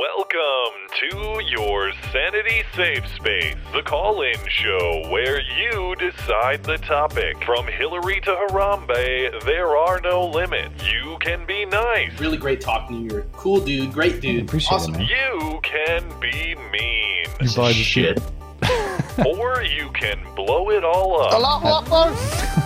Welcome 0.00 0.88
to 1.00 1.42
your 1.46 1.92
Sanity 2.10 2.62
Safe 2.74 3.06
Space, 3.16 3.54
the 3.74 3.82
call 3.82 4.22
in 4.22 4.34
show 4.48 5.06
where 5.10 5.42
you 5.42 5.94
decide 5.96 6.64
the 6.64 6.78
topic. 6.78 7.36
From 7.44 7.66
Hillary 7.66 8.18
to 8.22 8.30
Harambe, 8.30 9.44
there 9.44 9.76
are 9.76 10.00
no 10.00 10.26
limits. 10.26 10.82
You 10.90 11.18
can 11.20 11.44
be 11.44 11.66
nice, 11.66 12.18
Really 12.18 12.38
great 12.38 12.62
talking 12.62 12.96
to 12.96 13.02
you. 13.02 13.10
You're 13.10 13.20
a 13.26 13.32
cool 13.34 13.60
dude, 13.60 13.92
great 13.92 14.22
dude. 14.22 14.44
Appreciate 14.44 14.76
awesome. 14.76 14.94
it, 14.94 14.98
man. 15.00 15.08
you 15.08 15.60
can 15.62 16.18
be 16.18 16.54
mean, 16.72 17.26
You 17.38 17.54
buy 17.54 17.68
the 17.68 17.82
Shit. 17.82 18.22
or 19.26 19.62
you 19.62 19.90
can 19.92 20.18
blow 20.34 20.70
it 20.70 20.82
all 20.82 21.20
up. 21.20 22.56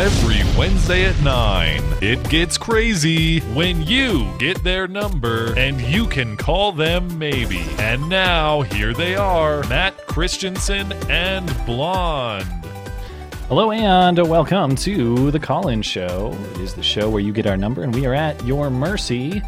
Every 0.00 0.40
Wednesday 0.58 1.04
at 1.04 1.22
9, 1.22 1.82
it 2.00 2.26
gets 2.30 2.56
crazy 2.56 3.40
when 3.52 3.82
you 3.82 4.32
get 4.38 4.64
their 4.64 4.88
number 4.88 5.52
and 5.58 5.78
you 5.78 6.06
can 6.06 6.38
call 6.38 6.72
them 6.72 7.18
maybe. 7.18 7.60
And 7.76 8.08
now, 8.08 8.62
here 8.62 8.94
they 8.94 9.14
are 9.14 9.62
Matt 9.64 10.06
Christensen 10.06 10.94
and 11.10 11.54
Blonde. 11.66 12.46
Hello 13.48 13.72
and 13.72 14.18
welcome 14.26 14.74
to 14.76 15.30
the 15.32 15.38
call-in 15.38 15.82
show. 15.82 16.34
It 16.52 16.60
is 16.60 16.72
the 16.72 16.82
show 16.82 17.10
where 17.10 17.20
you 17.20 17.34
get 17.34 17.46
our 17.46 17.58
number 17.58 17.82
and 17.82 17.94
we 17.94 18.06
are 18.06 18.14
at 18.14 18.42
your 18.46 18.70
mercy. 18.70 19.42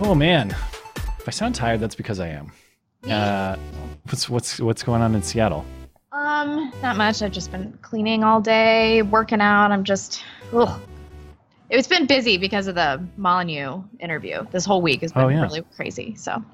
Oh 0.00 0.14
man, 0.14 0.52
if 1.18 1.26
I 1.26 1.32
sound 1.32 1.56
tired, 1.56 1.80
that's 1.80 1.96
because 1.96 2.20
I 2.20 2.28
am. 2.28 2.52
Uh, 3.02 3.56
what's 4.04 4.28
what's 4.28 4.60
what's 4.60 4.84
going 4.84 5.02
on 5.02 5.12
in 5.16 5.24
Seattle? 5.24 5.66
Um, 6.14 6.72
not 6.80 6.96
much. 6.96 7.22
I've 7.22 7.32
just 7.32 7.50
been 7.50 7.76
cleaning 7.82 8.22
all 8.22 8.40
day, 8.40 9.02
working 9.02 9.40
out. 9.40 9.72
I'm 9.72 9.82
just, 9.82 10.22
ugh. 10.52 10.80
It's 11.68 11.88
been 11.88 12.06
busy 12.06 12.36
because 12.38 12.68
of 12.68 12.76
the 12.76 13.04
Molyneux 13.16 13.82
interview. 13.98 14.46
This 14.52 14.64
whole 14.64 14.80
week 14.80 15.00
has 15.00 15.12
been 15.12 15.22
Oh, 15.24 15.28
yeah. 15.28 15.42
really 15.42 15.62
crazy. 15.74 16.14
So, 16.14 16.44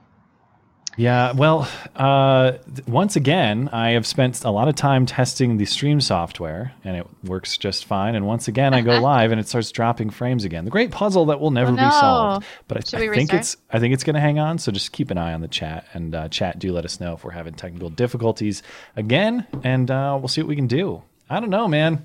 Yeah, 0.96 1.32
well, 1.32 1.66
uh, 1.96 2.52
th- 2.74 2.86
once 2.86 3.16
again, 3.16 3.70
I 3.72 3.90
have 3.90 4.06
spent 4.06 4.44
a 4.44 4.50
lot 4.50 4.68
of 4.68 4.74
time 4.74 5.06
testing 5.06 5.56
the 5.56 5.64
stream 5.64 6.00
software, 6.00 6.72
and 6.84 6.96
it 6.96 7.06
works 7.24 7.56
just 7.56 7.86
fine. 7.86 8.14
And 8.16 8.26
once 8.26 8.48
again, 8.48 8.74
I 8.74 8.82
go 8.82 9.00
live, 9.02 9.30
and 9.30 9.40
it 9.40 9.48
starts 9.48 9.70
dropping 9.70 10.10
frames 10.10 10.44
again. 10.44 10.64
The 10.64 10.70
great 10.70 10.90
puzzle 10.90 11.26
that 11.26 11.40
will 11.40 11.52
never 11.52 11.70
Oh, 11.72 11.76
be 11.76 11.80
no. 11.80 11.90
solved. 11.90 12.46
But 12.68 12.76
I, 12.78 12.80
Should 12.80 12.94
I 12.98 13.00
we 13.02 13.06
think 13.16 13.32
restart? 13.32 13.40
it's 13.40 13.56
I 13.70 13.78
think 13.78 13.94
it's 13.94 14.04
going 14.04 14.14
to 14.14 14.20
hang 14.20 14.38
on. 14.38 14.58
So 14.58 14.72
just 14.72 14.92
keep 14.92 15.10
an 15.10 15.16
eye 15.16 15.32
on 15.32 15.40
the 15.40 15.48
chat, 15.48 15.86
and 15.94 16.14
uh, 16.14 16.28
chat 16.28 16.58
do 16.58 16.72
let 16.72 16.84
us 16.84 17.00
know 17.00 17.14
if 17.14 17.24
we're 17.24 17.30
having 17.30 17.54
technical 17.54 17.88
difficulties 17.88 18.62
again, 18.96 19.46
and 19.62 19.90
uh, 19.90 20.16
we'll 20.20 20.28
see 20.28 20.42
what 20.42 20.48
we 20.48 20.56
can 20.56 20.66
do. 20.66 21.02
I 21.30 21.40
don't 21.40 21.50
know, 21.50 21.68
man. 21.68 22.04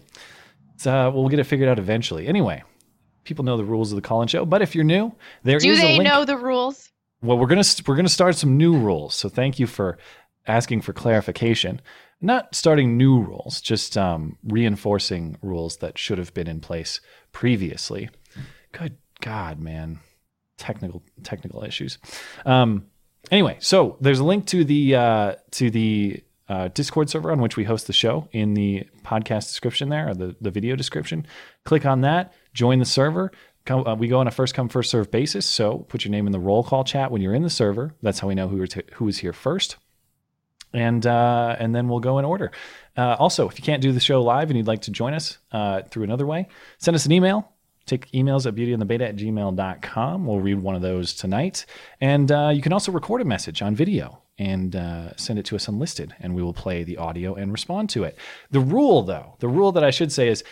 It's, 0.76 0.86
uh, 0.88 1.12
we'll 1.14 1.28
get 1.30 1.40
it 1.40 1.46
figured 1.46 1.68
out 1.68 1.80
eventually. 1.80 2.28
Anyway, 2.28 2.64
people 3.24 3.44
know 3.44 3.58
the 3.58 3.66
rules 3.66 3.92
of 3.92 3.96
the 3.98 4.02
call-in 4.02 4.28
show, 4.28 4.46
but 4.46 4.62
if 4.62 4.76
you're 4.76 4.84
new, 4.84 5.14
there 5.44 5.58
is 5.58 5.64
a 5.64 5.68
do 5.68 5.74
a 5.74 5.78
they 5.78 5.98
link. 5.98 6.04
know 6.04 6.24
the 6.24 6.38
rules? 6.38 6.92
Well, 7.26 7.40
we're 7.40 7.48
gonna 7.48 7.64
we're 7.88 7.96
gonna 7.96 8.08
start 8.08 8.36
some 8.36 8.56
new 8.56 8.78
rules. 8.78 9.16
So 9.16 9.30
thank 9.30 9.58
you 9.58 9.66
for 9.66 9.98
asking 10.46 10.82
for 10.82 10.94
clarification. 10.94 11.82
Not 12.22 12.54
starting 12.54 12.98
new 12.98 13.20
rules, 13.20 13.62
just 13.62 13.98
um, 13.98 14.38
reinforcing 14.44 15.38
rules 15.42 15.78
that 15.78 15.98
should 15.98 16.20
have 16.20 16.34
been 16.36 16.48
in 16.48 16.60
place 16.60 17.02
previously. 17.32 18.10
Good 18.72 18.98
God, 19.22 19.60
man, 19.60 20.00
technical 20.58 21.02
technical 21.24 21.64
issues. 21.64 21.98
Um, 22.46 22.86
anyway, 23.32 23.58
so 23.60 23.98
there's 24.02 24.20
a 24.20 24.24
link 24.24 24.46
to 24.48 24.64
the 24.64 24.96
uh, 24.96 25.36
to 25.52 25.72
the 25.72 26.24
uh, 26.48 26.68
Discord 26.70 27.10
server 27.10 27.32
on 27.32 27.42
which 27.42 27.58
we 27.58 27.64
host 27.64 27.88
the 27.88 27.94
show 27.94 28.30
in 28.34 28.54
the 28.54 28.88
podcast 29.04 29.48
description 29.48 29.90
there, 29.90 30.10
or 30.10 30.14
the, 30.14 30.36
the 30.42 30.52
video 30.52 30.76
description. 30.76 31.26
Click 31.64 31.88
on 31.88 32.02
that, 32.02 32.34
join 32.54 32.78
the 32.78 32.86
server. 32.86 33.32
Come, 33.66 33.86
uh, 33.88 33.96
we 33.96 34.08
go 34.08 34.20
on 34.20 34.28
a 34.28 34.32
first 34.32 34.54
come 34.54 34.70
first 34.70 34.92
serve 34.92 35.10
basis. 35.12 35.46
So 35.46 35.80
put 35.90 36.06
your 36.06 36.12
name 36.12 36.28
in 36.28 36.32
the 36.32 36.40
roll 36.40 36.64
call 36.64 36.84
chat 36.84 37.12
when 37.12 37.22
you're 37.22 37.34
in 37.34 37.44
the 37.44 37.50
server. 37.50 37.96
That's 38.02 38.20
how 38.20 38.28
we 38.28 38.36
know 38.36 38.48
who 38.48 38.66
t- 38.68 38.84
who 38.94 39.08
is 39.08 39.18
here 39.18 39.34
first, 39.34 39.78
and 40.74 41.06
uh, 41.06 41.56
and 41.60 41.76
then 41.76 41.88
we'll 41.88 42.00
go 42.00 42.20
in 42.20 42.26
order. 42.26 42.52
Uh, 42.96 43.16
also, 43.18 43.50
if 43.50 43.58
you 43.58 43.64
can't 43.64 43.82
do 43.82 43.92
the 43.92 44.00
show 44.00 44.22
live 44.22 44.50
and 44.50 44.58
you'd 44.58 44.68
like 44.68 44.82
to 44.84 44.92
join 44.92 45.14
us 45.14 45.40
uh, 45.52 45.82
through 45.84 46.04
another 46.04 46.26
way, 46.26 46.48
send 46.78 46.96
us 46.96 47.06
an 47.06 47.12
email. 47.12 47.52
Take 47.86 48.10
emails 48.12 48.48
at 48.48 48.56
beautyandthebeta 48.56 49.10
at 49.10 49.16
gmail.com. 49.16 50.26
We'll 50.26 50.40
read 50.40 50.60
one 50.60 50.74
of 50.74 50.82
those 50.82 51.14
tonight. 51.14 51.68
And 52.02 52.32
uh, 52.32 52.52
you 52.52 52.64
can 52.64 52.74
also 52.74 52.92
record 52.92 53.22
a 53.22 53.26
message 53.26 53.62
on 53.62 53.76
video 53.76 54.24
and 54.38 54.76
uh, 54.76 55.16
send 55.16 55.40
it 55.40 55.46
to 55.46 55.56
us 55.56 55.68
unlisted, 55.68 56.14
and 56.20 56.36
we 56.36 56.42
will 56.42 56.54
play 56.54 56.84
the 56.84 56.98
audio 56.98 57.36
and 57.36 57.52
respond 57.52 57.90
to 57.92 58.04
it. 58.04 58.18
The 58.52 58.60
rule, 58.60 59.04
though, 59.04 59.36
the 59.40 59.48
rule 59.48 59.72
that 59.72 59.84
I 59.84 59.92
should 59.92 60.12
say 60.12 60.28
is 60.28 60.44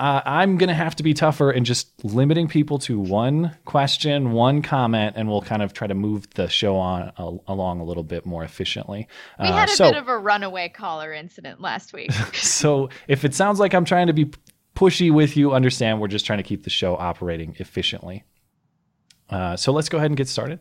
uh, 0.00 0.22
I'm 0.24 0.56
going 0.56 0.68
to 0.68 0.74
have 0.74 0.96
to 0.96 1.02
be 1.02 1.12
tougher 1.12 1.52
in 1.52 1.66
just 1.66 2.02
limiting 2.02 2.48
people 2.48 2.78
to 2.80 2.98
one 2.98 3.54
question, 3.66 4.32
one 4.32 4.62
comment, 4.62 5.14
and 5.16 5.28
we'll 5.28 5.42
kind 5.42 5.60
of 5.60 5.74
try 5.74 5.86
to 5.86 5.94
move 5.94 6.26
the 6.30 6.48
show 6.48 6.76
on 6.76 7.12
a, 7.18 7.36
along 7.52 7.80
a 7.80 7.84
little 7.84 8.02
bit 8.02 8.24
more 8.24 8.42
efficiently. 8.42 9.06
We 9.38 9.48
Uh, 9.48 9.52
had 9.52 9.68
a 9.68 9.72
so, 9.72 9.90
bit 9.90 9.98
of 9.98 10.08
a 10.08 10.16
runaway 10.16 10.70
caller 10.70 11.12
incident 11.12 11.60
last 11.60 11.92
week. 11.92 12.12
so 12.32 12.88
if 13.08 13.26
it 13.26 13.34
sounds 13.34 13.60
like 13.60 13.74
I'm 13.74 13.84
trying 13.84 14.06
to 14.06 14.14
be 14.14 14.30
pushy 14.74 15.12
with 15.12 15.36
you, 15.36 15.52
understand 15.52 16.00
we're 16.00 16.08
just 16.08 16.24
trying 16.24 16.38
to 16.38 16.44
keep 16.44 16.64
the 16.64 16.70
show 16.70 16.96
operating 16.96 17.54
efficiently. 17.58 18.24
Uh, 19.28 19.54
so 19.56 19.70
let's 19.70 19.90
go 19.90 19.98
ahead 19.98 20.10
and 20.10 20.16
get 20.16 20.28
started. 20.28 20.60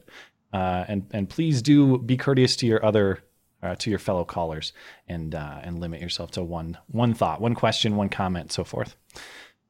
Uh, 0.51 0.83
and 0.89 1.07
and 1.11 1.29
please 1.29 1.61
do 1.61 1.97
be 1.99 2.17
courteous 2.17 2.57
to 2.57 2.67
your 2.67 2.83
other 2.83 3.19
uh, 3.61 3.75
to 3.75 3.89
your 3.89 3.99
fellow 3.99 4.23
callers 4.23 4.73
and 5.07 5.35
uh, 5.35 5.59
and 5.63 5.79
limit 5.79 6.01
yourself 6.01 6.31
to 6.31 6.43
one 6.43 6.77
one 6.87 7.13
thought, 7.13 7.41
one 7.41 7.55
question, 7.55 7.95
one 7.95 8.09
comment, 8.09 8.51
so 8.51 8.63
forth. 8.63 8.95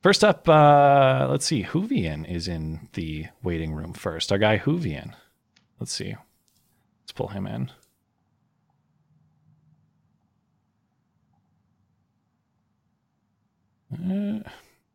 First 0.02 0.24
up, 0.24 0.48
uh, 0.48 1.28
let's 1.30 1.46
see. 1.46 1.64
Hoovian 1.64 2.30
is 2.30 2.48
in 2.48 2.88
the 2.94 3.26
waiting 3.44 3.74
room 3.74 3.94
first. 3.94 4.32
Our 4.32 4.38
guy 4.38 4.58
Hoovian. 4.58 5.14
Let's 5.80 5.92
see. 5.92 6.16
Let's 7.04 7.12
pull 7.14 7.28
him 7.28 7.48
in. 7.48 7.72
Uh, 13.92 14.48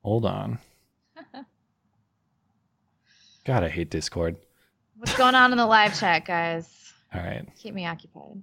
hold 0.03 0.25
on. 0.25 0.59
God, 3.45 3.65
I 3.65 3.69
hate 3.69 3.91
Discord. 3.91 4.37
What's 4.97 5.17
going 5.19 5.35
on 5.35 5.53
in 5.53 5.59
the 5.59 5.67
live 5.67 5.99
chat, 5.99 6.25
guys? 6.25 6.93
All 7.13 7.21
right. 7.21 7.47
Keep 7.59 7.75
me 7.75 7.87
occupied. 7.87 8.41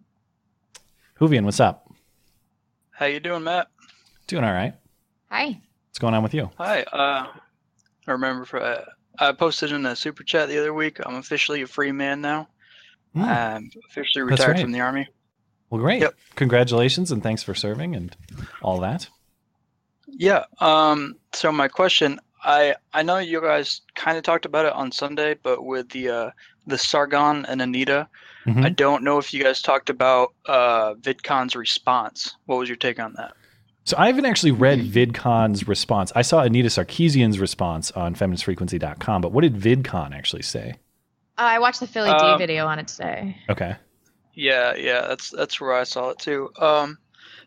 Hoovian, 1.22 1.44
what's 1.46 1.60
up? 1.60 1.88
How 2.90 3.06
you 3.06 3.20
doing, 3.20 3.44
Matt? 3.44 3.68
Doing 4.26 4.44
all 4.44 4.54
right. 4.54 4.74
Hi. 5.30 5.62
What's 5.90 6.00
going 6.00 6.16
on 6.16 6.24
with 6.24 6.34
you? 6.34 6.50
Hi. 6.58 6.82
Uh, 6.82 7.28
I 8.08 8.12
remember 8.12 8.44
for, 8.44 8.60
uh, 8.60 8.86
I 9.20 9.32
posted 9.34 9.72
in 9.72 9.86
a 9.86 9.96
super 9.96 10.24
chat 10.24 10.50
the 10.50 10.58
other 10.58 10.74
week. 10.74 10.98
I'm 11.06 11.18
officially 11.18 11.62
a 11.62 11.68
free 11.68 11.92
man 11.92 12.22
now. 12.22 12.48
Hmm. 13.14 13.22
I'm 13.22 13.72
officially 13.88 14.24
retired 14.24 14.54
right. 14.54 14.62
from 14.62 14.72
the 14.72 14.80
army. 14.80 15.10
Well, 15.70 15.80
great. 15.80 16.02
Yep. 16.02 16.16
Congratulations 16.38 17.12
and 17.12 17.22
thanks 17.22 17.44
for 17.44 17.54
serving 17.54 17.96
and 17.96 18.18
all 18.64 18.80
that. 18.80 19.08
Yeah. 20.08 20.46
Um. 20.60 21.18
So 21.34 21.52
my 21.52 21.68
question, 21.68 22.20
I 22.44 22.76
I 22.94 23.04
know 23.04 23.18
you 23.18 23.42
guys 23.42 23.82
kind 23.96 24.18
of 24.18 24.24
talked 24.24 24.46
about 24.46 24.66
it 24.66 24.74
on 24.74 24.92
Sunday, 24.92 25.36
but 25.42 25.66
with 25.66 25.90
the 25.90 26.10
uh 26.10 26.32
the 26.68 26.78
Sargon 26.78 27.46
and 27.48 27.62
Anita, 27.62 28.08
Mhm. 28.46 28.66
I 28.66 28.70
don't 28.70 29.04
know 29.04 29.18
if 29.20 29.34
you 29.34 29.44
guys 29.44 29.62
talked 29.62 29.90
about 29.90 30.34
uh 30.48 30.94
VidCon's 30.96 31.56
response. 31.56 32.36
What 32.46 32.58
was 32.60 32.70
your 32.70 32.76
take 32.78 33.00
on 33.00 33.14
that? 33.18 33.34
So 33.84 33.96
I 33.98 34.08
haven't 34.08 34.26
actually 34.26 34.52
read 34.52 34.80
VidCon's 34.80 35.68
response. 35.68 36.12
I 36.16 36.22
saw 36.22 36.42
Anita 36.42 36.70
Sarkeesian's 36.70 37.40
response 37.40 37.90
on 37.92 38.14
feministfrequency.com, 38.16 39.22
but 39.22 39.32
what 39.32 39.42
did 39.42 39.56
VidCon 39.56 40.14
actually 40.14 40.44
say? 40.44 40.76
Uh, 41.38 41.42
I 41.44 41.60
watched 41.60 41.80
the 41.80 41.88
Philly 41.88 42.10
D 42.12 42.16
Um, 42.16 42.38
video 42.38 42.68
on 42.68 42.78
it 42.78 42.88
today. 42.88 43.38
Okay. 43.50 43.76
Yeah, 44.34 44.76
yeah, 44.76 45.02
that's 45.08 45.30
that's 45.32 45.60
where 45.60 45.74
I 45.74 45.84
saw 45.84 46.10
it 46.10 46.20
too. 46.20 46.52
Um, 46.60 46.98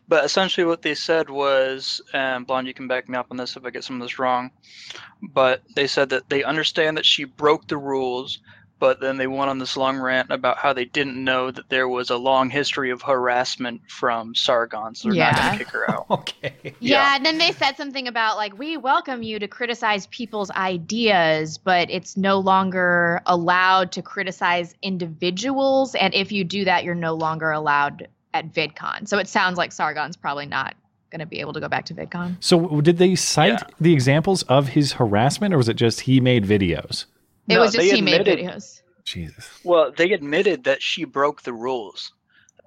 but 0.07 0.25
essentially, 0.25 0.65
what 0.65 0.81
they 0.81 0.95
said 0.95 1.29
was, 1.29 2.01
and 2.13 2.45
Blonde, 2.45 2.67
you 2.67 2.73
can 2.73 2.87
back 2.87 3.09
me 3.09 3.17
up 3.17 3.27
on 3.31 3.37
this 3.37 3.55
if 3.55 3.65
I 3.65 3.69
get 3.71 3.83
some 3.83 4.01
of 4.01 4.01
this 4.07 4.19
wrong. 4.19 4.51
But 5.33 5.63
they 5.75 5.87
said 5.87 6.09
that 6.09 6.29
they 6.29 6.43
understand 6.43 6.97
that 6.97 7.05
she 7.05 7.23
broke 7.25 7.67
the 7.67 7.77
rules, 7.77 8.39
but 8.79 8.99
then 8.99 9.17
they 9.17 9.27
went 9.27 9.49
on 9.49 9.57
this 9.57 9.77
long 9.77 9.97
rant 9.97 10.31
about 10.31 10.57
how 10.57 10.73
they 10.73 10.85
didn't 10.85 11.23
know 11.23 11.49
that 11.51 11.69
there 11.69 11.87
was 11.87 12.09
a 12.09 12.17
long 12.17 12.49
history 12.49 12.91
of 12.91 13.01
harassment 13.01 13.81
from 13.89 14.35
Sargon, 14.35 14.93
so 14.95 15.09
they're 15.09 15.15
not 15.17 15.33
Yeah. 15.33 15.41
going 15.41 15.51
to 15.51 15.57
kick 15.57 15.71
her 15.71 15.89
out. 15.89 16.05
Okay. 16.09 16.77
Yeah. 16.79 16.79
Yeah. 16.79 17.15
and 17.15 17.25
then 17.25 17.37
they 17.37 17.51
said 17.51 17.77
something 17.77 18.07
about 18.07 18.37
like 18.37 18.57
we 18.59 18.77
welcome 18.77 19.23
you 19.23 19.39
to 19.39 19.47
criticize 19.47 20.07
people's 20.07 20.51
ideas, 20.51 21.57
but 21.57 21.89
it's 21.89 22.15
no 22.17 22.37
longer 22.39 23.21
allowed 23.25 23.91
to 23.93 24.01
criticize 24.01 24.75
individuals, 24.81 25.95
and 25.95 26.13
if 26.13 26.31
you 26.31 26.43
do 26.43 26.65
that, 26.65 26.83
you're 26.83 26.95
no 26.95 27.13
longer 27.15 27.51
allowed 27.51 28.07
at 28.35 28.53
VidCon. 28.53 29.07
So 29.07 29.17
it 29.17 29.27
sounds 29.27 29.57
like 29.57 29.71
Sargon's 29.71 30.17
probably 30.17 30.45
not 30.45 30.75
going 31.09 31.19
to 31.19 31.25
be 31.25 31.39
able 31.39 31.53
to 31.53 31.59
go 31.61 31.69
back 31.69 31.85
to 31.85 31.93
VidCon. 31.93 32.35
So 32.41 32.81
did 32.81 32.97
they 32.97 33.15
cite 33.15 33.53
Yeah. 33.53 33.63
the 33.79 33.93
examples 33.93 34.43
of 34.43 34.69
his 34.69 34.93
harassment 34.93 35.53
or 35.53 35.57
was 35.57 35.69
it 35.69 35.75
just 35.75 36.01
he 36.01 36.19
made 36.19 36.43
videos? 36.45 37.05
It 37.47 37.53
No, 37.53 37.61
was 37.61 37.71
just 37.73 37.89
they 37.89 37.95
he 37.95 38.01
made 38.01 38.25
videos. 38.25 38.81
Jesus. 39.05 39.47
Well, 39.63 39.91
they 39.95 40.11
admitted 40.11 40.63
that 40.65 40.81
she 40.81 41.05
broke 41.05 41.43
the 41.43 41.53
rules. 41.53 42.11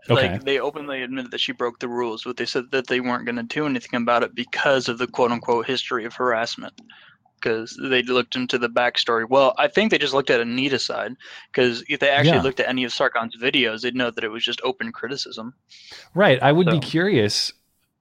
Okay. 0.08 0.32
Like 0.32 0.44
they 0.44 0.58
openly 0.58 1.02
admitted 1.02 1.32
that 1.32 1.40
she 1.40 1.52
broke 1.52 1.80
the 1.80 1.88
rules, 1.88 2.22
but 2.24 2.36
they 2.38 2.46
said 2.46 2.70
that 2.70 2.86
they 2.86 3.00
weren't 3.00 3.26
going 3.26 3.36
to 3.36 3.42
do 3.42 3.66
anything 3.66 4.00
about 4.00 4.22
it 4.22 4.34
because 4.34 4.88
of 4.88 4.96
the 4.96 5.06
quote 5.06 5.32
unquote 5.32 5.66
history 5.66 6.04
of 6.06 6.14
harassment. 6.14 6.72
Because 7.40 7.78
they 7.82 8.02
looked 8.02 8.36
into 8.36 8.58
the 8.58 8.68
backstory. 8.68 9.28
Well, 9.28 9.54
I 9.58 9.68
think 9.68 9.90
they 9.90 9.98
just 9.98 10.14
looked 10.14 10.30
at 10.30 10.40
Anita's 10.40 10.84
side 10.84 11.16
because 11.52 11.82
if 11.88 12.00
they 12.00 12.10
actually 12.10 12.36
Yeah. 12.36 12.42
looked 12.42 12.60
at 12.60 12.68
any 12.68 12.84
of 12.84 12.92
Sargon's 12.92 13.36
videos, 13.36 13.82
they'd 13.82 13.94
know 13.94 14.10
that 14.10 14.24
it 14.24 14.28
was 14.28 14.44
just 14.44 14.60
open 14.64 14.92
criticism. 14.92 15.54
Right. 16.14 16.42
I 16.42 16.52
would 16.52 16.68
be 16.70 16.80
curious. 16.80 17.52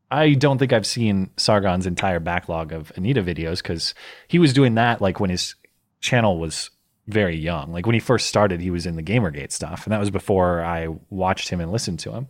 I 0.09 0.33
don't 0.33 0.57
think 0.57 0.71
I've 0.71 0.85
seen 0.87 1.31
Sargon's 1.37 1.85
entire 1.85 2.19
backlog 2.19 2.71
of 2.71 2.91
Anita 2.95 3.21
videos 3.21 3.57
because 3.61 3.93
he 4.27 4.39
was 4.39 4.53
doing 4.53 4.75
that 4.75 5.01
like 5.01 5.19
when 5.19 5.29
his 5.29 5.55
channel 5.99 6.39
was 6.39 6.69
very 7.07 7.37
young. 7.37 7.71
Like 7.71 7.85
when 7.85 7.93
he 7.93 7.99
first 7.99 8.27
started, 8.27 8.61
he 8.61 8.71
was 8.71 8.85
in 8.85 8.95
the 8.95 9.03
Gamergate 9.03 9.51
stuff, 9.51 9.85
and 9.85 9.93
that 9.93 9.99
was 9.99 10.09
before 10.09 10.63
I 10.63 10.87
watched 11.09 11.49
him 11.49 11.61
and 11.61 11.71
listened 11.71 11.99
to 11.99 12.11
him. 12.11 12.27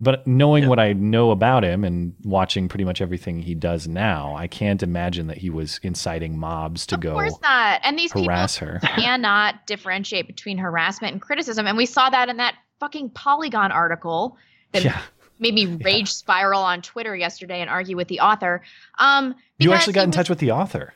But 0.00 0.26
knowing 0.26 0.64
Yeah. 0.64 0.68
what 0.68 0.78
I 0.78 0.92
know 0.92 1.30
about 1.30 1.64
him 1.64 1.82
and 1.84 2.14
watching 2.22 2.68
pretty 2.68 2.84
much 2.84 3.00
everything 3.00 3.40
he 3.40 3.54
does 3.54 3.88
now, 3.88 4.34
I 4.36 4.46
can't 4.46 4.82
imagine 4.82 5.26
that 5.28 5.38
he 5.38 5.48
was 5.48 5.80
inciting 5.82 6.38
mobs 6.38 6.84
to 6.86 6.96
of 6.96 7.00
go 7.00 7.12
course 7.14 7.38
not. 7.42 7.80
And 7.82 7.98
these 7.98 8.12
people 8.12 8.24
harass 8.24 8.56
her. 8.58 8.78
cannot 8.82 9.66
differentiate 9.66 10.26
between 10.26 10.58
harassment 10.58 11.12
and 11.12 11.22
criticism. 11.22 11.66
And 11.66 11.76
we 11.78 11.86
saw 11.86 12.10
that 12.10 12.28
in 12.28 12.36
that 12.36 12.56
fucking 12.78 13.10
Polygon 13.10 13.72
article 13.72 14.36
that 14.72 14.84
Yeah. 14.84 15.00
made 15.38 15.54
me 15.54 15.64
rage 15.64 16.12
spiral 16.12 16.62
on 16.62 16.82
Twitter 16.82 17.16
yesterday 17.16 17.62
and 17.62 17.70
argue 17.70 17.96
with 17.96 18.08
the 18.08 18.20
author. 18.20 18.62
Um, 18.98 19.34
You 19.58 19.72
actually 19.72 19.94
got 19.94 20.02
in 20.04 20.10
was- 20.10 20.16
touch 20.16 20.28
with 20.28 20.40
the 20.40 20.50
author. 20.50 20.92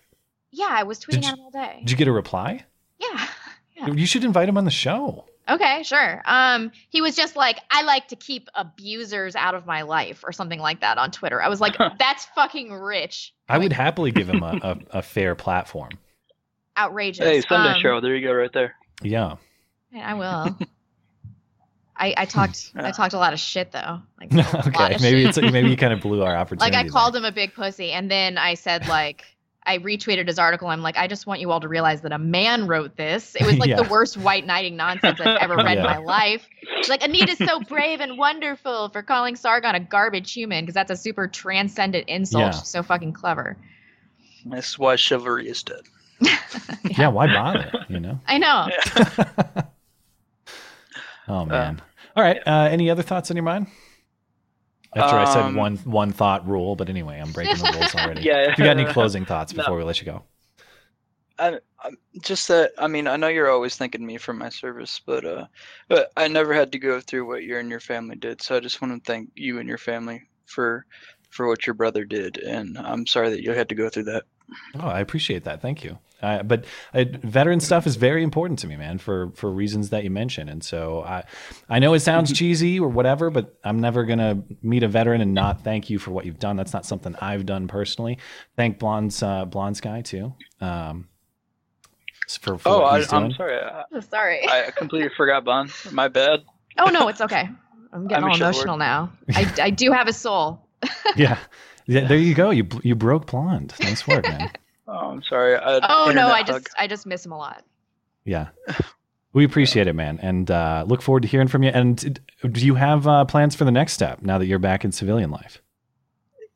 Yeah, 0.52 0.68
I 0.68 0.82
was 0.82 0.98
tweeting 1.00 1.22
Did 1.22 1.24
at 1.24 1.34
him 1.38 1.40
all 1.44 1.50
day. 1.50 1.76
Did 1.80 1.90
you 1.92 1.96
get 1.96 2.08
a 2.08 2.12
reply? 2.12 2.64
Yeah. 2.98 3.26
Yeah. 3.76 3.86
You 3.94 4.04
should 4.04 4.24
invite 4.24 4.46
him 4.46 4.58
on 4.58 4.66
the 4.66 4.70
show. 4.70 5.24
Okay, 5.48 5.82
sure. 5.82 6.22
Um, 6.26 6.70
he 6.90 7.00
was 7.00 7.16
just 7.16 7.34
like, 7.34 7.58
I 7.70 7.82
like 7.82 8.08
to 8.08 8.16
keep 8.16 8.48
abusers 8.54 9.34
out 9.34 9.54
of 9.54 9.66
my 9.66 9.82
life 9.82 10.22
or 10.24 10.32
something 10.32 10.60
like 10.60 10.80
that 10.80 10.96
on 10.98 11.10
Twitter. 11.10 11.42
I 11.42 11.48
was 11.48 11.60
like, 11.60 11.76
that's 11.98 12.26
fucking 12.36 12.72
rich. 12.72 13.34
I 13.48 13.58
would 13.58 13.72
happily 13.72 14.12
give 14.12 14.28
him 14.28 14.42
a, 14.42 14.46
a, 14.92 14.98
a 14.98 15.02
fair 15.02 15.34
platform. 15.34 15.90
Outrageous. 16.76 17.24
Hey, 17.26 17.40
Sunday 17.40 17.74
Um, 17.74 17.80
show. 17.80 18.00
There 18.00 18.14
you 18.14 18.26
go, 18.26 18.32
right 18.32 18.52
there. 18.52 18.74
Yeah. 19.02 19.36
yeah, 19.92 20.08
I 20.08 20.14
will. 20.14 20.56
I, 21.96 22.14
I 22.16 22.24
talked 22.24 22.72
I 22.76 22.90
talked 22.92 23.12
a 23.12 23.18
lot 23.18 23.32
of 23.34 23.38
shit 23.40 23.72
though. 23.72 24.00
Like 24.18 24.32
okay. 24.66 24.96
Maybe 25.02 25.24
shit. 25.24 25.36
it's 25.36 25.52
maybe 25.52 25.68
you 25.68 25.76
kind 25.76 25.92
of 25.92 26.00
blew 26.00 26.22
our 26.22 26.34
opportunity. 26.34 26.74
like 26.74 26.86
I 26.86 26.88
called 26.88 27.14
there. 27.14 27.20
him 27.20 27.26
a 27.26 27.32
big 27.32 27.52
pussy, 27.54 27.92
and 27.92 28.10
then 28.10 28.38
I 28.38 28.54
said 28.54 28.88
like 28.88 29.24
I 29.64 29.78
retweeted 29.78 30.26
his 30.26 30.38
article. 30.38 30.68
I'm 30.68 30.80
like, 30.80 30.96
I 30.96 31.06
just 31.06 31.26
want 31.26 31.40
you 31.40 31.50
all 31.50 31.60
to 31.60 31.68
realize 31.68 32.00
that 32.00 32.12
a 32.12 32.18
man 32.18 32.66
wrote 32.66 32.96
this. 32.96 33.34
It 33.36 33.44
was 33.44 33.58
like 33.58 33.68
Yeah. 33.68 33.82
the 33.82 33.88
worst 33.90 34.16
white 34.16 34.46
knighting 34.46 34.76
nonsense 34.76 35.20
I've 35.20 35.36
ever 35.42 35.56
read 35.56 35.78
in 35.78 35.84
my 35.96 35.98
life. 35.98 36.48
It's 36.62 36.88
like 36.88 37.02
Anita's 37.02 37.38
so 37.38 37.60
brave 37.60 38.00
and 38.00 38.16
wonderful 38.18 38.88
for 38.88 39.02
calling 39.02 39.36
Sargon 39.36 39.74
a 39.74 39.80
garbage 39.80 40.32
human 40.32 40.64
because 40.64 40.74
that's 40.74 40.90
a 40.90 40.96
super 40.96 41.28
transcendent 41.28 42.08
insult. 42.08 42.40
Yeah. 42.42 42.50
She's 42.52 42.68
so 42.68 42.82
fucking 42.82 43.12
clever. 43.12 43.56
That's 44.46 44.78
why 44.78 44.96
chivalry 44.96 45.48
is 45.48 45.62
dead. 45.62 45.82
Yeah. 46.98 47.08
Why 47.08 47.26
bother? 47.28 47.70
You 47.88 48.00
know. 48.00 48.18
I 48.26 48.38
know. 48.38 48.68
Oh 51.28 51.44
man. 51.44 51.80
All 52.16 52.22
right. 52.24 52.38
Uh, 52.46 52.68
any 52.70 52.90
other 52.90 53.02
thoughts 53.02 53.30
on 53.30 53.36
your 53.36 53.44
mind? 53.44 53.68
After 54.96 55.18
I 55.18 55.24
said 55.24 55.46
Um, 55.46 55.54
one 55.54 55.76
one 55.78 56.12
thought 56.12 56.46
rule, 56.48 56.74
but 56.76 56.88
anyway, 56.88 57.18
I'm 57.20 57.32
breaking 57.32 57.58
the 57.58 57.66
rules 57.66 57.94
already. 57.94 58.22
Yeah. 58.24 58.50
If 58.50 58.58
you 58.58 58.64
got 58.64 58.76
any 58.76 58.84
closing 58.86 59.24
thoughts 59.24 59.52
No. 59.56 59.62
before 59.62 59.76
we 59.76 59.84
let 59.84 60.00
you 60.00 60.06
go? 60.06 60.24
I, 61.38 61.58
I'm 61.82 61.96
just 62.22 62.48
that 62.48 62.72
I 62.78 62.86
mean 62.86 63.06
I 63.06 63.16
know 63.16 63.28
you're 63.28 63.50
always 63.50 63.76
thanking 63.76 64.04
me 64.04 64.18
for 64.18 64.32
my 64.34 64.48
service, 64.50 65.00
but 65.06 65.24
uh, 65.24 65.46
but 65.88 66.12
I 66.16 66.28
never 66.28 66.52
had 66.52 66.72
to 66.72 66.78
go 66.78 67.00
through 67.00 67.26
what 67.26 67.42
you 67.42 67.56
and 67.56 67.70
your 67.70 67.80
family 67.80 68.16
did. 68.16 68.42
So 68.42 68.56
I 68.56 68.60
just 68.60 68.82
want 68.82 69.02
to 69.04 69.10
thank 69.12 69.30
you 69.34 69.58
and 69.58 69.68
your 69.68 69.78
family 69.78 70.28
for 70.46 70.84
for 71.30 71.46
what 71.48 71.66
your 71.66 71.74
brother 71.74 72.04
did, 72.04 72.38
and 72.38 72.76
I'm 72.78 73.06
sorry 73.06 73.30
that 73.30 73.42
you 73.42 73.52
had 73.52 73.68
to 73.70 73.74
go 73.74 73.88
through 73.88 74.04
that. 74.04 74.24
Oh, 74.74 74.86
I 74.86 75.00
appreciate 75.00 75.44
that. 75.44 75.62
Thank 75.62 75.84
you. 75.84 75.98
Uh, 76.22 76.42
but 76.42 76.64
uh, 76.94 77.04
veteran 77.22 77.60
stuff 77.60 77.86
is 77.86 77.96
very 77.96 78.22
important 78.22 78.58
to 78.60 78.66
me, 78.66 78.76
man, 78.76 78.98
for 78.98 79.30
for 79.34 79.50
reasons 79.50 79.90
that 79.90 80.04
you 80.04 80.10
mentioned. 80.10 80.50
And 80.50 80.62
so 80.62 81.02
I, 81.02 81.24
I 81.68 81.78
know 81.78 81.94
it 81.94 82.00
sounds 82.00 82.32
cheesy 82.32 82.78
or 82.78 82.88
whatever, 82.88 83.30
but 83.30 83.58
I'm 83.64 83.80
never 83.80 84.04
gonna 84.04 84.42
meet 84.62 84.82
a 84.82 84.88
veteran 84.88 85.20
and 85.20 85.34
not 85.34 85.62
thank 85.64 85.88
you 85.90 85.98
for 85.98 86.10
what 86.10 86.26
you've 86.26 86.38
done. 86.38 86.56
That's 86.56 86.72
not 86.72 86.84
something 86.86 87.14
I've 87.16 87.46
done 87.46 87.68
personally. 87.68 88.18
Thank 88.56 88.78
Blonde's 88.78 89.22
uh, 89.22 89.44
Blonde 89.46 89.76
Sky 89.76 90.02
too. 90.02 90.34
Um, 90.60 91.08
for, 92.40 92.58
for 92.58 92.68
Oh, 92.68 92.82
I, 92.82 92.98
I'm 93.10 93.32
sorry. 93.32 93.58
I, 93.58 93.84
Oh, 93.92 94.00
Sorry. 94.00 94.46
I 94.48 94.70
completely 94.76 95.10
forgot, 95.16 95.44
Bon. 95.44 95.68
My 95.90 96.06
bad. 96.08 96.44
oh 96.78 96.86
no, 96.90 97.08
it's 97.08 97.20
okay. 97.20 97.48
I'm 97.92 98.06
getting 98.08 98.24
I'm 98.24 98.30
all 98.30 98.36
a 98.36 98.38
shitlord. 98.38 98.40
emotional 98.40 98.76
now. 98.76 99.12
I, 99.34 99.52
I 99.62 99.70
do 99.70 99.90
have 99.90 100.06
a 100.08 100.12
soul. 100.12 100.66
yeah. 101.16 101.38
Yeah, 101.86 102.06
there 102.06 102.18
you 102.18 102.34
go. 102.34 102.50
You 102.50 102.68
you 102.84 102.94
broke 102.94 103.26
blonde. 103.26 103.74
Nice 103.80 104.06
work, 104.06 104.22
man. 104.22 104.52
Oh, 104.92 105.10
I'm 105.10 105.22
sorry. 105.22 105.56
I, 105.56 105.78
Oh 105.82 106.10
no, 106.12 106.26
I 106.28 106.38
hug. 106.38 106.46
just 106.46 106.68
I 106.78 106.86
just 106.88 107.06
miss 107.06 107.24
him 107.24 107.32
a 107.32 107.38
lot. 107.38 107.64
Yeah. 108.24 108.48
We 109.32 109.44
appreciate 109.44 109.86
it, 109.86 109.92
man, 109.94 110.18
and 110.20 110.50
uh, 110.50 110.84
look 110.88 111.02
forward 111.02 111.22
to 111.22 111.28
hearing 111.28 111.46
from 111.46 111.62
you. 111.62 111.70
And 111.70 112.18
do 112.42 112.66
you 112.66 112.74
have 112.74 113.06
uh, 113.06 113.24
plans 113.26 113.54
for 113.54 113.64
the 113.64 113.70
next 113.70 113.92
step 113.92 114.22
now 114.22 114.38
that 114.38 114.46
you're 114.46 114.58
back 114.58 114.84
in 114.84 114.90
civilian 114.92 115.30
life? 115.30 115.62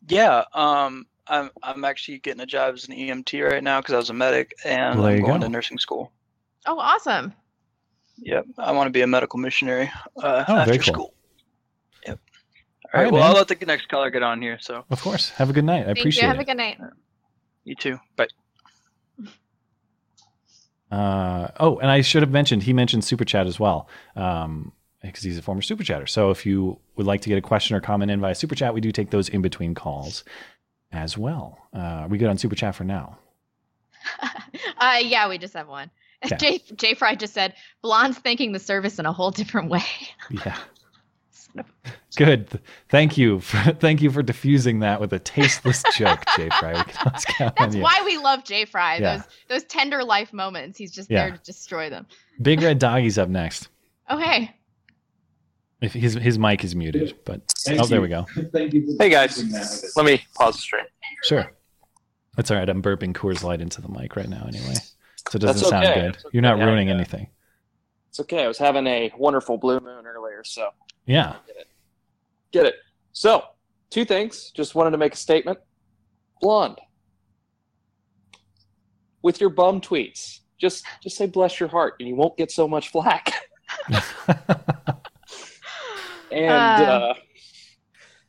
Yeah. 0.08 0.44
Um. 0.52 1.06
I'm 1.26 1.50
I'm 1.62 1.84
actually 1.86 2.19
getting 2.19 2.42
a 2.42 2.46
job 2.46 2.75
as 2.75 2.86
an 2.86 2.94
EMT 2.94 3.48
right 3.50 3.62
now 3.64 3.81
because 3.81 3.94
I 3.94 3.96
was 3.96 4.10
a 4.10 4.12
medic, 4.12 4.52
and 4.64 4.98
Well, 4.98 5.08
I'm 5.08 5.20
going 5.22 5.40
go. 5.40 5.46
to 5.46 5.48
nursing 5.48 5.78
school. 5.78 6.12
Oh, 6.66 6.78
awesome. 6.78 7.32
Yep. 8.19 8.44
I 8.58 8.72
want 8.72 8.88
to 8.88 8.90
be 8.90 9.00
a 9.00 9.06
medical 9.06 9.38
missionary 9.38 9.90
uh, 10.22 10.44
Oh, 10.46 10.56
after 10.56 10.72
very 10.72 10.78
cool. 10.84 10.92
school. 10.94 11.14
Yep. 12.06 12.19
All 12.20 12.90
All 12.92 13.00
right. 13.00 13.04
right, 13.04 13.12
well, 13.12 13.22
man. 13.22 13.30
I'll 13.30 13.37
let 13.38 13.48
the 13.48 13.64
next 13.64 13.88
caller 13.88 14.10
get 14.10 14.22
on 14.22 14.42
here. 14.42 14.58
So 14.60 14.84
Of 14.90 15.00
course. 15.00 15.30
Have 15.30 15.48
a 15.48 15.54
good 15.54 15.64
night. 15.64 15.80
I 15.82 15.84
Thank 15.87 15.98
appreciate 16.00 16.22
you. 16.25 16.28
Have 16.28 16.38
it. 16.38 16.42
a 16.42 16.44
good 16.44 16.56
night. 16.58 16.78
You 17.64 17.75
too. 17.75 17.99
Bye. 18.16 18.28
Uh, 20.90 21.49
oh, 21.58 21.78
and 21.78 21.90
I 21.90 22.02
should 22.02 22.22
have 22.22 22.31
mentioned 22.31 22.62
he 22.62 22.72
mentioned 22.72 23.05
super 23.05 23.25
chat 23.25 23.46
as 23.46 23.58
well, 23.58 23.88
um, 24.14 24.72
because 25.02 25.25
he's 25.25 25.38
a 25.38 25.43
former 25.43 25.62
super 25.62 25.82
chatter. 25.82 26.06
So 26.06 26.31
if 26.31 26.46
you 26.46 26.78
would 26.96 27.06
like 27.06 27.20
to 27.22 27.28
get 27.28 27.37
a 27.38 27.43
question 27.43 27.75
or 27.75 27.81
comment 27.81 28.11
in 28.11 28.20
via 28.20 28.34
super 28.34 28.55
chat, 28.55 28.75
we 28.75 28.81
do 28.81 28.93
take 28.93 29.11
those 29.11 29.28
in 29.28 29.43
between 29.43 29.75
calls 29.75 30.22
as 30.93 31.19
well. 31.19 31.58
Uh, 31.75 31.78
are 31.78 32.08
we 32.08 32.19
good 32.19 32.28
on 32.28 32.38
super 32.38 32.55
chat 32.55 32.75
for 32.75 32.84
now? 32.84 33.19
Uh, 34.76 34.99
yeah, 35.00 35.28
we 35.28 35.38
just 35.38 35.55
have 35.55 35.69
one. 35.69 35.90
Okay. 36.25 36.37
Jay 36.40 36.75
Jay 36.76 36.94
Fry 36.94 37.14
just 37.14 37.32
said, 37.32 37.55
"Blonde's 37.82 38.19
thanking 38.19 38.52
the 38.52 38.58
service 38.58 38.99
in 38.99 39.06
a 39.06 39.12
whole 39.12 39.31
different 39.31 39.70
way." 39.70 39.82
Yeah. 40.31 40.58
Good. 42.16 42.60
Thank 42.88 43.18
you. 43.18 43.40
For, 43.40 43.72
thank 43.80 44.00
you 44.02 44.10
for 44.10 44.22
diffusing 44.22 44.80
that 44.80 45.00
with 45.00 45.12
a 45.12 45.18
tasteless 45.18 45.82
joke, 45.96 46.22
Jay 46.36 46.48
Fry. 46.60 46.74
We 46.74 46.84
can 46.84 47.06
always 47.06 47.24
count 47.24 47.60
on 47.60 47.66
That's 47.66 47.76
you. 47.76 47.82
why 47.82 48.02
we 48.04 48.18
love 48.18 48.44
Jay 48.44 48.64
Fry. 48.64 48.96
Yeah. 48.96 49.16
Those 49.16 49.24
those 49.48 49.64
tender 49.64 50.04
life 50.04 50.32
moments. 50.32 50.78
He's 50.78 50.92
just 50.92 51.10
Yeah. 51.10 51.28
there 51.28 51.36
to 51.36 51.42
destroy 51.42 51.90
them. 51.90 52.06
Big 52.42 52.62
Red 52.62 52.78
Doggy's 52.78 53.18
up 53.18 53.28
next. 53.28 53.68
Oh, 54.08 54.18
okay. 54.18 54.54
If 55.80 55.92
his 55.92 56.14
his 56.14 56.38
mic 56.38 56.64
is 56.64 56.75
muted, 56.75 57.14
but 57.25 57.40
oh, 57.40 57.52
Thank 57.64 57.80
oh, 57.80 57.87
there 57.87 58.00
we 58.00 58.08
go. 58.08 58.26
Thank 58.52 58.73
you. 58.73 58.96
Hey 58.99 59.11
guys, 59.11 59.92
let 59.96 60.06
me 60.06 60.23
pause 60.34 60.54
the 60.54 60.61
stream. 60.61 60.84
Sure. 61.25 61.52
That's 62.37 62.50
all 62.50 62.56
right. 62.56 62.68
I'm 62.68 62.82
burping 62.82 63.12
Coors 63.12 63.42
Light 63.42 63.61
into 63.61 63.80
the 63.80 63.88
mic 63.88 64.16
right 64.16 64.28
now, 64.28 64.44
anyway, 64.46 64.75
so 65.28 65.37
it 65.37 65.40
doesn't 65.40 65.68
sound 65.68 65.84
okay. 65.84 65.94
good. 65.94 66.14
That's 66.14 66.25
You're 66.32 66.42
not 66.42 66.54
okay. 66.56 66.64
ruining 66.64 66.90
I, 66.90 66.94
anything. 66.94 67.28
It's 68.08 68.20
okay. 68.20 68.44
I 68.44 68.49
was 68.49 68.58
having 68.58 68.87
a 68.87 69.12
wonderful 69.18 69.58
blue 69.58 69.80
moon 69.80 70.06
earlier, 70.06 70.42
so 70.44 70.68
Yeah. 71.06 71.37
get 72.52 72.66
it. 72.66 72.75
So, 73.12 73.44
two 73.90 74.04
things. 74.04 74.50
Just 74.54 74.75
wanted 74.75 74.90
to 74.92 74.99
make 74.99 75.14
a 75.14 75.16
statement. 75.16 75.58
Blonde. 76.40 76.78
With 79.23 79.40
your 79.40 79.50
bum 79.50 79.80
tweets, 79.80 80.40
just 80.58 80.84
just 81.02 81.16
say 81.16 81.26
bless 81.26 81.58
your 81.61 81.68
heart, 81.68 81.94
and 81.99 82.08
you 82.08 82.14
won't 82.14 82.37
get 82.37 82.50
so 82.50 82.66
much 82.68 82.90
flack. 82.90 83.32
And 86.32 86.82
Uh. 86.82 86.84
uh, 87.11 87.14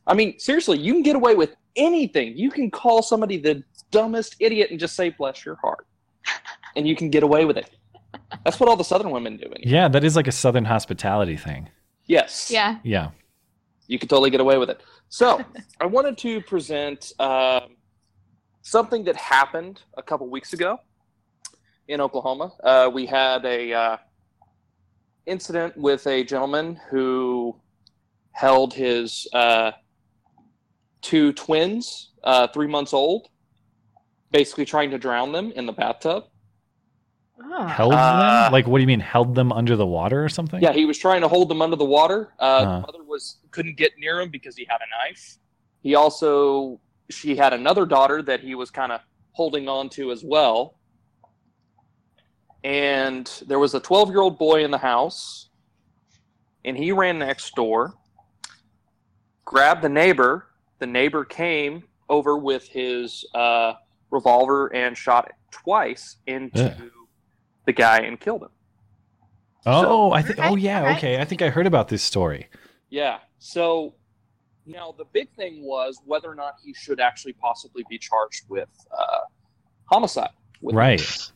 I 0.05 0.13
mean, 0.13 0.37
seriously, 0.37 0.77
you 0.77 0.93
can 0.93 1.01
get 1.01 1.15
away 1.15 1.33
with 1.33 1.55
anything. 1.75 2.37
You 2.37 2.51
can 2.51 2.69
call 2.69 3.01
somebody 3.01 3.37
the 3.39 3.63
dumbest 3.89 4.35
idiot 4.39 4.69
and 4.69 4.79
just 4.79 4.95
say 4.95 5.09
bless 5.09 5.43
your 5.43 5.55
heart, 5.55 5.87
and 6.75 6.87
you 6.87 6.95
can 6.95 7.09
get 7.09 7.23
away 7.23 7.45
with 7.45 7.57
it. 7.57 7.71
That's 8.43 8.59
what 8.59 8.69
all 8.69 8.75
the 8.75 8.83
Southern 8.83 9.09
women 9.09 9.37
do. 9.37 9.45
Anyway. 9.45 9.63
yeah, 9.63 9.87
that 9.87 10.03
is 10.03 10.15
like 10.15 10.27
a 10.27 10.31
Southern 10.31 10.65
hospitality 10.65 11.35
thing. 11.35 11.69
Yes. 12.07 12.49
Yeah. 12.51 12.77
Yeah. 12.83 13.09
you 13.87 13.99
could 13.99 14.09
totally 14.09 14.29
get 14.29 14.41
away 14.41 14.57
with 14.57 14.69
it. 14.69 14.81
So, 15.09 15.43
I 15.81 15.85
wanted 15.85 16.17
to 16.19 16.41
present 16.41 17.13
um, 17.19 17.75
something 18.61 19.03
that 19.05 19.15
happened 19.15 19.81
a 19.97 20.03
couple 20.03 20.27
weeks 20.29 20.53
ago 20.53 20.79
in 21.87 22.01
Oklahoma. 22.01 22.51
Uh, 22.63 22.89
we 22.93 23.05
had 23.05 23.45
a 23.45 23.73
uh, 23.73 23.97
incident 25.25 25.77
with 25.77 26.05
a 26.07 26.23
gentleman 26.23 26.79
who 26.89 27.55
held 28.31 28.73
his 28.73 29.27
uh, 29.33 29.71
two 31.01 31.31
twins, 31.33 32.11
uh, 32.23 32.47
three 32.47 32.67
months 32.67 32.93
old, 32.93 33.27
basically 34.31 34.65
trying 34.65 34.91
to 34.91 34.97
drown 34.97 35.31
them 35.31 35.51
in 35.51 35.65
the 35.65 35.71
bathtub. 35.71 36.25
Oh. 37.43 37.65
Held 37.67 37.93
Uh, 37.93 38.43
them? 38.43 38.51
Like, 38.53 38.65
what 38.67 38.77
do 38.77 38.81
you 38.81 38.87
mean? 38.87 38.99
Held 39.01 39.35
them 39.35 39.51
under 39.51 39.75
the 39.75 39.85
water 39.85 40.23
or 40.23 40.29
something? 40.29 40.61
Yeah, 40.61 40.71
he 40.73 40.85
was 40.85 40.97
trying 40.97 41.21
to 41.21 41.27
hold 41.27 41.49
them 41.49 41.61
under 41.61 41.75
the 41.75 41.85
water. 41.85 42.33
Uh, 42.39 42.43
Uh-huh. 42.43 42.75
The 42.75 42.81
mother 42.81 43.03
was 43.03 43.37
couldn't 43.51 43.77
get 43.77 43.91
near 43.97 44.21
him 44.21 44.29
because 44.29 44.55
he 44.55 44.65
had 44.69 44.77
a 44.77 45.07
knife. 45.07 45.37
He 45.81 45.95
also 45.95 46.79
she 47.09 47.35
had 47.35 47.53
another 47.53 47.85
daughter 47.85 48.21
that 48.23 48.39
he 48.39 48.55
was 48.55 48.71
kind 48.71 48.91
of 48.91 49.01
holding 49.33 49.67
on 49.69 49.89
to 49.89 50.11
as 50.11 50.23
well. 50.23 50.79
And 52.63 53.29
there 53.47 53.59
was 53.59 53.75
a 53.75 53.79
12 53.79 54.09
year 54.09 54.21
old 54.21 54.39
boy 54.39 54.63
in 54.63 54.71
the 54.71 54.77
house, 54.77 55.49
and 56.63 56.75
he 56.75 56.91
ran 56.91 57.19
next 57.19 57.53
door, 57.55 57.93
grabbed 59.43 59.81
the 59.83 59.89
neighbor. 59.89 60.47
The 60.79 60.87
neighbor 60.87 61.23
came 61.25 61.83
over 62.09 62.37
with 62.37 62.67
his 62.67 63.25
uh, 63.35 63.73
revolver 64.09 64.73
and 64.73 64.97
shot 64.97 65.31
twice 65.51 66.17
into 66.27 66.59
Yeah. 66.59 66.75
The 67.65 67.73
guy 67.73 67.99
and 67.99 68.19
killed 68.19 68.43
him. 68.43 68.49
Oh, 69.65 70.11
I 70.11 70.21
think. 70.21 70.39
Oh, 70.41 70.55
yeah. 70.55 70.95
Okay, 70.95 71.19
I 71.19 71.25
think 71.25 71.41
I 71.41 71.49
heard 71.49 71.65
about 71.67 71.87
this 71.87 72.03
story. 72.03 72.47
Yeah. 72.89 73.17
So 73.39 73.95
now 74.65 74.93
the 74.97 75.05
big 75.05 75.29
thing 75.35 75.63
was 75.63 75.99
whether 76.05 76.29
or 76.29 76.35
not 76.35 76.55
he 76.63 76.73
should 76.73 76.99
actually 76.99 77.33
possibly 77.33 77.83
be 77.89 77.97
charged 77.97 78.43
with 78.47 78.69
uh, 78.97 79.21
homicide. 79.85 80.29
With 80.61 80.75
Right. 80.75 81.31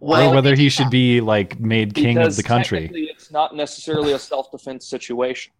Well, 0.00 0.30
or 0.30 0.34
whether 0.34 0.54
he 0.54 0.68
should 0.68 0.90
be 0.90 1.20
like 1.20 1.58
made 1.58 1.94
king 1.94 2.18
of 2.18 2.36
the 2.36 2.42
country. 2.42 2.80
technically 2.82 3.04
It's 3.10 3.32
not 3.32 3.54
necessarily 3.56 4.12
a 4.12 4.18
self-defense 4.18 4.86
situation. 4.86 5.52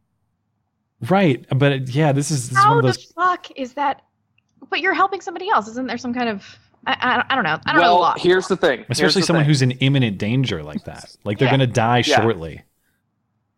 Right. 1.08 1.44
But 1.56 1.72
it- 1.72 1.90
yeah, 1.90 2.12
this 2.12 2.30
is, 2.30 2.48
this 2.48 2.58
is 2.58 2.64
How 2.64 2.74
one 2.76 2.84
of 2.84 2.94
the 2.94 3.00
fuck 3.14 3.46
is 3.56 3.74
that? 3.74 4.02
But 4.70 4.80
you're 4.80 4.94
helping 4.94 5.20
somebody 5.20 5.48
else. 5.48 5.68
Isn't 5.68 5.86
there 5.86 5.98
some 5.98 6.12
kind 6.14 6.28
of? 6.28 6.44
I, 6.86 6.92
I, 6.92 7.24
I 7.30 7.34
don't 7.34 7.44
know. 7.44 7.58
I 7.66 7.72
don't 7.72 7.82
know 7.82 7.94
the 7.94 8.00
well, 8.00 8.14
here's 8.16 8.46
the 8.48 8.56
thing. 8.56 8.84
Especially 8.88 9.20
the 9.22 9.26
someone 9.26 9.44
thing. 9.44 9.48
who's 9.48 9.62
in 9.62 9.72
imminent 9.72 10.18
danger 10.18 10.62
like 10.62 10.84
that. 10.84 11.14
Like 11.24 11.38
they're 11.38 11.46
Yeah. 11.48 11.56
going 11.56 11.68
to 11.68 11.74
die 11.74 11.98
Yeah. 12.06 12.20
shortly. 12.22 12.62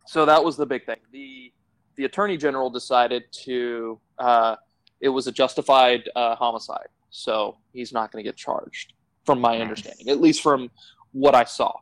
So 0.07 0.25
that 0.25 0.43
was 0.43 0.57
the 0.57 0.65
big 0.65 0.85
thing. 0.85 0.97
The 1.11 1.53
the 1.95 2.05
attorney 2.05 2.37
general 2.37 2.69
decided 2.69 3.23
to 3.43 3.99
uh, 4.17 4.55
it 4.99 5.09
was 5.09 5.27
a 5.27 5.31
justified 5.31 6.09
uh, 6.15 6.35
homicide, 6.35 6.87
so 7.09 7.57
he's 7.73 7.91
not 7.93 8.11
going 8.11 8.23
to 8.23 8.27
get 8.27 8.35
charged, 8.37 8.93
from 9.25 9.39
my 9.39 9.53
Nice. 9.53 9.61
understanding, 9.61 10.09
at 10.09 10.19
least 10.21 10.41
from 10.41 10.69
what 11.11 11.35
I 11.35 11.43
saw. 11.43 11.73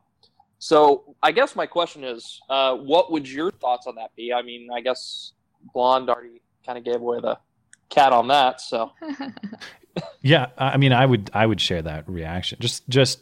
So 0.58 1.16
I 1.24 1.32
guess 1.32 1.56
my 1.56 1.66
question 1.66 2.04
is, 2.04 2.42
uh, 2.50 2.76
what 2.76 3.12
would 3.12 3.30
your 3.30 3.52
thoughts 3.52 3.88
on 3.88 3.96
that 3.96 4.14
be? 4.16 4.34
I 4.34 4.42
mean, 4.42 4.70
I 4.74 4.82
guess 4.82 5.34
Blonde 5.74 6.10
already 6.10 6.42
kind 6.66 6.78
of 6.78 6.84
gave 6.84 6.96
away 7.02 7.20
the 7.22 7.38
cat 7.90 8.12
on 8.12 8.28
that. 8.28 8.60
So 8.62 8.92
Yeah, 10.22 10.48
I 10.58 10.72
I 10.72 10.78
mean, 10.78 10.94
I 10.94 11.06
would, 11.06 11.30
I 11.34 11.46
would 11.46 11.62
share 11.62 11.82
that 11.82 12.08
reaction. 12.10 12.58
Just, 12.62 12.88
just 12.90 13.20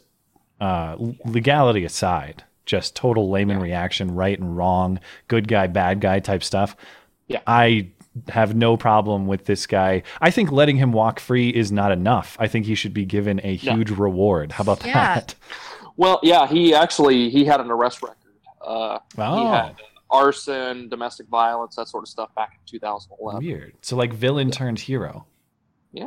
uh, 0.60 0.96
legality 1.24 1.84
aside, 1.84 2.42
just 2.66 2.96
total 2.96 3.30
layman 3.30 3.58
Yeah. 3.58 3.62
reaction, 3.64 4.14
right 4.14 4.38
and 4.38 4.56
wrong, 4.56 4.98
good 5.28 5.46
guy, 5.48 5.66
bad 5.68 6.00
guy 6.00 6.18
type 6.20 6.42
stuff. 6.42 6.76
Yeah. 7.28 7.40
I 7.46 7.88
have 8.30 8.56
no 8.56 8.76
problem 8.76 9.26
with 9.28 9.44
this 9.44 9.66
guy. 9.66 10.02
I 10.20 10.30
think 10.30 10.50
letting 10.50 10.76
him 10.76 10.92
walk 10.92 11.20
free 11.20 11.50
is 11.50 11.70
not 11.70 11.92
enough. 11.92 12.36
I 12.40 12.48
think 12.48 12.66
he 12.66 12.74
should 12.74 12.92
be 12.94 13.04
given 13.04 13.38
a 13.44 13.52
No. 13.62 13.74
huge 13.76 13.90
reward. 13.90 14.52
How 14.52 14.62
about 14.62 14.84
Yeah. 14.84 14.94
that? 15.14 15.34
well, 15.96 16.18
yeah, 16.22 16.46
he 16.48 16.74
actually 16.74 17.30
he 17.30 17.44
had 17.44 17.60
an 17.60 17.70
arrest 17.70 18.02
record. 18.02 18.16
Uh, 18.60 18.98
He 19.14 19.22
Oh, 19.22 19.50
had 19.50 19.76
arson, 20.10 20.88
domestic 20.88 21.28
violence, 21.28 21.76
that 21.76 21.86
sort 21.86 22.02
of 22.02 22.08
stuff 22.08 22.34
back 22.34 22.52
in 22.54 22.58
2011. 22.66 23.44
weird. 23.44 23.74
So 23.82 23.94
like 23.96 24.12
villain 24.12 24.50
turned 24.50 24.80
hero. 24.80 25.26
Yeah. 25.92 26.06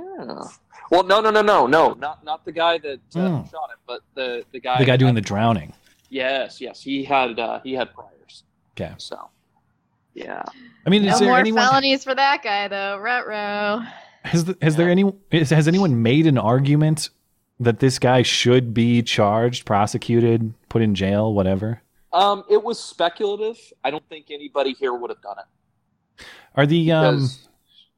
Well, 0.91 1.03
no, 1.03 1.21
no, 1.21 1.31
no, 1.31 1.41
no, 1.41 1.65
no, 1.67 1.93
not 1.93 2.23
not 2.23 2.45
the 2.45 2.51
guy 2.51 2.77
that 2.79 2.99
uh, 3.15 3.19
Hmm. 3.41 3.49
shot 3.49 3.69
him, 3.71 3.77
but 3.87 4.01
the 4.13 4.43
the 4.51 4.59
guy. 4.59 4.77
The 4.77 4.85
guy 4.85 4.97
doing 4.97 5.15
that- 5.15 5.21
the 5.21 5.27
drowning. 5.27 5.73
Yes, 6.09 6.59
yes, 6.61 6.81
he 6.81 7.03
had 7.03 7.39
uh, 7.39 7.59
he 7.63 7.73
had 7.73 7.93
priors. 7.93 8.43
Okay. 8.77 8.93
So, 8.97 9.29
yeah. 10.13 10.43
I 10.85 10.89
mean, 10.89 11.05
no 11.05 11.13
is 11.13 11.19
there 11.19 11.29
more 11.29 11.39
anyone? 11.39 11.63
felonies 11.65 12.03
for 12.03 12.13
that 12.13 12.43
guy, 12.43 12.67
though. 12.67 12.97
Retro. 12.99 13.83
Has 14.23 14.45
the, 14.45 14.57
has 14.61 14.75
there 14.75 14.89
any 14.89 15.11
is, 15.31 15.49
has 15.49 15.67
anyone 15.67 16.03
made 16.03 16.27
an 16.27 16.37
argument 16.37 17.09
that 17.59 17.79
this 17.79 17.97
guy 17.97 18.21
should 18.23 18.73
be 18.73 19.01
charged, 19.01 19.65
prosecuted, 19.65 20.53
put 20.69 20.81
in 20.81 20.95
jail, 20.95 21.33
whatever? 21.33 21.81
Um, 22.13 22.43
it 22.49 22.61
was 22.61 22.77
speculative. 22.79 23.57
I 23.83 23.89
don't 23.89 24.07
think 24.09 24.27
anybody 24.31 24.73
here 24.73 24.93
would 24.93 25.09
have 25.09 25.21
done 25.21 25.37
it 25.39 26.25
Are 26.55 26.65
the 26.65 26.91
um 26.91 27.15
because 27.15 27.47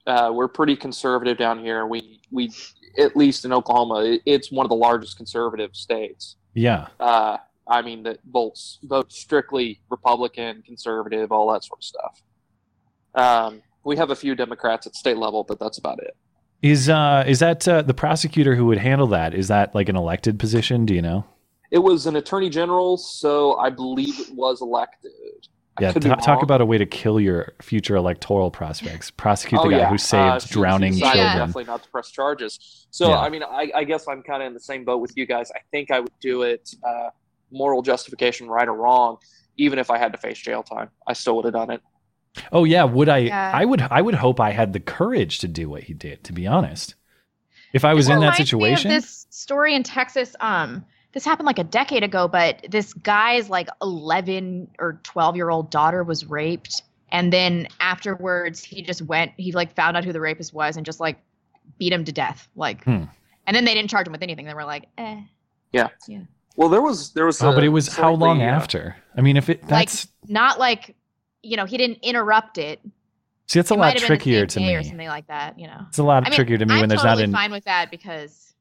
uh, 0.08 0.32
we're 0.34 0.48
pretty 0.48 0.76
conservative 0.76 1.38
down 1.38 1.60
here. 1.60 1.86
We 1.86 2.22
we 2.32 2.52
at 2.98 3.16
least 3.16 3.46
in 3.46 3.52
Oklahoma, 3.54 4.18
it's 4.26 4.52
one 4.52 4.66
of 4.66 4.70
the 4.70 4.76
largest 4.76 5.18
conservative 5.18 5.76
states. 5.76 6.36
yeah 6.54 6.88
Uh, 7.00 7.38
I 7.68 7.82
mean 7.82 8.04
that 8.04 8.20
votes 8.32 8.80
vote 8.84 9.12
strictly 9.12 9.80
Republican, 9.90 10.62
conservative, 10.64 11.32
all 11.32 11.52
that 11.54 11.64
sort 11.64 11.80
of 11.80 11.84
stuff. 11.84 12.22
Um, 13.16 13.62
we 13.84 13.98
have 13.98 14.10
a 14.10 14.16
few 14.16 14.36
Democrats 14.36 14.88
at 14.88 14.96
state 14.96 15.18
level, 15.18 15.44
but 15.44 15.60
that's 15.60 15.78
about 15.78 16.00
it. 16.00 16.16
is 16.62 16.90
uh 16.90 17.24
is 17.28 17.40
that 17.40 17.68
uh, 17.68 17.82
the 17.82 17.94
prosecutor 17.94 18.56
who 18.56 18.66
would 18.66 18.80
handle 18.80 19.08
that? 19.08 19.34
Is 19.34 19.48
that 19.48 19.74
like 19.74 19.90
an 19.90 19.96
elected 19.96 20.38
position? 20.40 20.86
Do 20.86 20.94
you 20.94 21.02
know? 21.02 21.26
It 21.72 21.80
was 21.80 22.06
an 22.06 22.16
attorney 22.18 22.52
general, 22.52 22.98
so 22.98 23.58
I 23.58 23.72
believe 23.72 24.20
it 24.20 24.36
was 24.36 24.62
elected. 24.62 25.48
I 25.78 25.84
Yeah, 25.84 25.92
could 25.94 26.04
be 26.04 26.10
ta- 26.10 26.16
talk 26.16 26.44
about 26.44 26.62
a 26.62 26.66
way 26.66 26.78
to 26.78 26.86
kill 26.86 27.20
your 27.20 27.54
future 27.62 27.96
electoral 27.96 28.52
prospects. 28.52 29.10
Prosecute 29.10 29.60
the 29.62 29.68
Oh, 29.68 29.72
guy 29.72 29.78
yeah. 29.78 29.90
who 29.90 29.98
saved 29.98 30.22
Uh, 30.22 30.40
drowning 30.50 30.94
she 30.94 31.00
decided 31.00 31.20
children. 31.22 31.38
Definitely 31.40 31.64
not 31.66 31.84
to 31.84 31.90
press 31.90 32.12
charges. 32.12 32.86
So 32.92 33.10
Yeah. 33.10 33.20
I 33.20 33.30
mean, 33.30 33.44
I, 33.44 33.72
I 33.74 33.84
guess 33.84 34.08
I'm 34.08 34.22
kind 34.22 34.44
of 34.44 34.48
in 34.48 34.54
the 34.54 34.60
same 34.60 34.86
boat 34.86 35.00
with 35.02 35.18
you 35.18 35.26
guys. 35.26 35.52
I 35.56 35.60
think 35.72 35.90
I 35.90 36.00
would 36.00 36.12
do 36.22 36.44
it, 36.44 36.70
uh, 36.88 37.10
moral 37.52 37.82
justification, 37.82 38.48
right 38.48 38.68
or 38.68 38.74
wrong. 38.76 39.18
Even 39.58 39.80
if 39.80 39.90
I 39.90 39.98
had 39.98 40.12
to 40.14 40.18
face 40.18 40.38
jail 40.40 40.62
time, 40.64 40.90
I 41.08 41.14
still 41.14 41.36
would 41.38 41.46
have 41.46 41.54
done 41.54 41.72
it. 41.72 41.82
Oh 42.52 42.64
yeah, 42.66 42.84
would 42.84 43.10
I? 43.10 43.18
Yeah. 43.20 43.52
I 43.54 43.66
would. 43.66 43.82
I 43.82 44.02
would 44.02 44.16
hope 44.16 44.40
I 44.40 44.52
had 44.52 44.74
the 44.74 44.80
courage 44.80 45.38
to 45.40 45.48
do 45.48 45.70
what 45.70 45.84
he 45.84 45.94
did. 45.94 46.24
To 46.24 46.34
be 46.34 46.48
honest, 46.48 46.96
if 47.74 47.86
I 47.86 47.94
was 47.94 48.08
This 48.08 48.14
in 48.16 48.20
that 48.22 48.26
reminds 48.26 48.40
me 48.40 48.42
of 48.44 48.48
situation, 48.48 48.90
this 48.90 49.28
story 49.30 49.76
in 49.76 49.84
Texas. 49.84 50.36
Um, 50.40 50.84
this 51.14 51.24
happened 51.26 51.46
like 51.46 51.60
a 51.60 51.64
decade 51.64 52.04
ago, 52.04 52.28
but 52.28 52.66
this 52.70 52.94
guy's 52.94 53.50
like 53.50 53.68
11 53.82 54.68
or 54.80 55.00
12 55.04 55.36
year 55.36 55.50
old 55.50 55.70
daughter 55.72 56.04
was 56.04 56.26
raped, 56.26 56.84
and 57.12 57.32
then 57.32 57.68
afterwards 57.80 58.64
he 58.64 58.82
just 58.82 59.02
went. 59.04 59.32
He 59.38 59.52
like 59.52 59.76
found 59.76 59.96
out 59.98 60.04
who 60.04 60.12
the 60.14 60.22
rapist 60.22 60.54
was 60.54 60.76
and 60.78 60.86
just 60.86 61.00
like 61.00 61.18
beat 61.80 61.94
him 61.94 62.04
to 62.06 62.12
death. 62.12 62.48
Like, 62.56 62.84
Hmm. 62.84 63.04
and 63.48 63.56
then 63.56 63.66
they 63.66 63.74
didn't 63.74 63.90
charge 63.90 64.08
him 64.08 64.12
with 64.12 64.22
anything. 64.24 64.46
They 64.46 64.54
were 64.54 64.66
like, 64.66 64.88
eh. 64.98 65.22
Yeah. 65.72 65.88
Yeah. 66.08 66.22
Well, 66.56 66.70
there 66.70 66.82
was 66.82 67.12
there 67.14 67.26
was. 67.26 67.42
oh, 67.42 67.50
a 67.52 67.54
but 67.56 67.64
it 67.64 67.70
was 67.70 67.88
how 67.96 68.12
long 68.12 68.38
slightly, 68.38 68.44
uh, 68.52 68.56
after? 68.56 68.96
I 69.18 69.22
mean, 69.22 69.38
if 69.38 69.50
it 69.50 69.62
Like- 69.64 69.90
that's 69.90 70.08
Not 70.28 70.60
like, 70.60 70.96
you 71.42 71.58
know, 71.58 71.66
he 71.66 71.78
didn't 71.78 72.00
interrupt 72.04 72.58
it. 72.58 72.80
see, 73.48 73.60
that's 73.60 73.72
a 73.72 73.74
It 73.74 73.78
lot 73.78 73.86
have 73.86 73.94
been 73.96 74.02
the 74.04 74.08
trickier 74.08 74.40
same 74.42 74.48
to 74.48 74.60
day 74.60 74.66
me. 74.68 74.76
or 74.76 74.84
something 74.84 75.08
like 75.08 75.28
that. 75.28 75.58
You 75.60 75.68
know, 75.68 75.82
It's 75.90 75.98
a 75.98 76.04
lot 76.04 76.26
I 76.26 76.30
mean, 76.30 76.36
trickier 76.36 76.58
to 76.60 76.66
me 76.66 76.76
I'm 76.76 76.80
when 76.82 76.90
there's 76.90 77.02
totally 77.02 77.24
not 77.24 77.30
an 77.30 77.34
fine 77.34 77.52
with 77.52 77.66
that 77.66 77.90
because 77.92 78.53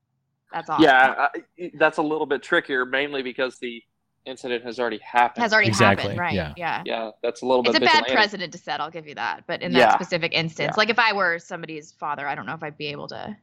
that's 0.53 0.71
awesome. 0.71 0.85
Yeah, 0.85 1.29
I, 1.59 1.71
that's 1.75 1.99
a 1.99 2.03
little 2.03 2.27
bit 2.27 2.43
trickier, 2.43 2.85
mainly 2.85 3.23
because 3.23 3.59
the 3.59 3.83
incident 4.25 4.65
has 4.65 4.79
already 4.79 4.99
happened. 4.99 5.43
has 5.43 5.53
already 5.53 5.69
Exactly, 5.69 6.03
happened, 6.05 6.19
right? 6.21 6.35
yeah. 6.35 6.55
yeah. 6.57 6.83
yeah, 6.87 7.11
that's 7.23 7.43
a 7.43 7.47
little 7.47 7.63
It's 7.63 7.73
bit. 7.73 7.83
It's 7.83 7.93
a 7.93 7.97
bad 7.97 8.05
vigilante. 8.05 8.13
precedent 8.15 8.53
to 8.53 8.59
set. 8.59 8.81
I'll 8.81 8.91
give 8.91 9.07
you 9.09 9.17
that. 9.17 9.45
But 9.49 9.63
in 9.63 9.73
that 9.73 9.79
Yeah. 9.79 9.95
specific 9.95 10.33
instance, 10.33 10.75
Yeah. 10.75 10.79
like 10.81 10.91
if 10.91 10.99
I 10.99 11.13
were 11.13 11.39
somebody's 11.41 11.93
father, 11.93 12.29
I 12.29 12.35
don't 12.37 12.47
know 12.47 12.55
if 12.55 12.63
I'd 12.63 12.79
be 12.79 12.87
able 12.89 13.09
to 13.09 13.37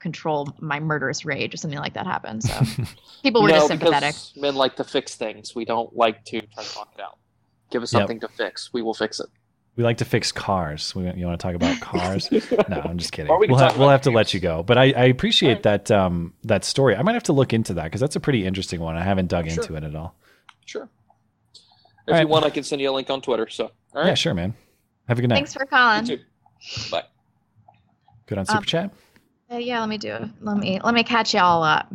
control 0.00 0.48
my 0.60 0.78
murderous 0.80 1.24
rage 1.24 1.54
if 1.54 1.60
something 1.60 1.78
like 1.78 1.94
that 1.94 2.06
happened. 2.06 2.42
So 2.42 2.60
people 3.22 3.42
were 3.42 3.48
no, 3.48 3.54
just 3.54 3.68
sympathetic. 3.68 4.14
men 4.36 4.54
like 4.54 4.76
to 4.76 4.84
fix 4.84 5.14
things. 5.14 5.54
We 5.54 5.64
don't 5.64 5.96
like 5.96 6.22
to 6.26 6.40
try 6.42 6.62
to 6.62 6.74
talk 6.74 6.92
it 6.94 7.00
out. 7.00 7.18
Give 7.70 7.82
us 7.82 7.92
Yep. 7.92 8.00
something 8.00 8.20
to 8.20 8.28
fix. 8.28 8.70
We 8.74 8.82
will 8.82 8.92
fix 8.94 9.20
it. 9.20 9.28
We 9.76 9.82
like 9.82 9.98
to 9.98 10.04
fix 10.04 10.30
cars. 10.30 10.94
We, 10.94 11.10
you 11.12 11.26
want 11.26 11.40
to 11.40 11.42
talk 11.42 11.54
about 11.56 11.80
cars? 11.80 12.30
no, 12.68 12.80
I'm 12.84 12.96
just 12.98 13.10
kidding. 13.12 13.36
We 13.40 13.48
we'll 13.48 13.58
talk 13.58 13.72
ha- 13.72 13.78
we'll 13.78 13.88
have 13.88 14.02
to 14.02 14.10
let 14.12 14.32
you 14.32 14.38
go. 14.40 14.62
But 14.62 14.78
I, 14.78 14.84
I 14.92 15.04
appreciate 15.06 15.66
Alright. 15.66 15.86
that 15.86 15.90
um, 15.90 16.32
that 16.44 16.64
story. 16.64 16.94
I 16.94 17.02
might 17.02 17.14
have 17.14 17.24
to 17.24 17.32
look 17.32 17.52
into 17.52 17.74
that 17.74 17.84
because 17.84 18.00
that's 18.00 18.14
a 18.14 18.20
pretty 18.20 18.46
interesting 18.46 18.80
one. 18.80 18.96
I 18.96 19.02
haven't 19.02 19.26
dug 19.28 19.50
Sure. 19.50 19.62
into 19.64 19.74
it 19.76 19.82
at 19.84 19.94
all. 19.96 20.14
Sure. 20.64 20.88
If 21.54 21.58
All 22.08 22.14
right. 22.14 22.20
you 22.22 22.28
want, 22.28 22.44
I 22.44 22.50
can 22.50 22.62
send 22.62 22.80
you 22.82 22.90
a 22.90 22.92
link 22.92 23.10
on 23.10 23.20
Twitter. 23.20 23.48
So, 23.48 23.64
all 23.64 23.72
right. 24.02 24.08
Yeah, 24.08 24.14
sure, 24.14 24.34
man. 24.34 24.54
Have 25.08 25.18
a 25.18 25.22
good 25.22 25.28
night. 25.28 25.36
Thanks 25.36 25.54
for 25.54 25.62
You 25.62 25.66
calling. 25.68 26.04
too. 26.04 26.20
Bye. 26.90 27.02
Good 28.26 28.38
on 28.38 28.46
super 28.46 28.58
Um, 28.58 28.64
chat. 28.64 28.90
Uh, 29.50 29.56
yeah, 29.56 29.80
let 29.80 29.88
me 29.88 29.98
do 29.98 30.12
it. 30.12 30.22
Let 30.40 30.56
me 30.56 30.80
let 30.84 30.94
me 30.94 31.02
catch 31.02 31.34
y'all 31.34 31.62
up. 31.62 31.92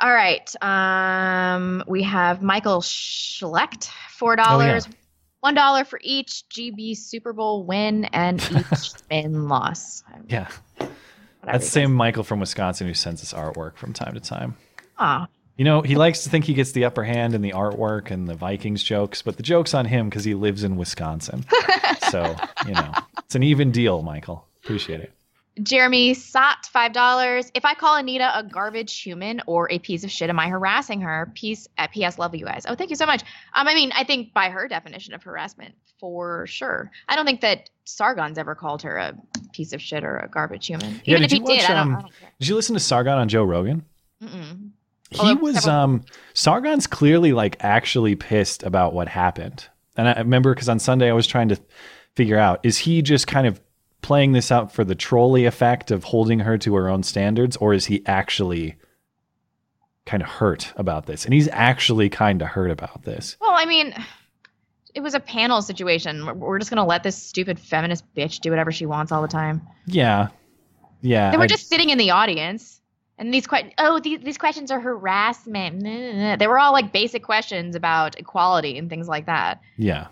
All 0.00 0.12
right. 0.12 0.50
Um, 0.62 1.82
we 1.86 2.02
have 2.04 2.42
Michael 2.42 2.80
Schlecht, 2.80 3.90
four 4.10 4.36
dollars, 4.36 4.88
one 5.44 5.54
dollar 5.54 5.84
for 5.84 6.00
each 6.02 6.44
GB 6.48 6.96
Super 6.96 7.34
Bowl 7.34 7.64
win 7.64 8.06
and 8.06 8.40
each 8.72 8.92
win 9.10 9.46
loss. 9.46 10.02
Yeah, 10.26 10.48
that's 11.44 11.66
the 11.66 11.70
same 11.70 11.92
Michael 11.92 12.24
from 12.24 12.40
Wisconsin 12.40 12.86
who 12.86 12.94
sends 12.94 13.22
us 13.22 13.34
artwork 13.34 13.76
from 13.76 13.92
time 13.92 14.14
to 14.14 14.20
time. 14.20 14.56
Aw, 14.98 15.26
You 15.58 15.66
know, 15.66 15.82
he 15.82 15.96
likes 15.96 16.22
to 16.24 16.30
think 16.30 16.46
he 16.46 16.54
gets 16.54 16.72
the 16.72 16.86
upper 16.86 17.04
hand 17.04 17.34
in 17.34 17.42
the 17.42 17.52
artwork 17.52 18.10
and 18.10 18.26
the 18.26 18.34
Vikings 18.34 18.82
jokes, 18.82 19.20
but 19.20 19.36
the 19.36 19.42
joke's 19.42 19.74
on 19.74 19.84
him 19.84 20.08
because 20.08 20.24
he 20.24 20.32
lives 20.34 20.64
in 20.64 20.76
Wisconsin. 20.76 21.44
so, 22.10 22.34
you 22.66 22.72
know, 22.72 22.92
it's 23.18 23.34
an 23.34 23.42
even 23.42 23.70
deal, 23.70 24.00
Michael. 24.00 24.46
Appreciate 24.62 25.00
it. 25.00 25.12
Jeremy 25.62 26.14
five 26.14 26.92
dollars. 26.92 27.50
If 27.54 27.64
I 27.64 27.74
call 27.74 27.96
Anita 27.96 28.36
a 28.36 28.42
garbage 28.42 29.00
human 29.00 29.40
or 29.46 29.70
a 29.70 29.78
piece 29.78 30.02
of 30.04 30.10
shit, 30.10 30.28
am 30.28 30.38
I 30.40 30.48
harassing 30.48 31.00
her? 31.00 31.30
Peace 31.34 31.68
at 31.78 31.92
PS. 31.92 32.18
Love 32.18 32.34
you 32.34 32.44
guys. 32.44 32.64
Oh, 32.68 32.74
thank 32.74 32.90
you 32.90 32.96
so 32.96 33.06
much. 33.06 33.22
Um, 33.54 33.68
I 33.68 33.74
mean, 33.74 33.92
I 33.94 34.02
think 34.04 34.32
by 34.34 34.48
her 34.50 34.66
definition 34.66 35.14
of 35.14 35.22
harassment, 35.22 35.74
for 36.00 36.46
sure. 36.46 36.90
I 37.08 37.14
don't 37.14 37.24
think 37.24 37.40
that 37.42 37.70
Sargon's 37.84 38.36
ever 38.36 38.54
called 38.54 38.82
her 38.82 38.96
a 38.96 39.14
piece 39.52 39.72
of 39.72 39.80
shit 39.80 40.02
or 40.02 40.18
a 40.18 40.28
garbage 40.28 40.66
human. 40.66 41.00
Even 41.04 41.22
did 41.22 41.24
if 41.26 41.30
he 41.32 41.38
watch, 41.40 41.60
did, 41.60 41.70
I 41.70 41.74
don't, 41.74 41.78
um, 41.78 41.96
I 41.96 42.00
don't. 42.00 42.12
Did 42.40 42.48
you 42.48 42.54
listen 42.56 42.74
to 42.74 42.80
Sargon 42.80 43.14
on 43.18 43.28
Joe 43.28 43.44
Rogan? 43.44 43.84
Mm-mm. 44.22 44.70
He 45.10 45.18
Although 45.20 45.34
was 45.40 45.62
several- 45.62 45.76
um 45.76 46.04
Sargon's 46.32 46.86
clearly 46.88 47.32
like 47.32 47.56
actually 47.62 48.16
pissed 48.16 48.64
about 48.64 48.92
what 48.92 49.06
happened. 49.08 49.68
And 49.96 50.08
I 50.08 50.18
remember 50.18 50.52
because 50.52 50.68
on 50.68 50.80
Sunday 50.80 51.08
I 51.08 51.12
was 51.12 51.28
trying 51.28 51.50
to 51.50 51.60
figure 52.16 52.38
out 52.38 52.58
is 52.64 52.78
he 52.78 53.02
just 53.02 53.28
kind 53.28 53.46
of 53.46 53.60
playing 54.04 54.32
this 54.32 54.52
out 54.52 54.70
for 54.70 54.84
the 54.84 54.94
trolley 54.94 55.46
effect 55.46 55.90
of 55.90 56.04
holding 56.04 56.40
her 56.40 56.58
to 56.58 56.74
her 56.74 56.88
own 56.88 57.02
standards, 57.02 57.56
or 57.56 57.72
is 57.72 57.86
he 57.86 58.02
actually 58.06 58.76
kind 60.06 60.22
of 60.22 60.28
hurt 60.28 60.72
about 60.76 61.06
this? 61.06 61.24
And 61.24 61.32
he's 61.32 61.48
actually 61.48 62.10
kind 62.10 62.42
of 62.42 62.48
hurt 62.48 62.70
about 62.70 63.02
this. 63.04 63.36
Well, 63.40 63.54
I 63.54 63.64
mean, 63.64 63.94
it 64.94 65.00
was 65.00 65.14
a 65.14 65.20
panel 65.20 65.62
situation. 65.62 66.38
We're- 66.38 66.60
just 66.60 66.70
gonna 66.70 66.84
let 66.84 67.02
this 67.02 67.16
stupid 67.16 67.58
feminist 67.58 68.04
bitch 68.14 68.40
do 68.40 68.50
whatever 68.50 68.70
she 68.70 68.84
wants 68.86 69.10
all 69.10 69.22
the 69.22 69.28
time. 69.28 69.62
Yeah, 69.86 70.28
yeah. 71.00 71.30
They 71.30 71.38
were 71.38 71.44
I- 71.44 71.48
just 71.48 71.68
sitting 71.68 71.88
in 71.90 71.96
the 71.96 72.10
audience, 72.10 72.80
and 73.18 73.32
these 73.32 73.46
que- 73.46 73.72
oh 73.78 73.98
these 74.00 74.20
these 74.20 74.36
questions 74.38 74.70
are 74.70 74.80
harassment. 74.80 75.82
They 76.38 76.46
were 76.46 76.58
all 76.58 76.72
like 76.72 76.92
basic 76.92 77.22
questions 77.22 77.74
about 77.74 78.18
equality 78.18 78.76
and 78.76 78.90
things 78.90 79.08
like 79.08 79.24
that. 79.26 79.60
Yeah. 79.78 80.08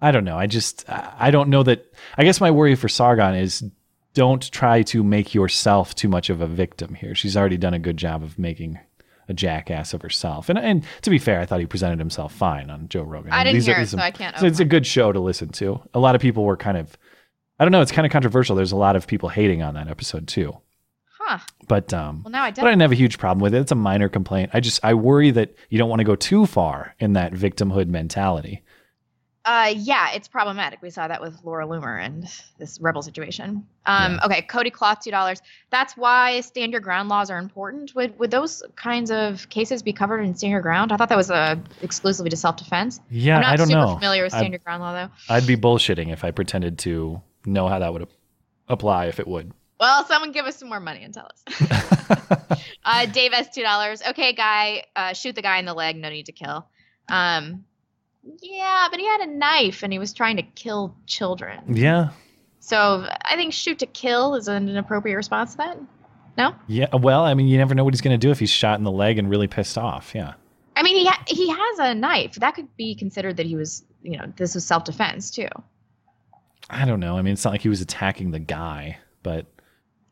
I 0.00 0.10
don't 0.12 0.24
know. 0.24 0.38
I 0.38 0.46
just 0.46 0.84
I 0.88 1.30
don't 1.30 1.48
know 1.50 1.62
that 1.64 1.92
I 2.16 2.24
guess 2.24 2.40
my 2.40 2.50
worry 2.50 2.74
for 2.76 2.88
Sargon 2.88 3.34
is 3.34 3.64
don't 4.14 4.50
try 4.50 4.82
to 4.82 5.02
make 5.04 5.34
yourself 5.34 5.94
too 5.94 6.08
much 6.08 6.30
of 6.30 6.40
a 6.40 6.46
victim 6.46 6.94
here. 6.94 7.14
She's 7.14 7.36
already 7.36 7.56
done 7.56 7.74
a 7.74 7.78
good 7.78 7.96
job 7.96 8.22
of 8.22 8.38
making 8.38 8.78
a 9.28 9.34
jackass 9.34 9.92
of 9.94 10.02
herself. 10.02 10.48
And 10.48 10.58
and 10.58 10.84
to 11.02 11.10
be 11.10 11.18
fair, 11.18 11.40
I 11.40 11.46
thought 11.46 11.60
he 11.60 11.66
presented 11.66 11.98
himself 11.98 12.32
fine 12.32 12.70
on 12.70 12.88
Joe 12.88 13.02
Rogan. 13.02 13.32
I 13.32 13.44
didn't 13.44 13.54
These 13.56 13.68
are- 13.68 13.72
hear 13.72 13.78
it, 13.80 13.84
these 13.84 13.90
so 13.90 13.98
I 13.98 14.10
can't. 14.10 14.38
so 14.38 14.46
it's 14.46 14.60
a 14.60 14.64
good 14.64 14.86
show 14.86 15.12
to 15.12 15.20
listen 15.20 15.48
to. 15.50 15.80
A 15.94 15.98
lot 15.98 16.14
of 16.14 16.20
people 16.20 16.44
were 16.44 16.56
kind 16.56 16.76
of 16.78 16.96
I 17.60 17.64
don't 17.64 17.72
know, 17.72 17.80
it's 17.82 17.90
kind 17.92 18.06
of 18.06 18.12
controversial. 18.12 18.54
There's 18.54 18.72
a 18.72 18.76
lot 18.76 18.94
of 18.94 19.06
people 19.08 19.28
hating 19.28 19.62
on 19.62 19.74
that 19.74 19.88
episode 19.88 20.28
too. 20.28 20.56
Huh. 21.18 21.38
But 21.66 21.92
um 21.92 22.22
Well, 22.24 22.30
now 22.32 22.44
I 22.44 22.50
but 22.52 22.60
I 22.60 22.62
don't. 22.62 22.70
didn't 22.72 22.82
have 22.82 22.92
a 22.92 22.96
huge 22.96 23.18
problem 23.18 23.42
with 23.42 23.52
it. 23.54 23.58
It's 23.58 23.72
a 23.72 23.76
minor 23.76 24.08
complaint. 24.08 24.50
I 24.54 24.60
just 24.60 24.82
I 24.84 24.94
worry 24.94 25.30
that 25.32 25.54
you 25.68 25.76
don't 25.78 25.90
want 25.90 26.00
to 26.00 26.04
go 26.04 26.14
too 26.16 26.46
far 26.46 26.94
in 27.00 27.12
that 27.14 27.32
victimhood 27.32 27.88
mentality. 27.88 28.62
Uh, 29.48 29.72
yeah, 29.74 30.10
it's 30.12 30.28
problematic. 30.28 30.82
We 30.82 30.90
saw 30.90 31.08
that 31.08 31.22
with 31.22 31.42
Laura 31.42 31.66
Loomer 31.66 31.98
and 31.98 32.30
this 32.58 32.78
rebel 32.82 33.00
situation. 33.00 33.66
Um, 33.86 34.20
okay, 34.22 34.42
Cody 34.42 34.68
Cloth, 34.68 35.00
two 35.02 35.10
dollars. 35.10 35.40
That's 35.70 35.96
why 35.96 36.42
stand 36.42 36.72
your 36.72 36.82
ground 36.82 37.08
laws 37.08 37.30
are 37.30 37.38
important. 37.38 37.94
Would 37.94 38.18
would 38.18 38.30
those 38.30 38.62
kinds 38.76 39.10
of 39.10 39.48
cases 39.48 39.82
be 39.82 39.94
covered 39.94 40.20
in 40.20 40.34
stand 40.34 40.50
your 40.50 40.60
ground? 40.60 40.92
I 40.92 40.98
thought 40.98 41.08
that 41.08 41.16
was 41.16 41.30
uh, 41.30 41.56
exclusively 41.80 42.28
to 42.28 42.36
self 42.36 42.58
defense. 42.58 43.00
Yeah, 43.08 43.36
I'm 43.36 43.40
not 43.40 43.52
I 43.54 43.56
don't 43.56 43.68
super 43.68 43.80
know. 43.80 43.94
familiar 43.94 44.22
with 44.24 44.32
stand 44.34 44.50
your 44.50 44.58
ground 44.58 44.82
law 44.82 44.92
though. 44.92 45.10
I'd 45.30 45.46
be 45.46 45.56
bullshitting 45.56 46.12
if 46.12 46.24
I 46.24 46.30
pretended 46.30 46.78
to 46.80 47.22
know 47.46 47.68
how 47.68 47.78
that 47.78 47.90
would 47.90 48.06
apply 48.68 49.06
if 49.06 49.18
it 49.18 49.26
would. 49.26 49.52
Well, 49.80 50.04
someone 50.04 50.32
give 50.32 50.44
us 50.44 50.56
some 50.56 50.68
more 50.68 50.80
money 50.80 51.04
and 51.04 51.14
tell 51.14 51.26
us. 51.26 52.60
uh, 52.84 53.06
Dave 53.06 53.32
S 53.32 53.48
two 53.54 53.62
dollars. 53.62 54.02
Okay, 54.10 54.34
guy, 54.34 54.84
uh, 54.94 55.14
shoot 55.14 55.34
the 55.34 55.40
guy 55.40 55.56
in 55.56 55.64
the 55.64 55.72
leg. 55.72 55.96
No 55.96 56.10
need 56.10 56.26
to 56.26 56.32
kill. 56.32 56.68
Um, 57.08 57.64
yeah, 58.42 58.86
but 58.90 59.00
he 59.00 59.06
had 59.06 59.20
a 59.20 59.26
knife 59.26 59.82
and 59.82 59.92
he 59.92 59.98
was 59.98 60.12
trying 60.12 60.36
to 60.36 60.42
kill 60.42 60.94
children. 61.06 61.60
yeah. 61.76 62.10
So 62.60 63.06
I 63.24 63.36
think 63.36 63.54
shoot 63.54 63.78
to 63.78 63.86
kill 63.86 64.34
is 64.34 64.46
an 64.48 64.76
appropriate 64.76 65.16
response 65.16 65.52
to 65.52 65.56
that. 65.58 65.78
No, 66.36 66.54
Yeah. 66.66 66.94
Well, 66.94 67.24
I 67.24 67.34
mean, 67.34 67.48
you 67.48 67.56
never 67.58 67.74
know 67.74 67.82
what 67.82 67.94
he's 67.94 68.00
going 68.02 68.18
to 68.18 68.26
do 68.26 68.30
if 68.30 68.38
he's 68.38 68.50
shot 68.50 68.78
in 68.78 68.84
the 68.84 68.92
leg 68.92 69.18
and 69.18 69.28
really 69.30 69.46
pissed 69.48 69.78
off. 69.78 70.14
Yeah. 70.14 70.34
I 70.76 70.82
mean 70.82 70.96
he 70.96 71.06
ha- 71.06 71.24
he 71.26 71.48
has 71.48 71.78
a 71.80 71.94
knife. 71.94 72.34
That 72.36 72.54
could 72.54 72.68
be 72.76 72.94
considered 72.94 73.38
that 73.38 73.46
he 73.46 73.56
was 73.56 73.84
you 74.02 74.16
know 74.16 74.32
this 74.36 74.54
was 74.54 74.64
self 74.64 74.84
defense 74.84 75.30
too. 75.30 75.48
I 76.70 76.84
don't 76.84 77.00
know. 77.00 77.16
I 77.16 77.22
mean, 77.22 77.32
it's 77.32 77.44
not 77.44 77.50
like 77.52 77.62
he 77.62 77.68
was 77.68 77.80
attacking 77.80 78.30
the 78.30 78.38
guy, 78.38 78.98
but 79.22 79.46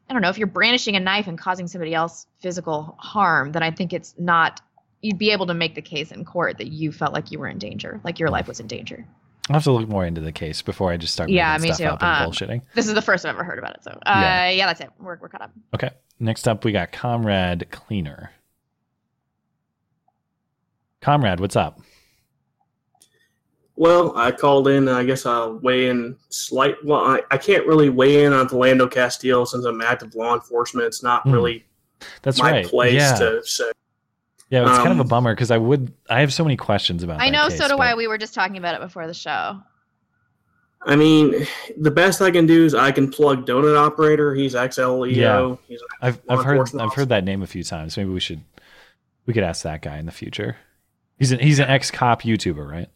I 0.08 0.12
don't 0.12 0.22
know 0.22 0.30
if 0.30 0.38
you're 0.38 0.46
brandishing 0.46 0.96
a 0.96 1.00
knife 1.00 1.26
and 1.26 1.38
causing 1.38 1.68
somebody 1.68 1.94
else 1.94 2.26
physical 2.40 2.96
harm, 2.98 3.52
then 3.52 3.62
I 3.62 3.70
think 3.70 3.92
it's 3.92 4.14
not. 4.18 4.60
You'd 5.06 5.18
be 5.18 5.30
able 5.30 5.46
to 5.46 5.54
make 5.54 5.76
the 5.76 5.82
case 5.82 6.10
in 6.10 6.24
court 6.24 6.58
that 6.58 6.72
you 6.72 6.90
felt 6.90 7.12
like 7.12 7.30
you 7.30 7.38
were 7.38 7.46
in 7.46 7.58
danger, 7.58 8.00
like 8.02 8.18
your 8.18 8.28
life 8.28 8.48
was 8.48 8.58
in 8.58 8.66
danger. 8.66 9.06
I'll 9.48 9.54
have 9.54 9.62
to 9.62 9.70
look 9.70 9.88
more 9.88 10.04
into 10.04 10.20
the 10.20 10.32
case 10.32 10.62
before 10.62 10.90
I 10.90 10.96
just 10.96 11.12
start 11.12 11.30
Yeah, 11.30 11.52
making 11.52 11.62
me 11.62 11.74
stuff 11.74 11.78
too. 11.78 11.94
up 11.94 12.02
and 12.02 12.24
Um, 12.24 12.32
bullshitting. 12.32 12.62
This 12.74 12.88
is 12.88 12.94
the 12.94 13.02
first 13.02 13.24
I've 13.24 13.36
ever 13.36 13.44
heard 13.44 13.60
about 13.60 13.76
it. 13.76 13.84
So 13.84 13.92
uh, 13.92 13.98
Yeah. 14.20 14.50
yeah. 14.50 14.66
that's 14.66 14.80
it. 14.80 14.90
We're 14.98 15.16
we're 15.20 15.28
caught 15.28 15.42
up. 15.42 15.52
Okay. 15.74 15.90
Next 16.18 16.48
up, 16.48 16.64
we 16.64 16.72
got 16.72 16.90
Comrade 16.90 17.68
Cleaner. 17.70 18.32
Comrade, 21.00 21.38
what's 21.38 21.54
up? 21.54 21.78
Well, 23.76 24.16
I 24.16 24.32
called 24.32 24.66
in. 24.66 24.88
I 24.88 25.04
guess 25.04 25.24
I'll 25.26 25.58
weigh 25.58 25.88
in 25.90 26.16
slight. 26.30 26.74
Well, 26.84 27.00
I, 27.00 27.20
I 27.30 27.36
can't 27.38 27.64
really 27.66 27.90
weigh 27.90 28.24
in 28.24 28.32
on 28.32 28.48
Philando 28.48 28.90
Castile 28.90 29.46
since 29.46 29.64
I'm 29.64 29.80
active 29.82 30.16
law 30.16 30.34
enforcement. 30.34 30.88
It's 30.88 31.04
not 31.04 31.22
Hmm. 31.22 31.30
really 31.32 31.64
That's 32.22 32.40
my 32.40 32.50
right. 32.50 32.66
place 32.66 32.94
yeah. 32.94 33.14
to 33.18 33.44
say. 33.44 33.70
Yeah, 34.50 34.62
it's 34.68 34.78
kind 34.78 34.92
of 34.92 34.98
a 34.98 35.02
um, 35.02 35.08
bummer 35.08 35.34
because 35.34 35.50
I 35.50 35.58
would. 35.58 35.92
I 36.08 36.20
have 36.20 36.32
so 36.32 36.44
many 36.44 36.56
questions 36.56 37.02
about. 37.02 37.20
I 37.20 37.26
that 37.26 37.32
know, 37.32 37.48
case, 37.48 37.58
so 37.58 37.68
do 37.68 37.76
but- 37.76 37.86
I. 37.86 37.94
We 37.94 38.06
were 38.06 38.18
just 38.18 38.34
talking 38.34 38.56
about 38.56 38.74
it 38.74 38.80
before 38.80 39.06
the 39.06 39.14
show. 39.14 39.60
I 40.82 40.94
mean, 40.94 41.46
the 41.76 41.90
best 41.90 42.22
I 42.22 42.30
can 42.30 42.46
do 42.46 42.64
is 42.64 42.74
I 42.74 42.92
can 42.92 43.10
plug 43.10 43.44
Donut 43.44 43.76
Operator. 43.76 44.34
He's 44.34 44.54
XLEO. 44.54 45.10
Yeah. 45.12 45.56
He's 45.66 45.80
I've 46.00 46.20
I've 46.28 46.44
heard 46.44 46.52
enforcement 46.52 46.86
I've 46.88 46.94
heard 46.94 47.08
that 47.08 47.24
name 47.24 47.42
a 47.42 47.46
few 47.46 47.64
times. 47.64 47.96
Maybe 47.96 48.10
we 48.10 48.20
should 48.20 48.40
we 49.26 49.34
could 49.34 49.42
ask 49.42 49.62
that 49.64 49.82
guy 49.82 49.98
in 49.98 50.06
the 50.06 50.12
future. 50.12 50.56
He's 51.18 51.32
an 51.32 51.40
he's 51.40 51.58
an 51.58 51.68
ex 51.68 51.90
cop 51.90 52.22
YouTuber, 52.22 52.70
right? 52.70 52.88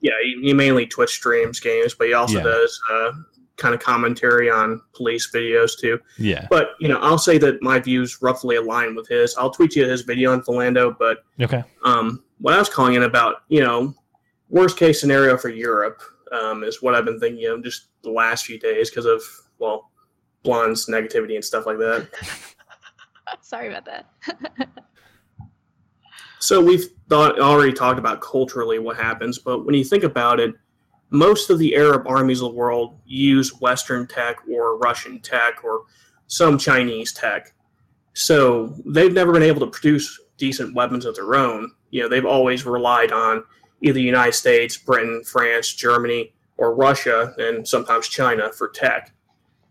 yeah, 0.00 0.12
he, 0.22 0.38
he 0.48 0.52
mainly 0.52 0.86
Twitch 0.86 1.10
streams 1.10 1.58
games, 1.60 1.94
but 1.94 2.06
he 2.06 2.12
also 2.12 2.36
Yeah. 2.36 2.44
does 2.44 2.80
uh, 2.92 3.12
kind 3.56 3.74
of 3.74 3.80
commentary 3.80 4.50
on 4.50 4.80
police 4.94 5.30
videos 5.32 5.78
too. 5.78 5.98
Yeah. 6.18 6.46
But 6.50 6.70
you 6.80 6.88
know, 6.88 6.98
I'll 6.98 7.18
say 7.18 7.38
that 7.38 7.62
my 7.62 7.78
views 7.78 8.20
roughly 8.20 8.56
align 8.56 8.94
with 8.94 9.08
his. 9.08 9.36
I'll 9.36 9.50
tweet 9.50 9.76
you 9.76 9.86
his 9.88 10.02
video 10.02 10.32
on 10.32 10.42
Philando, 10.42 10.96
but 10.98 11.18
Okay. 11.40 11.62
um, 11.84 12.22
what 12.38 12.54
I 12.54 12.58
was 12.58 12.68
calling 12.68 12.94
in 12.94 13.04
about, 13.04 13.42
you 13.48 13.60
know, 13.60 13.94
worst 14.48 14.76
case 14.76 15.00
scenario 15.00 15.36
for 15.36 15.48
Europe 15.48 16.02
um, 16.32 16.64
is 16.64 16.82
what 16.82 16.94
I've 16.94 17.04
been 17.04 17.20
thinking 17.20 17.46
of 17.46 17.62
just 17.62 17.88
the 18.02 18.10
last 18.10 18.44
few 18.44 18.58
days 18.58 18.90
because 18.90 19.06
of 19.06 19.22
well, 19.58 19.90
Blonde's 20.42 20.86
negativity 20.86 21.36
and 21.36 21.44
stuff 21.44 21.64
like 21.64 21.78
that. 21.78 22.08
Sorry 23.40 23.68
about 23.68 23.84
that. 23.86 24.06
So 26.40 26.60
we've 26.60 26.84
thought 27.08 27.40
already 27.40 27.72
talked 27.72 27.98
about 27.98 28.20
culturally 28.20 28.78
what 28.78 28.96
happens, 28.96 29.38
but 29.38 29.64
when 29.64 29.74
you 29.74 29.84
think 29.84 30.04
about 30.04 30.40
it, 30.40 30.54
most 31.10 31.50
of 31.50 31.58
the 31.58 31.76
Arab 31.76 32.06
armies 32.06 32.40
of 32.40 32.50
the 32.50 32.56
world 32.56 32.98
use 33.04 33.60
Western 33.60 34.06
tech 34.06 34.36
or 34.50 34.78
Russian 34.78 35.20
tech 35.20 35.62
or 35.64 35.84
some 36.26 36.58
Chinese 36.58 37.12
tech. 37.12 37.52
So 38.14 38.74
they've 38.86 39.12
never 39.12 39.32
been 39.32 39.42
able 39.42 39.60
to 39.60 39.66
produce 39.66 40.20
decent 40.36 40.74
weapons 40.74 41.04
of 41.04 41.14
their 41.14 41.34
own. 41.34 41.72
You 41.90 42.02
know, 42.02 42.08
they've 42.08 42.24
always 42.24 42.66
relied 42.66 43.12
on 43.12 43.44
either 43.82 43.94
the 43.94 44.02
United 44.02 44.32
States, 44.32 44.76
Britain, 44.76 45.22
France, 45.24 45.72
Germany, 45.72 46.32
or 46.56 46.74
Russia, 46.74 47.34
and 47.38 47.66
sometimes 47.66 48.08
China 48.08 48.52
for 48.52 48.68
tech. 48.68 49.12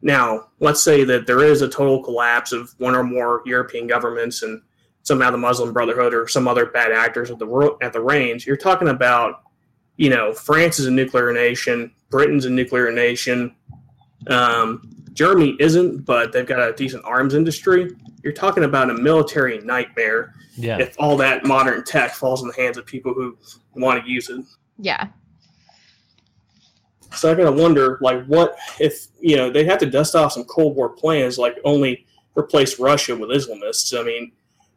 Now, 0.01 0.47
let's 0.59 0.83
say 0.83 1.05
that 1.05 1.25
there 1.25 1.43
is 1.43 1.61
a 1.61 1.69
total 1.69 2.03
collapse 2.03 2.51
of 2.51 2.73
one 2.77 2.95
or 2.95 3.03
more 3.03 3.41
European 3.45 3.87
governments 3.87 4.43
and 4.43 4.61
somehow 5.01 5.31
the 5.31 5.37
Muslim 5.37 5.71
Brotherhood 5.71 6.13
or 6.13 6.27
some 6.27 6.47
other 6.47 6.65
bad 6.65 6.91
actors 6.91 7.31
at 7.31 7.39
the 7.39 7.77
at 7.81 7.93
the 7.93 8.01
range. 8.01 8.45
You're 8.45 8.57
talking 8.57 8.89
about, 8.89 9.42
you 9.97 10.09
know, 10.09 10.33
France 10.33 10.79
is 10.79 10.85
a 10.87 10.91
nuclear 10.91 11.31
nation, 11.33 11.91
Britain's 12.09 12.45
a 12.45 12.49
nuclear 12.49 12.91
nation, 12.91 13.55
um, 14.27 14.89
Germany 15.13 15.55
isn't, 15.59 16.05
but 16.05 16.31
they've 16.31 16.45
got 16.45 16.59
a 16.67 16.73
decent 16.73 17.03
arms 17.05 17.33
industry. 17.35 17.91
You're 18.23 18.33
talking 18.33 18.63
about 18.63 18.89
a 18.89 18.93
military 18.95 19.59
nightmare 19.61 20.33
Yeah. 20.55 20.79
if 20.79 20.95
all 20.97 21.17
that 21.17 21.45
modern 21.45 21.83
tech 21.83 22.13
falls 22.13 22.41
in 22.41 22.47
the 22.47 22.53
hands 22.55 22.77
of 22.77 22.85
people 22.85 23.13
who 23.13 23.37
want 23.75 24.03
to 24.03 24.09
use 24.09 24.29
it. 24.29 24.43
Yeah. 24.79 25.07
So 27.15 27.31
I 27.31 27.35
gotta 27.35 27.51
wonder, 27.51 27.99
like, 28.01 28.25
what 28.25 28.55
if 28.79 29.05
you 29.19 29.35
know 29.35 29.51
they 29.51 29.63
have 29.65 29.77
to 29.79 29.85
dust 29.85 30.15
off 30.15 30.31
some 30.33 30.45
Cold 30.45 30.75
War 30.75 30.89
plans, 30.89 31.37
like 31.37 31.57
only 31.63 32.07
replace 32.35 32.79
Russia 32.79 33.15
with 33.15 33.29
Islamists? 33.29 33.97
I 33.97 34.03
mean, 34.03 34.31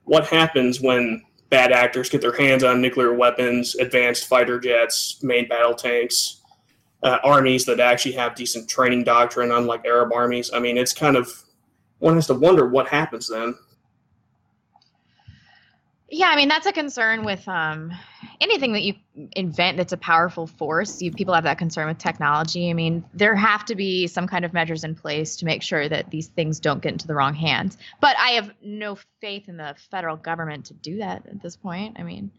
what 0.05 0.27
happens 0.27 0.81
when 0.83 1.23
bad 1.51 1.73
actors 1.73 2.09
get 2.09 2.21
their 2.21 2.37
hands 2.37 2.65
on 2.65 2.81
nuclear 2.81 3.15
weapons, 3.15 3.75
advanced 3.77 4.27
fighter 4.27 4.59
jets, 4.59 5.23
main 5.23 5.49
battle 5.49 5.75
tanks, 5.75 6.43
uh, 7.03 7.19
armies 7.23 7.65
that 7.67 7.81
actually 7.81 8.13
have 8.13 8.35
decent 8.35 8.69
training 8.69 9.05
doctrine, 9.05 9.53
unlike 9.53 9.85
Arab 9.85 10.13
armies? 10.13 10.51
I 10.53 10.59
mean, 10.59 10.77
it's 10.77 10.93
kind 10.93 11.17
of 11.17 11.31
one 11.99 12.15
has 12.15 12.27
to 12.27 12.35
wonder 12.35 12.67
what 12.69 12.89
happens 12.89 13.29
then. 13.29 13.55
Yeah, 16.09 16.29
I 16.29 16.37
mean 16.37 16.49
that's 16.49 16.67
a 16.67 16.73
concern 16.73 17.25
with 17.25 17.47
um, 17.49 17.93
anything 18.41 18.73
that 18.73 18.83
you 18.83 18.95
invent 19.33 19.77
that's 19.77 19.93
a 19.93 19.97
powerful 19.97 20.47
force. 20.47 21.01
You 21.03 21.13
people 21.13 21.35
have 21.35 21.45
that 21.45 21.59
concern 21.59 21.89
with 21.89 21.99
technology. 21.99 22.71
I 22.71 22.75
mean, 22.75 23.05
there 23.15 23.35
have 23.35 23.65
to 23.67 23.75
be 23.75 24.07
some 24.07 24.27
kind 24.27 24.45
of 24.45 24.53
measures 24.53 24.85
in 24.85 24.95
place 24.95 25.37
to 25.37 25.45
make 25.45 25.63
sure 25.63 25.89
that 25.89 26.11
these 26.11 26.29
things 26.29 26.61
don't 26.61 26.83
get 26.83 26.93
into 26.93 27.07
the 27.07 27.15
wrong 27.15 27.35
hands. 27.35 27.77
But 28.01 28.17
I 28.19 28.31
have 28.31 28.51
no 28.63 28.99
faith 29.21 29.49
in 29.49 29.57
the 29.57 29.75
federal 29.91 30.17
government 30.17 30.67
to 30.67 30.75
do 30.75 30.99
that 30.99 31.27
at 31.27 31.43
this 31.43 31.57
point. 31.57 31.97
I 31.99 32.03
mean, 32.03 32.31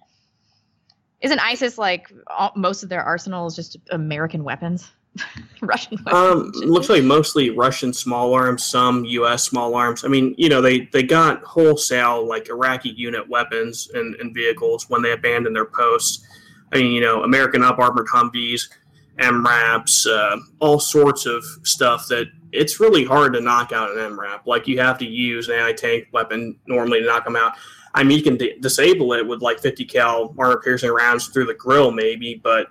isn't 1.22 1.40
ISIS 1.40 1.78
like 1.78 2.12
all, 2.28 2.52
most 2.56 2.84
of 2.84 2.90
their 2.90 3.04
arsenal 3.04 3.48
is 3.48 3.56
just 3.56 3.78
American 3.90 4.44
weapons? 4.44 4.90
Russian 5.62 5.98
Um, 6.08 6.52
looks 6.54 6.90
like 6.90 7.04
mostly 7.04 7.50
Russian 7.50 7.94
small 7.94 8.34
arms, 8.34 8.66
some 8.66 9.06
U.S. 9.06 9.44
small 9.44 9.76
arms. 9.76 10.06
I 10.06 10.08
mean, 10.08 10.36
you 10.38 10.50
know, 10.50 10.62
they 10.62 10.82
they 10.94 11.04
got 11.04 11.44
wholesale 11.44 12.28
like 12.28 12.50
Iraqi 12.50 12.90
unit 12.90 13.28
weapons 13.28 13.90
and, 13.94 14.16
and 14.16 14.34
vehicles 14.34 14.90
when 14.90 15.02
they 15.02 15.12
abandoned 15.12 15.56
their 15.56 15.66
posts. 15.66 16.26
I 16.72 16.78
mean, 16.78 16.92
you 16.92 17.02
know, 17.02 17.24
American 17.24 17.64
up 17.64 17.80
armored 17.80 18.08
Humvees, 18.08 18.70
MRAPs, 19.18 20.06
uh, 20.08 20.38
all 20.60 20.80
sorts 20.80 21.26
of 21.26 21.44
stuff 21.64 22.08
that 22.08 22.28
it's 22.52 22.80
really 22.80 23.04
hard 23.04 23.34
to 23.34 23.42
knock 23.42 23.72
out 23.72 23.92
an 23.92 23.98
MRAP. 23.98 24.46
Like 24.46 24.68
you 24.68 24.80
have 24.80 24.98
to 25.00 25.06
use 25.06 25.50
an 25.50 25.56
anti-tank 25.56 26.08
weapon 26.12 26.58
normally 26.68 27.02
to 27.02 27.06
knock 27.06 27.26
them 27.26 27.36
out. 27.36 27.54
I 27.94 28.04
mean, 28.04 28.18
you 28.18 28.24
can 28.24 28.38
di- 28.38 28.58
disable 28.60 29.14
it 29.14 29.26
with 29.26 29.42
like 29.42 29.60
50 29.60 29.86
cal 29.86 30.36
armor 30.38 30.62
piercing 30.64 30.92
rounds 30.92 31.28
through 31.28 31.46
the 31.46 31.54
grill, 31.54 31.92
maybe, 31.92 32.40
but 32.44 32.68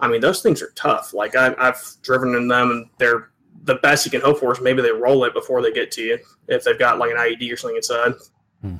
I 0.00 0.08
mean, 0.08 0.20
those 0.20 0.42
things 0.42 0.62
are 0.62 0.72
tough. 0.74 1.14
Like 1.14 1.36
I, 1.36 1.54
I've 1.58 1.82
driven 2.02 2.34
in 2.34 2.48
them, 2.48 2.70
and 2.70 2.86
they're 2.98 3.30
the 3.64 3.76
best 3.76 4.04
you 4.04 4.10
can 4.10 4.20
hope 4.20 4.40
for 4.40 4.52
is 4.52 4.60
maybe 4.60 4.82
they 4.82 4.92
roll 4.92 5.24
it 5.24 5.34
before 5.34 5.62
they 5.62 5.72
get 5.72 5.90
to 5.92 6.02
you 6.02 6.18
if 6.48 6.64
they've 6.64 6.78
got 6.78 6.98
like 6.98 7.10
an 7.10 7.16
IED 7.16 7.52
or 7.52 7.56
something 7.56 7.76
inside. 7.76 8.14
Hmm. 8.62 8.76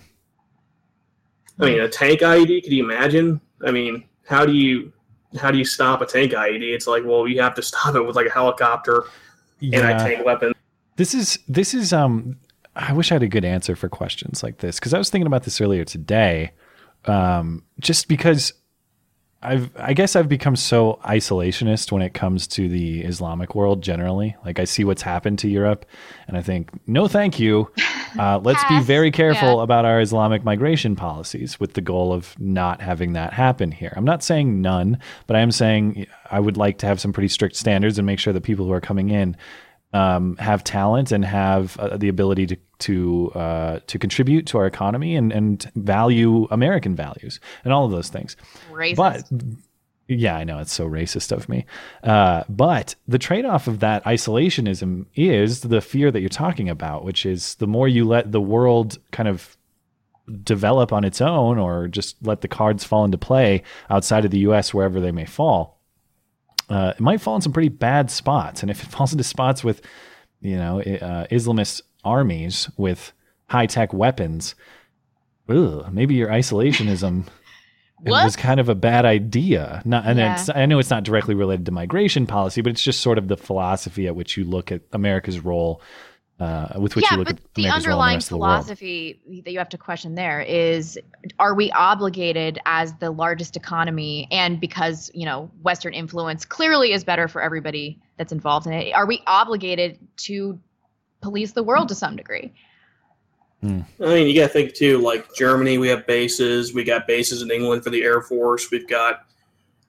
I 1.58 1.64
mean, 1.64 1.80
a 1.80 1.88
tank 1.88 2.20
IED. 2.20 2.62
Could 2.62 2.72
you 2.72 2.84
imagine? 2.84 3.40
I 3.64 3.70
mean, 3.70 4.04
how 4.26 4.44
do 4.44 4.52
you 4.52 4.92
how 5.38 5.50
do 5.50 5.58
you 5.58 5.64
stop 5.64 6.00
a 6.00 6.06
tank 6.06 6.32
IED? 6.32 6.62
It's 6.62 6.86
like, 6.86 7.04
well, 7.04 7.26
you 7.26 7.40
have 7.40 7.54
to 7.54 7.62
stop 7.70 7.94
it 7.94 8.02
with 8.02 8.16
like 8.16 8.26
a 8.26 8.32
helicopter 8.32 9.04
anti-tank 9.62 10.24
weapon. 10.24 10.52
This 10.96 11.14
is 11.14 11.38
this 11.48 11.74
is 11.74 11.92
um 11.92 12.36
I 12.74 12.92
wish 12.92 13.10
I 13.10 13.14
had 13.14 13.22
a 13.22 13.28
good 13.28 13.44
answer 13.44 13.74
for 13.74 13.88
questions 13.88 14.42
like 14.42 14.58
this 14.58 14.78
because 14.78 14.92
I 14.92 14.98
was 14.98 15.08
thinking 15.08 15.26
about 15.26 15.44
this 15.44 15.60
earlier 15.60 15.84
today. 15.84 16.52
Um, 17.06 17.62
just 17.78 18.08
because 18.08 18.52
I've 19.42 19.70
I 19.76 19.92
guess 19.92 20.16
I've 20.16 20.28
become 20.28 20.56
so 20.56 20.98
isolationist 21.04 21.92
when 21.92 22.02
it 22.02 22.14
comes 22.14 22.46
to 22.48 22.68
the 22.68 23.02
Islamic 23.02 23.54
world 23.54 23.82
generally. 23.82 24.34
Like 24.44 24.58
I 24.58 24.64
see 24.64 24.82
what's 24.82 25.02
happened 25.02 25.38
to 25.40 25.48
Europe 25.48 25.84
and 26.26 26.36
I 26.36 26.42
think, 26.42 26.70
no 26.88 27.06
thank 27.08 27.38
you. 27.38 27.70
Uh, 28.18 28.38
let's 28.42 28.64
be 28.64 28.80
very 28.80 29.10
careful 29.10 29.58
Yeah. 29.58 29.62
about 29.62 29.84
our 29.84 30.00
Islamic 30.00 30.42
migration 30.42 30.96
policies 30.96 31.60
with 31.60 31.74
the 31.74 31.82
goal 31.82 32.14
of 32.14 32.34
not 32.40 32.80
having 32.80 33.12
that 33.12 33.34
happen 33.34 33.70
here. 33.70 33.92
I'm 33.94 34.06
not 34.06 34.22
saying 34.22 34.62
none, 34.62 34.98
but 35.26 35.36
I 35.36 35.40
am 35.40 35.50
saying 35.52 36.06
I 36.30 36.40
would 36.40 36.56
like 36.56 36.78
to 36.78 36.86
have 36.86 36.98
some 36.98 37.12
pretty 37.12 37.28
strict 37.28 37.56
standards 37.56 37.98
and 37.98 38.06
make 38.06 38.18
sure 38.18 38.32
that 38.32 38.40
people 38.42 38.64
who 38.64 38.72
are 38.72 38.80
coming 38.80 39.10
in 39.10 39.36
um, 39.96 40.36
have 40.36 40.62
talent 40.62 41.10
and 41.10 41.24
have 41.24 41.76
uh, 41.78 41.96
the 41.96 42.08
ability 42.08 42.46
to 42.46 42.56
to 42.78 43.32
uh, 43.34 43.80
to 43.86 43.98
contribute 43.98 44.46
to 44.46 44.58
our 44.58 44.66
economy 44.66 45.16
and 45.16 45.32
and 45.32 45.70
value 45.74 46.46
American 46.50 46.94
values 46.94 47.40
and 47.64 47.72
all 47.72 47.86
of 47.86 47.90
those 47.90 48.08
things. 48.08 48.36
Racist. 48.70 48.96
But 48.96 49.24
yeah, 50.08 50.36
I 50.36 50.44
know 50.44 50.58
it's 50.58 50.72
so 50.72 50.88
racist 50.88 51.32
of 51.32 51.48
me. 51.48 51.64
Uh, 52.04 52.44
but 52.48 52.94
the 53.08 53.18
trade 53.18 53.44
off 53.44 53.66
of 53.66 53.80
that 53.80 54.04
isolationism 54.04 55.06
is 55.14 55.62
the 55.62 55.80
fear 55.80 56.10
that 56.10 56.20
you're 56.20 56.28
talking 56.28 56.68
about, 56.68 57.02
which 57.04 57.26
is 57.26 57.56
the 57.56 57.66
more 57.66 57.88
you 57.88 58.04
let 58.04 58.30
the 58.30 58.40
world 58.40 58.98
kind 59.10 59.28
of 59.28 59.56
develop 60.42 60.92
on 60.92 61.04
its 61.04 61.20
own 61.20 61.58
or 61.58 61.88
just 61.88 62.16
let 62.22 62.40
the 62.40 62.48
cards 62.48 62.84
fall 62.84 63.04
into 63.04 63.18
play 63.18 63.62
outside 63.90 64.24
of 64.24 64.30
the 64.30 64.40
US, 64.40 64.74
wherever 64.74 65.00
they 65.00 65.12
may 65.12 65.24
fall, 65.24 65.75
uh, 66.68 66.92
it 66.96 67.00
might 67.00 67.20
fall 67.20 67.36
in 67.36 67.42
some 67.42 67.52
pretty 67.52 67.68
bad 67.68 68.10
spots. 68.10 68.62
And 68.62 68.70
if 68.70 68.82
it 68.82 68.86
falls 68.90 69.12
into 69.12 69.24
spots 69.24 69.62
with, 69.64 69.80
you 70.40 70.56
know, 70.56 70.80
uh, 70.80 71.26
Islamist 71.30 71.82
armies 72.04 72.68
with 72.76 73.12
high 73.48 73.66
tech 73.66 73.92
weapons, 73.92 74.54
ugh, 75.48 75.86
maybe 75.92 76.14
your 76.14 76.28
isolationism 76.28 77.26
was 78.00 78.36
kind 78.36 78.60
of 78.60 78.68
a 78.68 78.74
bad 78.74 79.04
idea. 79.04 79.80
Not, 79.84 80.04
and 80.06 80.18
Yeah. 80.18 80.34
it's, 80.34 80.48
I 80.48 80.66
know 80.66 80.78
it's 80.78 80.90
not 80.90 81.04
directly 81.04 81.34
related 81.34 81.66
to 81.66 81.72
migration 81.72 82.26
policy, 82.26 82.60
but 82.60 82.70
it's 82.70 82.82
just 82.82 83.00
sort 83.00 83.18
of 83.18 83.28
the 83.28 83.36
philosophy 83.36 84.06
at 84.06 84.14
which 84.16 84.36
you 84.36 84.44
look 84.44 84.70
at 84.72 84.82
America's 84.92 85.40
role, 85.40 85.80
uh, 86.38 86.68
with 86.78 86.94
which 86.96 87.04
yeah, 87.04 87.12
you 87.12 87.18
look 87.18 87.28
but 87.28 87.36
at 87.36 87.54
the 87.54 87.62
America's 87.62 87.86
role 87.86 87.94
in 87.94 87.98
the 87.98 88.02
underlying 88.02 88.18
the 88.18 88.24
philosophy 88.24 89.42
that 89.44 89.52
you 89.52 89.58
have 89.58 89.68
to 89.70 89.78
question 89.78 90.14
there 90.14 90.40
is 90.42 90.98
are 91.38 91.54
we 91.54 91.70
obligated 91.72 92.58
as 92.66 92.94
the 92.96 93.10
largest 93.10 93.56
economy 93.56 94.28
and 94.30 94.60
because, 94.60 95.10
you 95.14 95.24
know, 95.24 95.50
Western 95.62 95.94
influence 95.94 96.44
clearly 96.44 96.92
is 96.92 97.04
better 97.04 97.26
for 97.26 97.40
everybody 97.40 97.98
that's 98.18 98.32
involved 98.32 98.66
in 98.66 98.72
it, 98.74 98.92
are 98.92 99.06
we 99.06 99.22
obligated 99.26 99.98
to 100.16 100.60
police 101.22 101.52
the 101.52 101.62
world 101.62 101.88
to 101.88 101.94
some 101.94 102.16
degree? 102.16 102.52
I 103.62 103.84
mean, 103.98 104.28
you 104.28 104.34
got 104.34 104.48
to 104.48 104.52
think 104.52 104.74
too. 104.74 104.98
Like 104.98 105.34
Germany, 105.34 105.78
we 105.78 105.88
have 105.88 106.06
bases. 106.06 106.74
We 106.74 106.84
got 106.84 107.06
bases 107.06 107.42
in 107.42 107.50
England 107.50 107.82
for 107.82 107.90
the 107.90 108.02
Air 108.02 108.20
Force. 108.20 108.70
We've 108.70 108.86
got, 108.86 109.26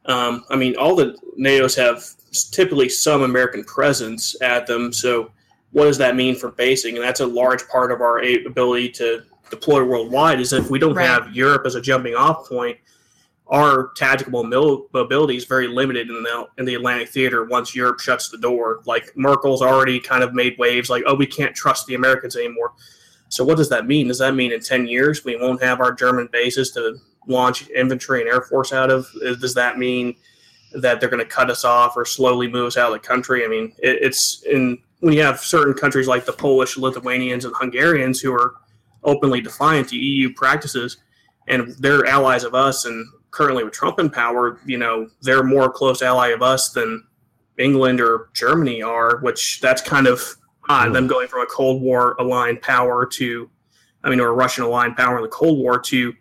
um, 0.06 0.46
I 0.50 0.56
mean, 0.56 0.76
all 0.78 0.96
the 0.96 1.18
NATO's 1.38 1.76
have 1.76 2.04
typically 2.52 2.90
some 2.90 3.22
American 3.22 3.64
presence 3.64 4.36
at 4.42 4.68
them. 4.68 4.92
So, 4.94 5.32
what 5.71 5.86
does 5.86 5.97
that 5.97 6.15
mean 6.15 6.36
for 6.36 6.51
basing? 6.51 6.95
And 6.95 7.03
that's 7.03 7.19
a 7.19 7.27
large 7.27 7.67
part 7.67 7.91
of 7.91 8.01
our 8.01 8.19
ability 8.19 8.89
to 8.91 9.23
deploy 9.49 9.84
worldwide. 9.84 10.39
Is 10.39 10.53
if 10.53 10.69
we 10.69 10.80
don't 10.80 10.95
Right. 10.95 11.06
have 11.08 11.36
Europe 11.36 11.63
as 11.65 11.75
a 11.75 11.82
jumping 11.82 12.15
off 12.15 12.47
point, 12.47 12.77
our 13.47 13.91
tactical 13.95 14.43
mobility 14.43 15.38
is 15.38 15.45
very 15.45 15.67
limited 15.67 16.10
in 16.10 16.21
the 16.23 16.47
in 16.58 16.65
the 16.65 16.75
Atlantic 16.75 17.10
theater. 17.10 17.45
Once 17.45 17.75
Europe 17.75 17.99
shuts 17.99 18.30
the 18.30 18.38
door, 18.38 18.82
like 18.86 19.15
Merkel's 19.15 19.62
already 19.62 19.99
kind 19.99 20.23
of 20.23 20.34
made 20.34 20.58
waves, 20.58 20.89
like, 20.89 21.03
oh, 21.06 21.15
we 21.15 21.25
can't 21.25 21.56
trust 21.56 21.86
the 21.88 21.95
Americans 21.95 22.36
anymore. 22.36 22.73
So 23.30 23.43
what 23.43 23.58
does 23.58 23.69
that 23.69 23.88
mean? 23.88 24.08
Does 24.08 24.19
that 24.19 24.36
mean 24.36 24.51
in 24.53 24.62
10 24.62 24.88
years 24.88 25.23
we 25.25 25.36
won't 25.36 25.62
have 25.62 25.80
our 25.82 25.91
German 25.91 26.30
bases 26.32 26.71
to 26.71 26.97
launch 27.27 27.69
infantry 27.69 28.21
and 28.21 28.30
air 28.30 28.41
force 28.41 28.71
out 28.71 28.89
of? 28.89 29.06
Uh, 29.25 29.36
Does 29.36 29.53
that 29.53 29.77
mean 29.77 30.15
that 30.73 30.99
they're 30.99 31.10
going 31.10 31.23
to 31.23 31.30
cut 31.30 31.49
us 31.49 31.65
off 31.65 31.97
or 31.97 32.06
slowly 32.06 32.47
move 32.49 32.67
us 32.67 32.77
out 32.77 32.88
of 32.88 32.93
the 33.01 33.06
country? 33.06 33.43
I 33.43 33.49
mean, 33.49 33.73
it, 33.80 33.99
it's 34.01 34.43
in 34.43 34.77
when 35.00 35.14
you 35.14 35.22
have 35.22 35.40
certain 35.40 35.74
countries 35.74 36.08
like 36.08 36.26
the 36.26 36.34
Polish, 36.34 36.78
Lithuanians, 36.78 37.46
and 37.46 37.54
Hungarians 37.56 38.20
who 38.20 38.34
are 38.34 38.56
openly 39.04 39.42
defiant 39.42 39.90
to 39.90 39.96
EU 39.96 40.34
practices, 40.34 40.98
and 41.48 41.76
they're 41.80 42.06
allies 42.06 42.44
of 42.44 42.56
us. 42.56 42.86
And 42.86 43.08
currently 43.32 43.64
with 43.64 43.74
Trump 43.74 44.00
in 44.00 44.10
power, 44.10 44.60
you 44.66 44.78
know, 44.78 45.10
they're 45.22 45.44
more 45.44 45.72
close 45.72 46.02
ally 46.02 46.30
of 46.30 46.42
us 46.42 46.72
than 46.72 47.04
England 47.58 48.02
or 48.02 48.30
Germany 48.34 48.82
are, 48.82 49.18
which 49.20 49.60
that's 49.62 49.82
kind 49.82 50.08
of 50.08 50.36
odd. 50.70 50.88
Hmm. 50.88 50.94
Them 50.94 51.08
going 51.08 51.28
from 51.28 51.42
a 51.42 51.46
Cold 51.46 51.82
War 51.82 52.16
aligned 52.20 52.62
power 52.62 53.06
to, 53.06 53.50
I 54.04 54.10
mean, 54.10 54.20
or 54.20 54.30
a 54.30 54.34
Russian 54.34 54.64
aligned 54.64 54.98
power 54.98 55.18
in 55.18 55.24
the 55.24 55.30
Cold 55.30 55.60
War 55.60 55.80
to 55.80 56.14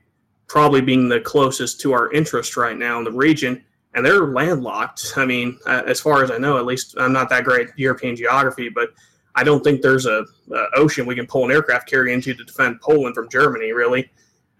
probably 0.49 0.81
being 0.81 1.09
the 1.09 1.21
closest 1.21 1.81
to 1.81 1.93
our 1.93 2.13
interest 2.13 2.57
right 2.57 2.77
now 2.77 2.99
in 2.99 3.05
the 3.05 3.13
region. 3.13 3.65
And 3.97 4.07
they're 4.07 4.27
landlocked. 4.27 5.15
I 5.17 5.25
mean, 5.25 5.59
uh, 5.67 5.83
as 5.87 6.01
far 6.01 6.23
as 6.23 6.31
I 6.31 6.39
know, 6.39 6.59
at 6.59 6.67
least 6.67 6.95
I'm 6.99 7.13
not 7.13 7.29
that 7.31 7.45
great 7.45 7.71
European 7.77 8.15
geography, 8.15 8.69
but 8.69 8.91
I 9.35 9.43
don't 9.43 9.65
think 9.65 9.83
there's 9.83 10.07
a, 10.07 10.25
a 10.53 10.67
ocean 10.77 11.07
we 11.07 11.15
can 11.15 11.27
pull 11.27 11.47
an 11.47 11.51
aircraft 11.51 11.89
carrier 11.89 12.13
into 12.13 12.35
to 12.35 12.45
defend 12.45 12.81
Poland 12.81 13.15
from 13.15 13.29
Germany. 13.29 13.73
Really, 13.73 14.11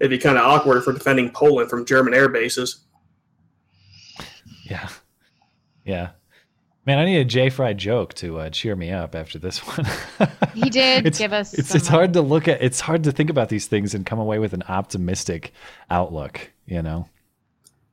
it'd 0.01 0.11
be 0.11 0.19
kind 0.19 0.39
of 0.39 0.45
awkward 0.45 0.83
for 0.83 0.93
defending 0.93 1.31
Poland 1.31 1.71
from 1.71 1.85
German 1.85 2.15
air 2.15 2.29
bases. 2.29 2.87
Yeah. 4.65 4.89
Yeah. 5.85 6.11
Man, 6.87 6.99
I 6.99 7.05
need 7.05 7.19
a 7.19 7.25
Jay 7.25 7.51
Fry 7.51 7.73
joke 7.73 8.15
to 8.15 8.39
uh, 8.39 8.51
cheer 8.51 8.75
me 8.77 8.91
up 8.93 9.15
after 9.15 9.39
this 9.39 9.59
one. 9.59 9.87
He 10.55 10.71
did 10.71 11.07
it's, 11.07 11.19
give 11.19 11.33
us 11.33 11.53
It's 11.53 11.75
it's 11.75 11.89
hard 11.89 12.13
to 12.15 12.23
look 12.23 12.49
at. 12.49 12.63
It's 12.63 12.81
hard 12.81 13.05
to 13.05 13.13
think 13.13 13.29
about 13.29 13.49
these 13.49 13.67
things 13.67 13.93
and 13.93 14.07
come 14.07 14.19
away 14.19 14.39
with 14.39 14.55
an 14.55 14.63
optimistic 14.69 15.53
outlook. 15.91 16.53
You 16.65 16.83
know. 16.83 17.09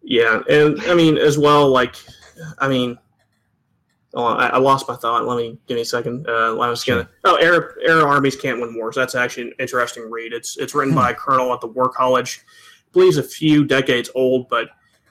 Yeah, 0.03 0.41
and 0.49 0.81
I 0.83 0.93
mean 0.93 1.17
as 1.17 1.37
well, 1.37 1.69
like, 1.69 1.95
I 2.59 2.67
mean, 2.67 2.97
oh, 4.13 4.25
I, 4.25 4.47
I 4.47 4.57
lost 4.57 4.87
my 4.87 4.95
thought. 4.95 5.25
Let 5.25 5.37
me 5.37 5.57
give 5.67 5.75
me 5.75 5.81
a 5.81 5.85
second. 5.85 6.27
Uh, 6.27 6.57
I 6.57 6.69
was 6.69 6.83
gonna. 6.83 7.09
Oh, 7.23 7.35
air 7.35 7.75
air 7.87 8.05
armies 8.05 8.35
can't 8.35 8.59
win 8.59 8.75
wars. 8.75 8.95
That's 8.95 9.15
actually 9.15 9.43
an 9.43 9.53
interesting 9.59 10.09
read. 10.11 10.33
It's 10.33 10.57
it's 10.57 10.75
written 10.75 10.93
by 10.93 11.11
a 11.11 11.15
colonel 11.15 11.53
at 11.53 11.61
the 11.61 11.67
War 11.67 11.89
College. 11.89 12.41
I 12.45 12.89
believe 12.91 13.07
he's 13.07 13.17
a 13.17 13.23
few 13.23 13.65
decades 13.65 14.09
old, 14.13 14.49
but 14.49 14.69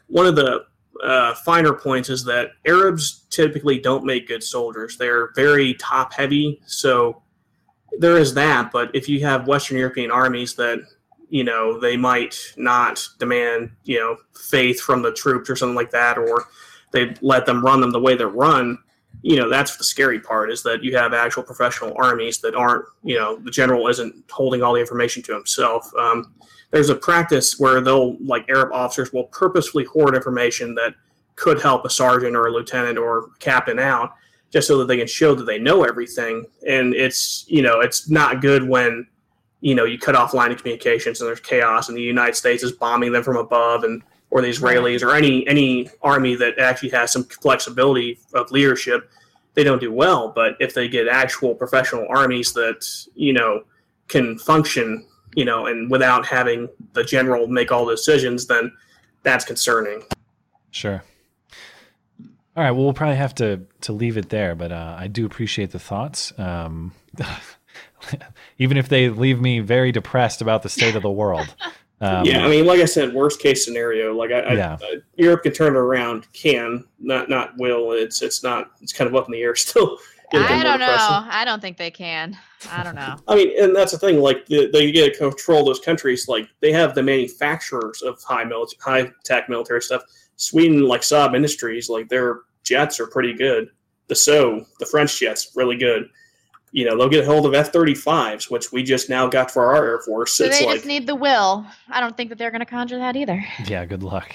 one 0.09 0.27
of 0.27 0.37
the 0.37 0.67
uh, 1.03 1.35
finer 1.37 1.73
points 1.73 2.11
is 2.11 2.23
that 2.25 2.51
Arabs 2.67 3.25
typically 3.31 3.79
don't 3.79 4.05
make 4.05 4.29
good 4.29 4.43
soldiers. 4.43 4.97
They're 4.97 5.33
very 5.35 5.75
top 5.75 6.13
heavy, 6.13 6.61
so 6.67 7.23
there 7.99 8.19
is 8.19 8.35
that. 8.35 8.71
But 8.71 8.95
if 8.95 9.09
you 9.09 9.25
have 9.25 9.49
Western 9.49 9.79
European 9.79 10.11
armies 10.11 10.55
that 10.57 10.81
you 11.33 11.45
know 11.45 11.81
they 11.81 11.97
might 11.97 12.37
not 12.57 13.07
demand 13.19 13.71
you 13.85 13.99
know 13.99 14.17
faith 14.35 14.81
from 14.81 15.03
the 15.03 15.13
troops 15.13 15.49
or 15.49 15.57
something 15.57 15.75
like 15.75 15.91
that 15.91 16.19
or 16.19 16.47
they 16.93 17.15
let 17.23 17.47
them 17.47 17.65
run 17.65 17.81
them 17.81 17.91
the 17.91 18.01
way 18.01 18.15
they're 18.15 18.29
run 18.29 18.79
you 19.23 19.37
know 19.37 19.49
that's 19.49 19.77
the 19.77 19.85
scary 19.85 20.21
part 20.21 20.51
is 20.51 20.63
that 20.63 20.83
you 20.83 20.97
have 20.97 21.15
actual 21.15 21.43
professional 21.43 21.95
armies 21.97 22.39
that 22.41 22.55
aren't 22.55 22.85
you 23.03 23.17
know 23.17 23.37
the 23.37 23.51
general 23.51 23.89
isn't 23.89 24.15
holding 24.31 24.63
all 24.63 24.75
the 24.75 24.81
information 24.81 25.23
to 25.23 25.33
himself. 25.33 25.91
Um, 25.99 26.35
there's 26.71 26.89
a 26.89 26.95
practice 26.95 27.59
where 27.59 27.81
they'll 27.81 28.17
like 28.25 28.49
arab 28.49 28.73
officers 28.73 29.13
will 29.13 29.25
purposefully 29.25 29.85
hoard 29.85 30.15
information 30.15 30.75
that 30.75 30.95
could 31.37 31.63
help 31.63 31.85
a 31.85 31.91
sergeant 31.91 32.37
or 32.37 32.47
a 32.47 32.53
lieutenant 32.53 32.99
or 32.99 33.19
a 33.19 33.29
captain 33.39 33.79
out 33.79 34.15
just 34.51 34.69
so 34.69 34.77
that 34.79 34.87
they 34.87 34.99
can 34.99 35.07
show 35.07 35.35
that 35.35 35.45
they 35.45 35.59
know 35.59 35.85
everything. 35.85 36.45
And 36.69 36.95
it's 36.95 37.45
you 37.49 37.63
know 37.63 37.81
it's 37.81 38.11
not 38.11 38.43
good 38.43 38.69
when 38.69 39.07
you 39.63 39.75
know 39.75 39.85
you 39.85 39.99
cut 39.99 40.15
off 40.15 40.35
line 40.35 40.53
of 40.53 40.59
communications 40.59 41.21
and 41.21 41.29
there's 41.29 41.41
chaos 41.41 41.89
and 41.89 41.97
the 41.97 42.03
united 42.03 42.35
states 42.35 42.63
is 42.63 42.73
bombing 42.73 43.13
them 43.13 43.23
from 43.23 43.37
above 43.37 43.83
and 43.85 44.03
or 44.31 44.43
the 44.43 44.49
israelis 44.49 45.03
or 45.03 45.15
any 45.15 45.47
any 45.49 45.89
army 46.03 46.35
that 46.35 46.59
actually 46.59 46.91
has 46.91 47.11
some 47.11 47.25
flexibility 47.25 48.19
of 48.35 48.51
leadership 48.51 49.11
they 49.55 49.65
don't 49.65 49.81
do 49.81 49.93
well. 49.93 50.29
But 50.29 50.57
if 50.61 50.75
they 50.75 50.89
get 50.89 51.09
actual 51.09 51.55
professional 51.55 52.07
armies 52.09 52.53
that 52.55 52.87
you 53.15 53.33
know 53.33 53.65
can 54.09 54.39
function, 54.39 55.07
you 55.35 55.45
know, 55.45 55.67
and 55.67 55.91
without 55.91 56.27
having 56.27 56.69
the 56.93 57.05
general 57.05 57.47
make 57.47 57.73
all 57.73 57.85
the 57.85 57.95
decisions, 57.95 58.47
then 58.47 58.73
that's 59.23 59.45
concerning. 59.45 60.03
Sure. 60.71 61.03
All 62.55 62.63
right. 62.63 62.71
Well, 62.71 62.85
we'll 62.85 62.95
probably 62.95 63.17
have 63.17 63.35
to 63.37 63.63
to 63.83 63.93
leave 63.93 64.17
it 64.17 64.29
there, 64.29 64.55
but 64.55 64.73
uh, 64.73 64.97
I 64.99 65.09
do 65.09 65.27
appreciate 65.27 65.71
the 65.71 65.79
thoughts. 65.79 66.33
Um, 66.39 66.93
even 68.59 68.77
if 68.77 68.89
they 68.89 69.09
leave 69.09 69.41
me 69.41 69.61
very 69.61 69.93
depressed 69.93 70.41
about 70.41 70.63
the 70.63 70.69
state 70.69 70.95
of 70.95 71.03
the 71.03 71.11
world. 71.11 71.55
Um, 72.03 72.25
yeah, 72.25 72.45
I 72.45 72.49
mean, 72.49 72.67
like 72.67 72.81
I 72.81 72.85
said, 72.85 73.15
worst 73.15 73.41
case 73.41 73.65
scenario. 73.65 74.13
Like 74.13 74.33
I, 74.33 74.55
Yeah. 74.55 74.77
I, 74.83 74.97
Europe 75.15 75.45
can 75.45 75.53
turn 75.53 75.77
it 75.77 75.79
around, 75.79 76.27
can 76.33 76.85
not 76.99 77.31
not 77.31 77.57
will. 77.59 77.93
It's 77.93 78.23
it's 78.23 78.43
not. 78.43 78.73
It's 78.81 78.93
kind 78.93 79.07
of 79.07 79.15
up 79.15 79.27
in 79.27 79.33
the 79.33 79.41
air 79.41 79.55
still. 79.55 79.99
I 80.33 80.49
don't 80.65 80.81
know. 80.81 80.87
depressing. 80.87 81.31
I 81.31 81.45
don't 81.45 81.61
think 81.61 81.77
they 81.77 81.93
can. 81.93 82.37
I 82.73 82.83
don't 82.83 82.97
know. 82.97 83.17
I 83.29 83.37
mean, 83.37 83.63
and 83.63 83.77
that's 83.77 83.93
the 83.93 83.99
thing. 83.99 84.19
Like 84.19 84.47
the, 84.47 84.69
they 84.73 84.91
get 84.91 85.15
to 85.15 85.19
control 85.31 85.65
those 85.65 85.79
countries. 85.79 86.27
Like 86.27 86.49
they 86.61 86.73
have 86.73 86.97
the 86.97 87.05
manufacturers 87.05 88.03
of 88.03 88.21
high 88.23 88.43
military, 88.43 88.79
high 89.05 89.13
tech 89.25 89.49
military 89.49 89.81
stuff. 89.81 90.03
Sweden, 90.35 90.83
like 90.89 91.03
Saab 91.03 91.37
Industries, 91.37 91.89
like 91.89 92.09
their 92.09 92.41
jets 92.65 92.99
are 92.99 93.07
pretty 93.07 93.35
good. 93.35 93.69
The 94.09 94.17
So, 94.17 94.65
the 94.81 94.87
French 94.87 95.21
jets, 95.21 95.53
really 95.55 95.77
good. 95.77 96.09
You 96.73 96.87
know, 96.87 96.97
they'll 96.97 97.09
get 97.09 97.25
a 97.25 97.27
hold 97.27 97.45
of 97.47 97.55
F 97.55 97.71
thirty 97.73 97.95
fives, 97.95 98.51
which 98.51 98.73
we 98.73 98.83
just 98.83 99.09
now 99.11 99.27
got 99.29 99.51
for 99.51 99.67
our 99.75 99.85
Air 99.87 100.01
Force. 100.01 100.33
So 100.33 100.45
it's 100.47 100.59
they 100.59 100.67
like, 100.67 100.77
just 100.77 100.87
need 100.87 101.07
the 101.07 101.15
will. 101.15 101.67
I 101.89 102.01
don't 102.01 102.17
think 102.17 102.31
that 102.31 102.39
they're 102.39 102.51
going 102.51 102.61
to 102.61 102.67
conjure 102.67 102.99
that 102.99 103.15
either. 103.15 103.45
yeah. 103.67 103.85
Good 103.85 104.03
luck. 104.03 104.35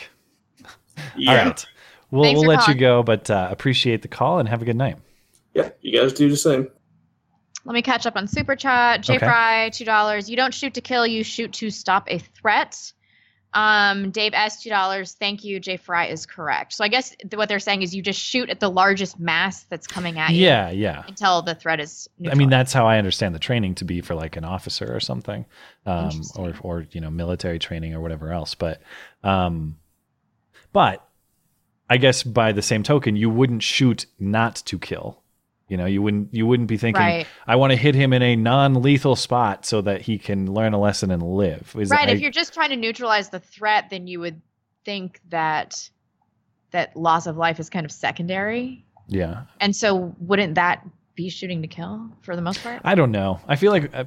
yeah, 1.15 1.31
All 1.31 1.45
right. 1.45 1.65
We'll, 2.11 2.23
Thanks 2.23 2.37
we'll 2.37 2.51
for 2.51 2.57
let 2.57 2.67
you 2.67 2.75
go, 2.75 3.03
but 3.03 3.29
uh, 3.29 3.47
appreciate 3.51 4.01
the 4.01 4.07
call 4.07 4.39
and 4.39 4.47
have 4.47 4.61
a 4.61 4.65
good 4.65 4.77
night. 4.77 4.97
yeah, 5.53 5.69
you 5.81 5.99
guys 5.99 6.13
do 6.13 6.29
the 6.29 6.37
same. 6.37 6.69
Let 7.65 7.73
me 7.73 7.81
catch 7.81 8.05
up 8.05 8.15
on 8.15 8.27
Super 8.27 8.55
Chat. 8.55 9.01
J 9.01 9.15
Okay. 9.15 9.25
Fry, 9.25 9.69
two 9.73 9.83
dollars. 9.83 10.29
You 10.29 10.37
don't 10.37 10.53
shoot 10.53 10.73
to 10.75 10.81
kill, 10.81 11.05
you 11.05 11.23
shoot 11.23 11.51
to 11.53 11.69
stop 11.69 12.07
a 12.07 12.19
threat. 12.19 12.93
Um, 13.53 14.11
Dave 14.11 14.33
S, 14.35 14.61
two 14.61 14.69
dollars. 14.69 15.13
Thank 15.13 15.43
you. 15.43 15.59
Jay 15.59 15.77
Fry 15.77 16.07
is 16.07 16.25
correct. 16.25 16.73
So 16.73 16.83
I 16.83 16.89
guess 16.89 17.15
what 17.33 17.49
they're 17.49 17.59
saying 17.59 17.81
is 17.81 17.95
you 17.95 18.01
just 18.01 18.19
shoot 18.19 18.49
at 18.49 18.59
the 18.59 18.69
largest 18.69 19.19
mass 19.19 19.63
that's 19.63 19.87
coming 19.87 20.19
at 20.19 20.31
you 20.31 20.45
Yeah, 20.45 20.69
yeah. 20.69 21.03
until 21.07 21.41
the 21.41 21.55
threat 21.55 21.79
is. 21.79 22.09
I 22.29 22.35
mean, 22.35 22.49
that's 22.49 22.73
how 22.73 22.85
I 22.85 22.97
understand 22.97 23.33
the 23.33 23.39
training 23.39 23.75
to 23.75 23.85
be 23.85 24.01
for 24.01 24.15
like 24.15 24.35
an 24.35 24.43
officer 24.43 24.93
or 24.93 24.99
something, 24.99 25.45
um, 25.85 26.21
or 26.35 26.53
or 26.61 26.85
you 26.91 27.01
know 27.01 27.09
military 27.09 27.57
training 27.59 27.93
or 27.93 28.01
whatever 28.01 28.31
else. 28.31 28.53
But, 28.53 28.81
um, 29.23 29.77
but 30.73 31.07
I 31.89 31.97
guess 31.97 32.23
by 32.23 32.51
the 32.51 32.61
same 32.61 32.83
token, 32.83 33.15
you 33.15 33.29
wouldn't 33.29 33.63
shoot 33.63 34.05
not 34.19 34.57
to 34.65 34.77
kill. 34.77 35.23
You 35.67 35.75
know, 35.77 35.85
you 35.85 36.01
wouldn't 36.01 36.33
you 36.33 36.45
wouldn't 36.47 36.69
be 36.69 36.77
thinking, 36.77 37.01
right. 37.03 37.27
I 37.45 37.57
want 37.57 37.71
to 37.71 37.75
hit 37.77 37.93
him 37.93 38.13
in 38.13 38.21
a 38.21 38.35
non-lethal 38.37 39.15
spot 39.17 39.65
so 39.65 39.81
that 39.81 40.01
he 40.01 40.17
can 40.17 40.53
learn 40.53 40.73
a 40.73 40.79
lesson 40.79 41.11
and 41.11 41.21
live. 41.21 41.75
Is- 41.77 41.89
Right. 41.89 42.07
I- 42.07 42.11
if 42.11 42.21
you're 42.21 42.31
just 42.31 42.53
trying 42.53 42.69
to 42.69 42.77
neutralize 42.77 43.29
the 43.29 43.39
threat, 43.39 43.89
then 43.89 44.07
you 44.07 44.19
would 44.21 44.41
think 44.85 45.19
that 45.29 45.89
that 46.71 46.95
loss 46.95 47.27
of 47.27 47.35
life 47.37 47.59
is 47.59 47.69
kind 47.69 47.85
of 47.85 47.91
secondary. 47.91 48.85
yeah, 49.09 49.43
And 49.61 49.75
so 49.75 50.13
wouldn't 50.19 50.55
that 50.55 50.85
be 51.15 51.29
shooting 51.29 51.61
to 51.61 51.67
kill 51.67 52.09
for 52.21 52.35
the 52.35 52.41
most 52.41 52.61
part? 52.63 52.81
I 52.83 52.95
don't 52.95 53.11
know. 53.11 53.39
I 53.47 53.55
feel 53.55 53.71
like. 53.71 53.89
uh, 53.93 54.03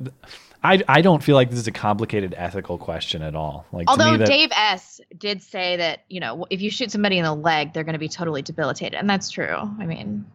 I, 0.62 0.83
I 0.87 1.01
don't 1.01 1.23
feel 1.23 1.37
like 1.37 1.49
this 1.49 1.59
is 1.59 1.66
a 1.68 1.73
complicated 1.73 2.35
ethical 2.37 2.77
question 2.77 3.23
at 3.23 3.35
all. 3.35 3.64
Like 3.73 3.88
Although 3.88 4.18
that, 4.18 4.27
Dave 4.29 4.51
S 4.55 5.01
did 5.16 5.42
say 5.42 5.79
that, 5.79 6.05
you 6.11 6.20
know, 6.20 6.44
if 6.51 6.61
you 6.61 6.70
shoot 6.70 6.90
somebody 6.90 7.16
in 7.16 7.25
the 7.25 7.35
leg, 7.35 7.73
they're 7.73 7.83
going 7.85 7.94
to 7.94 7.99
be 7.99 8.11
totally 8.11 8.42
debilitated. 8.42 8.92
And 8.99 9.09
that's 9.09 9.31
true. 9.31 9.57
I 9.57 9.87
mean, 9.87 10.27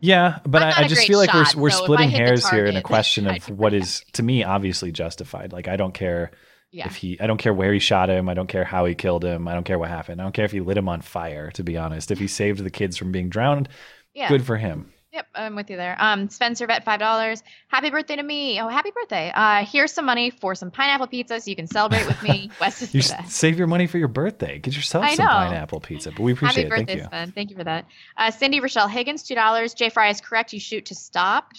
Yeah, 0.00 0.38
but 0.46 0.62
I, 0.62 0.84
I 0.84 0.88
just 0.88 1.06
feel 1.06 1.18
like 1.18 1.30
shot, 1.30 1.54
we're 1.54 1.62
we're 1.62 1.70
so 1.70 1.84
splitting 1.84 2.10
hairs 2.10 2.48
here 2.48 2.64
in 2.64 2.76
a 2.76 2.82
question 2.82 3.26
of 3.26 3.48
what 3.50 3.74
is 3.74 4.02
to 4.14 4.22
me 4.22 4.42
obviously 4.42 4.92
justified. 4.92 5.52
Like 5.52 5.68
I 5.68 5.76
don't 5.76 5.92
care 5.92 6.30
yeah. 6.70 6.86
if 6.86 6.96
he 6.96 7.20
I 7.20 7.26
don't 7.26 7.36
care 7.36 7.52
where 7.52 7.72
he 7.72 7.78
shot 7.78 8.08
him, 8.08 8.28
I 8.28 8.34
don't 8.34 8.46
care 8.46 8.64
how 8.64 8.86
he 8.86 8.94
killed 8.94 9.24
him, 9.24 9.46
I 9.46 9.54
don't 9.54 9.64
care 9.64 9.78
what 9.78 9.90
happened. 9.90 10.20
I 10.20 10.24
don't 10.24 10.32
care 10.32 10.46
if 10.46 10.52
he 10.52 10.60
lit 10.60 10.78
him 10.78 10.88
on 10.88 11.02
fire, 11.02 11.50
to 11.52 11.62
be 11.62 11.76
honest. 11.76 12.10
If 12.10 12.18
he 12.18 12.28
saved 12.28 12.64
the 12.64 12.70
kids 12.70 12.96
from 12.96 13.12
being 13.12 13.28
drowned, 13.28 13.68
yeah. 14.14 14.28
good 14.28 14.44
for 14.44 14.56
him. 14.56 14.92
Yep, 15.12 15.26
I'm 15.34 15.56
with 15.56 15.68
you 15.68 15.76
there. 15.76 15.96
Um, 15.98 16.28
Spencer 16.28 16.68
Vet, 16.68 16.84
five 16.84 17.00
dollars. 17.00 17.42
Happy 17.66 17.90
birthday 17.90 18.14
to 18.14 18.22
me. 18.22 18.60
Oh, 18.60 18.68
happy 18.68 18.92
birthday. 18.92 19.32
Uh, 19.34 19.64
here's 19.64 19.92
some 19.92 20.04
money 20.06 20.30
for 20.30 20.54
some 20.54 20.70
pineapple 20.70 21.08
pizza 21.08 21.40
so 21.40 21.50
you 21.50 21.56
can 21.56 21.66
celebrate 21.66 22.06
with 22.06 22.22
me. 22.22 22.48
West 22.60 22.80
is 22.80 22.94
You 22.94 23.02
the 23.02 23.14
best. 23.14 23.32
save 23.32 23.58
your 23.58 23.66
money 23.66 23.88
for 23.88 23.98
your 23.98 24.06
birthday. 24.06 24.60
Get 24.60 24.76
yourself 24.76 25.04
some 25.10 25.26
pineapple 25.26 25.80
pizza. 25.80 26.12
But 26.12 26.20
we 26.20 26.32
appreciate 26.32 26.68
Happy 26.70 26.82
it. 26.82 26.86
birthday, 26.86 26.86
Thank 26.86 26.98
you. 27.02 27.08
Sven. 27.08 27.32
Thank 27.32 27.50
you 27.50 27.56
for 27.56 27.64
that. 27.64 27.86
Uh, 28.16 28.30
Cindy 28.30 28.60
Rochelle 28.60 28.86
Higgins, 28.86 29.24
two 29.24 29.34
dollars. 29.34 29.74
Jay 29.74 29.88
Fry 29.88 30.10
is 30.10 30.20
correct. 30.20 30.52
You 30.52 30.60
shoot 30.60 30.86
to 30.86 30.94
stop. 30.94 31.54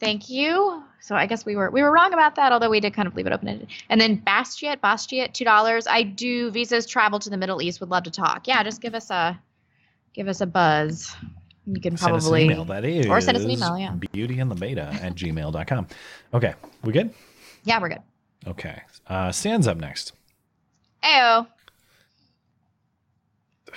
Thank 0.00 0.28
you. 0.28 0.82
So 1.00 1.14
I 1.14 1.26
guess 1.26 1.46
we 1.46 1.54
were 1.54 1.70
we 1.70 1.80
were 1.80 1.92
wrong 1.92 2.12
about 2.12 2.34
that, 2.34 2.50
although 2.50 2.70
we 2.70 2.80
did 2.80 2.92
kind 2.92 3.06
of 3.06 3.14
leave 3.14 3.28
it 3.28 3.32
open. 3.32 3.46
ended. 3.46 3.68
And 3.88 4.00
then 4.00 4.20
Bastiat, 4.20 4.80
Bastiat, 4.80 5.32
two 5.32 5.44
dollars. 5.44 5.86
I 5.86 6.02
do 6.02 6.50
visas 6.50 6.86
travel 6.86 7.20
to 7.20 7.30
the 7.30 7.36
Middle 7.36 7.62
East. 7.62 7.78
Would 7.78 7.90
love 7.90 8.02
to 8.02 8.10
talk. 8.10 8.48
Yeah, 8.48 8.64
just 8.64 8.80
give 8.80 8.96
us 8.96 9.10
a 9.10 9.38
give 10.12 10.26
us 10.26 10.40
a 10.40 10.46
buzz. 10.46 11.14
You 11.66 11.80
can 11.80 11.96
Send 11.96 12.14
us 12.14 12.24
an 12.24 12.30
probably 12.30 12.44
email. 12.44 12.64
That 12.64 12.84
is 12.84 13.06
or 13.06 13.20
send 13.20 13.36
us 13.36 13.44
an 13.44 13.50
email, 13.50 13.78
yeah. 13.78 13.92
beauty 14.12 14.38
and 14.38 14.50
the 14.50 14.54
beta 14.54 14.90
at 15.02 15.14
gmail.com. 15.14 15.86
Okay. 16.34 16.54
We 16.82 16.92
good? 16.92 17.14
yeah, 17.64 17.80
we're 17.80 17.88
good. 17.88 18.02
Okay. 18.46 18.82
Uh 19.06 19.32
Stan's 19.32 19.66
up 19.66 19.78
next. 19.78 20.12
Ayo. 21.02 21.46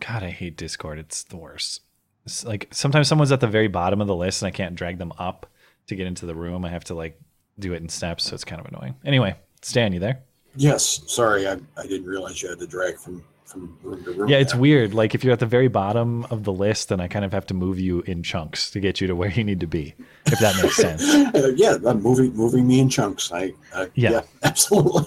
God, 0.00 0.22
I 0.22 0.30
hate 0.30 0.56
Discord. 0.56 0.98
It's 0.98 1.22
the 1.24 1.36
worst. 1.36 1.80
It's 2.24 2.44
like 2.44 2.68
sometimes 2.72 3.08
someone's 3.08 3.32
at 3.32 3.40
the 3.40 3.46
very 3.46 3.68
bottom 3.68 4.00
of 4.00 4.06
the 4.06 4.14
list 4.16 4.42
and 4.42 4.48
I 4.48 4.50
can't 4.50 4.74
drag 4.74 4.98
them 4.98 5.12
up 5.18 5.46
to 5.88 5.96
get 5.96 6.06
into 6.06 6.26
the 6.26 6.34
room. 6.34 6.64
I 6.64 6.70
have 6.70 6.84
to 6.84 6.94
like 6.94 7.20
do 7.58 7.72
it 7.72 7.82
in 7.82 7.88
steps, 7.88 8.24
so 8.24 8.34
it's 8.34 8.44
kind 8.44 8.60
of 8.60 8.66
annoying. 8.66 8.94
Anyway, 9.04 9.36
Stan, 9.62 9.92
you 9.92 10.00
there? 10.00 10.20
Yes, 10.56 11.02
sorry, 11.06 11.48
I, 11.48 11.56
I 11.76 11.86
didn't 11.86 12.06
realize 12.06 12.42
you 12.42 12.48
had 12.48 12.58
to 12.58 12.66
drag 12.66 12.98
from 12.98 13.24
from 13.52 13.76
room 13.82 14.02
to 14.04 14.12
room. 14.12 14.28
Yeah, 14.28 14.38
it's 14.38 14.54
weird. 14.54 14.94
Like 14.94 15.14
if 15.14 15.22
you're 15.22 15.32
at 15.32 15.40
the 15.40 15.46
very 15.46 15.68
bottom 15.68 16.24
of 16.24 16.44
the 16.44 16.52
list, 16.52 16.88
then 16.88 17.00
I 17.00 17.08
kind 17.08 17.24
of 17.24 17.32
have 17.32 17.46
to 17.46 17.54
move 17.54 17.78
you 17.78 18.00
in 18.02 18.22
chunks 18.22 18.70
to 18.72 18.80
get 18.80 19.00
you 19.00 19.06
to 19.06 19.14
where 19.14 19.30
you 19.30 19.44
need 19.44 19.60
to 19.60 19.66
be. 19.66 19.94
If 20.26 20.38
that 20.40 20.60
makes 20.62 20.76
sense. 20.86 21.02
Uh, 21.04 21.52
yeah, 21.56 21.76
I'm 21.86 22.02
moving 22.02 22.34
moving 22.34 22.66
me 22.66 22.80
in 22.80 22.88
chunks. 22.88 23.30
I, 23.32 23.52
I 23.74 23.88
Yeah. 23.94 24.10
yeah. 24.10 24.22
absolutely. 24.42 25.04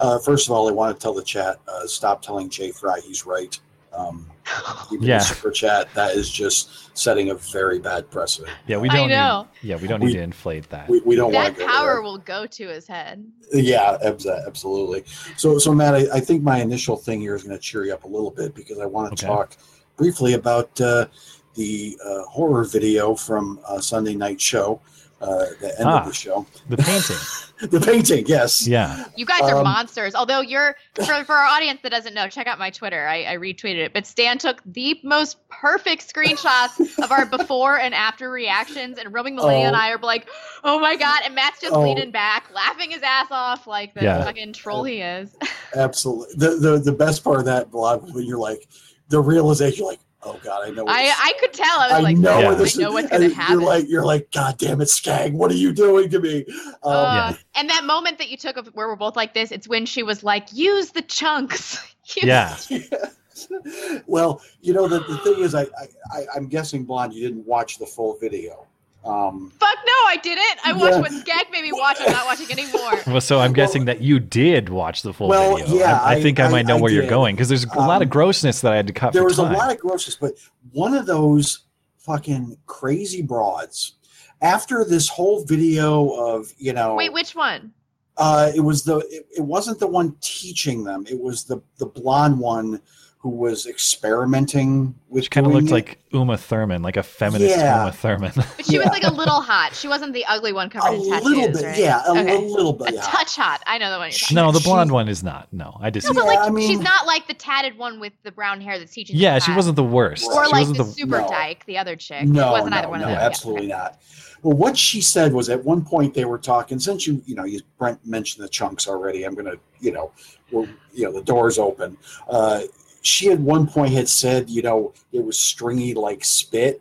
Uh, 0.00 0.18
first 0.20 0.48
of 0.48 0.52
all, 0.52 0.68
I 0.68 0.72
want 0.72 0.96
to 0.96 1.02
tell 1.02 1.12
the 1.14 1.22
chat 1.22 1.58
uh, 1.68 1.86
stop 1.86 2.22
telling 2.22 2.48
Jay 2.48 2.70
Fry 2.70 3.00
he's 3.04 3.26
right. 3.26 3.58
Um, 3.98 4.26
Yeah. 5.00 5.18
the 5.18 5.24
super 5.24 5.50
chat 5.50 5.92
that 5.94 6.16
is 6.16 6.30
just 6.30 6.96
setting 6.96 7.28
a 7.30 7.34
very 7.34 7.78
bad 7.78 8.10
precedent. 8.10 8.56
Yeah, 8.66 8.78
we 8.78 8.88
don't. 8.88 9.10
know. 9.10 9.46
Need, 9.62 9.68
yeah, 9.68 9.76
we 9.76 9.86
don't 9.86 10.00
We- 10.00 10.06
need 10.06 10.14
to 10.14 10.22
inflate 10.22 10.68
that. 10.70 10.88
We, 10.88 11.00
we 11.00 11.16
don't 11.16 11.32
want 11.32 11.56
That 11.58 11.66
power 11.66 11.94
there. 11.94 12.02
will 12.02 12.16
go 12.18 12.46
to 12.46 12.68
his 12.68 12.86
head. 12.86 13.26
Yeah, 13.52 13.98
absolutely. 14.02 15.04
So, 15.36 15.58
so 15.58 15.74
Matt, 15.74 15.94
I, 15.94 16.06
I 16.14 16.20
think 16.20 16.42
my 16.42 16.60
initial 16.60 16.96
thing 16.96 17.20
here 17.20 17.34
is 17.34 17.42
going 17.42 17.56
to 17.56 17.62
cheer 17.62 17.84
you 17.84 17.92
up 17.92 18.04
a 18.04 18.08
little 18.08 18.30
bit 18.30 18.54
because 18.54 18.78
I 18.78 18.86
want 18.86 19.16
to 19.18 19.26
Okay. 19.26 19.32
talk 19.34 19.56
briefly 19.96 20.32
about 20.34 20.80
uh, 20.80 21.06
the 21.54 21.98
uh, 22.04 22.22
horror 22.22 22.64
video 22.64 23.14
from 23.14 23.60
uh, 23.68 23.80
Sunday 23.80 24.14
Night 24.14 24.40
Show, 24.40 24.80
uh, 25.20 25.26
the 25.60 25.74
end 25.78 25.88
Ah. 25.88 26.00
of 26.00 26.06
the 26.06 26.12
show. 26.14 26.46
the 26.68 26.76
painting. 26.76 27.16
The 27.60 27.80
painting, 27.80 28.24
yes. 28.28 28.68
Yeah. 28.68 29.06
You 29.16 29.26
guys 29.26 29.40
are 29.42 29.56
Um, 29.56 29.64
monsters. 29.64 30.14
Although 30.14 30.42
you're 30.42 30.76
for, 30.94 31.24
for 31.24 31.34
our 31.34 31.44
audience 31.44 31.80
that 31.82 31.90
doesn't 31.90 32.14
know, 32.14 32.28
check 32.28 32.46
out 32.46 32.56
my 32.56 32.70
Twitter. 32.70 33.08
I, 33.08 33.32
I 33.32 33.36
retweeted 33.36 33.78
it. 33.78 33.92
But 33.92 34.06
Stan 34.06 34.38
took 34.38 34.62
the 34.64 35.00
most 35.02 35.38
perfect 35.48 36.06
screenshots 36.14 36.78
of 37.02 37.10
our 37.10 37.26
before 37.26 37.76
and 37.80 37.94
after 37.96 38.30
reactions, 38.30 38.96
and 38.96 39.12
Roaming 39.12 39.34
Millennial 39.34 39.66
and 39.66 39.74
Oh. 39.74 39.78
I 39.80 39.90
are 39.90 39.98
like, 39.98 40.28
"Oh 40.62 40.78
my 40.78 40.94
god!" 40.94 41.22
And 41.24 41.34
Matt's 41.34 41.60
just 41.60 41.74
Oh. 41.74 41.82
leaning 41.82 42.12
back, 42.12 42.44
laughing 42.54 42.92
his 42.92 43.02
ass 43.02 43.26
off 43.32 43.66
like 43.66 43.92
the 43.92 44.04
Yeah. 44.04 44.22
fucking 44.22 44.52
troll 44.52 44.84
he 44.84 45.00
is. 45.00 45.34
Absolutely. 45.74 46.36
The, 46.36 46.50
the 46.60 46.78
the 46.78 46.92
best 46.92 47.24
part 47.24 47.40
of 47.40 47.44
that 47.46 47.72
blog 47.72 48.04
was 48.04 48.12
when 48.12 48.24
you're 48.24 48.38
like 48.38 48.68
the 49.08 49.20
realization, 49.20 49.78
you're 49.80 49.88
like, 49.90 50.00
oh 50.22 50.38
god, 50.42 50.66
I 50.68 50.70
know. 50.70 50.84
What 50.84 50.94
I 50.94 51.08
I 51.10 51.32
could 51.40 51.52
tell. 51.52 51.78
I 51.80 51.86
was 51.88 51.92
I 51.96 52.00
like, 52.00 52.16
know 52.16 52.38
Yeah. 52.38 52.48
where 52.48 52.56
"I 52.56 52.58
this 52.58 52.76
know 52.76 52.88
is. 52.88 52.94
what's 52.94 53.08
gonna 53.10 53.28
happen." 53.34 53.54
You're 53.60 53.66
like, 53.68 53.88
you're 53.88 54.04
like, 54.04 54.30
God 54.32 54.58
damn 54.58 54.80
it, 54.80 54.88
Skag! 54.88 55.32
What 55.32 55.50
are 55.50 55.54
you 55.56 55.72
doing 55.72 56.10
to 56.10 56.20
me? 56.20 56.44
Um, 56.82 56.94
Uh, 56.94 57.34
And 57.54 57.68
that 57.70 57.84
moment 57.84 58.18
that 58.18 58.28
you 58.28 58.36
took 58.36 58.56
of 58.56 58.66
where 58.68 58.88
we're 58.88 58.96
both 58.96 59.16
like 59.16 59.34
this, 59.34 59.50
it's 59.52 59.68
when 59.68 59.86
she 59.86 60.02
was 60.02 60.22
like, 60.22 60.52
"Use 60.52 60.90
the 60.90 61.02
chunks." 61.02 61.78
Use 62.16 62.24
Yeah. 62.24 62.56
well, 64.06 64.40
you 64.60 64.72
know 64.72 64.88
the, 64.88 65.00
the 65.00 65.18
thing 65.18 65.38
is, 65.40 65.54
I, 65.54 65.62
I 65.62 65.86
I 66.12 66.26
I'm 66.34 66.48
guessing 66.48 66.84
blonde, 66.84 67.12
you 67.14 67.22
didn't 67.28 67.46
watch 67.46 67.78
the 67.78 67.86
full 67.86 68.16
video. 68.18 68.66
Um, 69.04 69.50
Fuck 69.58 69.78
no, 69.86 69.92
I 70.08 70.16
didn't. 70.22 70.58
I 70.66 70.72
watched 70.72 70.94
Yeah. 70.94 71.00
what 71.00 71.12
Skag 71.12 71.46
made 71.50 71.62
me 71.62 71.72
watch. 71.72 71.96
I'm 72.00 72.12
not 72.12 72.26
watching 72.26 72.50
anymore. 72.50 73.00
Well, 73.06 73.20
so 73.20 73.36
I'm 73.38 73.50
Well- 73.50 73.54
guessing 73.54 73.84
that 73.86 74.00
you 74.02 74.18
did 74.18 74.68
watch 74.68 75.02
the 75.02 75.12
full 75.14 75.28
Well, 75.28 75.56
video. 75.56 75.76
yeah, 75.78 76.00
I, 76.02 76.14
I 76.14 76.16
I- 76.16 76.22
think 76.22 76.40
I, 76.40 76.46
I- 76.46 76.50
might 76.50 76.66
know 76.66 76.76
I 76.76 76.80
where 76.80 76.92
you're 76.92 77.06
going 77.08 77.34
because 77.36 77.48
there's 77.48 77.64
a 77.64 77.78
lot 77.78 78.02
of 78.02 78.06
Um, 78.06 78.10
grossness 78.10 78.60
that 78.62 78.72
I 78.72 78.76
had 78.76 78.86
to 78.88 78.92
cut 78.92 79.12
there 79.12 79.22
for 79.22 79.28
was 79.28 79.36
time. 79.36 79.54
a 79.54 79.56
lot 79.56 79.70
of 79.72 79.78
grossness, 79.78 80.16
but 80.16 80.32
one 80.72 80.94
of 80.94 81.06
those 81.06 81.60
fucking 81.98 82.58
crazy 82.66 83.22
broads. 83.22 83.94
After 84.42 84.84
this 84.84 85.08
whole 85.08 85.44
video 85.44 86.10
of 86.10 86.52
you 86.58 86.72
know, 86.72 86.94
Wait, 86.94 87.12
which 87.12 87.34
one? 87.34 87.72
uh, 88.18 88.50
it 88.54 88.60
was 88.60 88.82
the 88.84 88.98
it, 89.10 89.26
it 89.38 89.42
wasn't 89.42 89.78
the 89.80 89.86
one 89.86 90.16
teaching 90.20 90.84
them. 90.84 91.04
It 91.08 91.18
was 91.18 91.44
the 91.44 91.60
the 91.78 91.86
blonde 91.86 92.38
one 92.38 92.80
who 93.20 93.30
was 93.30 93.66
experimenting 93.66 94.94
with 95.08 95.24
She 95.24 95.30
kind 95.30 95.44
of 95.46 95.52
looked 95.52 95.68
it. 95.68 95.72
like 95.72 95.98
Uma 96.12 96.36
Thurman, 96.38 96.82
like 96.82 96.96
a 96.96 97.02
feminist 97.02 97.56
Yeah. 97.56 97.80
Uma 97.82 97.92
Thurman. 97.92 98.30
But 98.34 98.64
she 98.64 98.78
was 98.78 98.86
like 98.88 99.02
a 99.02 99.10
little 99.12 99.40
hot. 99.40 99.74
She 99.74 99.88
wasn't 99.88 100.12
the 100.12 100.24
ugly 100.26 100.52
one 100.52 100.70
covered 100.70 100.92
a 100.92 101.02
in 101.02 101.10
tattoos. 101.10 101.26
A 101.26 101.28
little 101.28 101.52
bit, 101.52 101.64
right? 101.64 101.78
yeah, 101.78 102.02
a 102.06 102.10
Okay. 102.12 102.22
little, 102.36 102.52
little 102.52 102.72
bit. 102.72 102.90
A 102.90 102.94
yeah. 102.94 103.00
touch 103.02 103.34
hot. 103.34 103.60
I 103.66 103.78
know 103.78 103.90
the 103.90 103.98
one 103.98 104.08
you're 104.10 104.18
talking 104.18 104.34
no, 104.36 104.52
the 104.52 104.60
She- 104.60 104.64
blonde 104.68 104.92
one 104.92 105.08
is 105.08 105.24
not. 105.24 105.48
No, 105.52 105.76
I 105.80 105.90
disagree. 105.90 106.14
No, 106.16 106.22
disagree. 106.22 106.26
but 106.26 106.32
Yeah, 106.32 106.40
like 106.40 106.48
I 106.48 106.52
mean- 106.52 106.68
she's 106.68 106.80
not 106.80 107.06
like 107.06 107.26
the 107.26 107.34
tatted 107.34 107.76
one 107.76 107.98
with 107.98 108.12
the 108.22 108.30
brown 108.30 108.60
hair 108.60 108.78
that's 108.78 108.92
teaching. 108.92 109.16
Yeah, 109.16 109.40
she 109.40 109.52
wasn't 109.52 109.74
the 109.76 109.84
worst. 109.84 110.24
Or 110.26 110.44
she 110.46 110.52
like 110.52 110.60
wasn't 110.60 110.78
the, 110.78 110.84
the 110.84 110.90
super 110.92 111.20
No. 111.20 111.28
dyke, 111.28 111.64
the 111.66 111.76
other 111.78 111.96
chick. 111.96 112.24
No, 112.28 112.48
it 112.50 112.52
wasn't 112.52 112.70
no, 112.70 112.76
either 112.78 112.88
one 112.88 113.00
no, 113.00 113.06
of 113.06 113.10
them. 113.12 113.20
Absolutely 113.20 113.62
okay. 113.62 113.68
not. 113.82 113.98
Well, 114.42 114.56
what 114.56 114.78
she 114.78 115.00
said 115.00 115.32
was 115.32 115.48
at 115.48 115.64
one 115.64 115.84
point 115.84 116.14
they 116.14 116.24
were 116.24 116.38
talking. 116.38 116.78
Since 116.78 117.08
you, 117.08 117.20
you 117.26 117.34
know, 117.34 117.42
you 117.44 117.60
Brent 117.78 117.98
mentioned 118.06 118.44
the 118.44 118.48
chunks 118.48 118.86
already. 118.86 119.24
I'm 119.24 119.34
gonna, 119.34 119.54
you 119.80 119.90
know, 119.90 120.12
we're, 120.52 120.68
you 120.94 121.02
know, 121.04 121.12
the 121.12 121.22
door's 121.22 121.58
open. 121.58 121.96
Uh, 122.30 122.60
she 123.08 123.30
at 123.30 123.40
one 123.40 123.66
point 123.66 123.92
had 123.92 124.08
said, 124.08 124.48
you 124.50 124.62
know, 124.62 124.92
it 125.12 125.24
was 125.24 125.38
stringy 125.38 125.94
like 125.94 126.24
spit, 126.24 126.80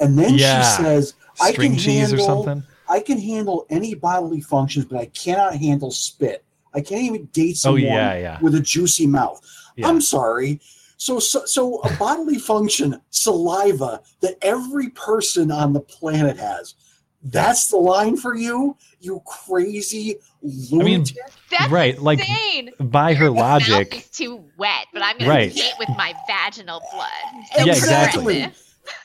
and 0.00 0.18
then 0.18 0.34
Yeah. 0.34 0.76
she 0.76 0.82
says, 0.82 1.14
"I 1.40 1.52
String 1.52 1.72
can 1.72 1.78
cheese 1.80 2.12
or 2.12 2.16
handle- 2.16 2.44
something. 2.44 2.62
I 2.88 3.00
can 3.00 3.18
handle 3.18 3.66
any 3.68 3.94
bodily 3.94 4.40
functions, 4.40 4.84
but 4.86 4.98
I 5.00 5.06
cannot 5.06 5.56
handle 5.56 5.90
spit. 5.90 6.44
I 6.72 6.80
can't 6.80 7.02
even 7.02 7.26
date 7.32 7.52
Oh 7.56 7.74
someone 7.74 7.82
yeah, 7.82 8.16
yeah. 8.16 8.38
with 8.40 8.54
a 8.54 8.60
juicy 8.60 9.06
mouth. 9.06 9.40
I'm 9.82 10.00
sorry. 10.00 10.60
So, 10.98 11.18
so, 11.18 11.44
so 11.44 11.78
a 11.80 11.94
bodily 11.96 12.38
function, 12.38 13.00
saliva, 13.10 14.00
that 14.20 14.36
every 14.40 14.88
person 14.90 15.50
on 15.50 15.72
the 15.74 15.80
planet 15.80 16.38
has. 16.38 16.74
That's 17.22 17.68
the 17.68 17.76
line 17.76 18.16
for 18.16 18.34
you, 18.36 18.76
you 19.00 19.20
crazy 19.26 20.16
mean. 20.72 21.04
That's 21.50 21.70
Right, 21.70 22.00
like, 22.00 22.18
insane. 22.20 22.70
By 22.80 23.14
her 23.14 23.26
Your 23.26 23.34
mouth 23.34 23.68
logic, 23.68 23.94
is 23.96 24.08
too 24.10 24.44
wet, 24.56 24.86
but 24.92 25.02
I'm 25.02 25.16
gonna 25.18 25.30
Right. 25.30 25.54
paint 25.54 25.74
with 25.78 25.88
my 25.96 26.12
vaginal 26.26 26.80
blood. 26.92 27.66
Yeah, 27.66 27.72
exactly. 27.72 28.52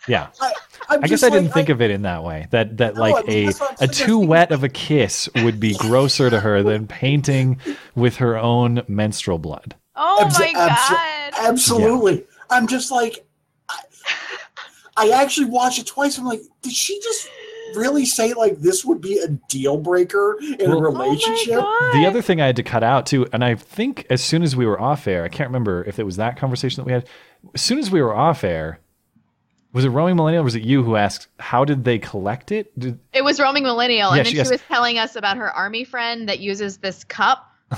Yeah. 0.08 0.28
I'm 0.90 1.04
I 1.04 1.08
guess 1.08 1.24
I 1.24 1.30
didn't 1.30 1.46
like, 1.46 1.54
think 1.54 1.70
of 1.70 1.82
it 1.82 1.92
in 1.92 2.02
that 2.04 2.24
way. 2.24 2.48
That 2.52 2.78
that 2.78 2.96
No, 2.96 3.02
like 3.02 3.16
I 3.16 3.28
mean, 3.28 3.38
a 3.44 3.46
that's 3.48 3.60
what 3.60 3.82
I'm 3.82 3.90
a 3.90 3.94
too 3.94 4.20
wet 4.20 4.52
of 4.52 4.64
a 4.64 4.70
kiss 4.70 5.30
would 5.38 5.60
be 5.60 5.76
grosser 5.76 6.30
to 6.30 6.40
her 6.40 6.62
than 6.64 6.88
painting 6.88 7.60
with 7.96 8.18
her 8.18 8.38
own 8.38 8.84
menstrual 8.88 9.38
blood. 9.38 9.76
Oh 9.96 10.20
Abso- 10.24 10.40
my 10.40 10.54
abso- 10.70 10.90
god. 10.90 11.34
Absolutely. 11.50 12.26
I'm 12.50 12.68
just 12.68 12.92
like, 12.92 13.26
I, 13.70 13.80
I 14.98 15.10
actually 15.12 15.48
watched 15.48 15.80
it 15.80 15.86
twice. 15.88 16.18
I'm 16.18 16.26
like, 16.26 16.42
did 16.62 16.74
she 16.74 17.00
just 17.02 17.28
really 17.76 18.06
say 18.06 18.34
like 18.34 18.58
this 18.60 18.84
would 18.86 19.02
be 19.02 19.20
a 19.20 19.28
deal 19.28 19.78
breaker 19.78 20.38
in 20.60 20.70
Well- 20.70 20.74
a 20.86 20.90
Oh 20.90 20.92
relationship? 20.92 21.56
god. 21.60 21.94
The 21.94 22.06
other 22.06 22.22
thing 22.22 22.42
I 22.42 22.46
had 22.48 22.56
to 22.58 22.64
cut 22.64 22.84
out 22.84 23.06
too, 23.06 23.28
and 23.34 23.44
I 23.44 23.56
think 23.56 24.06
as 24.10 24.24
soon 24.24 24.44
as 24.44 24.56
we 24.56 24.66
were 24.66 24.80
off 24.80 25.08
air, 25.08 25.24
I 25.24 25.30
can't 25.30 25.50
remember 25.50 25.84
if 25.86 26.00
it 26.00 26.04
was 26.04 26.18
that 26.18 26.38
conversation 26.38 26.82
that 26.82 26.86
we 26.86 26.92
had. 26.92 27.08
As 27.56 27.62
soon 27.62 27.80
as 27.80 27.90
we 27.92 28.02
were 28.02 28.14
off 28.16 28.44
air, 28.44 28.80
was 29.74 29.86
it 29.86 29.90
roaming 29.90 30.16
millennial? 30.18 30.42
Or 30.42 30.46
was 30.46 30.56
it 30.56 30.64
you 30.64 30.84
who 30.84 30.96
asked 30.98 31.28
how 31.40 31.64
did 31.66 31.84
they 31.86 31.98
collect 31.98 32.52
it? 32.52 32.78
Did, 32.78 33.00
It 33.14 33.24
was 33.24 33.40
roaming 33.40 33.64
millennial, 33.64 34.12
Yeah, 34.12 34.18
and 34.18 34.26
then 34.26 34.34
she 34.34 34.44
she, 34.44 34.52
was 34.52 34.62
telling 34.68 34.98
us 35.00 35.16
about 35.16 35.38
her 35.38 35.50
army 35.52 35.84
friend 35.86 36.28
that 36.30 36.40
uses 36.40 36.78
this 36.78 37.04
cup. 37.06 37.48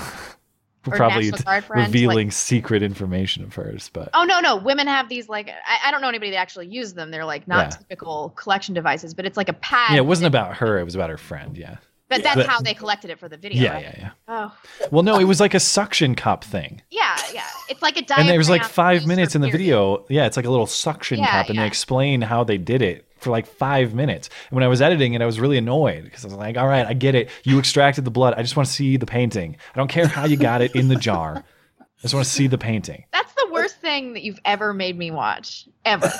Probably 0.90 1.30
National 1.30 1.42
Guard 1.44 1.64
friend, 1.64 1.86
revealing 1.86 2.30
secret 2.30 2.82
information 2.82 3.42
of 3.44 3.54
hers, 3.54 3.90
but 3.92 4.10
Oh 4.14 4.24
no, 4.24 4.40
no, 4.40 4.56
women 4.56 4.86
have 4.86 5.08
these 5.08 5.28
like 5.28 5.48
I, 5.48 5.88
I 5.88 5.90
don't 5.90 6.00
know 6.00 6.08
anybody 6.08 6.30
that 6.32 6.36
actually 6.38 6.68
use 6.68 6.94
them. 6.94 7.10
They're 7.10 7.24
like 7.24 7.46
not 7.48 7.66
Yeah. 7.72 7.76
typical 7.78 8.30
collection 8.36 8.74
devices, 8.74 9.14
but 9.14 9.24
it's 9.26 9.36
like 9.36 9.48
a 9.48 9.54
pad. 9.54 9.92
yeah, 9.92 9.98
it 9.98 10.06
wasn't 10.06 10.26
about 10.26 10.56
her. 10.58 10.78
It 10.78 10.84
was 10.84 10.94
about 10.94 11.10
her 11.10 11.16
friend. 11.18 11.56
Yeah, 11.56 11.76
But 12.08 12.22
that's 12.22 12.36
But- 12.36 12.46
how 12.46 12.60
they 12.60 12.74
collected 12.74 13.10
it 13.10 13.18
for 13.18 13.28
the 13.28 13.36
video. 13.36 13.62
yeah, 13.62 13.72
right? 13.72 13.82
yeah, 13.82 13.94
yeah. 13.98 14.10
Oh, 14.28 14.52
Well, 14.90 15.02
no, 15.02 15.18
it 15.18 15.24
was 15.24 15.40
like 15.40 15.54
a 15.54 15.60
suction 15.60 16.14
cup 16.14 16.44
thing. 16.44 16.82
yeah, 16.90 17.16
yeah. 17.32 17.46
It's 17.68 17.80
like 17.82 17.96
a 17.96 18.04
and 18.18 18.28
there 18.28 18.38
was 18.38 18.50
like 18.50 18.64
five 18.64 19.06
minutes 19.06 19.34
in 19.34 19.40
the 19.40 19.48
period. 19.48 19.58
video. 19.62 20.04
Yeah, 20.10 20.26
it's 20.26 20.36
like 20.36 20.46
a 20.46 20.50
little 20.50 20.66
suction 20.66 21.18
Yeah, 21.18 21.30
cup, 21.30 21.46
and 21.48 21.56
yeah. 21.56 21.62
they 21.62 21.66
explain 21.66 22.20
how 22.20 22.44
they 22.44 22.58
did 22.58 22.82
it 22.82 23.08
for 23.24 23.30
like 23.30 23.46
five 23.46 23.94
minutes. 23.94 24.28
And 24.50 24.56
when 24.56 24.62
I 24.62 24.68
was 24.68 24.80
editing 24.80 25.14
it, 25.14 25.22
I 25.22 25.26
was 25.26 25.40
really 25.40 25.58
annoyed 25.58 26.04
because 26.04 26.24
I 26.24 26.28
was 26.28 26.36
like, 26.36 26.56
"All 26.56 26.68
right, 26.68 26.86
I 26.86 26.92
get 26.92 27.14
it. 27.14 27.30
You 27.42 27.58
extracted 27.58 28.04
the 28.04 28.10
blood. 28.10 28.34
I 28.36 28.42
just 28.42 28.56
want 28.56 28.68
to 28.68 28.72
see 28.72 28.96
the 28.96 29.06
painting. 29.06 29.56
I 29.74 29.78
don't 29.78 29.88
care 29.88 30.06
how 30.06 30.26
you 30.26 30.36
got 30.36 30.62
it 30.62 30.76
in 30.76 30.88
the 30.88 30.96
jar. 30.96 31.42
I 31.80 32.02
just 32.02 32.14
want 32.14 32.26
to 32.26 32.30
see 32.30 32.46
the 32.46 32.58
painting." 32.58 33.04
That's 33.12 33.32
the 33.34 33.48
worst 33.50 33.80
thing 33.80 34.12
that 34.12 34.22
you've 34.22 34.40
ever 34.44 34.72
made 34.72 34.96
me 34.96 35.10
watch 35.10 35.66
ever. 35.84 36.12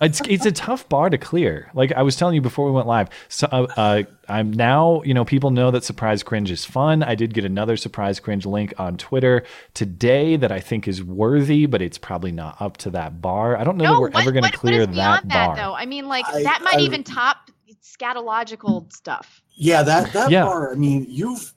It's 0.00 0.20
it's 0.28 0.44
a 0.44 0.52
tough 0.52 0.88
bar 0.88 1.08
to 1.10 1.16
clear. 1.18 1.70
Like 1.74 1.92
I 1.92 2.02
was 2.02 2.16
telling 2.16 2.34
you 2.34 2.40
before 2.40 2.66
we 2.66 2.72
went 2.72 2.86
live. 2.86 3.08
So 3.28 3.46
uh, 3.50 3.66
uh, 3.76 4.02
I'm 4.28 4.52
now 4.52 5.02
you 5.04 5.14
know 5.14 5.24
people 5.24 5.50
know 5.50 5.70
that 5.70 5.84
surprise 5.84 6.22
cringe 6.22 6.50
is 6.50 6.64
fun. 6.64 7.02
I 7.02 7.14
did 7.14 7.32
get 7.32 7.44
another 7.44 7.76
surprise 7.76 8.20
cringe 8.20 8.44
link 8.44 8.74
on 8.78 8.96
Twitter 8.96 9.44
today 9.72 10.36
that 10.36 10.50
I 10.52 10.60
think 10.60 10.86
is 10.88 11.02
worthy, 11.02 11.66
but 11.66 11.80
it's 11.80 11.96
probably 11.98 12.32
not 12.32 12.60
up 12.60 12.76
to 12.78 12.90
that 12.90 13.22
bar. 13.22 13.56
I 13.56 13.64
don't 13.64 13.76
know 13.76 13.84
that 13.94 14.00
we're 14.00 14.10
what- 14.10 14.22
ever 14.22 14.32
going 14.32 14.44
to 14.44 14.52
clear 14.52 14.80
what 14.80 14.90
is 14.90 14.96
that 14.96 15.22
beyond 15.22 15.28
bar. 15.28 15.56
that, 15.56 15.62
though? 15.62 15.74
I 15.74 15.86
mean, 15.86 16.06
like 16.08 16.26
I- 16.28 16.42
that 16.42 16.60
might 16.62 16.76
I- 16.78 16.80
even 16.80 17.04
top 17.04 17.50
scatological 17.82 18.92
stuff. 18.92 19.40
Yeah, 19.56 19.82
that 19.82 20.12
that 20.12 20.30
Yeah. 20.30 20.44
bar. 20.44 20.72
I 20.72 20.74
mean, 20.74 21.06
you've 21.08 21.52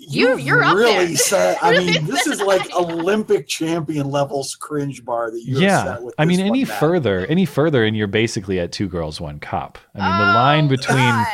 You- 0.00 0.28
you've 0.30 0.40
you're 0.40 0.62
up 0.64 0.76
really 0.76 1.06
there. 1.08 1.16
set. 1.16 1.62
I 1.62 1.70
Really 1.70 1.86
mean, 1.92 2.06
this 2.06 2.26
is 2.26 2.40
like 2.40 2.70
high. 2.70 2.78
Olympic 2.80 3.46
champion 3.46 4.10
levels 4.10 4.54
cringe 4.56 5.04
bar 5.04 5.30
that 5.30 5.40
you. 5.42 5.58
yeah, 5.60 5.84
set 5.84 6.02
with 6.02 6.14
I 6.18 6.24
mean, 6.24 6.40
any 6.40 6.60
one, 6.64 6.68
Matt. 6.68 6.80
further, 6.80 7.26
any 7.26 7.44
further, 7.44 7.84
and 7.84 7.96
you're 7.96 8.06
basically 8.06 8.58
at 8.58 8.72
two 8.72 8.88
girls, 8.88 9.20
one 9.20 9.38
cup. 9.40 9.78
I 9.94 9.98
mean, 9.98 10.18
the 10.18 10.32
oh, 10.32 10.34
line 10.34 10.64
Oh, 10.64 10.68
between 10.68 10.96
God. 10.96 11.26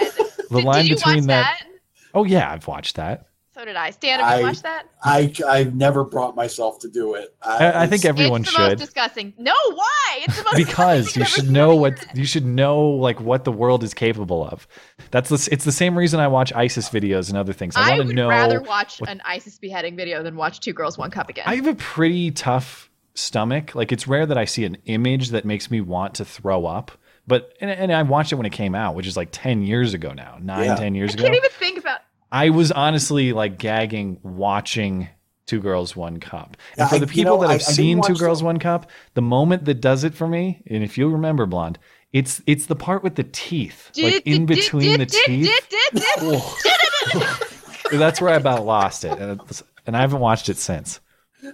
the 0.50 0.58
line 0.60 0.82
did 0.82 0.90
you 0.90 0.96
between 0.96 1.16
watch 1.18 1.26
that. 1.26 1.62
Oh 2.14 2.24
yeah, 2.24 2.50
I've 2.50 2.66
watched 2.66 2.96
that. 2.96 3.25
So 3.56 3.64
did 3.64 3.74
I. 3.74 3.88
Stan, 3.90 4.20
have 4.20 4.38
you 4.38 4.44
I- 4.44 4.48
watched 4.48 4.64
that? 4.64 4.84
I 5.02 5.32
I've 5.48 5.74
never 5.74 6.04
brought 6.04 6.36
myself 6.36 6.78
to 6.80 6.88
do 6.90 7.14
it. 7.14 7.34
I, 7.40 7.84
I 7.84 7.86
think 7.86 8.04
everyone 8.04 8.42
it's 8.42 8.52
the 8.52 8.58
most 8.58 8.68
should. 8.70 8.78
disgusting. 8.78 9.32
No, 9.38 9.54
why? 9.72 10.18
It's 10.24 10.36
the 10.36 10.44
most 10.44 10.56
because 10.56 11.16
you 11.16 11.24
should 11.24 11.48
know 11.50 11.74
what 11.74 11.94
the 11.94 12.00
internet. 12.02 12.16
you 12.18 12.24
should 12.26 12.44
know 12.44 12.80
like 12.82 13.18
what 13.20 13.44
the 13.44 13.52
world 13.52 13.82
is 13.82 13.94
capable 13.94 14.44
of. 14.46 14.68
That's 15.10 15.30
the, 15.30 15.48
it's 15.50 15.64
the 15.64 15.72
same 15.72 15.96
reason 15.96 16.20
I 16.20 16.28
watch 16.28 16.52
ISIS 16.52 16.90
videos 16.90 17.30
and 17.30 17.38
other 17.38 17.54
things. 17.54 17.76
I, 17.76 17.80
I 17.80 17.90
want 17.92 18.00
to 18.02 18.06
would 18.08 18.16
know. 18.16 18.28
rather 18.28 18.60
watch 18.60 19.00
what- 19.00 19.08
an 19.08 19.22
ISIS 19.24 19.58
beheading 19.58 19.96
video 19.96 20.22
than 20.22 20.36
watch 20.36 20.60
Two 20.60 20.74
Girls 20.74 20.98
One 20.98 21.10
Cup 21.10 21.30
again. 21.30 21.44
I 21.46 21.54
have 21.56 21.66
a 21.66 21.74
pretty 21.76 22.32
tough 22.32 22.90
stomach. 23.14 23.74
Like 23.74 23.90
it's 23.90 24.06
rare 24.06 24.26
that 24.26 24.36
I 24.36 24.44
see 24.44 24.66
an 24.66 24.76
image 24.84 25.30
that 25.30 25.46
makes 25.46 25.70
me 25.70 25.80
want 25.80 26.14
to 26.16 26.26
throw 26.26 26.66
up. 26.66 26.92
But 27.26 27.54
and, 27.60 27.70
and 27.70 27.92
I 27.92 28.02
watched 28.02 28.32
it 28.32 28.36
when 28.36 28.46
it 28.46 28.52
came 28.52 28.74
out, 28.74 28.94
which 28.94 29.06
is 29.06 29.16
like 29.16 29.30
ten 29.32 29.62
years 29.62 29.94
ago 29.94 30.12
now, 30.12 30.36
nine, 30.40 30.66
Yeah. 30.66 30.76
ten 30.76 30.94
years 30.94 31.14
ago. 31.14 31.24
I 31.24 31.26
ago. 31.28 31.34
can't 31.34 31.44
even 31.44 31.58
think 31.58 31.78
about. 31.78 32.00
I 32.32 32.50
was 32.50 32.72
honestly 32.72 33.32
like 33.32 33.58
gagging 33.58 34.18
watching 34.22 35.08
Two 35.46 35.60
Girls 35.60 35.94
One 35.94 36.18
Cup. 36.18 36.56
And 36.76 36.88
for 36.88 36.96
I- 36.96 36.98
the 36.98 37.06
you 37.06 37.12
people 37.12 37.36
know, 37.36 37.42
that 37.42 37.50
have 37.52 37.60
I 37.60 37.64
didn't 37.64 37.74
seen 37.74 38.02
Two 38.02 38.14
Girls 38.16 38.40
the- 38.40 38.46
One 38.46 38.58
Cup, 38.58 38.90
the 39.14 39.22
moment 39.22 39.64
that 39.66 39.80
does 39.80 40.04
it 40.04 40.14
for 40.14 40.26
me, 40.26 40.62
and 40.66 40.82
if 40.82 40.98
you 40.98 41.08
remember 41.08 41.46
Blonde, 41.46 41.78
it's 42.12 42.42
it's 42.46 42.66
the 42.66 42.76
part 42.76 43.02
with 43.02 43.14
the 43.16 43.24
teeth, 43.24 43.90
like 43.96 44.26
in 44.26 44.46
between 44.46 44.98
the 44.98 45.06
teeth. 45.06 45.50
That's 47.92 48.20
where 48.20 48.32
I 48.32 48.36
about 48.36 48.64
lost 48.64 49.04
it, 49.04 49.18
and, 49.18 49.40
and 49.86 49.96
I 49.96 50.00
haven't 50.00 50.20
watched 50.20 50.48
it 50.48 50.56
since. 50.56 51.00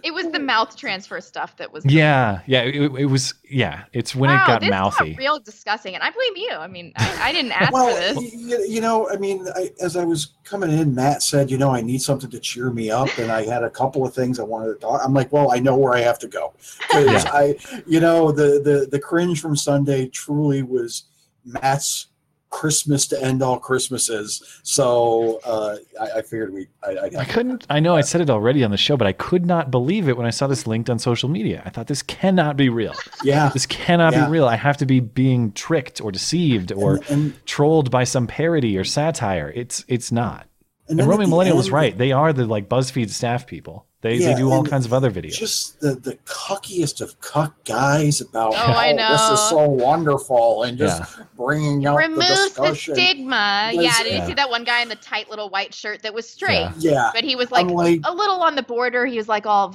It 0.02 0.12
was 0.12 0.30
the 0.30 0.38
mouth 0.38 0.76
transfer 0.76 1.20
stuff 1.20 1.56
that 1.56 1.72
was. 1.72 1.84
Yeah, 1.84 2.40
yeah, 2.46 2.62
it, 2.62 2.74
it 2.74 3.06
was. 3.06 3.34
Yeah, 3.48 3.84
it's 3.92 4.14
when 4.14 4.30
wow, 4.30 4.42
it 4.42 4.46
got 4.46 4.60
this 4.60 4.70
mouthy. 4.70 5.10
got 5.10 5.18
real 5.18 5.40
disgusting, 5.40 5.94
and 5.94 6.02
I 6.02 6.10
blame 6.10 6.36
you. 6.36 6.50
I 6.52 6.66
mean, 6.66 6.92
I, 6.96 7.28
I 7.28 7.32
didn't 7.32 7.52
ask 7.52 7.72
well, 7.72 7.94
for 7.94 8.00
this. 8.00 8.34
You, 8.34 8.64
you 8.68 8.80
know, 8.80 9.08
I 9.10 9.16
mean, 9.16 9.46
I, 9.54 9.70
as 9.80 9.96
I 9.96 10.04
was 10.04 10.34
coming 10.44 10.70
in, 10.70 10.94
Matt 10.94 11.22
said, 11.22 11.50
you 11.50 11.58
know, 11.58 11.70
I 11.70 11.80
need 11.82 12.02
something 12.02 12.30
to 12.30 12.40
cheer 12.40 12.70
me 12.70 12.90
up, 12.90 13.08
and 13.18 13.30
I 13.30 13.44
had 13.44 13.62
a 13.62 13.70
couple 13.70 14.06
of 14.06 14.14
things 14.14 14.38
I 14.38 14.44
wanted 14.44 14.74
to 14.74 14.80
talk. 14.80 15.00
I'm 15.04 15.14
like, 15.14 15.32
well, 15.32 15.52
I 15.52 15.58
know 15.58 15.76
where 15.76 15.94
I 15.94 16.00
have 16.00 16.18
to 16.20 16.28
go 16.28 16.52
'Cause 16.90 17.06
Yeah. 17.24 17.30
I, 17.32 17.56
you 17.86 18.00
know, 18.00 18.32
the 18.32 18.60
the 18.62 18.88
the 18.90 18.98
cringe 18.98 19.40
from 19.40 19.56
Sunday 19.56 20.06
truly 20.08 20.62
was 20.62 21.04
Matt's 21.44 22.06
Christmas 22.52 23.06
to 23.08 23.20
end 23.20 23.42
all 23.42 23.58
Christmases. 23.58 24.60
So 24.62 25.40
uh, 25.44 25.76
I, 26.00 26.18
I 26.18 26.22
figured 26.22 26.52
we, 26.52 26.68
I, 26.84 26.90
I'd 27.06 27.16
I 27.16 27.24
couldn't. 27.24 27.66
I 27.68 27.80
know 27.80 27.96
I 27.96 28.02
said 28.02 28.20
it 28.20 28.30
already 28.30 28.62
on 28.62 28.70
the 28.70 28.76
show, 28.76 28.96
but 28.96 29.06
I 29.08 29.12
could 29.12 29.44
not 29.44 29.70
believe 29.72 30.08
it 30.08 30.16
when 30.16 30.26
I 30.26 30.30
saw 30.30 30.46
this 30.46 30.66
linked 30.66 30.88
on 30.88 30.98
social 31.00 31.28
media. 31.28 31.62
I 31.64 31.70
thought 31.70 31.88
this 31.88 32.02
cannot 32.02 32.56
be 32.56 32.68
real. 32.68 32.94
yeah. 33.24 33.48
This 33.48 33.66
cannot 33.66 34.12
Yeah. 34.12 34.26
be 34.26 34.30
real. 34.30 34.46
I 34.46 34.56
have 34.56 34.76
to 34.76 34.86
be 34.86 35.00
being 35.00 35.50
tricked 35.52 36.00
or 36.00 36.12
deceived 36.12 36.70
or 36.72 36.96
and, 36.96 37.10
and, 37.10 37.46
trolled 37.46 37.90
by 37.90 38.04
some 38.04 38.26
parody 38.26 38.76
or 38.78 38.84
satire. 38.84 39.50
It's 39.54 39.84
it's 39.88 40.12
not. 40.12 40.46
And, 40.88 41.00
at 41.00 41.06
Roaming 41.08 41.30
Millennial 41.30 41.56
was 41.56 41.70
right. 41.70 41.96
They 41.96 42.12
are 42.12 42.32
the 42.32 42.46
like 42.46 42.68
BuzzFeed 42.68 43.08
staff 43.10 43.46
people. 43.46 43.86
They 44.02 44.16
Yeah, 44.16 44.30
they 44.32 44.34
do 44.34 44.50
all 44.50 44.64
kinds 44.64 44.84
of 44.84 44.92
other 44.92 45.10
videos. 45.12 45.34
Just 45.34 45.80
the 45.80 45.94
the 45.94 46.16
cuckiest 46.26 47.00
of 47.00 47.20
cuck 47.20 47.54
guys 47.64 48.20
about 48.20 48.52
Oh, 48.52 48.56
I 48.72 48.90
know. 48.92 49.12
this 49.12 49.40
is 49.40 49.48
so 49.48 49.68
wonderful 49.68 50.64
and 50.64 50.76
just 50.76 51.02
bringing 51.36 51.86
out 51.86 51.92
the 51.92 51.98
Remove 52.08 52.18
the, 52.18 52.24
discussion. 52.26 52.94
stigma. 52.96 53.70
Was- 53.74 53.84
Yeah, 53.84 54.02
did 54.02 54.12
Yeah. 54.12 54.20
you 54.22 54.26
see 54.26 54.34
that 54.34 54.50
one 54.50 54.64
guy 54.64 54.82
in 54.82 54.88
the 54.88 54.96
tight 54.96 55.30
little 55.30 55.48
white 55.50 55.72
shirt 55.72 56.02
that 56.02 56.12
was 56.12 56.28
straight? 56.28 56.68
Yeah. 56.78 56.90
yeah, 56.92 57.10
But 57.14 57.22
he 57.22 57.36
was 57.36 57.52
like, 57.52 57.68
like, 57.68 58.00
a 58.04 58.12
little 58.12 58.40
on 58.42 58.56
the 58.56 58.64
border. 58.64 59.06
He 59.06 59.16
was 59.16 59.28
like 59.28 59.46
all 59.46 59.72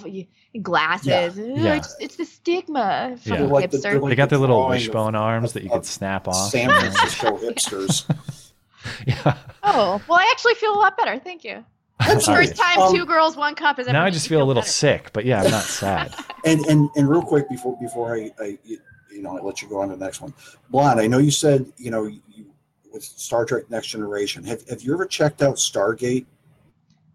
glasses. 0.62 1.08
Yeah. 1.08 1.30
"Oh, 1.46 1.56
Yeah. 1.64 1.76
It's, 1.76 1.96
it's 2.02 2.16
the 2.18 2.26
stigma. 2.26 3.16
Yeah. 3.24 3.32
Fucking 3.38 3.50
Like 3.50 3.72
the- 3.72 3.78
hipster. 3.78 3.82
they're 3.82 4.00
like 4.00 4.10
they 4.10 4.16
got 4.16 4.30
their 4.30 4.40
little 4.40 4.58
drawing 4.58 4.74
of- 4.82 4.88
wishbone 4.88 5.16
arms 5.16 5.54
that 5.54 5.64
you 5.64 5.70
of- 5.70 5.76
could 5.82 5.86
snap 5.86 6.28
off. 6.28 6.50
San 6.52 6.70
Francisco 6.70 7.38
hipsters. 7.42 8.04
yeah. 9.08 9.36
oh, 9.64 10.02
well, 10.10 10.20
I 10.20 10.28
actually 10.32 10.56
feel 10.56 10.74
a 10.74 10.80
lot 10.80 10.98
better. 10.98 11.18
Thank 11.18 11.46
you. 11.46 11.64
I'm 12.00 12.22
sorry. 12.22 12.48
First 12.48 12.58
time, 12.58 12.80
Um, 12.80 12.96
two 12.96 13.06
girls, 13.06 13.36
one 13.36 13.56
cup 13.56 13.80
is. 13.80 13.88
Now 13.88 14.04
I 14.04 14.10
just 14.10 14.28
feel 14.28 14.42
a 14.42 14.46
little 14.46 14.64
sick, 14.64 15.12
but 15.14 15.26
yeah, 15.26 15.42
I'm 15.42 15.52
not 15.52 15.64
sad. 15.64 16.14
And 16.46 16.66
and 16.68 16.90
and 16.96 17.10
real 17.10 17.22
quick 17.22 17.50
before 17.50 17.78
before 17.80 18.16
I, 18.16 18.32
I 18.40 18.58
you 18.64 19.22
know 19.22 19.38
I 19.38 19.42
let 19.42 19.62
you 19.62 19.68
go 19.68 19.82
on 19.82 19.90
to 19.90 19.96
the 19.96 20.06
next 20.06 20.22
one, 20.22 20.34
Blonde. 20.70 21.00
I 21.00 21.08
know 21.08 21.18
you 21.18 21.32
said 21.32 21.72
you 21.78 21.92
know 21.92 22.06
you, 22.06 22.46
with 22.94 23.04
Star 23.04 23.46
Trek 23.46 23.70
Next 23.70 23.88
Generation. 23.88 24.44
Have 24.44 24.68
have 24.70 24.82
you 24.82 24.94
ever 24.94 25.06
checked 25.06 25.42
out 25.42 25.56
Stargate? 25.56 26.26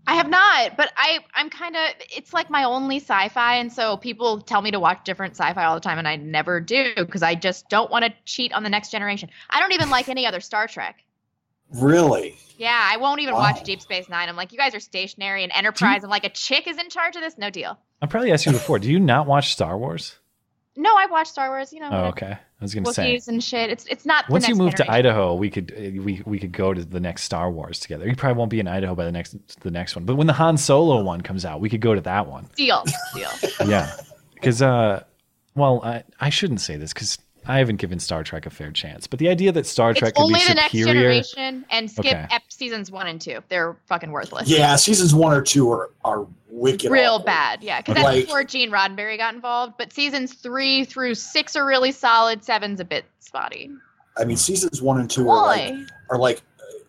I 0.06 0.14
have 0.14 0.28
not, 0.28 0.76
but 0.76 0.92
I 0.96 1.20
I'm 1.34 1.48
kind 1.48 1.76
of 1.76 1.82
it's 2.14 2.32
like 2.32 2.50
my 2.50 2.64
only 2.64 2.96
sci-fi, 2.96 3.54
and 3.56 3.72
so 3.72 3.96
people 3.96 4.40
tell 4.40 4.60
me 4.60 4.72
to 4.72 4.80
watch 4.80 5.04
different 5.04 5.36
sci-fi 5.36 5.64
all 5.64 5.74
the 5.76 5.80
time, 5.80 5.98
and 5.98 6.08
I 6.08 6.16
never 6.16 6.60
do 6.60 6.92
because 6.96 7.22
I 7.22 7.36
just 7.36 7.68
don't 7.68 7.90
want 7.90 8.04
to 8.04 8.12
cheat 8.24 8.52
on 8.52 8.64
the 8.64 8.68
next 8.68 8.90
generation. 8.90 9.30
I 9.48 9.60
don't 9.60 9.72
even 9.72 9.90
like 9.90 10.08
any 10.08 10.26
other 10.26 10.40
Star 10.40 10.66
Trek. 10.66 11.04
Really? 11.74 12.36
Yeah, 12.58 12.78
I 12.90 12.96
won't 12.98 13.20
even 13.20 13.34
Wow. 13.34 13.40
watch 13.40 13.62
Deep 13.64 13.80
Space 13.80 14.08
Nine. 14.08 14.28
I'm 14.28 14.36
like, 14.36 14.52
you 14.52 14.58
guys 14.58 14.74
are 14.74 14.80
stationary 14.80 15.42
and 15.42 15.52
Enterprise. 15.52 16.04
I'm 16.04 16.10
like, 16.10 16.24
a 16.24 16.28
chick 16.30 16.66
is 16.68 16.78
in 16.78 16.88
charge 16.90 17.16
of 17.16 17.22
this. 17.22 17.36
No 17.38 17.50
deal. 17.50 17.78
I'm 18.00 18.08
probably 18.08 18.32
asked 18.32 18.46
you 18.46 18.52
before. 18.52 18.78
Do 18.78 18.90
you 18.90 19.00
not 19.00 19.26
watch 19.26 19.52
Star 19.52 19.76
Wars? 19.78 20.16
No, 20.76 20.90
I 20.96 21.06
watch 21.06 21.28
Star 21.28 21.50
Wars. 21.50 21.72
You 21.72 21.80
know, 21.80 21.90
Oh, 21.92 22.04
okay. 22.06 22.32
I 22.32 22.38
was 22.64 22.74
gonna 22.74 22.92
say. 22.92 23.16
Wookiees 23.16 23.28
and 23.28 23.42
shit. 23.42 23.68
It's 23.70 23.84
it's 23.86 24.06
not. 24.06 24.26
the 24.26 24.32
Once 24.32 24.48
you 24.48 24.54
next 24.54 24.58
move 24.58 24.74
to. 24.76 24.90
Idaho, 24.90 25.34
we 25.34 25.50
could 25.50 25.72
uh, 25.72 26.02
we 26.02 26.22
we 26.24 26.38
could 26.38 26.52
go 26.52 26.72
to 26.72 26.84
the 26.84 27.00
next 27.00 27.22
Star 27.24 27.50
Wars 27.50 27.78
together. 27.80 28.06
You 28.08 28.14
probably 28.16 28.38
won't 28.38 28.50
be 28.50 28.60
in 28.60 28.68
Idaho 28.68 28.94
by 28.94 29.04
the 29.04 29.12
next 29.12 29.36
the 29.60 29.70
next 29.70 29.96
one, 29.96 30.04
but 30.04 30.14
when 30.14 30.26
the 30.28 30.32
Han 30.34 30.56
Solo 30.56 31.02
one 31.02 31.20
comes 31.20 31.44
out, 31.44 31.60
we 31.60 31.68
could 31.68 31.80
go 31.80 31.94
to 31.94 32.00
that 32.02 32.26
one. 32.28 32.48
Deal, 32.56 32.84
deal. 33.14 33.28
Yeah, 33.66 33.92
because 34.34 34.62
uh, 34.62 35.02
well, 35.54 35.82
I 35.84 36.04
I 36.20 36.30
shouldn't 36.30 36.60
say 36.62 36.76
this 36.76 36.92
because 36.94 37.18
I 37.46 37.58
haven't 37.58 37.76
given 37.76 37.98
Star 37.98 38.22
Trek 38.22 38.46
a 38.46 38.50
fair 38.50 38.70
chance. 38.70 39.06
But 39.06 39.18
the 39.18 39.28
idea 39.28 39.50
that 39.52 39.66
Star 39.66 39.94
Trek 39.94 40.10
it's 40.10 40.18
could 40.18 40.28
be 40.28 40.34
only 40.34 40.46
the 40.46 40.54
next 40.54 40.72
superior, 40.72 40.94
generation, 40.94 41.64
and 41.70 41.90
skip 41.90 42.06
Okay. 42.06 42.26
ep- 42.30 42.52
seasons 42.52 42.90
one 42.90 43.08
and 43.08 43.20
two. 43.20 43.40
They're 43.48 43.76
fucking 43.86 44.12
worthless. 44.12 44.48
Yeah, 44.48 44.76
seasons 44.76 45.14
one 45.14 45.32
or 45.32 45.42
two 45.42 45.70
are 45.72 45.90
are 46.04 46.26
wicked. 46.50 46.90
real 46.92 47.14
awful. 47.14 47.26
bad. 47.26 47.62
Yeah, 47.62 47.80
because 47.80 47.94
that's 47.94 48.04
Like- 48.04 48.26
before 48.26 48.44
Gene 48.44 48.70
Roddenberry 48.70 49.16
got 49.18 49.34
involved. 49.34 49.74
But 49.76 49.92
seasons 49.92 50.34
three 50.34 50.84
through 50.84 51.14
six 51.16 51.56
are 51.56 51.66
really 51.66 51.90
solid. 51.92 52.44
Seven's 52.44 52.78
a 52.78 52.84
bit 52.84 53.04
spotty. 53.18 53.70
I 54.16 54.24
mean, 54.24 54.36
seasons 54.36 54.80
one 54.82 55.00
and 55.00 55.10
two 55.10 55.28
are 55.28 55.46
like 55.46 55.74
are 56.10 56.18
like 56.18 56.42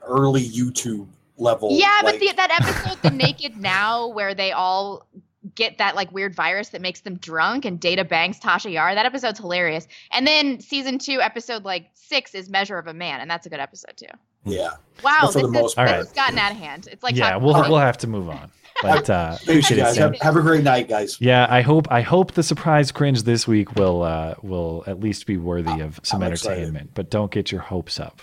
early 0.06 0.44
YouTube 0.44 1.08
level. 1.38 1.70
Yeah, 1.72 1.88
like, 2.04 2.16
but 2.16 2.20
the, 2.20 2.32
that 2.36 2.52
episode, 2.62 3.02
The 3.02 3.10
Naked 3.10 3.58
Now, 3.58 4.08
where 4.08 4.36
they 4.36 4.52
all 4.52 5.08
get 5.56 5.78
that 5.78 5.96
like 5.96 6.12
weird 6.12 6.34
virus 6.36 6.70
that 6.70 6.82
makes 6.82 7.02
them 7.02 7.18
drunk 7.18 7.66
and 7.66 7.80
Data 7.80 8.04
banks 8.06 8.40
Tasha 8.40 8.72
Yar, 8.72 8.96
that 8.96 9.06
episode's 9.06 9.40
hilarious. 9.40 9.88
And 10.12 10.26
then 10.26 10.60
season 10.60 10.98
two, 10.98 11.20
episode 11.22 11.64
like 11.66 11.90
six 11.94 12.34
is 12.36 12.50
Measure 12.50 12.78
of 12.78 12.88
a 12.88 12.94
Man, 12.94 13.20
and 13.22 13.30
that's 13.30 13.46
a 13.46 13.50
good 13.50 13.60
episode 13.60 13.96
too. 13.98 14.06
yeah. 14.46 14.72
Wow, 15.04 15.18
But 15.22 15.34
for 15.34 15.34
this, 15.34 15.42
the 15.42 15.48
is, 15.48 15.52
most 15.54 15.64
this 15.72 15.74
part- 15.76 15.90
has 15.90 16.12
gotten 16.14 16.38
out 16.38 16.52
of 16.52 16.58
hand. 16.58 16.88
It's 16.92 17.04
like 17.04 17.16
yeah, 17.16 17.36
we'll 17.38 17.54
we'll 17.54 17.78
have 17.78 17.98
to 18.00 18.08
move 18.08 18.30
on. 18.30 18.52
But 18.82 19.10
uh, 19.10 19.32
Thanks, 19.36 19.44
appreciate 19.44 19.78
it, 19.78 19.82
guys. 19.82 19.98
Have, 19.98 20.16
have 20.22 20.36
a 20.36 20.42
great 20.42 20.64
night, 20.64 20.88
guys. 20.88 21.20
Yeah, 21.22 21.46
I 21.50 21.62
hope 21.62 21.88
I 21.92 22.02
hope 22.02 22.32
the 22.34 22.44
surprise 22.44 22.92
cringe 22.92 23.24
this 23.24 23.48
week 23.48 23.76
will 23.76 24.02
uh, 24.04 24.36
will 24.42 24.84
at 24.88 25.00
least 25.00 25.26
be 25.28 25.38
worthy 25.38 25.80
of 25.82 26.00
some 26.04 26.24
I'm 26.24 26.32
excited. 26.32 26.58
entertainment. 26.60 26.92
But 26.94 27.10
don't 27.10 27.32
get 27.32 27.52
your 27.52 27.62
hopes 27.62 28.00
up. 28.00 28.22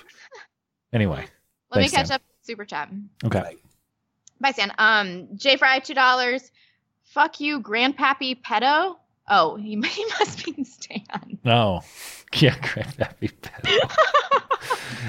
Anyway, 0.92 1.24
Let 1.70 1.82
me 1.82 1.88
catch 1.88 2.06
Sam. 2.08 2.16
up. 2.16 2.22
Super 2.42 2.64
chat. 2.64 2.90
okay. 3.24 3.56
Bye, 4.40 4.52
Stan. 4.52 4.72
Um, 4.78 5.28
Jay 5.36 5.56
Fry, 5.56 5.78
two 5.80 5.94
dollars. 5.94 6.50
Fuck 7.10 7.40
you, 7.40 7.60
Grandpappy 7.60 8.40
Pedo. 8.42 8.96
Oh, 9.28 9.56
he, 9.56 9.70
he 9.88 10.04
must 10.18 10.44
be 10.44 10.62
Stan. 10.62 11.38
No, 11.44 11.82
yeah, 12.34 12.56
great. 12.72 12.86
That'd 12.96 13.16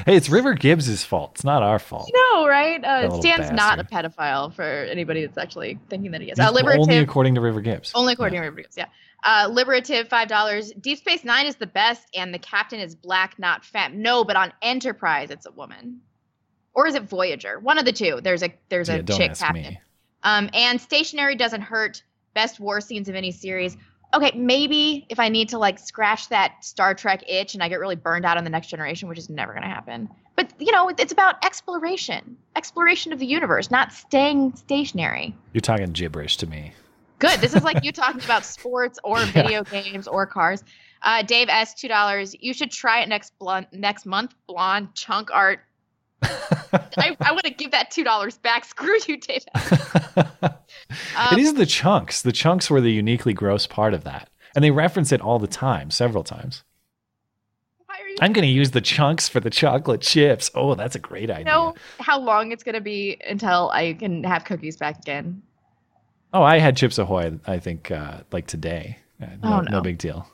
hey, 0.05 0.15
it's 0.15 0.29
River 0.29 0.55
Gibbs' 0.55 1.03
fault. 1.03 1.33
It's 1.35 1.43
not 1.43 1.61
our 1.61 1.77
fault. 1.77 2.09
No, 2.13 2.47
right? 2.47 2.83
Uh, 2.83 3.19
Stan's 3.19 3.51
not 3.51 3.79
a 3.79 3.83
pedophile 3.83 4.51
for 4.51 4.63
anybody 4.63 5.25
that's 5.25 5.37
actually 5.37 5.79
thinking 5.89 6.11
that 6.11 6.21
he 6.21 6.31
is. 6.31 6.39
Uh, 6.39 6.51
liberative. 6.51 6.81
Only 6.81 6.97
according 6.97 7.35
to 7.35 7.41
River 7.41 7.61
Gibbs. 7.61 7.91
Only 7.93 8.13
according 8.13 8.39
to 8.39 8.47
River 8.47 8.61
Gibbs, 8.61 8.77
yeah. 8.77 8.87
Uh, 9.23 9.47
liberative, 9.51 10.07
five 10.07 10.27
dollars. 10.27 10.71
Deep 10.81 10.97
Space 10.97 11.23
Nine 11.23 11.45
is 11.45 11.55
the 11.55 11.67
best, 11.67 12.07
and 12.15 12.33
the 12.33 12.39
captain 12.39 12.79
is 12.79 12.95
black, 12.95 13.37
not 13.37 13.63
femme. 13.63 14.01
No, 14.01 14.23
but 14.23 14.35
on 14.35 14.51
Enterprise, 14.63 15.29
it's 15.29 15.45
a 15.45 15.51
woman. 15.51 16.01
Or 16.73 16.87
is 16.87 16.95
it 16.95 17.03
Voyager? 17.03 17.59
One 17.59 17.77
of 17.77 17.85
the 17.85 17.91
two. 17.91 18.21
There's 18.23 18.41
a 18.41 18.51
there's 18.69 18.89
yeah, 18.89 18.95
a 18.95 19.03
chick 19.03 19.35
captain. 19.35 19.61
me. 19.61 19.79
Um, 20.23 20.49
and 20.53 20.79
stationary 20.79 21.35
doesn't 21.35 21.61
hurt. 21.61 22.03
Best 22.33 22.59
war 22.59 22.79
scenes 22.79 23.09
of 23.09 23.15
any 23.15 23.31
series. 23.31 23.77
Okay, 24.13 24.31
maybe 24.35 25.05
if 25.09 25.19
I 25.19 25.29
need 25.29 25.49
to 25.49 25.57
like 25.57 25.79
scratch 25.79 26.29
that 26.29 26.63
Star 26.63 26.93
Trek 26.93 27.23
itch 27.27 27.53
and 27.53 27.63
I 27.63 27.69
get 27.69 27.79
really 27.79 27.95
burned 27.95 28.25
out 28.25 28.37
on 28.37 28.43
the 28.43 28.49
next 28.49 28.67
generation, 28.67 29.07
which 29.09 29.17
is 29.17 29.29
never 29.29 29.53
going 29.53 29.63
to 29.63 29.69
happen. 29.69 30.09
But 30.35 30.53
you 30.59 30.71
know, 30.71 30.89
it's 30.89 31.11
about 31.11 31.43
exploration, 31.45 32.37
exploration 32.55 33.13
of 33.13 33.19
the 33.19 33.25
universe, 33.25 33.71
not 33.71 33.91
staying 33.91 34.55
stationary. 34.55 35.35
You're 35.53 35.61
talking 35.61 35.91
gibberish 35.91 36.37
to 36.37 36.47
me. 36.47 36.73
Good. 37.19 37.39
This 37.39 37.53
is 37.53 37.63
like 37.63 37.83
you 37.83 37.91
talking 37.91 38.21
about 38.25 38.43
sports 38.43 38.97
or 39.03 39.19
video 39.25 39.63
games 39.63 40.07
or 40.07 40.25
cars. 40.25 40.63
Uh, 41.03 41.21
Dave 41.23 41.49
S. 41.49 41.73
Two 41.73 41.87
dollars. 41.87 42.35
You 42.39 42.53
should 42.53 42.71
try 42.71 43.01
it 43.01 43.09
next 43.09 43.37
blonde, 43.39 43.67
next 43.71 44.05
month. 44.05 44.33
Blonde 44.47 44.89
chunk 44.93 45.29
art. 45.31 45.59
I, 46.23 47.15
I 47.19 47.31
want 47.31 47.43
to 47.43 47.49
give 47.53 47.71
that 47.71 47.91
two 47.91 48.03
dollars 48.03 48.37
back. 48.37 48.65
Screw 48.71 48.97
you, 49.07 49.17
Dave. 49.17 49.43
Um, 49.55 50.19
it 51.31 51.39
is 51.39 51.53
the 51.55 51.65
chunks. 51.65 52.21
The 52.21 52.31
chunks 52.31 52.69
were 52.69 52.81
the 52.81 52.91
uniquely 52.91 53.33
gross 53.33 53.67
part 53.67 53.93
of 53.93 54.03
that. 54.03 54.29
And 54.55 54.63
they 54.63 54.71
reference 54.71 55.11
it 55.11 55.21
all 55.21 55.39
the 55.39 55.47
time, 55.47 55.89
several 55.91 56.23
times. 56.23 56.63
Why 57.85 57.95
are 58.01 58.07
you 58.07 58.15
I'm 58.21 58.33
going 58.33 58.45
to 58.47 58.51
use 58.53 58.71
the 58.71 58.81
chunks 58.81 59.29
for 59.29 59.39
the 59.39 59.49
chocolate 59.49 60.01
chips. 60.01 60.51
Oh, 60.55 60.75
that's 60.75 60.95
a 60.95 60.99
great 60.99 61.29
idea. 61.31 61.45
know 61.45 61.75
how 61.99 62.19
long 62.19 62.51
it's 62.51 62.63
going 62.63 62.75
to 62.75 62.81
be 62.81 63.17
until 63.27 63.69
I 63.71 63.93
can 63.93 64.23
have 64.25 64.43
cookies 64.45 64.75
back 64.77 64.99
again. 64.99 65.41
Oh, 66.33 66.43
I 66.43 66.59
had 66.59 66.77
Chips 66.77 66.97
Ahoy, 66.97 67.39
I 67.45 67.59
think, 67.59 67.91
uh, 67.91 68.21
like 68.31 68.47
today. 68.47 68.97
Uh, 69.21 69.25
no, 69.43 69.53
Oh, 69.57 69.61
no 69.61 69.71
no. 69.71 69.81
big 69.81 69.97
deal. 69.97 70.27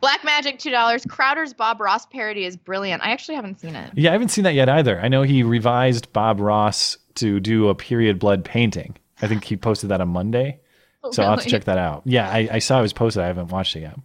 Black 0.00 0.24
Magic, 0.24 0.58
$2. 0.58 1.08
Crowder's 1.08 1.52
Bob 1.52 1.80
Ross 1.80 2.06
parody 2.06 2.44
is 2.44 2.56
brilliant. 2.56 3.02
I 3.04 3.10
actually 3.10 3.34
haven't 3.34 3.60
seen 3.60 3.74
it. 3.76 3.90
Yeah, 3.94 4.10
I 4.10 4.12
haven't 4.12 4.28
seen 4.30 4.44
that 4.44 4.54
yet 4.54 4.68
either. 4.68 4.98
I 5.00 5.08
know 5.08 5.22
he 5.22 5.42
revised 5.42 6.12
Bob 6.12 6.40
Ross 6.40 6.96
to 7.16 7.38
do 7.40 7.68
a 7.68 7.74
period 7.74 8.18
blood 8.18 8.44
painting. 8.44 8.96
I 9.20 9.28
think 9.28 9.44
he 9.44 9.56
posted 9.56 9.90
that 9.90 10.00
on 10.00 10.08
Monday. 10.08 10.60
Oh, 11.04 11.10
So 11.10 11.22
I'll 11.22 11.30
have 11.30 11.40
to 11.40 11.48
check 11.50 11.64
that 11.64 11.78
out. 11.78 12.02
Yeah, 12.06 12.30
I, 12.30 12.48
I 12.52 12.58
saw 12.60 12.78
it 12.78 12.82
was 12.82 12.92
posted. 12.94 13.22
I 13.22 13.26
haven't 13.26 13.48
watched 13.48 13.76
it 13.76 13.80
yet. 13.80 13.96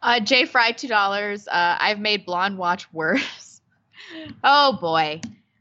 Uh, 0.00 0.20
Jay 0.20 0.44
Fry, 0.44 0.72
$2. 0.72 1.46
Uh, 1.48 1.76
I've 1.80 1.98
made 2.00 2.24
Blonde 2.26 2.58
watch 2.58 2.92
worse. 2.92 3.60
oh, 4.44 4.78
boy. 4.80 5.20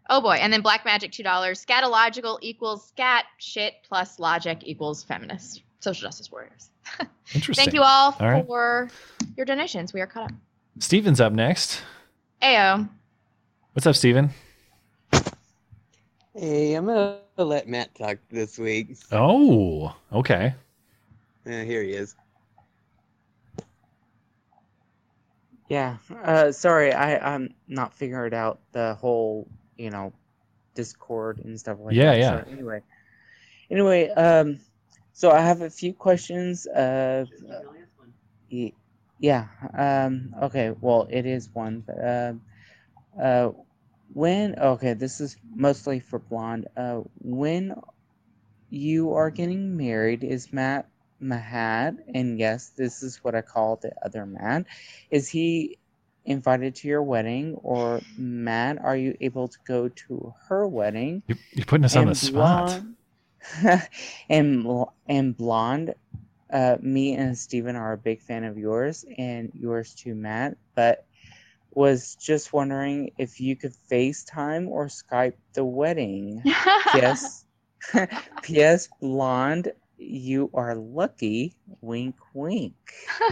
Oh, 0.10 0.22
boy. 0.22 0.34
And 0.36 0.52
then 0.52 0.62
Black 0.62 0.84
Magic, 0.86 1.12
$2. 1.12 1.24
Scatological 1.26 2.38
equals 2.42 2.88
scat 2.88 3.26
shit 3.38 3.76
plus 3.88 4.20
logic 4.20 4.60
equals 4.64 5.04
feminist. 5.04 5.64
Social 5.80 6.08
justice 6.08 6.32
warriors. 6.32 6.70
Interesting. 7.34 7.64
Thank 7.64 7.74
you 7.74 7.82
all, 7.82 8.16
All 8.20 8.30
right. 8.30 8.46
for 8.46 8.90
your 9.42 9.46
donations. 9.48 9.92
We 9.92 10.02
are 10.02 10.06
caught 10.08 10.26
up. 10.30 10.38
Steven's 10.78 11.20
up 11.20 11.34
next. 11.34 11.82
Ayo. 12.44 12.88
What's 13.74 13.88
up, 13.88 13.96
Steven? 13.96 14.30
Hey, 16.36 16.76
I'm 16.76 16.86
gonna 16.86 17.18
let 17.38 17.68
Matt 17.68 17.96
talk 17.96 18.20
this 18.30 18.60
week. 18.60 18.96
Oh, 19.12 19.96
okay. 20.14 20.54
Uh, 21.48 21.50
here 21.50 21.82
he 21.82 21.94
is. 21.94 22.16
Yeah, 25.70 25.98
uh, 26.24 26.52
sorry, 26.52 26.94
I 26.94 27.34
I'm 27.34 27.56
not 27.68 27.96
figuring 27.96 28.36
out 28.36 28.60
the 28.74 28.94
whole 28.94 29.48
you 29.76 29.90
know 29.90 30.14
Discord 30.76 31.40
and 31.44 31.60
stuff 31.60 31.80
like 31.82 31.96
Yeah, 31.96 32.12
that. 32.12 32.20
yeah. 32.20 32.44
So 32.44 32.52
anyway, 32.52 32.82
anyway, 33.72 34.10
um, 34.10 34.60
so 35.14 35.32
I 35.32 35.40
have 35.42 35.62
a 35.62 35.70
few 35.72 35.94
questions. 35.94 36.68
Uh, 36.68 37.26
y- 38.52 38.74
yeah. 39.22 39.48
Um. 39.78 40.36
Okay. 40.44 40.74
Well, 40.82 41.08
it 41.10 41.26
is 41.26 41.50
one, 41.54 41.84
but 41.86 42.06
um, 42.06 42.42
uh, 43.22 43.50
when 44.14 44.58
okay, 44.60 44.94
this 44.94 45.22
is 45.22 45.38
mostly 45.56 46.00
for 46.00 46.20
blonde. 46.20 46.68
Uh, 46.76 47.02
when 47.22 47.76
you 48.70 49.14
are 49.14 49.30
getting 49.30 49.78
married, 49.78 50.24
is 50.24 50.52
Matt 50.52 50.88
Mahad? 51.22 51.98
And 52.14 52.40
yes, 52.40 52.72
this 52.76 53.04
is 53.04 53.24
what 53.24 53.36
I 53.36 53.42
call 53.42 53.78
the 53.82 53.94
other 54.04 54.26
Matt. 54.26 54.66
Is 55.12 55.30
he 55.30 55.78
invited 56.26 56.76
to 56.76 56.88
your 56.88 57.04
wedding, 57.04 57.56
or 57.64 58.02
Matt? 58.18 58.80
Are 58.84 58.98
you 58.98 59.16
able 59.22 59.48
to 59.48 59.58
go 59.66 59.88
to 59.90 60.34
her 60.50 60.68
wedding? 60.68 61.24
You're, 61.28 61.38
you're 61.54 61.66
putting 61.66 61.86
us 61.86 61.96
on 61.96 62.08
the 62.08 62.16
spot. 62.16 62.68
Blonde- 62.68 62.96
and 64.30 64.86
and 65.08 65.36
blonde, 65.38 65.96
uh, 66.52 66.78
me 66.82 67.16
and 67.16 67.38
Steven 67.38 67.76
are 67.76 67.94
a 67.94 67.98
big 67.98 68.22
fan 68.22 68.44
of 68.44 68.58
yours 68.58 69.06
and 69.18 69.52
yours 69.54 69.94
too, 69.94 70.16
Matt. 70.16 70.58
But 70.76 71.06
was 71.74 72.16
just 72.16 72.52
wondering 72.52 73.12
if 73.18 73.40
you 73.40 73.56
could 73.56 73.74
FaceTime 73.90 74.68
or 74.68 74.88
Skype 74.88 75.36
the 75.54 75.64
wedding. 75.64 76.42
Yes. 76.94 77.46
P.S. 78.44 78.90
Blonde, 79.00 79.72
you 79.98 80.50
are 80.54 80.76
lucky. 80.76 81.56
Wink, 81.82 82.16
wink. 82.34 82.74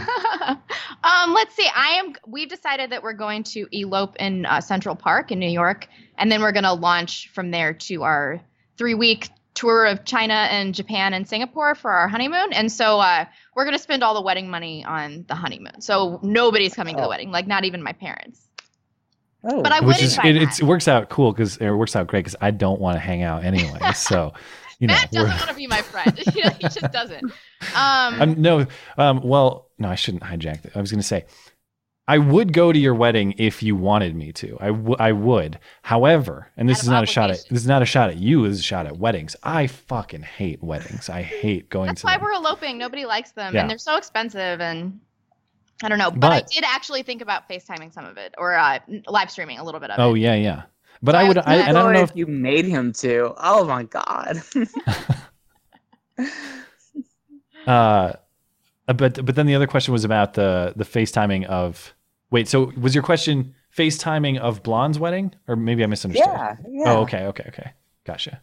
um, 1.04 1.34
let's 1.34 1.54
see. 1.54 1.68
I 1.74 2.00
am. 2.02 2.14
We've 2.26 2.48
decided 2.48 2.90
that 2.90 3.02
we're 3.02 3.12
going 3.12 3.44
to 3.44 3.66
elope 3.72 4.16
in 4.16 4.46
uh, 4.46 4.60
Central 4.60 4.96
Park 4.96 5.30
in 5.30 5.38
New 5.38 5.50
York, 5.50 5.88
and 6.18 6.30
then 6.30 6.40
we're 6.40 6.52
going 6.52 6.64
to 6.64 6.72
launch 6.72 7.30
from 7.32 7.50
there 7.50 7.74
to 7.74 8.02
our 8.02 8.40
three-week 8.76 9.28
tour 9.54 9.84
of 9.86 10.04
China 10.04 10.34
and 10.50 10.74
Japan 10.74 11.12
and 11.14 11.28
Singapore 11.28 11.74
for 11.74 11.90
our 11.90 12.08
honeymoon, 12.08 12.52
and 12.52 12.70
so 12.70 12.98
uh, 13.00 13.24
we're 13.56 13.64
gonna 13.64 13.78
spend 13.78 14.02
all 14.04 14.14
the 14.14 14.22
wedding 14.22 14.48
money 14.48 14.84
on 14.84 15.24
the 15.28 15.34
honeymoon. 15.34 15.80
So 15.80 16.20
nobody's 16.22 16.74
coming 16.74 16.94
to 16.96 17.00
the 17.00 17.06
Oh. 17.06 17.10
wedding, 17.10 17.30
like 17.30 17.46
not 17.46 17.64
even 17.64 17.82
my 17.82 17.92
parents. 17.92 18.40
Oh, 19.42 19.62
But 19.62 19.72
I 19.72 19.80
would 19.80 19.88
Which 19.88 20.02
is 20.02 20.18
it, 20.22 20.36
it's, 20.36 20.60
it 20.60 20.64
works 20.66 20.86
out 20.86 21.08
cool 21.08 21.32
because 21.32 21.56
it 21.56 21.70
works 21.70 21.96
out 21.96 22.06
great 22.06 22.20
because 22.20 22.36
I 22.42 22.50
don't 22.50 22.78
want 22.78 22.96
to 22.96 23.00
hang 23.00 23.22
out 23.22 23.42
anyway. 23.42 23.78
So, 23.94 24.34
you 24.78 24.86
know, 24.86 24.92
Matt 24.94 25.10
doesn't 25.10 25.28
we're- 25.28 25.38
want 25.38 25.48
to 25.50 25.56
be 25.56 25.66
my 25.66 25.80
friend. 25.82 26.18
he 26.34 26.42
just 26.68 26.80
doesn't. 26.92 27.32
Um, 27.76 28.22
Um, 28.22 28.40
no, 28.42 28.66
um, 28.96 29.20
well, 29.22 29.68
no, 29.78 29.88
I 29.88 29.94
shouldn't 29.94 30.22
hijack 30.22 30.62
that. 30.62 30.74
I 30.76 30.80
was 30.80 30.90
going 30.90 31.00
to 31.00 31.06
say, 31.06 31.26
I 32.10 32.18
would 32.18 32.52
go 32.52 32.72
to 32.72 32.78
your 32.78 32.94
wedding 32.94 33.34
if 33.38 33.62
you 33.62 33.76
wanted 33.76 34.16
me 34.16 34.32
to. 34.32 34.56
I, 34.60 34.66
w- 34.68 34.96
I 34.98 35.12
would. 35.12 35.60
However, 35.82 36.48
and 36.56 36.68
this 36.68 36.78
Out 36.78 36.82
is 36.82 36.88
not 36.88 37.02
a 37.04 37.06
shot 37.06 37.30
at 37.30 37.44
this 37.48 37.60
is 37.60 37.66
not 37.68 37.82
a 37.82 37.86
shot 37.86 38.10
at 38.10 38.16
you. 38.16 38.42
This 38.48 38.54
is 38.54 38.60
a 38.60 38.62
shot 38.64 38.86
at 38.86 38.96
weddings. 38.98 39.36
I 39.44 39.68
fucking 39.68 40.22
hate 40.22 40.60
weddings. 40.60 41.08
I 41.08 41.22
hate 41.22 41.68
going 41.70 41.86
that's 41.86 42.00
to 42.00 42.06
why 42.08 42.14
them. 42.16 42.22
we're 42.24 42.32
eloping. 42.32 42.78
Nobody 42.78 43.04
likes 43.06 43.30
them, 43.30 43.54
Yeah. 43.54 43.60
and 43.60 43.70
they're 43.70 43.78
so 43.78 43.96
expensive. 43.96 44.60
And 44.60 44.98
I 45.84 45.88
don't 45.88 45.98
know, 45.98 46.10
but, 46.10 46.32
I 46.32 46.40
did 46.52 46.64
actually 46.66 47.02
think 47.04 47.22
about 47.22 47.48
FaceTiming 47.48 47.92
some 47.94 48.04
of 48.06 48.16
it 48.16 48.34
or 48.38 48.54
uh, 48.56 48.80
live 49.06 49.30
streaming 49.30 49.58
a 49.58 49.64
little 49.64 49.80
bit 49.80 49.90
of 49.90 49.98
Oh 50.00 50.02
it. 50.02 50.10
Oh 50.10 50.14
yeah, 50.14 50.34
yeah. 50.34 50.62
But 51.02 51.12
So 51.12 51.18
I 51.18 51.28
would. 51.28 51.38
I, 51.38 51.54
and 51.56 51.78
I 51.78 51.82
don't 51.82 51.92
know 51.92 52.00
if 52.02 52.10
if 52.10 52.16
you 52.16 52.26
made 52.26 52.64
him 52.64 52.92
to. 52.94 53.34
Oh 53.38 53.64
my 53.66 53.84
god. 53.84 54.42
Uh, 57.66 58.14
but 58.86 59.24
but 59.24 59.34
then 59.34 59.46
the 59.46 59.54
other 59.54 59.66
question 59.66 59.92
was 59.92 60.04
about 60.04 60.34
the 60.34 60.72
the 60.76 60.84
FaceTiming 60.84 61.44
of. 61.44 61.94
Wait, 62.30 62.48
so 62.48 62.72
was 62.80 62.94
your 62.94 63.02
question 63.04 63.54
FaceTiming 63.76 64.38
of 64.38 64.62
Blonde's 64.62 64.98
wedding, 64.98 65.34
or 65.48 65.56
maybe 65.56 65.82
I 65.82 65.86
misunderstood? 65.86 66.26
yeah, 66.26 66.56
yeah. 66.68 66.92
Oh, 66.92 67.00
okay, 67.02 67.24
okay, 67.26 67.44
okay. 67.48 67.72
Gotcha. 68.04 68.40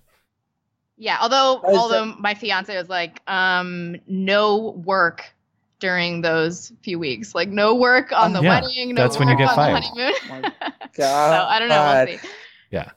Yeah, 0.98 1.18
although 1.22 1.62
Oh, 1.64 1.70
is 1.70 1.78
although 1.78 2.06
my 2.06 2.34
fiance 2.34 2.76
was 2.76 2.90
like, 2.90 3.22
um, 3.30 3.98
no 4.08 4.72
work 4.84 5.32
during 5.80 6.22
those 6.22 6.72
few 6.82 6.98
weeks, 6.98 7.36
like 7.36 7.50
no 7.50 7.76
work 7.76 8.12
on 8.12 8.34
the 8.34 8.42
Yeah, 8.42 8.62
wedding, 8.62 8.96
no 8.96 9.04
that's 9.04 9.16
work 9.16 9.20
when 9.20 9.30
you 9.30 9.36
get 9.38 9.50
on 9.50 9.56
fired. 9.56 9.84
the 9.84 9.90
honeymoon. 9.90 10.14
My 10.30 10.72
so 10.94 11.06
I 11.06 11.60
don't 11.60 11.70
know. 11.70 11.76
God. 11.76 12.08
We'll 12.08 12.18
see. 12.18 12.28
Yeah. 12.72 12.92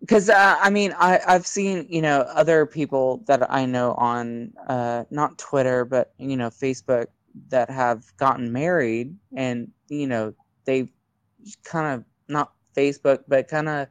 because 0.00 0.30
uh, 0.30 0.56
I 0.60 0.70
mean, 0.70 0.94
I 0.96 1.20
I've 1.26 1.46
seen 1.46 1.86
you 1.88 2.02
know 2.02 2.20
other 2.20 2.66
people 2.66 3.22
that 3.26 3.50
I 3.52 3.66
know 3.66 3.94
on 3.94 4.52
uh, 4.68 5.04
not 5.10 5.38
Twitter, 5.38 5.84
but 5.84 6.12
you 6.18 6.36
know 6.36 6.50
Facebook 6.50 7.06
that 7.48 7.70
have 7.70 8.04
gotten 8.16 8.52
married, 8.52 9.14
and 9.34 9.70
you 9.88 10.06
know 10.06 10.34
they've 10.64 10.88
kind 11.64 11.94
of 11.94 12.04
not 12.28 12.52
Facebook, 12.76 13.20
but 13.28 13.48
kind 13.48 13.68
of 13.68 13.88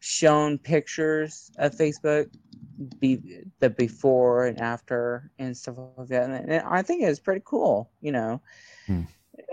shown 0.00 0.58
pictures 0.58 1.50
of 1.58 1.74
Facebook, 1.74 2.30
be 3.00 3.42
the 3.58 3.70
before 3.70 4.46
and 4.46 4.60
after 4.60 5.30
and 5.38 5.56
stuff 5.56 5.76
like 5.96 6.08
that, 6.08 6.24
and, 6.30 6.50
and 6.50 6.62
I 6.68 6.82
think 6.82 7.02
it's 7.02 7.18
pretty 7.20 7.42
cool, 7.44 7.90
you 8.00 8.12
know, 8.12 8.40
Hmm. 8.86 9.02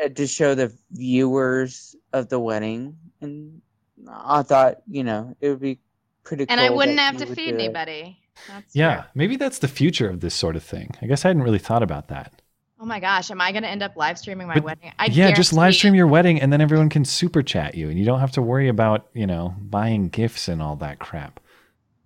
uh, 0.03 0.09
to 0.09 0.27
show 0.27 0.53
the 0.55 0.71
viewers 0.91 1.95
of 2.13 2.29
the 2.29 2.39
wedding, 2.39 2.97
and 3.21 3.61
I 4.09 4.43
thought 4.43 4.81
you 4.89 5.03
know 5.03 5.35
it 5.41 5.49
would 5.49 5.59
be 5.61 5.79
pretty 6.23 6.45
cool. 6.45 6.53
And 6.53 6.59
cool 6.59 6.73
I 6.73 6.75
wouldn't 6.75 6.99
have 6.99 7.17
to 7.17 7.25
would 7.25 7.35
feed 7.35 7.53
anybody. 7.53 8.19
That's 8.49 8.75
Yeah, 8.75 9.01
true. 9.01 9.09
maybe 9.15 9.37
that's 9.37 9.59
the 9.59 9.67
future 9.69 10.09
of 10.09 10.19
this 10.19 10.35
sort 10.35 10.55
of 10.57 10.63
thing. 10.63 10.91
I 11.01 11.05
guess 11.07 11.23
I 11.23 11.29
hadn't 11.29 11.43
really 11.43 11.57
thought 11.59 11.81
about 11.83 12.09
that. 12.09 12.41
Oh 12.79 12.85
my 12.85 12.99
gosh, 12.99 13.31
am 13.31 13.39
I 13.39 13.51
going 13.51 13.63
to 13.63 13.69
end 13.69 13.81
up 13.83 13.95
live 13.95 14.17
streaming 14.19 14.47
my 14.47 14.55
But- 14.55 14.63
wedding? 14.63 14.91
I 14.99 15.05
yeah, 15.05 15.31
just 15.31 15.53
live 15.53 15.73
stream 15.75 15.95
your 15.95 16.07
wedding 16.07 16.41
and 16.41 16.51
then 16.51 16.59
everyone 16.61 16.89
can 16.89 17.05
super 17.05 17.41
chat 17.41 17.75
you 17.75 17.89
and 17.89 17.97
you 17.97 18.05
don't 18.05 18.19
have 18.19 18.31
to 18.33 18.41
worry 18.41 18.67
about, 18.67 19.07
you 19.13 19.25
know, 19.25 19.55
buying 19.59 20.09
gifts 20.09 20.47
and 20.47 20.61
all 20.61 20.75
that 20.77 20.99
crap. 20.99 21.39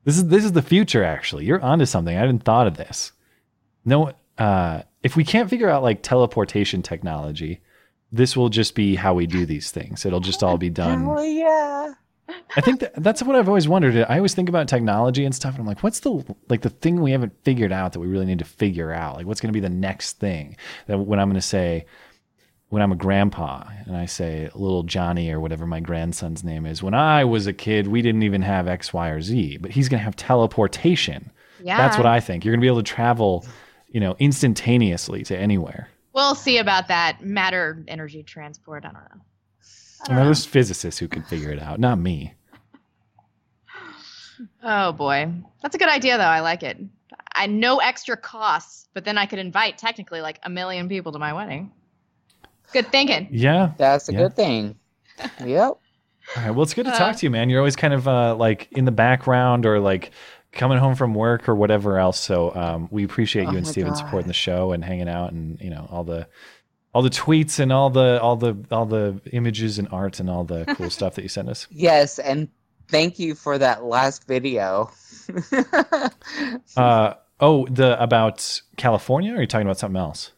This 0.06 0.18
is 0.18 0.28
this 0.28 0.46
is 0.46 0.52
the 0.54 0.62
future 0.62 1.04
actually. 1.04 1.46
You're 1.46 1.62
onto 1.62 1.86
something. 1.86 2.16
I 2.16 2.20
hadn't 2.20 2.44
thought 2.44 2.68
of 2.68 2.78
this. 2.78 3.12
No 3.84 4.14
uh 4.38 4.84
if 5.04 5.16
we 5.16 5.24
can't 5.24 5.50
figure 5.50 5.70
out 5.70 5.82
like 5.84 6.02
teleportation 6.04 6.82
technology, 6.82 7.62
this 8.12 8.38
will 8.38 8.50
just 8.50 8.76
be 8.76 8.96
how 8.96 9.14
we 9.14 9.26
do 9.28 9.46
these 9.46 9.72
things. 9.72 10.06
It'll 10.06 10.20
just 10.20 10.44
all 10.44 10.58
be 10.58 10.70
done. 10.70 11.06
Hell 11.06 11.24
yeah! 11.24 11.94
I 12.56 12.62
think 12.62 12.80
that, 12.80 12.96
that's 12.96 13.24
what 13.24 13.36
I've 13.36 13.48
always 13.48 13.68
wondered. 13.68 14.06
I 14.10 14.18
always 14.18 14.34
think 14.34 14.50
about 14.50 14.68
technology 14.68 15.26
and 15.26 15.34
stuff, 15.34 15.54
and 15.54 15.62
I'm 15.62 15.68
like, 15.68 15.84
what's 15.84 16.00
the 16.02 16.24
like 16.50 16.62
the 16.62 16.70
thing 16.70 17.02
we 17.02 17.12
haven't 17.12 17.34
figured 17.44 17.72
out 17.72 17.94
that 17.94 18.00
we 18.00 18.08
really 18.08 18.26
need 18.26 18.40
to 18.40 18.46
figure 18.46 18.92
out? 18.92 19.16
Like, 19.16 19.26
what's 19.26 19.42
going 19.42 19.54
to 19.54 19.58
be 19.58 19.60
the 19.60 19.70
next 19.70 20.20
thing 20.20 20.58
that 20.88 20.98
when 20.98 21.20
I'm 21.20 21.28
going 21.28 21.36
to 21.36 21.42
say, 21.42 21.86
when 22.70 22.82
I'm 22.82 22.92
a 22.92 22.96
grandpa 22.96 23.64
and 23.86 23.98
I 23.98 24.06
say 24.06 24.50
little 24.54 24.84
Johnny 24.84 25.32
or 25.32 25.40
whatever 25.40 25.66
my 25.66 25.80
grandson's 25.80 26.44
name 26.44 26.66
is, 26.66 26.84
when 26.84 26.94
I 26.94 27.26
was 27.26 27.48
a 27.48 27.54
kid, 27.54 27.88
we 27.88 28.02
didn't 28.02 28.24
even 28.24 28.42
have 28.42 28.68
X, 28.68 28.94
Y, 28.94 29.10
or 29.10 29.22
Z, 29.22 29.58
but 29.58 29.72
he's 29.72 29.90
going 29.90 30.00
to 30.00 30.06
have 30.06 30.16
teleportation. 30.16 31.32
Yeah. 31.64 31.78
That's 31.78 31.98
what 31.98 32.06
I 32.06 32.20
think. 32.20 32.46
You're 32.46 32.54
going 32.54 32.62
to 32.62 32.64
be 32.64 32.68
able 32.68 32.84
to 32.84 32.84
travel, 32.84 33.46
you 33.88 34.00
know, 34.00 34.16
instantaneously 34.20 35.24
to 35.24 35.38
anywhere. 35.38 35.90
We'll 36.14 36.36
see 36.36 36.58
about 36.58 36.88
that 36.90 37.22
matter 37.22 37.84
energy 37.88 38.24
transport. 38.24 38.86
I 38.86 38.92
don't 38.92 39.04
know. 39.16 39.22
I 40.02 40.08
And 40.10 40.18
don't 40.18 40.24
know. 40.24 40.26
there's 40.26 40.46
physicists 40.46 41.00
who 41.00 41.08
can 41.08 41.24
figure 41.24 41.52
it 41.52 41.60
out, 41.62 41.80
not 41.80 42.00
me. 42.00 42.34
Oh 44.64 44.92
boy, 44.94 45.32
that's 45.62 45.76
a 45.76 45.78
good 45.78 45.90
idea 45.90 46.18
though. 46.18 46.24
I 46.24 46.40
like 46.40 46.64
it. 46.64 46.78
I 47.36 47.48
no 47.48 47.78
extra 47.80 48.16
costs, 48.18 48.88
but 48.94 49.06
then 49.06 49.18
I 49.18 49.26
could 49.26 49.40
invite 49.40 49.78
technically 49.78 50.22
like 50.22 50.40
a 50.44 50.50
million 50.50 50.88
people 50.90 51.12
to 51.12 51.20
my 51.20 51.34
wedding. 51.34 51.72
Good 52.72 52.92
thinking. 52.92 53.30
Yeah, 53.32 53.72
That's 53.78 54.10
a 54.10 54.14
Yeah. 54.14 54.20
good 54.20 54.36
thing. 54.36 54.80
yep. 55.46 55.80
All 56.36 56.44
right. 56.44 56.52
Well, 56.52 56.64
it's 56.64 56.74
good 56.74 56.86
to 56.86 56.92
Uh, 56.92 56.92
talk 56.92 57.16
to 57.18 57.26
you, 57.26 57.30
man. 57.30 57.50
You're 57.50 57.60
always 57.60 57.76
kind 57.76 57.94
of 57.94 58.08
uh, 58.08 58.36
like 58.36 58.72
in 58.72 58.86
the 58.86 58.92
background 58.92 59.66
or 59.66 59.80
like 59.80 60.12
coming 60.52 60.78
home 60.78 60.96
from 60.96 61.14
work 61.14 61.50
or 61.50 61.56
whatever 61.56 61.98
else. 61.98 62.20
So 62.20 62.54
um, 62.56 62.88
we 62.92 63.04
appreciate 63.04 63.50
you 63.50 63.50
Oh 63.50 63.58
and 63.58 63.66
my 63.66 63.72
Steven 63.72 63.94
God. 63.94 63.96
supporting 63.96 64.28
the 64.28 64.34
show 64.34 64.72
and 64.72 64.84
hanging 64.84 65.10
out 65.10 65.32
and 65.32 65.60
you 65.60 65.70
know 65.70 65.88
all 65.92 66.04
the 66.04 66.28
all 66.94 67.02
the 67.02 67.10
tweets 67.10 67.60
and 67.60 67.72
all 67.72 67.90
the 67.90 68.20
all 68.22 68.36
the 68.36 68.56
all 68.72 68.86
the 68.86 69.20
images 69.32 69.78
and 69.80 69.88
art 69.92 70.20
and 70.20 70.30
all 70.30 70.44
the 70.44 70.66
cool 70.78 70.90
stuff 70.90 71.16
that 71.16 71.22
you 71.24 71.30
sent 71.30 71.50
us. 71.50 71.68
Yes, 71.72 72.20
and 72.20 72.48
thank 72.88 73.20
you 73.20 73.36
for 73.36 73.58
that 73.58 73.84
last 73.84 74.28
video. 74.28 74.92
Uh, 76.78 77.14
oh, 77.40 77.68
the 77.68 78.02
about 78.02 78.62
California? 78.78 79.34
Or 79.34 79.38
are 79.38 79.42
you 79.42 79.48
talking 79.48 79.68
about 79.68 79.78
something 79.80 80.00
else? 80.00 80.32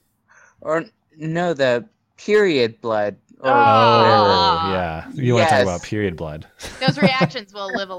or 0.61 0.85
no, 1.17 1.53
the 1.53 1.87
period 2.17 2.79
blood. 2.81 3.15
Or 3.39 3.49
Oh, 3.49 3.53
Ah. 3.53 4.71
yeah. 4.73 5.11
You 5.13 5.33
want 5.35 5.49
to 5.49 5.55
talk 5.55 5.63
about 5.63 5.81
period 5.83 6.15
blood? 6.15 6.45
Those 6.79 6.97
reactions 6.99 7.53
will 7.55 7.73
live 7.73 7.89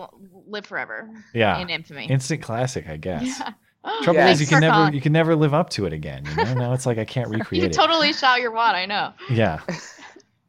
live 0.47 0.67
forever 0.67 1.11
Yeah, 1.35 1.59
in 1.61 1.69
infamy. 1.71 2.07
instant 2.07 2.43
classic, 2.43 2.89
I 2.89 2.97
guess. 2.99 3.25
Yeah. 3.41 3.53
Trouble 4.03 4.21
Yeah. 4.21 4.31
is, 4.31 4.41
you 4.41 4.47
can 4.47 4.61
never 4.61 4.73
calling. 4.73 4.95
you 4.95 5.01
can 5.01 5.13
never 5.13 5.35
live 5.35 5.55
up 5.55 5.71
to 5.71 5.87
it 5.87 5.93
again. 5.93 6.25
You 6.31 6.37
know, 6.45 6.55
now 6.55 6.73
it's 6.73 6.87
like 6.87 6.99
I 6.99 7.05
can't 7.05 7.29
recreate 7.31 7.63
You 7.63 7.69
it. 7.69 7.73
totally 7.73 8.13
shout 8.13 8.41
your 8.41 8.53
wad. 8.53 8.75
I 8.75 8.87
know. 8.87 9.13
Yeah. 9.31 9.61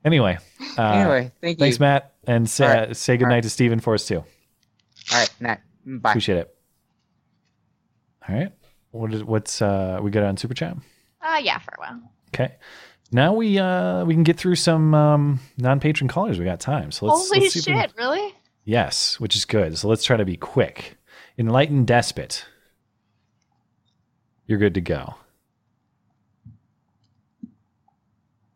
Anyway, 0.06 0.38
uh, 0.78 0.82
anyway, 0.82 1.32
thank 1.40 1.58
you. 1.58 1.64
thanks, 1.64 1.80
Matt, 1.80 2.14
and 2.28 2.50
say, 2.50 2.66
All 2.68 2.74
right. 2.88 2.96
say 2.98 3.16
goodnight 3.16 3.44
to 3.44 3.50
Stephen 3.50 3.80
for 3.80 3.94
us 3.94 4.06
too. 4.06 4.18
All 4.18 4.26
right, 5.14 5.34
Matt. 5.40 5.62
bye. 5.86 6.12
Appreciate 6.12 6.40
it. 6.40 6.54
All 8.28 8.36
right. 8.36 8.52
What 8.92 9.14
is 9.14 9.24
what's 9.24 9.62
uh 9.62 10.00
we 10.02 10.12
got 10.12 10.24
on 10.24 10.36
super 10.38 10.54
chat? 10.54 10.76
Uh, 11.22 11.40
yeah, 11.42 11.58
for 11.60 11.74
a 11.78 11.80
while. 11.80 12.02
Okay. 12.34 12.54
Now 13.14 13.34
we 13.34 13.58
uh 13.60 14.04
we 14.06 14.14
can 14.14 14.24
get 14.24 14.38
through 14.38 14.56
some 14.56 14.94
um 14.94 15.40
non-patron 15.58 16.10
callers. 16.10 16.38
We 16.38 16.44
got 16.46 16.60
time, 16.60 16.92
so 16.92 17.06
let's. 17.06 17.30
Holy 17.30 17.40
let's 17.42 17.54
see 17.54 17.60
if 17.60 17.66
we 17.68 17.82
shit! 17.82 17.94
Really? 17.98 18.34
Yes, 18.66 19.20
which 19.22 19.36
is 19.38 19.46
good. 19.46 19.78
So 19.78 19.88
let's 19.88 20.04
try 20.04 20.18
to 20.18 20.26
be 20.26 20.36
quick. 20.36 20.98
Enlightened 21.38 21.88
despot. 21.88 22.46
You're 24.46 24.60
good 24.60 24.74
to 24.76 24.82
go. 24.82 25.16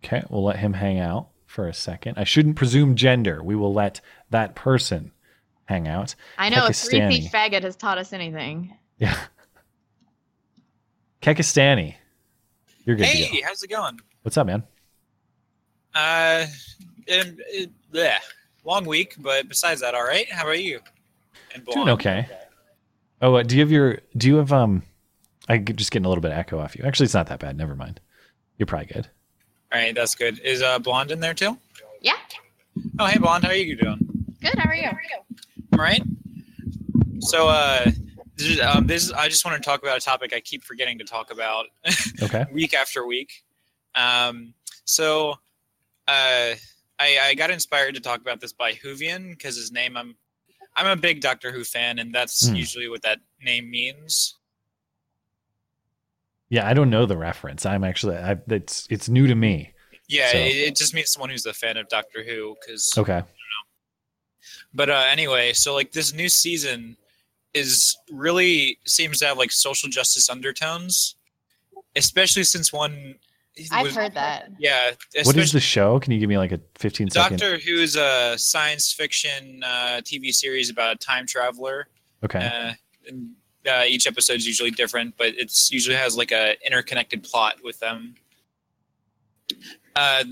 Okay, 0.04 0.24
we'll 0.30 0.44
let 0.44 0.58
him 0.58 0.74
hang 0.74 1.00
out 1.00 1.30
for 1.46 1.68
a 1.68 1.74
second. 1.74 2.18
I 2.18 2.24
shouldn't 2.24 2.56
presume 2.56 2.96
gender. 2.96 3.44
We 3.44 3.56
will 3.56 3.74
let 3.74 4.00
that 4.30 4.56
person 4.56 5.12
hang 5.66 5.88
out. 5.88 6.16
I 6.38 6.50
know. 6.50 6.66
a 6.68 6.74
three 6.74 7.00
Kekistani. 7.00 7.10
feet 7.10 7.32
faggot 7.32 7.64
has 7.64 7.76
taught 7.76 7.98
us 7.98 8.14
anything. 8.14 8.76
Yeah. 9.00 9.18
Kekistani. 11.22 11.96
You're 12.86 12.96
good 12.96 13.04
to 13.06 13.10
Hey, 13.10 13.42
go. 13.42 13.48
how's 13.48 13.64
it 13.64 13.70
going? 13.70 14.00
What's 14.22 14.38
up, 14.38 14.48
man? 14.48 14.64
Uh, 15.94 16.46
um, 16.48 17.38
it, 17.50 17.72
bleh. 17.92 18.16
long 18.64 18.86
week, 18.86 19.16
but 19.20 19.48
besides 19.50 19.82
that, 19.82 19.94
all 19.96 20.04
right. 20.06 20.32
How 20.32 20.44
about 20.44 20.62
you? 20.64 20.80
And 21.54 21.66
Doing 21.66 21.90
okay. 21.90 22.28
Oh, 23.22 23.36
uh, 23.36 23.44
do 23.44 23.56
you 23.56 23.62
have 23.62 23.72
your? 23.72 24.00
Do 24.16 24.28
you 24.28 24.36
have 24.38 24.54
um? 24.54 24.84
I 25.48 25.58
get- 25.58 25.76
just 25.76 25.91
getting 25.91 26.06
a 26.06 26.10
little 26.10 26.22
bit 26.22 26.32
of 26.32 26.38
echo 26.38 26.60
off 26.60 26.76
you. 26.76 26.84
Actually, 26.84 27.06
it's 27.06 27.14
not 27.14 27.28
that 27.28 27.39
bad. 27.39 27.58
Never 27.58 27.76
mind. 27.76 28.00
You're 28.58 28.66
probably 28.68 28.88
good. 28.88 29.08
All 29.72 29.80
right, 29.80 29.93
that's 29.95 30.16
good. 30.16 30.39
Is 30.39 30.62
uh 30.62 30.80
blonde 30.80 31.12
in 31.12 31.20
there 31.20 31.34
too? 31.34 31.58
Yeah. 32.02 32.14
Oh, 33.00 33.06
hey, 33.06 33.18
blonde, 33.18 33.43
how 33.43 33.50
are 33.52 33.56
you 33.56 33.76
doing? 33.76 33.98
Good. 34.41 34.56
How 34.58 34.70
are 34.70 34.76
you? 34.76 34.88
All 35.74 35.80
right. 35.80 36.02
So, 37.20 37.48
uh, 37.50 37.86
this 38.36 38.48
is, 38.48 38.60
um, 38.62 38.86
this 38.88 39.04
is, 39.04 39.12
I 39.12 39.28
just 39.28 39.43
want 39.45 39.62
to 39.62 39.68
talk 39.68 39.82
about 39.82 39.98
a 39.98 40.00
topic 40.00 40.32
I 40.34 40.39
keep 40.39 40.64
forgetting 40.64 41.00
to 41.00 41.04
talk 41.04 41.32
about 41.32 41.66
Okay. 42.22 42.45
week 42.54 42.74
after 42.76 43.06
week. 43.06 43.43
Um, 43.95 44.54
so, 44.86 45.32
uh, 46.08 46.54
I, 47.00 47.18
I 47.22 47.34
got 47.36 47.50
inspired 47.52 47.95
to 47.95 48.02
talk 48.02 48.22
about 48.22 48.39
this 48.39 48.54
by 48.54 48.74
Whovian 48.74 49.32
because 49.32 49.56
his 49.56 49.72
name 49.72 49.98
I'm 49.98 50.16
I'm 50.76 50.86
a 50.88 50.95
big 50.95 51.22
Doctor 51.22 51.52
Who 51.52 51.64
fan, 51.64 51.98
and 52.00 52.14
that's 52.14 52.48
Hmm. 52.48 52.56
usually 52.56 52.88
what 52.88 53.02
that 53.02 53.20
name 53.41 53.70
means. 53.72 54.36
Yeah, 56.50 56.68
I 56.68 56.74
don't 56.74 56.89
know 56.89 57.06
the 57.06 57.18
reference. 57.18 57.66
I'm 57.66 57.84
actually 57.84 58.18
I, 58.18 58.38
it's 58.48 58.88
it's 58.89 59.10
new 59.10 59.28
to 59.28 59.36
me. 59.36 59.74
Yeah, 60.08 60.32
So- 60.32 60.38
it, 60.38 60.56
it 60.56 60.76
just 60.76 60.93
means 60.93 61.12
someone 61.12 61.30
who's 61.30 61.45
a 61.45 61.54
fan 61.54 61.76
of 61.78 61.89
Doctor 61.89 62.24
Who. 62.24 62.56
Because, 62.62 62.93
Okay. 62.98 63.24
but 64.74 64.89
uh, 64.89 65.04
anyway, 65.10 65.54
so 65.54 65.74
like 65.74 65.91
this 65.91 66.14
new 66.14 66.30
season 66.30 66.95
is 67.54 67.98
really 68.12 68.78
seems 68.86 69.20
to 69.20 69.26
have 69.26 69.38
like 69.38 69.52
social 69.52 69.89
justice 69.89 70.30
undertones, 70.30 71.16
especially 71.95 72.43
since 72.43 72.72
one. 72.72 73.16
I've 73.72 73.88
was- 73.88 73.95
heard 73.95 74.14
that. 74.14 74.50
Yeah, 74.60 74.91
What 75.24 75.36
is 75.36 75.52
the 75.52 75.60
show? 75.60 76.00
Can 76.00 76.14
you 76.14 76.20
give 76.20 76.30
me 76.30 76.38
like 76.38 76.52
a 76.52 76.60
15 76.76 77.10
second? 77.10 77.39
Doctor 77.39 77.58
Who's 77.58 77.95
a 77.95 78.38
science 78.38 78.93
fiction 78.93 79.64
uh, 79.66 80.02
TV 80.04 80.32
series 80.32 80.70
about 80.70 80.95
a 80.95 80.98
time 81.00 81.26
traveler. 81.26 81.88
Okay. 82.24 82.39
Uh, 82.39 82.74
and, 83.08 83.32
uh, 83.68 83.84
each 83.88 84.07
episode 84.07 84.38
is 84.38 84.47
usually 84.47 84.72
different, 84.72 85.15
but 85.18 85.30
it's 85.38 85.72
usually 85.72 85.95
has 85.95 86.18
like 86.18 86.32
a 86.32 86.55
interconnected 86.65 87.24
plot 87.24 87.55
with 87.63 87.80
them. 87.80 88.15
Uh, 89.95 90.24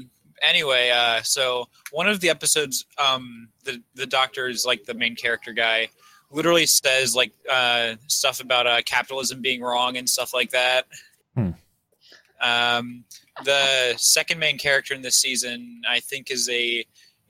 anyway, 0.41 0.91
uh, 0.93 1.21
so 1.23 1.67
one 1.91 2.07
of 2.07 2.19
the 2.19 2.29
episodes, 2.29 2.85
um, 2.97 3.49
the 3.63 3.81
the 3.95 4.05
doctor 4.05 4.47
is 4.47 4.65
like 4.65 4.85
the 4.85 4.93
main 4.93 5.15
character 5.15 5.53
guy, 5.53 5.89
literally 6.31 6.65
says 6.65 7.15
like 7.15 7.31
uh, 7.51 7.95
stuff 8.07 8.39
about 8.39 8.67
uh, 8.67 8.81
capitalism 8.85 9.41
being 9.41 9.61
wrong 9.61 9.97
and 9.97 10.09
stuff 10.09 10.33
like 10.33 10.51
that. 10.51 10.85
Hmm. 11.35 11.51
Um, 12.41 13.05
the 13.43 13.95
second 13.97 14.39
main 14.39 14.57
character 14.57 14.93
in 14.93 15.01
this 15.01 15.15
season, 15.15 15.81
I 15.89 15.99
think, 15.99 16.31
is 16.31 16.49
a 16.49 16.85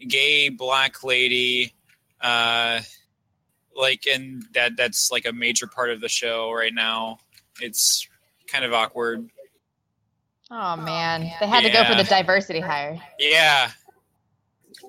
gay 0.08 0.50
black 0.50 1.04
lady. 1.04 1.74
Uh, 2.22 2.82
like, 3.76 4.06
and 4.08 4.44
that 4.54 4.78
that's 4.78 5.12
like 5.12 5.26
a 5.26 5.34
major 5.34 5.68
part 5.68 5.90
of 5.90 6.02
the 6.02 6.10
show 6.10 6.52
right 6.52 6.74
now. 6.74 7.20
It's 7.62 8.08
kind 8.48 8.66
of 8.66 8.74
awkward. 8.74 9.30
Oh 10.52 10.76
man, 10.76 11.22
they 11.40 11.48
had 11.48 11.62
to 11.62 11.70
go 11.70 11.84
for 11.84 11.96
the 11.96 12.04
diversity 12.04 12.60
hire. 12.60 13.00
Yeah. 13.20 13.72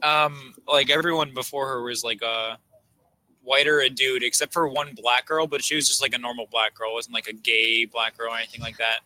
Um, 0.03 0.55
like 0.69 0.91
everyone 0.91 1.33
before 1.33 1.69
her 1.69 1.83
was 1.83 2.05
like 2.05 2.21
a 2.23 2.59
white 3.43 3.67
or 3.67 3.81
a 3.81 3.89
dude, 3.89 4.23
except 4.23 4.53
for 4.53 4.69
one 4.69 4.95
black 4.95 5.27
girl, 5.27 5.47
but 5.47 5.65
she 5.65 5.75
was 5.75 5.87
just 5.87 6.03
like 6.03 6.13
a 6.13 6.19
normal 6.19 6.47
black 6.51 6.75
girl. 6.75 6.91
It 6.91 6.95
wasn't 6.95 7.15
like 7.15 7.29
a 7.29 7.33
gay 7.33 7.87
black 7.87 8.19
girl 8.19 8.33
or 8.33 8.37
anything 8.37 8.61
like 8.61 8.77
that. 8.79 9.01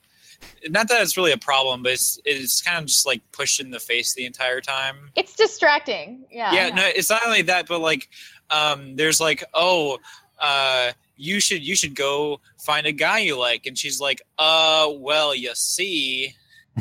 Not 0.68 0.88
that 0.88 1.02
it's 1.02 1.16
really 1.16 1.32
a 1.32 1.38
problem, 1.38 1.82
but 1.82 1.92
it's 1.92 2.18
it's 2.24 2.62
kind 2.62 2.78
of 2.78 2.86
just 2.86 3.06
like 3.06 3.20
pushed 3.30 3.60
in 3.60 3.70
the 3.70 3.78
face 3.78 4.14
the 4.14 4.24
entire 4.24 4.60
time. 4.60 5.10
It's 5.14 5.36
distracting. 5.36 6.24
Yeah. 6.30 6.52
Yeah, 6.52 6.68
no, 6.70 6.82
it's 6.86 7.10
not 7.10 7.24
only 7.26 7.42
that, 7.42 7.68
but 7.68 7.80
like, 7.80 8.08
um, 8.50 8.96
there's 8.96 9.20
like, 9.20 9.44
oh, 9.54 9.98
uh, 10.38 10.92
you 11.16 11.38
should 11.40 11.62
you 11.66 11.76
should 11.76 11.94
go 11.94 12.40
find 12.58 12.86
a 12.86 12.92
guy 12.92 13.18
you 13.20 13.38
like, 13.38 13.66
and 13.66 13.76
she's 13.76 14.00
like, 14.00 14.22
uh, 14.38 14.88
well, 14.90 15.34
you 15.34 15.50
see, 15.54 16.34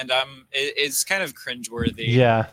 and 0.00 0.10
um, 0.10 0.46
it, 0.52 0.74
it's 0.76 1.04
kind 1.04 1.22
of 1.22 1.34
cringeworthy. 1.34 2.06
Yeah. 2.08 2.46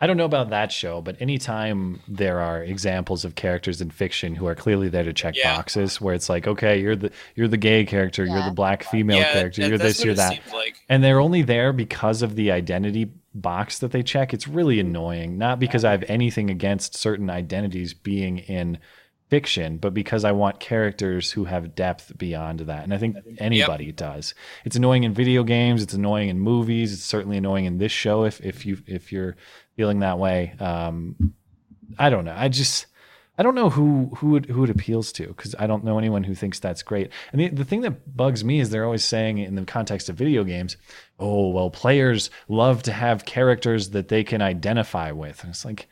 I 0.00 0.08
don't 0.08 0.16
know 0.16 0.24
about 0.24 0.50
that 0.50 0.72
show, 0.72 1.00
but 1.00 1.14
anytime 1.22 2.00
there 2.08 2.40
are 2.40 2.60
examples 2.60 3.24
of 3.24 3.36
characters 3.36 3.80
in 3.80 3.90
fiction 3.90 4.34
who 4.34 4.48
are 4.48 4.56
clearly 4.56 4.88
there 4.88 5.04
to 5.04 5.12
check 5.12 5.36
Yeah. 5.36 5.54
boxes, 5.56 6.00
where 6.00 6.12
it's 6.12 6.28
like, 6.28 6.48
okay, 6.48 6.80
you're 6.80 6.96
the 6.96 7.12
you're 7.36 7.46
the 7.46 7.56
gay 7.56 7.84
character, 7.84 8.24
you're 8.24 8.42
the 8.42 8.50
black 8.50 8.82
female 8.82 9.18
Yeah, 9.18 9.32
character, 9.32 9.62
that- 9.62 9.68
you're 9.68 9.78
this, 9.78 10.04
you're 10.04 10.14
that, 10.14 10.40
like. 10.52 10.74
and 10.88 11.04
they're 11.04 11.20
only 11.20 11.42
there 11.42 11.72
because 11.72 12.22
of 12.22 12.34
the 12.34 12.50
identity 12.50 13.12
box 13.34 13.78
that 13.78 13.92
they 13.92 14.02
check. 14.02 14.34
It's 14.34 14.48
really 14.48 14.78
annoying, 14.80 15.38
not 15.38 15.58
because 15.58 15.84
I 15.84 15.92
have 15.92 16.04
anything 16.08 16.50
against 16.50 16.94
certain 16.94 17.30
identities 17.30 17.94
being 17.94 18.38
in 18.38 18.78
fiction, 19.32 19.78
but 19.78 19.94
because 19.94 20.24
I 20.24 20.32
want 20.32 20.60
characters 20.60 21.32
who 21.32 21.44
have 21.44 21.74
depth 21.74 22.18
beyond 22.18 22.60
that. 22.60 22.84
And 22.84 22.92
I 22.92 22.98
think 22.98 23.16
anybody 23.38 23.90
does. 23.90 24.34
It's 24.66 24.76
annoying 24.76 25.04
in 25.04 25.14
video 25.14 25.42
games, 25.42 25.82
it's 25.82 25.94
annoying 25.94 26.28
in 26.28 26.38
movies, 26.38 26.92
it's 26.92 27.02
certainly 27.02 27.38
annoying 27.38 27.64
in 27.64 27.78
this 27.78 27.92
show 27.92 28.24
if 28.24 28.40
if 28.40 28.66
you 28.66 28.76
if 28.86 29.10
you're 29.10 29.36
feeling 29.74 30.00
that 30.00 30.18
way. 30.18 30.54
Um 30.60 31.32
I 31.98 32.10
don't 32.10 32.26
know. 32.26 32.34
I 32.36 32.48
just 32.48 32.86
I 33.38 33.42
don't 33.42 33.54
know 33.54 33.70
who 33.70 34.10
who 34.16 34.36
it, 34.36 34.46
who 34.46 34.64
it 34.64 34.70
appeals 34.70 35.10
to 35.12 35.26
because 35.28 35.54
I 35.58 35.66
don't 35.66 35.84
know 35.84 35.96
anyone 35.98 36.22
who 36.24 36.34
thinks 36.34 36.58
that's 36.60 36.82
great. 36.82 37.10
And 37.32 37.40
the, 37.40 37.48
the 37.48 37.64
thing 37.64 37.80
that 37.80 38.14
bugs 38.16 38.44
me 38.44 38.60
is 38.60 38.68
they're 38.70 38.84
always 38.84 39.04
saying 39.04 39.38
in 39.38 39.54
the 39.54 39.64
context 39.64 40.08
of 40.10 40.16
video 40.16 40.44
games, 40.44 40.76
"Oh, 41.18 41.48
well, 41.48 41.70
players 41.70 42.28
love 42.48 42.82
to 42.84 42.92
have 42.92 43.24
characters 43.24 43.90
that 43.90 44.08
they 44.08 44.22
can 44.22 44.42
identify 44.42 45.12
with." 45.12 45.42
And 45.42 45.50
it's 45.50 45.64
like, 45.64 45.88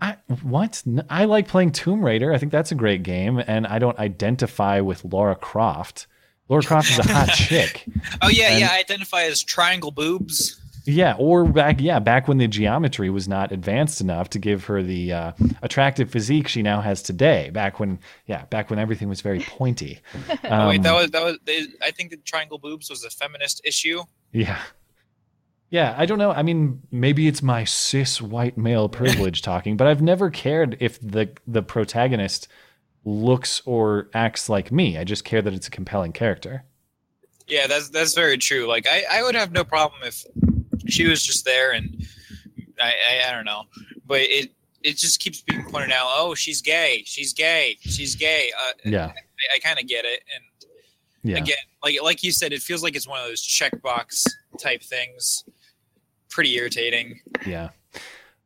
I 0.00 0.16
what? 0.42 0.82
I 1.10 1.24
like 1.24 1.48
playing 1.48 1.72
Tomb 1.72 2.04
Raider. 2.04 2.32
I 2.32 2.38
think 2.38 2.52
that's 2.52 2.70
a 2.70 2.76
great 2.76 3.02
game, 3.02 3.42
and 3.44 3.66
I 3.66 3.80
don't 3.80 3.98
identify 3.98 4.78
with 4.80 5.04
Lara 5.04 5.34
Croft. 5.34 6.06
Lara 6.48 6.62
Croft 6.62 6.90
is 6.90 6.98
a 7.00 7.02
hot 7.12 7.28
chick. 7.34 7.86
Oh 8.22 8.28
yeah, 8.28 8.50
And- 8.50 8.60
yeah. 8.60 8.68
I 8.70 8.78
identify 8.78 9.22
as 9.24 9.42
triangle 9.42 9.90
boobs. 9.90 10.60
Yeah, 10.84 11.14
or 11.18 11.44
back 11.44 11.80
yeah, 11.80 11.98
back 11.98 12.26
when 12.28 12.38
the 12.38 12.48
geometry 12.48 13.08
was 13.10 13.28
not 13.28 13.52
advanced 13.52 14.00
enough 14.00 14.30
to 14.30 14.38
give 14.38 14.64
her 14.64 14.82
the 14.82 15.12
uh, 15.12 15.32
attractive 15.62 16.10
physique 16.10 16.48
she 16.48 16.62
now 16.62 16.80
has 16.80 17.02
today. 17.02 17.50
Back 17.50 17.78
when 17.78 18.00
yeah, 18.26 18.46
back 18.46 18.68
when 18.70 18.78
everything 18.78 19.08
was 19.08 19.20
very 19.20 19.40
pointy. 19.40 20.00
oh 20.44 20.68
wait, 20.68 20.82
that 20.82 20.90
Um, 20.92 20.96
was 20.96 21.10
that 21.12 21.22
was. 21.22 21.38
They, 21.44 21.66
I 21.82 21.90
think 21.92 22.10
the 22.10 22.16
triangle 22.18 22.58
boobs 22.58 22.90
was 22.90 23.04
a 23.04 23.10
feminist 23.10 23.60
issue. 23.64 24.02
Yeah. 24.32 24.60
Yeah, 25.70 25.94
I 25.96 26.04
don't 26.04 26.18
know. 26.18 26.32
I 26.32 26.42
mean, 26.42 26.82
maybe 26.90 27.26
it's 27.28 27.42
my 27.42 27.64
cis 27.64 28.20
white 28.20 28.58
male 28.58 28.88
privilege 29.00 29.40
talking, 29.40 29.76
but 29.76 29.86
I've 29.86 30.02
never 30.02 30.30
cared 30.30 30.76
if 30.80 31.00
the 31.00 31.30
the 31.46 31.62
protagonist 31.62 32.48
looks 33.04 33.62
or 33.64 34.08
acts 34.14 34.48
like 34.48 34.70
me. 34.70 34.98
I 34.98 35.04
just 35.04 35.24
care 35.24 35.40
that 35.42 35.54
it's 35.54 35.68
a 35.68 35.70
compelling 35.70 36.12
character. 36.12 36.64
Yeah, 37.46 37.66
that's 37.66 37.88
that's 37.88 38.14
very 38.14 38.36
true. 38.38 38.66
Like 38.66 38.86
I, 38.86 39.04
I 39.10 39.22
would 39.22 39.34
have 39.34 39.52
no 39.52 39.64
problem 39.64 40.02
if 40.04 40.24
she 40.88 41.06
was 41.06 41.22
just 41.22 41.44
there 41.44 41.72
and 41.72 42.06
I, 42.80 42.92
I, 43.24 43.28
I 43.28 43.32
don't 43.32 43.44
know, 43.44 43.64
but 44.06 44.20
it 44.22 44.50
it 44.82 44.96
just 44.96 45.20
keeps 45.20 45.42
being 45.42 45.64
pointed 45.70 45.92
out. 45.92 46.06
Oh, 46.08 46.34
she's 46.34 46.60
gay. 46.60 47.02
She's 47.06 47.32
gay. 47.32 47.76
She's 47.80 48.16
gay. 48.16 48.50
Uh, 48.68 48.72
Yeah. 48.84 49.06
I, 49.06 49.56
I 49.56 49.58
kind 49.60 49.78
of 49.78 49.86
get 49.86 50.04
it. 50.04 50.22
And 50.34 50.44
Yeah. 51.32 51.38
again, 51.38 51.56
like 51.84 51.96
like 52.02 52.22
you 52.24 52.32
said, 52.32 52.52
it 52.52 52.62
feels 52.62 52.82
like 52.82 52.96
it's 52.96 53.06
one 53.06 53.20
of 53.20 53.26
those 53.26 53.42
checkbox 53.46 54.26
type 54.58 54.82
things. 54.82 55.44
Pretty 56.30 56.54
irritating. 56.56 57.20
Yeah. 57.46 57.68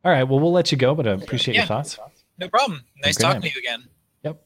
All 0.05 0.11
right. 0.11 0.23
Well, 0.23 0.39
we'll 0.39 0.51
let 0.51 0.71
you 0.71 0.77
go, 0.77 0.93
but 0.93 1.07
I 1.07 1.11
appreciate 1.13 1.55
Yeah. 1.55 1.61
your 1.61 1.67
thoughts. 1.67 1.97
No 2.37 2.47
problem. 2.49 2.83
Nice 3.03 3.15
talking 3.17 3.41
to 3.41 3.47
you 3.47 3.55
again. 3.57 3.85
Yep. 4.23 4.43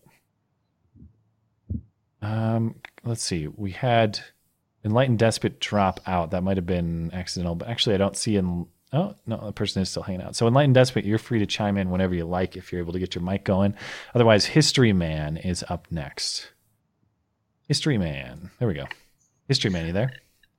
Um, 2.22 2.76
let's 3.04 3.24
see. 3.24 3.48
We 3.48 3.72
had 3.72 4.20
Enlightened 4.84 5.20
Despot 5.20 5.60
drop 5.60 6.00
out. 6.08 6.32
That 6.32 6.44
might 6.44 6.58
have 6.58 6.66
been 6.66 7.12
accidental, 7.14 7.56
but 7.56 7.68
actually, 7.68 7.96
I 7.96 7.98
don't 7.98 8.18
see 8.18 8.36
in. 8.36 8.68
Oh 8.94 9.16
no, 9.26 9.46
the 9.46 9.54
person 9.54 9.82
is 9.82 9.90
still 9.90 10.04
hanging 10.04 10.22
out. 10.22 10.36
So 10.36 10.48
Enlightened 10.48 10.76
Despot, 10.76 11.06
you're 11.06 11.18
free 11.18 11.40
to 11.40 11.46
chime 11.46 11.78
in 11.78 11.90
whenever 11.90 12.14
you 12.14 12.26
like 12.26 12.58
if 12.58 12.72
you're 12.72 12.82
able 12.82 12.94
to 12.94 13.00
get 13.00 13.16
your 13.16 13.24
mic 13.24 13.46
going. 13.46 13.74
Otherwise, 14.14 14.46
History 14.46 14.92
Man 14.92 15.38
is 15.38 15.64
up 15.70 15.88
next. 15.92 16.52
History 17.68 17.98
Man, 17.98 18.52
there 18.60 18.68
we 18.68 18.74
go. 18.74 18.86
History 19.48 19.70
Man, 19.70 19.88
you 19.88 19.94
there? 19.94 20.12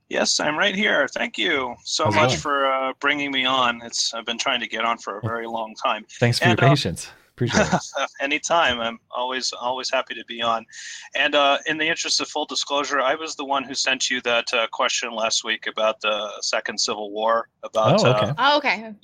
Yes, 0.08 0.40
I'm 0.40 0.58
right 0.58 0.74
here. 0.74 1.08
Thank 1.08 1.36
you 1.38 1.74
so 1.84 2.04
How's 2.04 2.14
much 2.14 2.36
for 2.36 2.66
uh, 2.66 2.92
bringing 3.00 3.32
me 3.32 3.44
on. 3.44 3.80
It's 3.82 4.12
I've 4.14 4.26
been 4.26 4.38
trying 4.38 4.60
to 4.60 4.66
get 4.66 4.84
on 4.84 4.98
for 4.98 5.18
a 5.18 5.20
very 5.22 5.46
long 5.46 5.74
time. 5.74 6.06
Thanks 6.20 6.38
for 6.38 6.46
And, 6.46 6.58
your 6.58 6.68
uh, 6.68 6.70
patience. 6.70 7.08
Appreciate 7.46 7.80
it. 7.98 8.10
Anytime. 8.20 8.80
I'm 8.80 8.98
always 9.10 9.52
always 9.52 9.90
happy 9.90 10.14
to 10.14 10.24
be 10.24 10.42
on. 10.42 10.66
And 11.14 11.34
uh, 11.34 11.58
in 11.66 11.78
the 11.78 11.88
interest 11.88 12.20
of 12.20 12.28
full 12.28 12.46
disclosure, 12.46 13.00
I 13.00 13.14
was 13.14 13.36
the 13.36 13.44
one 13.44 13.64
who 13.64 13.74
sent 13.74 14.10
you 14.10 14.20
that 14.22 14.52
uh, 14.52 14.66
question 14.68 15.12
last 15.12 15.44
week 15.44 15.66
about 15.66 16.00
the 16.00 16.30
Second 16.40 16.78
Civil 16.78 17.10
War. 17.10 17.48
About 17.62 18.00
Oh, 18.00 18.06
uh, 18.06 18.16
okay. 18.16 18.32
Oh, 18.38 18.56
okay. 18.58 18.94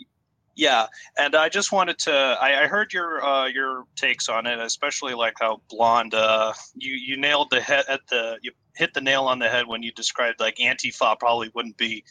yeah, 0.54 0.86
and 1.18 1.34
I 1.34 1.48
just 1.48 1.72
wanted 1.72 1.98
to. 2.00 2.12
I, 2.12 2.64
I 2.64 2.66
heard 2.66 2.92
your 2.92 3.24
uh, 3.24 3.46
your 3.46 3.84
takes 3.96 4.28
on 4.28 4.46
it, 4.46 4.58
especially 4.58 5.14
like 5.14 5.34
how 5.38 5.60
blonde. 5.68 6.14
Uh, 6.14 6.52
you 6.74 6.94
you 6.94 7.16
nailed 7.16 7.50
the 7.50 7.60
head 7.60 7.84
at 7.88 8.00
the 8.08 8.38
you 8.42 8.52
hit 8.74 8.94
the 8.94 9.00
nail 9.00 9.24
on 9.24 9.38
the 9.38 9.48
head 9.48 9.66
when 9.66 9.82
you 9.82 9.92
described 9.92 10.40
like 10.40 10.56
Antifa 10.56 11.18
probably 11.18 11.50
wouldn't 11.54 11.76
be 11.76 12.04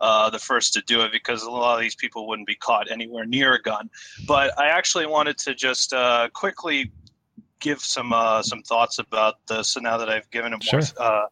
uh, 0.00 0.30
the 0.30 0.38
first 0.38 0.72
to 0.74 0.82
do 0.82 1.02
it 1.02 1.12
because 1.12 1.42
a 1.42 1.50
lot 1.50 1.74
of 1.74 1.80
these 1.80 1.94
people 1.94 2.26
wouldn't 2.28 2.46
be 2.46 2.54
caught 2.54 2.90
anywhere 2.90 3.24
near 3.24 3.54
a 3.54 3.62
gun. 3.62 3.90
But 4.26 4.58
I 4.58 4.68
actually 4.68 5.06
wanted 5.06 5.38
to 5.38 5.54
just 5.54 5.92
uh, 5.92 6.28
quickly 6.32 6.92
give 7.60 7.80
some 7.80 8.12
uh, 8.12 8.42
some 8.42 8.62
thoughts 8.62 8.98
about 8.98 9.34
this. 9.48 9.68
So 9.72 9.80
now 9.80 9.96
that 9.98 10.08
I've 10.08 10.30
given 10.30 10.52
it 10.52 10.62
more 10.72 10.82
Sure. 10.82 11.02
uh, 11.02 11.26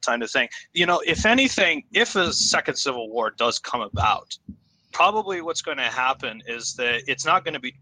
time 0.00 0.20
to 0.20 0.28
think, 0.28 0.50
you 0.72 0.86
know, 0.86 1.02
if 1.06 1.26
anything, 1.26 1.84
if 1.92 2.16
a 2.16 2.32
second 2.32 2.76
civil 2.76 3.10
war 3.10 3.30
does 3.30 3.58
come 3.58 3.80
about, 3.80 4.36
probably 4.92 5.40
what's 5.40 5.62
going 5.62 5.78
to 5.78 5.84
happen 5.84 6.42
is 6.46 6.74
that 6.74 7.02
it's 7.06 7.24
not 7.24 7.44
going 7.44 7.54
to 7.54 7.60
be 7.60 7.74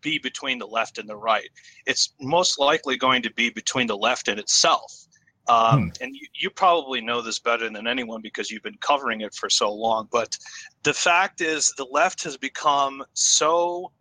be 0.00 0.18
between 0.18 0.58
the 0.58 0.66
left 0.66 0.98
and 0.98 1.08
the 1.08 1.16
right. 1.16 1.48
It's 1.86 2.14
most 2.20 2.58
likely 2.58 2.96
going 2.96 3.22
to 3.22 3.32
be 3.32 3.48
between 3.50 3.86
the 3.86 3.96
left 3.96 4.28
and 4.28 4.38
itself. 4.38 5.03
Um, 5.48 5.92
And 6.00 6.14
you, 6.16 6.26
you 6.34 6.50
probably 6.50 7.00
know 7.00 7.20
this 7.20 7.38
better 7.38 7.68
than 7.70 7.86
anyone 7.86 8.20
because 8.22 8.50
you've 8.50 8.62
been 8.62 8.78
covering 8.80 9.20
it 9.20 9.34
for 9.34 9.50
so 9.50 9.72
long. 9.72 10.08
But 10.10 10.38
the 10.82 10.94
fact 10.94 11.40
is, 11.40 11.72
the 11.76 11.86
left 11.90 12.24
has 12.24 12.36
become 12.36 13.04
so 13.14 13.92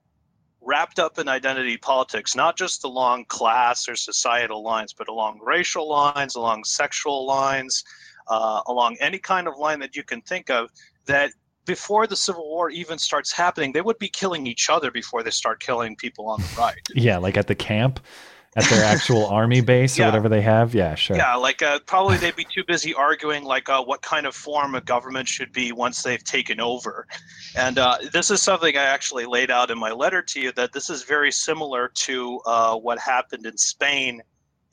wrapped 0.61 0.99
up 0.99 1.19
in 1.19 1.27
identity 1.27 1.77
politics, 1.77 2.35
not 2.35 2.57
just 2.57 2.83
along 2.85 3.25
class 3.25 3.89
or 3.89 3.95
societal 3.95 4.63
lines, 4.63 4.93
but 4.93 5.09
along 5.09 5.39
racial 5.43 5.89
lines, 5.89 6.35
along 6.35 6.63
sexual 6.63 7.25
lines, 7.25 7.83
uh, 8.27 8.61
along 8.67 8.95
any 9.01 9.19
kind 9.19 9.47
of 9.47 9.57
line 9.57 9.79
that 9.79 9.95
you 9.95 10.03
can 10.03 10.21
think 10.21 10.49
of, 10.49 10.69
that 11.05 11.31
before 11.65 12.07
the 12.07 12.15
Civil 12.15 12.47
War 12.49 12.69
even 12.69 12.97
starts 12.97 13.31
happening, 13.31 13.71
they 13.71 13.81
would 13.81 13.97
be 13.97 14.09
killing 14.09 14.47
each 14.47 14.69
other 14.69 14.91
before 14.91 15.23
they 15.23 15.31
start 15.31 15.61
killing 15.61 15.95
people 15.95 16.27
on 16.27 16.41
the 16.41 16.47
right. 16.57 16.75
Yeah, 16.93 17.17
like 17.17 17.37
at 17.37 17.47
the 17.47 17.55
camp, 17.55 17.99
at 18.55 18.65
their 18.65 18.83
actual 18.83 19.25
army 19.27 19.61
base 19.61 19.99
or 19.99 20.05
whatever 20.05 20.29
they 20.29 20.41
have. 20.41 20.73
Yeah, 20.75 20.95
sure. 20.95 21.17
Yeah, 21.17 21.35
like 21.35 21.61
uh, 21.61 21.79
probably 21.85 22.17
they'd 22.17 22.35
be 22.35 22.45
too 22.45 22.63
busy 22.63 22.93
arguing 22.93 23.43
like 23.43 23.69
uh, 23.69 23.83
what 23.83 24.01
kind 24.01 24.25
of 24.25 24.35
form 24.35 24.75
a 24.75 24.81
government 24.81 25.27
should 25.27 25.51
be 25.51 25.71
once 25.71 26.03
they've 26.03 26.23
taken 26.23 26.59
over. 26.59 27.07
And 27.55 27.79
uh, 27.79 27.97
this 28.11 28.31
is 28.31 28.41
something 28.41 28.75
I 28.77 28.83
actually 28.83 29.25
laid 29.25 29.51
out 29.51 29.71
in 29.71 29.77
my 29.77 29.91
letter 29.91 30.21
to 30.21 30.39
you 30.39 30.51
that 30.53 30.73
this 30.73 30.89
is 30.89 31.03
very 31.03 31.31
similar 31.31 31.89
to 31.89 32.39
uh, 32.45 32.75
what 32.75 32.99
happened 32.99 33.45
in 33.45 33.57
Spain 33.57 34.21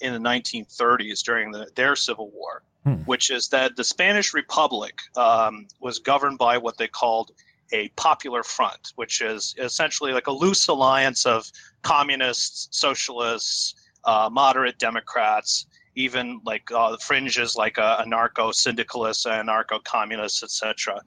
in 0.01 0.12
the 0.12 0.28
1930s 0.28 1.22
during 1.22 1.51
the, 1.51 1.68
their 1.74 1.95
civil 1.97 2.31
war, 2.31 2.62
Hmm. 2.85 2.95
which 3.05 3.31
is 3.31 3.49
that 3.49 3.76
the 3.76 3.85
Spanish 3.85 4.33
Republic 4.33 5.01
um, 5.14 5.68
was 5.81 5.99
governed 5.99 6.39
by 6.39 6.57
what 6.57 6.78
they 6.78 6.89
called 6.89 7.31
a 7.72 7.88
popular 7.96 8.42
front, 8.42 8.92
which 8.96 9.20
is 9.20 9.54
essentially 9.58 10.12
like 10.12 10.26
a 10.26 10.32
loose 10.32 10.68
alliance 10.68 11.26
of 11.26 11.50
communists, 11.82 12.68
socialists, 12.70 13.74
uh, 14.04 14.28
moderate 14.30 14.78
Democrats, 14.78 15.66
even 15.94 16.40
like 16.44 16.70
uh, 16.72 16.96
fringes 16.98 17.56
like 17.56 17.78
uh, 17.78 18.02
anarcho 18.04 18.54
syndicalists, 18.54 19.26
anarcho 19.26 19.82
communists, 19.84 20.42
etc. 20.42 21.00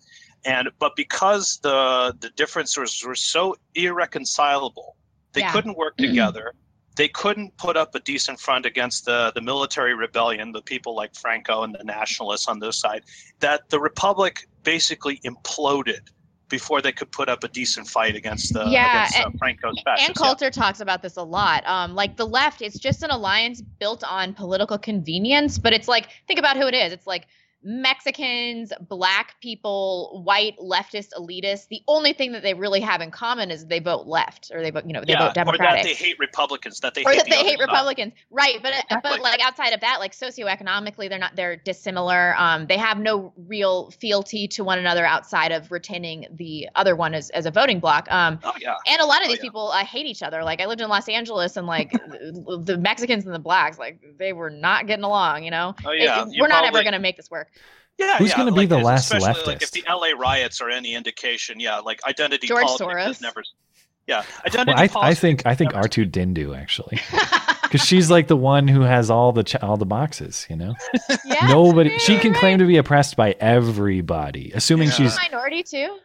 And 0.46 0.70
but 0.80 0.96
because 0.96 1.60
the 1.64 2.16
the 2.20 2.30
differences 2.32 3.04
were 3.06 3.16
so 3.16 3.56
irreconcilable, 3.76 4.96
they 5.34 5.42
Yeah. 5.42 5.52
couldn't 5.52 5.78
work 5.78 5.98
together. 5.98 6.54
They 6.96 7.08
couldn't 7.08 7.58
put 7.58 7.76
up 7.76 7.96
a 7.96 8.00
decent 8.00 8.40
front 8.40 8.68
against 8.68 9.06
the, 9.06 9.32
the 9.34 9.42
military 9.42 9.96
rebellion, 9.96 10.52
the 10.52 10.62
people 10.62 10.96
like 10.96 11.16
Franco 11.16 11.64
and 11.64 11.74
the 11.74 11.84
nationalists 11.84 12.48
on 12.48 12.60
this 12.60 12.78
side, 12.80 13.04
that 13.40 13.68
the 13.70 13.80
republic 13.80 14.48
basically 14.64 15.20
imploded 15.26 16.10
before 16.54 16.84
they 16.84 16.92
could 16.92 17.12
put 17.12 17.28
up 17.30 17.44
a 17.44 17.48
decent 17.48 17.88
fight 17.88 18.16
against 18.16 18.54
the 18.54 18.64
Yeah, 18.70 19.06
against 19.08 19.20
uh, 19.20 19.24
and- 19.26 19.40
Franco's 19.40 19.82
fascists. 19.84 20.10
Ann 20.10 20.14
Coulter 20.14 20.52
talks 20.52 20.82
about 20.82 21.02
this 21.02 21.18
a 21.18 21.24
lot. 21.24 21.66
Um, 21.66 21.96
like 21.96 22.16
the 22.16 22.28
left, 22.28 22.62
it's 22.62 22.78
just 22.78 23.02
an 23.02 23.10
alliance 23.10 23.60
built 23.80 24.04
on 24.04 24.36
political 24.36 24.78
convenience, 24.78 25.58
but 25.58 25.74
it's 25.74 25.88
like 25.88 26.10
think 26.28 26.38
about 26.38 26.56
who 26.56 26.68
it 26.68 26.76
is. 26.76 26.94
It's 26.94 27.08
like 27.08 27.26
Mexicans, 27.64 28.74
black 28.90 29.40
people, 29.42 30.22
white 30.26 30.58
leftist 30.58 31.10
elitists. 31.18 31.68
The 31.68 31.82
only 31.88 32.14
thing 32.14 32.32
that 32.34 32.44
they 32.44 32.54
really 32.54 32.82
have 32.82 33.02
in 33.02 33.12
common 33.12 33.52
is 33.52 33.66
they 33.66 33.80
vote 33.80 34.08
left 34.08 34.52
or 34.54 34.62
they 34.62 34.72
vote, 34.72 34.86
you 34.86 34.94
know, 34.94 35.02
they 35.06 35.14
yeah, 35.14 35.32
vote 35.34 35.48
or 35.48 35.58
that 35.58 35.84
they 35.84 35.94
hate 35.94 36.18
Republicans, 36.20 36.80
that 36.82 36.94
they 36.94 37.04
or 37.04 37.12
hate 37.12 37.18
that 37.18 37.26
the 37.26 37.32
they 37.32 37.38
hate 37.44 37.60
side. 37.60 37.68
Republicans, 37.68 38.14
right? 38.32 38.58
But 38.62 38.74
Exactly. 38.74 39.00
but 39.04 39.20
like 39.22 39.40
outside 39.46 39.74
of 39.74 39.82
that, 39.82 39.98
like 40.00 40.14
socioeconomically, 40.14 41.10
they're 41.10 41.20
not 41.20 41.36
they're 41.36 41.56
dissimilar. 41.58 42.36
Um, 42.38 42.68
they 42.68 42.78
have 42.78 43.00
no 43.00 43.34
real 43.38 43.92
fealty 43.92 44.48
to 44.50 44.64
one 44.64 44.80
another 44.80 45.06
outside 45.06 45.52
of 45.52 45.72
retaining 45.72 46.26
the 46.32 46.68
other 46.76 46.96
one 46.96 47.14
as, 47.14 47.30
as 47.32 47.46
a 47.46 47.52
voting 47.52 47.80
block. 47.80 48.12
Um, 48.12 48.40
Oh 48.44 48.54
yeah. 48.60 48.76
and 48.88 49.00
a 49.02 49.06
lot 49.06 49.22
of 49.22 49.28
Oh, 49.28 49.30
these 49.30 49.38
yeah. 49.38 49.44
people 49.44 49.70
uh, 49.72 49.86
hate 49.86 50.06
each 50.06 50.22
other. 50.24 50.44
Like 50.44 50.60
I 50.62 50.66
lived 50.66 50.82
in 50.82 50.90
Los 50.90 51.08
Angeles, 51.08 51.56
and 51.58 51.66
like 51.68 51.92
the 52.12 52.78
Mexicans 52.80 53.26
and 53.26 53.34
the 53.34 53.40
blacks, 53.40 53.78
like 53.80 54.00
they 54.18 54.34
were 54.34 54.50
not 54.50 54.88
getting 54.88 55.06
along. 55.06 55.44
You 55.44 55.52
know, 55.52 55.76
Oh, 55.86 55.92
yeah. 55.92 56.24
it- 56.28 56.36
we're 56.40 56.48
not 56.48 56.66
ever 56.66 56.82
going 56.82 56.94
to 56.94 57.00
make 57.00 57.16
this 57.18 57.32
work. 57.32 57.50
Yeah, 58.00 58.18
Who's 58.18 58.32
yeah, 58.32 58.38
gonna 58.38 58.52
be 58.54 58.66
the 58.66 58.80
last 58.80 59.14
especially, 59.14 59.54
Like 59.54 59.62
if 59.62 59.72
the 59.72 59.84
LA 59.88 60.10
riots 60.18 60.60
are 60.62 60.70
any 60.70 60.96
indication, 60.96 61.60
yeah, 61.60 61.78
like 61.78 62.00
identity 62.06 62.48
George 62.48 62.64
politics 62.64 62.94
has 63.04 63.18
Soros. 63.18 63.22
never. 63.22 63.44
Yeah, 64.08 64.24
identity 64.46 64.90
Well, 64.94 65.04
I, 65.04 65.10
I 65.10 65.14
think 65.14 65.46
I 65.46 65.56
think 65.56 65.76
R 65.76 65.88
two 65.88 66.06
Dindu 66.06 66.58
actually, 66.60 67.00
because 67.62 67.86
she's 67.86 68.10
like 68.12 68.28
the 68.28 68.36
one 68.36 68.68
who 68.68 68.82
has 68.82 69.10
all 69.12 69.32
the 69.32 69.44
ch- 69.44 69.56
all 69.58 69.78
the 69.78 69.86
boxes. 69.86 70.46
You 70.50 70.56
know, 70.58 70.76
Yeah, 71.26 71.48
nobody. 71.48 71.98
She 72.00 72.18
can 72.18 72.34
claim 72.34 72.60
to 72.60 72.66
be 72.66 72.78
oppressed 72.78 73.16
by 73.16 73.36
everybody, 73.40 74.52
assuming 74.56 74.88
Yeah. 74.90 74.94
she's 74.96 75.16
minority 75.18 75.64
too. 75.64 76.00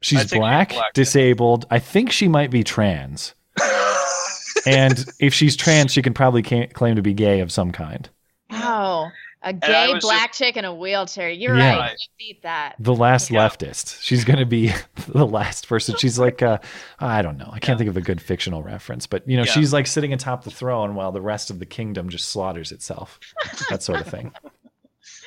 she's 0.00 0.18
think 0.20 0.30
she's 0.30 0.38
black, 0.38 0.70
black, 0.70 0.82
yeah. 0.82 0.90
disabled. 0.94 1.66
I 1.70 1.78
think 1.78 2.10
she 2.10 2.26
might 2.26 2.50
be 2.50 2.64
trans, 2.64 3.34
and 4.66 5.04
if 5.20 5.34
she's 5.34 5.56
trans, 5.56 5.92
she 5.92 6.02
can 6.02 6.14
probably 6.14 6.42
ca- 6.42 6.68
claim 6.68 6.96
to 6.96 7.02
be 7.02 7.14
gay 7.14 7.40
of 7.40 7.52
some 7.52 7.70
kind. 7.72 8.08
Oh, 8.50 9.10
a 9.44 9.48
I 9.48 9.52
gay 9.52 9.92
was 9.94 10.04
black 10.04 10.32
chick 10.32 10.56
in 10.56 10.64
a 10.64 10.74
wheelchair. 10.74 11.28
You're 11.30 11.56
Yeah. 11.56 11.78
right. 11.78 11.92
You 11.98 12.06
beat 12.18 12.42
that. 12.42 12.76
The 12.78 12.94
last 12.94 13.30
Yeah. 13.30 13.48
leftist. 13.48 14.00
She's 14.02 14.24
going 14.24 14.38
to 14.38 14.46
be 14.46 14.72
the 15.08 15.26
last 15.26 15.68
person. 15.68 15.96
She's 15.96 16.18
like, 16.18 16.42
uh, 16.42 16.58
I 16.98 17.22
don't 17.22 17.36
know. 17.38 17.50
I 17.52 17.58
can't 17.58 17.78
think 17.78 17.90
of 17.90 17.96
a 17.96 18.00
good 18.00 18.20
fictional 18.20 18.62
reference, 18.62 19.06
but 19.06 19.28
you 19.28 19.36
know, 19.36 19.44
Yeah. 19.44 19.52
she's 19.52 19.72
like 19.72 19.86
sitting 19.86 20.12
atop 20.12 20.44
the 20.44 20.50
throne 20.50 20.94
while 20.94 21.12
the 21.12 21.20
rest 21.20 21.50
of 21.50 21.58
the 21.58 21.66
kingdom 21.66 22.08
just 22.08 22.28
slaughters 22.30 22.72
itself. 22.72 23.18
That 23.70 23.82
sort 23.82 24.00
of 24.00 24.06
thing. 24.06 24.32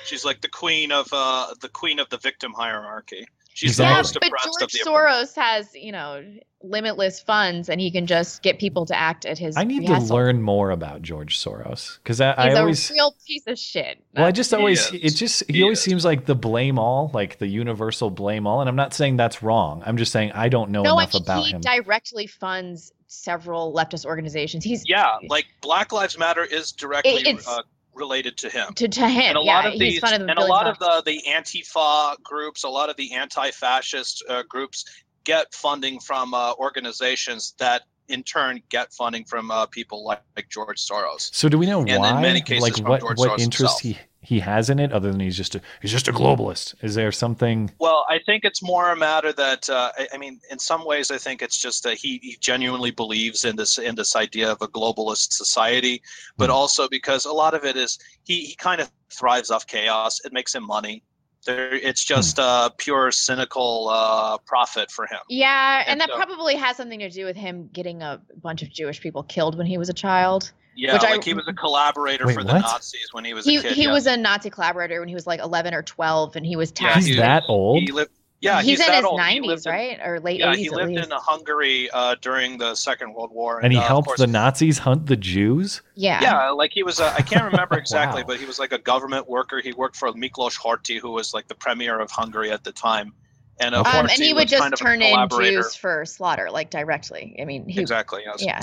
She's 0.05 0.23
like 0.23 0.41
the 0.41 0.47
queen 0.49 0.91
of 0.91 1.09
uh, 1.11 1.47
the 1.61 1.67
queen 1.67 1.99
of 1.99 2.07
the 2.09 2.17
victim 2.17 2.53
hierarchy. 2.53 3.27
She's 3.55 3.71
Exactly. 3.71 3.85
the 3.85 3.91
Yeah, 3.91 3.97
most 3.97 4.13
but 4.19 4.29
George 4.43 4.63
of 4.63 4.71
the 4.71 4.79
Soros 4.85 5.35
has, 5.35 5.73
you 5.73 5.93
know, 5.93 6.21
limitless 6.61 7.21
funds, 7.21 7.69
and 7.69 7.79
he 7.79 7.89
can 7.89 8.05
just 8.05 8.41
get 8.41 8.59
people 8.59 8.85
to 8.85 8.93
act 8.97 9.25
at 9.25 9.37
his. 9.37 9.55
I 9.55 9.63
need 9.63 9.85
behest. 9.87 10.07
to 10.07 10.13
learn 10.13 10.41
more 10.41 10.71
about 10.71 11.01
George 11.01 11.39
Soros 11.39 11.97
because 11.99 12.19
I, 12.19 12.33
I 12.37 12.49
He's 12.49 12.57
always. 12.57 12.89
a 12.89 12.93
real 12.95 13.15
piece 13.25 13.47
of 13.47 13.57
shit. 13.57 14.03
Well, 14.13 14.25
I 14.25 14.31
just 14.33 14.53
always, 14.53 14.91
is. 14.91 14.93
it 14.93 15.15
just, 15.17 15.43
he, 15.47 15.53
He 15.53 15.63
always 15.63 15.77
is. 15.77 15.85
seems 15.85 16.03
like 16.03 16.25
the 16.25 16.35
blame 16.35 16.77
all, 16.77 17.11
like 17.13 17.37
the 17.37 17.47
universal 17.47 18.09
blame 18.09 18.45
all. 18.45 18.59
And 18.59 18.67
I'm 18.67 18.75
not 18.75 18.93
saying 18.93 19.15
that's 19.15 19.41
wrong. 19.41 19.81
I'm 19.85 19.95
just 19.95 20.11
saying 20.11 20.33
I 20.33 20.49
don't 20.49 20.69
know 20.71 20.83
no, 20.83 20.97
I 20.97 21.03
enough 21.03 21.13
mean 21.13 21.21
about 21.23 21.45
he 21.45 21.51
him. 21.53 21.61
directly 21.61 22.27
funds 22.27 22.91
several 23.07 23.73
leftist 23.73 24.05
organizations. 24.05 24.65
He's 24.65 24.83
Yeah, 24.85 25.15
like 25.29 25.45
Black 25.61 25.93
Lives 25.93 26.17
Matter 26.17 26.43
is 26.43 26.73
directly 26.73 27.21
it's- 27.21 27.47
uh, 27.47 27.61
related 27.95 28.37
to 28.37 28.49
him. 28.49 28.73
to 28.75 28.87
to 28.87 29.07
him. 29.07 29.21
and 29.29 29.37
a 29.37 29.41
yeah, 29.43 29.55
lot 29.55 29.65
of 29.65 29.73
he's 29.73 29.79
these, 29.79 29.99
funded 29.99 30.21
them 30.21 30.29
and 30.29 30.39
a 30.39 30.45
lot 30.45 30.67
of 30.67 30.77
of 30.81 31.03
the 31.05 31.11
the 31.11 31.21
Antifa 31.29 32.21
groups, 32.23 32.63
a 32.63 32.69
lot 32.69 32.89
of 32.89 32.95
the 32.97 33.13
anti-fascist 33.13 34.23
uh, 34.29 34.43
groups 34.47 34.85
get 35.23 35.53
funding 35.53 35.99
from 35.99 36.33
uh, 36.33 36.53
organizations 36.55 37.53
that 37.59 37.83
in 38.07 38.21
turn 38.23 38.61
get 38.69 38.93
funding 38.93 39.25
from 39.25 39.49
uh, 39.49 39.65
people 39.65 40.03
like, 40.05 40.21
like 40.35 40.47
George 40.49 40.79
Soros. 40.79 41.33
So 41.33 41.49
do 41.49 41.57
we 41.57 41.65
know 41.65 41.79
And 41.79 41.89
in 41.89 41.99
why? 42.01 42.21
many 42.21 42.41
cases 42.41 42.61
like 42.61 42.75
from 42.75 42.85
what 42.85 43.01
George 43.01 43.17
what 43.17 43.29
Soros 43.31 43.39
interest 43.39 43.81
himself. 43.81 43.81
he 43.81 43.97
he 44.25 44.39
has 44.39 44.69
in 44.69 44.79
it, 44.79 44.91
other 44.91 45.11
than 45.11 45.19
he's 45.21 45.37
just 45.37 45.55
a 45.55 45.61
he's 45.81 45.91
just 45.91 46.07
a 46.07 46.11
globalist. 46.13 46.73
Is 46.81 46.95
there 46.95 47.11
something? 47.11 47.71
Well, 47.79 48.05
I 48.09 48.19
think 48.25 48.43
it's 48.43 48.61
more 48.63 48.91
a 48.91 48.95
matter 48.97 49.31
that 49.33 49.69
uh, 49.69 49.91
I, 49.97 50.07
I 50.13 50.17
mean, 50.17 50.39
in 50.51 50.59
some 50.59 50.85
ways, 50.85 51.11
I 51.11 51.17
think 51.17 51.41
it's 51.41 51.57
just 51.57 51.83
that 51.83 51.97
he, 51.97 52.19
he 52.23 52.37
genuinely 52.41 52.91
believes 52.91 53.45
in 53.45 53.55
this 53.55 53.77
in 53.77 53.95
this 53.95 54.15
idea 54.15 54.51
of 54.51 54.61
a 54.61 54.67
globalist 54.67 55.33
society, 55.33 56.01
but 56.37 56.47
Hmm. 56.49 56.55
also 56.55 56.87
because 56.89 57.25
a 57.25 57.31
lot 57.31 57.53
of 57.53 57.63
it 57.65 57.77
is 57.77 57.99
he, 58.23 58.45
he 58.45 58.55
kind 58.55 58.81
of 58.81 58.89
thrives 59.11 59.51
off 59.51 59.67
chaos. 59.67 60.19
It 60.25 60.33
makes 60.33 60.53
him 60.55 60.65
money. 60.65 61.03
There, 61.45 61.75
it's 61.75 62.03
Hmm. 62.07 62.15
just 62.15 62.39
uh, 62.39 62.69
pure 62.77 63.11
cynical 63.11 63.89
uh, 63.89 64.37
profit 64.39 64.89
for 64.89 65.05
him. 65.05 65.19
Yeah, 65.29 65.81
and, 65.81 65.89
And 65.89 66.01
that 66.01 66.09
so- 66.09 66.15
probably 66.17 66.55
has 66.55 66.77
something 66.77 66.99
to 66.99 67.09
do 67.09 67.23
with 67.25 67.35
him 67.35 67.69
getting 67.71 68.01
a 68.01 68.19
bunch 68.41 68.63
of 68.63 68.69
Jewish 68.71 68.99
people 68.99 69.21
killed 69.23 69.55
when 69.57 69.67
he 69.67 69.77
was 69.77 69.87
a 69.89 69.93
child. 69.93 70.51
Yeah, 70.75 70.93
Which 70.93 71.03
I- 71.03 71.19
he 71.23 71.33
was 71.33 71.47
a 71.47 71.53
collaborator 71.53 72.27
Wait, 72.27 72.35
for 72.35 72.43
the 72.43 72.53
what? 72.53 72.61
Nazis 72.61 73.09
when 73.13 73.23
he 73.25 73.33
was 73.33 73.45
He 73.45 73.57
a 73.57 73.61
kid. 73.61 73.71
he 73.73 73.83
yeah. 73.83 73.93
was 73.93 74.07
a 74.07 74.17
Nazi 74.17 74.49
collaborator 74.49 74.99
when 74.99 75.07
he 75.07 75.15
was 75.15 75.25
like 75.25 75.39
11 75.39 75.73
or 75.73 75.81
12, 75.83 76.35
and 76.35 76.45
he 76.45 76.55
was 76.55 76.71
Yeah, 76.79 76.89
tasked. 76.93 77.07
he's 77.07 77.17
that 77.17 77.43
old. 77.47 77.79
He 77.81 77.91
lived. 77.91 78.11
Yeah, 78.41 78.57
he's, 78.61 78.71
he's, 78.77 78.79
in 78.81 78.87
that 78.87 78.95
his 78.97 79.05
old. 79.05 79.19
90s, 79.19 79.65
in- 79.65 79.71
right, 79.71 79.99
or 80.05 80.19
late 80.19 80.39
yeah, 80.41 80.51
80s 80.53 80.55
he 80.57 80.65
at 80.67 80.71
lived 80.73 80.91
least. 80.91 81.05
in 81.09 81.17
Hungary 81.17 81.89
uh, 81.91 82.15
during 82.21 82.57
the 82.57 82.75
Second 82.75 83.13
World 83.13 83.31
War, 83.31 83.61
and 83.61 83.71
he 83.71 83.79
uh, 83.79 83.81
helped 83.83 84.07
course- 84.09 84.19
the 84.19 84.27
Nazis 84.27 84.77
hunt 84.79 85.07
the 85.07 85.15
Jews. 85.15 85.81
yeah. 85.95 86.21
Yeah, 86.21 86.49
like 86.51 86.71
he 86.71 86.83
was. 86.83 86.99
A, 86.99 87.11
I 87.13 87.21
can't 87.21 87.45
remember 87.45 87.77
exactly, 87.77 88.21
Wow. 88.21 88.27
but 88.27 88.39
he 88.39 88.45
was 88.45 88.59
like 88.59 88.73
a 88.73 88.77
government 88.77 89.27
worker. 89.29 89.61
He 89.61 89.71
worked 89.73 89.95
for 89.95 90.11
Miklos 90.11 90.59
Horthy, 90.59 90.99
who 90.99 91.11
was 91.11 91.33
like 91.33 91.47
the 91.47 91.55
premier 91.55 91.99
of 91.99 92.11
Hungary 92.11 92.51
at 92.51 92.63
the 92.65 92.73
time, 92.73 93.13
and 93.59 93.75
Okay. 93.75 93.97
Um, 93.97 94.05
and 94.05 94.11
he 94.11 94.33
was 94.33 94.41
would 94.41 94.47
just 94.49 94.61
kind 94.61 94.73
of 94.73 94.79
a 94.79 94.83
turn 94.83 95.01
in. 95.01 95.29
Jews 95.29 95.75
for 95.75 96.05
slaughter, 96.05 96.49
like 96.51 96.69
directly. 96.69 97.35
I 97.41 97.45
mean, 97.45 97.67
he, 97.67 97.79
Exactly. 97.79 98.23
Yes. 98.25 98.43
yeah, 98.43 98.61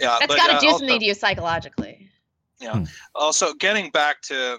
Yeah, 0.00 0.16
that's 0.18 0.26
but, 0.26 0.36
got 0.36 0.46
to 0.48 0.54
uh, 0.54 0.60
do 0.60 0.66
also- 0.66 0.78
something 0.78 1.00
to 1.00 1.04
you 1.04 1.14
psychologically. 1.14 2.08
Yeah. 2.60 2.78
Hmm. 2.78 2.84
Also, 3.14 3.54
getting 3.54 3.90
back 3.90 4.20
to 4.22 4.58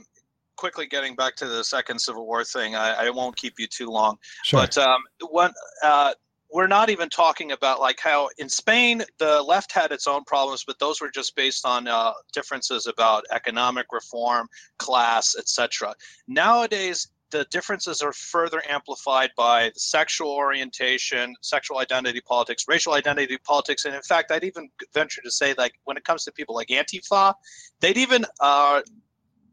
quickly 0.55 0.85
getting 0.87 1.15
back 1.15 1.35
to 1.37 1.45
the 1.47 1.63
second 1.63 1.99
Civil 1.99 2.25
War 2.25 2.43
thing, 2.43 2.75
I, 2.75 3.05
I 3.05 3.09
won't 3.09 3.35
keep 3.35 3.59
you 3.59 3.67
too 3.67 3.87
long. 3.87 4.17
Sure. 4.43 4.59
But 4.61 4.77
um, 4.77 5.01
when 5.31 5.51
uh, 5.83 6.13
we're 6.51 6.67
not 6.67 6.89
even 6.89 7.09
talking 7.09 7.51
about 7.51 7.79
like 7.79 7.99
how 7.99 8.29
in 8.37 8.49
Spain 8.49 9.03
the 9.19 9.41
left 9.41 9.71
had 9.71 9.91
its 9.91 10.07
own 10.07 10.23
problems, 10.25 10.63
but 10.65 10.79
those 10.79 10.99
were 10.99 11.09
just 11.09 11.35
based 11.35 11.65
on 11.65 11.87
uh, 11.87 12.11
differences 12.33 12.87
about 12.87 13.23
economic 13.31 13.85
reform, 13.91 14.47
class, 14.77 15.35
etc. 15.37 15.93
Nowadays, 16.27 17.07
the 17.31 17.45
differences 17.51 18.01
are 18.01 18.13
further 18.13 18.61
amplified 18.67 19.31
by 19.35 19.71
the 19.73 19.79
sexual 19.79 20.31
orientation, 20.31 21.35
sexual 21.41 21.79
identity 21.79 22.21
politics, 22.21 22.65
racial 22.67 22.93
identity 22.93 23.37
politics, 23.37 23.85
and 23.85 23.95
in 23.95 24.01
fact, 24.01 24.31
I'd 24.31 24.43
even 24.43 24.69
venture 24.93 25.21
to 25.21 25.31
say, 25.31 25.53
like 25.57 25.73
when 25.85 25.97
it 25.97 26.03
comes 26.03 26.23
to 26.25 26.31
people 26.31 26.55
like 26.55 26.67
Antifa, 26.67 27.33
they'd 27.79 27.97
even 27.97 28.25
uh, 28.39 28.81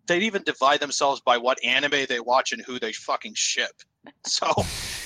they'd 0.07 0.23
even 0.23 0.43
divide 0.43 0.81
themselves 0.81 1.21
by 1.21 1.37
what 1.37 1.63
anime 1.65 2.07
they 2.09 2.21
watch 2.21 2.53
and 2.53 2.63
who 2.63 2.79
they 2.79 2.93
fucking 2.93 3.35
ship. 3.35 3.73
So 4.25 4.47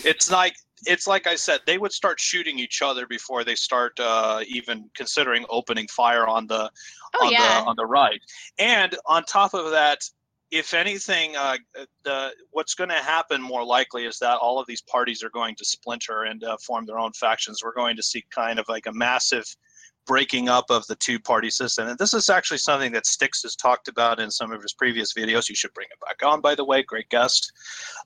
it's 0.04 0.30
like 0.30 0.56
it's 0.84 1.06
like 1.06 1.26
I 1.26 1.34
said, 1.34 1.60
they 1.66 1.78
would 1.78 1.92
start 1.92 2.20
shooting 2.20 2.58
each 2.58 2.82
other 2.82 3.06
before 3.06 3.44
they 3.44 3.54
start 3.54 3.98
uh, 3.98 4.40
even 4.46 4.90
considering 4.94 5.46
opening 5.48 5.88
fire 5.88 6.26
on 6.26 6.46
the 6.46 6.70
Oh, 7.18 7.26
on 7.26 7.32
yeah. 7.32 7.60
the 7.60 7.66
on 7.66 7.76
the 7.76 7.86
right. 7.86 8.20
And 8.58 8.96
on 9.06 9.24
top 9.24 9.54
of 9.54 9.70
that, 9.70 10.04
if 10.50 10.74
anything, 10.74 11.36
uh, 11.36 11.56
the 12.04 12.32
what's 12.50 12.74
going 12.74 12.90
to 12.90 12.96
happen 12.96 13.40
more 13.40 13.64
likely 13.64 14.04
is 14.04 14.18
that 14.18 14.38
all 14.38 14.58
of 14.58 14.66
these 14.66 14.82
parties 14.82 15.22
are 15.22 15.30
going 15.30 15.54
to 15.56 15.64
splinter 15.64 16.24
and 16.24 16.42
uh, 16.42 16.56
form 16.66 16.86
their 16.86 16.98
own 16.98 17.12
factions. 17.12 17.62
We're 17.62 17.74
going 17.74 17.96
to 17.96 18.02
see 18.02 18.24
kind 18.34 18.58
of 18.58 18.68
like 18.68 18.86
a 18.86 18.92
massive 18.92 19.44
breaking 20.06 20.48
up 20.48 20.64
of 20.70 20.86
the 20.86 20.96
two 20.96 21.20
party 21.20 21.50
system. 21.50 21.86
And 21.88 21.98
this 21.98 22.14
is 22.14 22.28
actually 22.28 22.58
something 22.58 22.90
that 22.92 23.06
Styx 23.06 23.42
has 23.42 23.54
talked 23.54 23.86
about 23.86 24.18
in 24.18 24.30
some 24.30 24.50
of 24.50 24.60
his 24.60 24.72
previous 24.72 25.12
videos. 25.12 25.48
You 25.48 25.54
should 25.54 25.72
bring 25.72 25.88
it 25.90 26.00
back 26.00 26.26
on, 26.28 26.40
by 26.40 26.54
the 26.54 26.64
way. 26.64 26.82
Great 26.82 27.08
guest. 27.10 27.52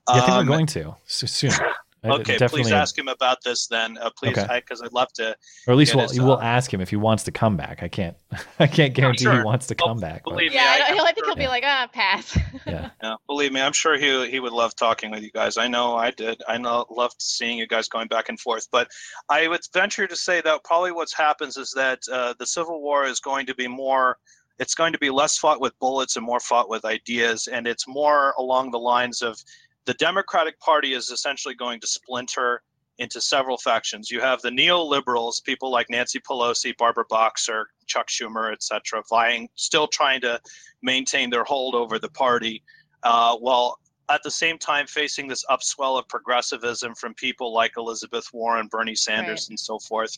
Yeah, 0.09 0.16
I 0.16 0.20
think 0.20 0.30
Um, 0.30 0.47
we're 0.47 0.53
going 0.53 0.66
to 0.66 0.97
soon. 1.28 1.53
I- 2.05 2.09
Okay, 2.16 2.32
definitely- 2.36 2.62
please 2.64 2.72
ask 2.72 2.96
him 2.98 3.09
about 3.09 3.42
this 3.42 3.66
then. 3.66 3.96
Uh, 3.98 4.11
please, 4.16 4.36
Okay. 4.38 4.57
because 4.61 4.82
I'd 4.82 4.92
love 4.92 5.12
to. 5.14 5.36
Or 5.66 5.72
at 5.72 5.76
least 5.76 5.92
get 5.92 5.96
we'll, 5.98 6.09
his, 6.09 6.20
we'll 6.20 6.38
uh, 6.38 6.42
ask 6.42 6.72
him 6.72 6.80
if 6.80 6.90
he 6.90 6.96
wants 6.96 7.24
to 7.24 7.32
come 7.32 7.57
back. 7.57 7.82
I 7.82 7.88
can't. 7.88 8.16
I 8.59 8.66
can't 8.66 8.94
guarantee 8.94 9.24
he 9.30 9.42
wants 9.42 9.66
to 9.68 9.74
come 9.74 9.98
back. 9.98 10.22
but- 10.24 10.32
Believe 10.32 10.50
me, 10.50 10.57
Yeah, 10.57 10.64
I, 10.86 10.90
I, 10.90 10.94
he'll, 10.94 11.05
I 11.05 11.12
think 11.12 11.26
he'll 11.26 11.34
be 11.36 11.46
like, 11.48 11.64
ah, 11.66 11.88
pass. 11.92 12.36
yeah. 12.66 12.90
yeah, 13.02 13.14
believe 13.26 13.52
me, 13.52 13.61
I'm 13.61 13.72
sure 13.72 13.96
he 13.98 14.30
he 14.30 14.40
would 14.40 14.52
love 14.52 14.74
talking 14.76 15.11
with 15.11 15.22
you 15.22 15.30
guys. 15.30 15.57
I 15.57 15.68
know 15.68 15.96
I 15.96 16.11
did. 16.11 16.42
I 16.48 16.59
know 16.59 16.84
loved 16.90 17.16
seeing 17.20 17.59
you 17.59 17.66
guys 17.66 17.88
going 17.88 18.09
back 18.09 18.28
and 18.28 18.38
forth. 18.38 18.68
But 18.70 18.88
I 19.28 19.48
would 19.48 19.61
venture 19.72 20.07
to 20.07 20.16
say 20.16 20.40
that 20.42 20.64
probably 20.64 20.92
what's 20.92 21.14
happens 21.14 21.57
is 21.57 21.72
that 21.76 22.00
uh, 22.12 22.34
the 22.38 22.46
Civil 22.46 22.80
War 22.82 23.05
is 23.05 23.20
going 23.20 23.46
to 23.46 23.55
be 23.55 23.66
more. 23.68 24.18
It's 24.61 24.76
going 24.76 24.92
to 24.92 24.98
be 25.00 25.11
less 25.11 25.36
fought 25.36 25.61
with 25.61 25.76
bullets 25.80 26.14
and 26.16 26.24
more 26.24 26.38
fought 26.38 26.68
with 26.68 26.84
ideas, 26.84 27.48
and 27.48 27.66
it's 27.66 27.88
more 27.88 28.34
along 28.38 28.70
the 28.70 28.78
lines 28.78 29.20
of 29.20 29.42
the 29.87 29.95
Democratic 29.95 30.59
Party 30.61 30.93
is 30.95 31.11
essentially 31.11 31.55
going 31.55 31.80
to 31.80 31.87
splinter 31.87 32.62
into 32.99 33.20
several 33.20 33.59
factions. 33.59 34.11
You 34.11 34.20
have 34.20 34.41
the 34.43 34.51
neoliberals, 34.51 35.43
people 35.43 35.70
like 35.70 35.91
Nancy 35.91 36.20
Pelosi, 36.20 36.76
Barbara 36.76 37.05
Boxer, 37.11 37.68
Chuck 37.87 38.07
Schumer, 38.09 38.53
etc., 38.53 39.03
vying, 39.11 39.49
still 39.57 39.89
trying 39.89 40.20
to 40.20 40.41
maintain 40.82 41.28
their 41.30 41.45
hold 41.45 41.74
over 41.74 41.99
the 41.99 42.09
party, 42.09 42.62
uh, 43.03 43.37
while 43.37 43.78
at 44.11 44.22
the 44.22 44.30
same 44.30 44.59
time 44.59 44.87
facing 44.87 45.26
this 45.26 45.45
upswell 45.51 45.99
of 45.99 46.07
progressivism 46.09 46.95
from 46.95 47.14
people 47.14 47.53
like 47.53 47.72
Elizabeth 47.76 48.28
Warren, 48.32 48.68
Bernie 48.68 48.95
Sanders, 48.95 49.47
Right. 49.47 49.49
and 49.51 49.59
so 49.61 49.78
forth. 49.78 50.16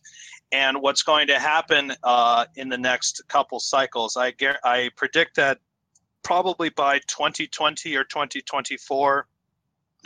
And 0.52 0.82
what's 0.82 1.02
going 1.02 1.28
to 1.28 1.38
happen 1.38 1.92
uh, 2.02 2.46
in 2.56 2.68
the 2.68 2.78
next 2.78 3.22
couple 3.28 3.58
cycles, 3.60 4.16
I, 4.16 4.34
I 4.64 4.90
predict 4.96 5.36
that 5.36 5.58
probably 6.24 6.68
by 6.68 6.98
2020 7.06 7.96
or 7.96 8.04
2024, 8.04 9.28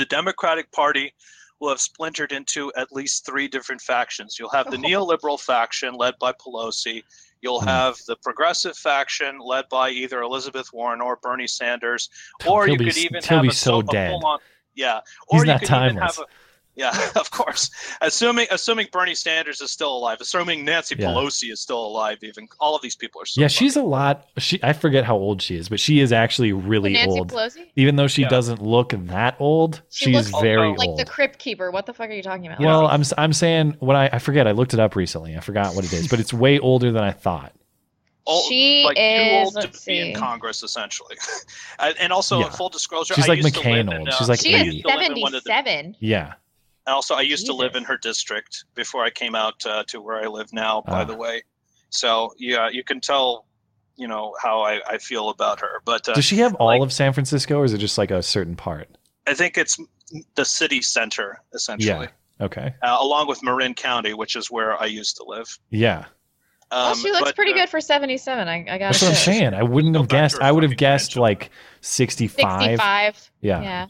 the 0.00 0.06
Democratic 0.06 0.72
Party 0.72 1.12
will 1.60 1.68
have 1.68 1.80
splintered 1.80 2.32
into 2.32 2.72
at 2.74 2.90
least 2.90 3.26
three 3.26 3.46
different 3.46 3.82
factions. 3.82 4.38
You'll 4.38 4.48
have 4.50 4.70
the 4.70 4.76
neoliberal 4.86 5.38
faction 5.38 5.92
led 5.94 6.14
by 6.18 6.32
Pelosi. 6.32 7.04
You'll 7.42 7.60
Hmm. 7.60 7.68
have 7.68 7.96
the 8.06 8.16
progressive 8.16 8.76
faction 8.76 9.38
led 9.38 9.68
by 9.68 9.90
either 9.90 10.22
Elizabeth 10.22 10.72
Warren 10.72 11.00
or 11.02 11.16
Bernie 11.16 11.46
Sanders, 11.46 12.08
or 12.46 12.64
He'll 12.64 12.72
you 12.72 12.78
be 12.78 12.84
could 12.86 12.96
even 12.98 13.22
have 13.24 13.44
a, 13.46 13.52
so 13.52 13.80
a 13.80 13.82
dead. 13.84 14.10
full-on, 14.10 14.38
yeah, 14.74 15.00
He's 15.30 15.40
you 15.42 15.46
not 15.46 15.60
could 15.60 15.68
even 15.68 15.96
timeless. 15.96 16.16
have 16.16 16.24
a, 16.24 16.28
yeah, 16.76 16.90
of 17.16 17.30
course. 17.30 17.70
Assuming 18.00 18.46
assuming 18.50 18.86
Bernie 18.92 19.14
Sanders 19.14 19.60
is 19.60 19.70
still 19.70 19.94
alive, 19.96 20.18
assuming 20.20 20.64
Nancy 20.64 20.94
Yeah. 20.98 21.06
Pelosi 21.08 21.50
is 21.52 21.60
still 21.60 21.84
alive, 21.84 22.18
even 22.22 22.48
all 22.60 22.74
of 22.76 22.82
these 22.82 22.96
people 22.96 23.20
are 23.20 23.26
still 23.26 23.42
Yeah, 23.42 23.48
she's 23.48 23.76
a 23.76 23.82
lot. 23.82 24.26
She 24.38 24.58
I 24.62 24.72
forget 24.72 25.04
how 25.04 25.16
old 25.16 25.42
she 25.42 25.56
is, 25.56 25.68
but 25.68 25.80
she 25.80 26.00
is 26.00 26.12
actually 26.12 26.52
really 26.52 26.92
Nancy 26.94 27.18
old. 27.18 27.32
Pelosi? 27.32 27.66
Even 27.76 27.96
though 27.96 28.06
she 28.08 28.22
Yeah. 28.22 28.28
doesn't 28.28 28.62
look 28.62 28.92
that 28.96 29.36
old, 29.38 29.82
She 29.90 30.06
she's 30.06 30.30
looks 30.32 30.42
very 30.42 30.74
like 30.76 30.96
the 30.96 31.04
Crypt 31.04 31.38
Keeper. 31.38 31.70
What 31.70 31.86
the 31.86 31.92
fuck 31.94 32.08
are 32.08 32.12
you 32.12 32.22
talking 32.22 32.46
about? 32.46 32.60
Well, 32.60 32.86
I'm 32.86 33.00
s- 33.00 33.12
I'm 33.18 33.32
saying 33.32 33.76
what 33.80 33.96
I 33.96 34.08
I 34.12 34.18
forget. 34.18 34.46
I 34.46 34.52
looked 34.52 34.72
it 34.74 34.80
up 34.80 34.96
recently. 34.96 35.36
I 35.36 35.40
forgot 35.40 35.74
what 35.74 35.84
it 35.84 35.92
is, 35.92 36.08
but 36.08 36.20
it's 36.20 36.32
way 36.32 36.58
older 36.58 36.90
than 36.92 37.02
I 37.04 37.10
thought. 37.12 37.52
old, 38.26 38.44
She 38.48 38.84
like 38.84 38.96
too 38.96 39.02
is- 39.02 39.44
old 39.44 39.54
to 39.54 39.60
let's 39.60 39.84
be 39.84 40.10
in. 40.12 40.14
Congress, 40.16 40.62
essentially. 40.62 41.16
and 41.80 41.94
and 41.98 42.12
also, 42.12 42.38
Yeah. 42.40 42.50
full 42.50 42.68
disclosure, 42.68 43.14
She's 43.14 43.24
I 43.24 43.28
like 43.28 43.42
used 43.42 43.54
to 43.54 43.60
live 43.60 43.86
McCain 43.86 43.92
in, 43.92 43.98
old. 43.98 44.08
uh, 44.08 44.16
She's 44.18 44.28
like 44.28 44.40
she 44.40 44.54
eighty. 44.54 44.68
is 44.68 44.74
used 44.76 44.86
to 44.88 44.94
live 44.96 45.10
in 45.10 45.20
one 45.20 45.34
of 45.34 45.42
the- 45.42 45.48
77. 45.48 45.96
Yeah. 46.00 46.34
And 46.90 46.96
also, 46.96 47.14
I 47.14 47.20
used 47.20 47.46
to 47.46 47.52
live 47.52 47.76
in 47.76 47.84
her 47.84 47.96
district 47.96 48.64
before 48.74 49.04
I 49.04 49.10
came 49.10 49.36
out 49.36 49.64
uh, 49.64 49.84
to 49.86 50.00
where 50.00 50.16
I 50.20 50.26
live 50.26 50.52
now. 50.52 50.80
By 50.84 51.02
Ah. 51.02 51.04
the 51.04 51.14
way, 51.14 51.44
so 51.90 52.34
yeah, 52.36 52.68
you 52.68 52.82
can 52.82 53.00
tell, 53.00 53.46
you 53.94 54.08
know, 54.08 54.34
how 54.42 54.62
I, 54.62 54.80
I 54.88 54.98
feel 54.98 55.28
about 55.28 55.60
her. 55.60 55.82
But 55.84 56.08
uh, 56.08 56.14
Does 56.14 56.24
she 56.24 56.38
have 56.38 56.56
all 56.56 56.66
like- 56.66 56.82
of 56.82 56.92
San 56.92 57.12
Francisco, 57.12 57.58
or 57.60 57.64
is 57.64 57.72
it 57.72 57.78
just 57.78 57.96
like 57.96 58.10
a 58.10 58.24
certain 58.24 58.56
part? 58.56 58.88
I 59.28 59.34
think 59.34 59.56
it's 59.56 59.78
the 60.34 60.44
city 60.44 60.82
center 60.82 61.40
essentially, 61.54 62.08
Yeah. 62.40 62.44
Okay. 62.46 62.74
uh, 62.82 62.96
along 63.00 63.28
with 63.28 63.40
Marin 63.44 63.74
County, 63.74 64.12
which 64.12 64.34
is 64.34 64.50
where 64.50 64.76
I 64.82 64.86
used 64.86 65.16
to 65.18 65.24
live. 65.24 65.60
Yeah. 65.70 66.06
well, 66.72 66.90
Um, 66.90 66.98
she 66.98 67.12
looks 67.12 67.22
but, 67.22 67.36
pretty 67.36 67.52
uh, 67.52 67.58
good 67.58 67.68
for 67.68 67.80
77. 67.80 68.48
I, 68.48 68.54
I 68.54 68.64
gotta 68.64 68.78
That's 68.78 69.02
what 69.02 69.10
I'm 69.10 69.14
saying. 69.14 69.54
I 69.54 69.62
wouldn't 69.62 69.94
have 69.94 70.08
guessed. 70.08 70.40
I 70.40 70.50
would 70.50 70.64
have 70.64 70.76
guessed 70.76 71.14
like 71.16 71.50
65. 71.82 72.62
65. 72.62 73.30
Yeah. 73.42 73.62
Yeah. 73.62 73.62
Yeah, 73.62 73.86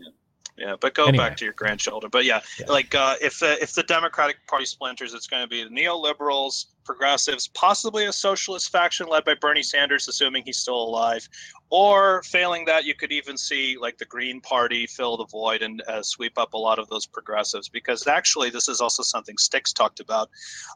but 0.81 0.95
go 0.95 1.07
Anyway. 1.07 1.25
back 1.29 1.37
to 1.39 1.45
your 1.45 1.55
grandchildren. 1.55 2.11
But 2.11 2.25
yeah, 2.25 2.41
Yeah. 2.59 2.67
like 2.69 2.95
uh, 2.95 3.17
if 3.21 3.39
the 3.41 3.61
if 3.63 3.73
the 3.75 3.83
Democratic 3.83 4.47
Party 4.47 4.67
splinters, 4.67 5.15
it's 5.15 5.27
going 5.27 5.43
to 5.43 5.49
be 5.49 5.65
the 5.65 5.71
neoliberals, 5.71 6.67
progressives, 6.85 7.49
possibly 7.49 8.07
a 8.07 8.13
socialist 8.13 8.71
faction 8.73 9.07
led 9.07 9.25
by 9.25 9.35
Bernie 9.35 9.63
Sanders, 9.63 10.09
assuming 10.09 10.43
he's 10.45 10.59
still 10.59 10.83
alive, 10.83 11.29
or 11.71 12.23
failing 12.25 12.65
that, 12.65 12.85
you 12.85 12.95
could 12.95 13.13
even 13.13 13.37
see 13.37 13.77
like 13.81 13.97
the 13.99 14.05
Green 14.07 14.41
Party 14.41 14.87
fill 14.87 15.17
the 15.17 15.27
void 15.27 15.63
and 15.63 15.83
uh, 15.89 16.03
sweep 16.03 16.37
up 16.37 16.55
a 16.55 16.59
lot 16.59 16.79
of 16.79 16.89
those 16.89 17.07
progressives. 17.07 17.69
Because 17.69 18.07
actually, 18.07 18.51
this 18.51 18.69
is 18.69 18.81
also 18.81 19.03
something 19.03 19.37
Styx 19.39 19.73
talked 19.73 20.01
about. 20.01 20.31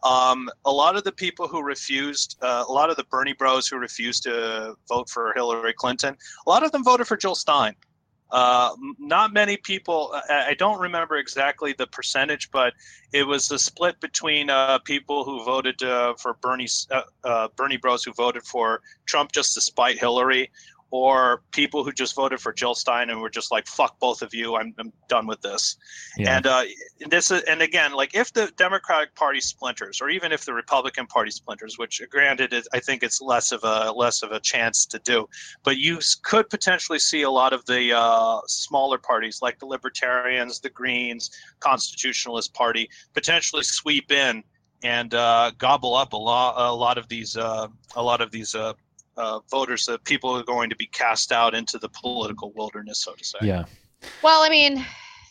Um, 0.04 0.48
a 0.64 0.70
lot 0.72 0.94
of 0.96 1.04
the 1.04 1.12
people 1.12 1.48
who 1.48 1.62
refused, 1.62 2.36
uh, 2.42 2.64
a 2.68 2.72
lot 2.72 2.90
of 2.90 2.96
the 2.96 3.04
Bernie 3.04 3.32
Bros 3.32 3.66
who 3.66 3.76
refused 3.78 4.22
to 4.24 4.76
vote 4.88 5.08
for 5.10 5.32
Hillary 5.34 5.72
Clinton, 5.72 6.16
a 6.46 6.50
lot 6.50 6.62
of 6.62 6.70
them 6.72 6.84
voted 6.84 7.06
for 7.06 7.16
Jill 7.16 7.34
Stein. 7.34 7.74
Uh, 8.30 8.74
not 8.98 9.32
many 9.32 9.56
people. 9.56 10.12
I, 10.28 10.48
I 10.48 10.54
don't 10.54 10.80
remember 10.80 11.16
exactly 11.16 11.72
the 11.72 11.86
percentage, 11.86 12.50
but 12.50 12.74
it 13.12 13.24
was 13.26 13.50
a 13.52 13.58
split 13.58 14.00
between 14.00 14.50
uh, 14.50 14.78
people 14.78 15.24
who 15.24 15.44
voted 15.44 15.82
uh, 15.82 16.14
for 16.14 16.34
Bernie, 16.34 16.68
uh, 16.90 17.02
uh, 17.22 17.48
Bernie 17.54 17.76
Bros, 17.76 18.02
who 18.02 18.12
voted 18.12 18.42
for 18.42 18.80
Trump 19.06 19.30
just 19.32 19.54
to 19.54 19.60
spite 19.60 19.98
Hillary, 19.98 20.50
or 20.94 21.42
people 21.50 21.82
who 21.82 21.90
just 21.90 22.14
voted 22.14 22.38
for 22.38 22.52
Jill 22.52 22.76
Stein 22.76 23.10
and 23.10 23.20
were 23.20 23.28
just 23.28 23.50
like, 23.50 23.66
"Fuck 23.66 23.98
both 23.98 24.22
of 24.22 24.32
you. 24.32 24.54
I'm, 24.54 24.72
I'm 24.78 24.92
done 25.08 25.26
with 25.26 25.40
this." 25.40 25.76
Yeah. 26.16 26.36
And 26.36 26.46
uh, 26.46 26.62
this 27.08 27.32
is, 27.32 27.42
and 27.42 27.60
again, 27.62 27.94
like 27.94 28.14
if 28.14 28.32
the 28.32 28.52
Democratic 28.56 29.12
Party 29.16 29.40
splinters, 29.40 30.00
or 30.00 30.08
even 30.08 30.30
if 30.30 30.44
the 30.44 30.54
Republican 30.54 31.08
Party 31.08 31.32
splinters, 31.32 31.78
which 31.78 32.00
granted, 32.10 32.52
is, 32.52 32.68
I 32.72 32.78
think 32.78 33.02
it's 33.02 33.20
less 33.20 33.50
of 33.50 33.64
a 33.64 33.90
less 33.90 34.22
of 34.22 34.30
a 34.30 34.38
chance 34.38 34.86
to 34.86 35.00
do, 35.00 35.28
but 35.64 35.78
you 35.78 35.98
could 36.22 36.48
potentially 36.48 37.00
see 37.00 37.22
a 37.22 37.30
lot 37.30 37.52
of 37.52 37.66
the 37.66 37.92
uh, 37.92 38.38
smaller 38.46 38.98
parties, 38.98 39.42
like 39.42 39.58
the 39.58 39.66
Libertarians, 39.66 40.60
the 40.60 40.70
Greens, 40.70 41.32
Constitutionalist 41.58 42.54
Party, 42.54 42.88
potentially 43.14 43.64
sweep 43.64 44.12
in 44.12 44.44
and 44.84 45.12
uh, 45.12 45.50
gobble 45.58 45.96
up 45.96 46.12
a 46.12 46.16
lot 46.16 46.54
a 46.56 46.72
lot 46.72 46.98
of 46.98 47.08
these 47.08 47.36
uh, 47.36 47.66
a 47.96 48.02
lot 48.02 48.20
of 48.20 48.30
these. 48.30 48.54
Uh, 49.16 49.38
voters, 49.50 49.86
that 49.86 50.02
people 50.04 50.30
are 50.30 50.42
going 50.42 50.68
to 50.68 50.76
be 50.76 50.86
cast 50.86 51.30
out 51.30 51.54
into 51.54 51.78
the 51.78 51.88
political 51.88 52.52
wilderness, 52.56 53.00
so 53.00 53.14
to 53.14 53.24
say. 53.24 53.38
Yeah. 53.42 53.64
Well, 54.22 54.42
I 54.42 54.48
mean, 54.48 54.84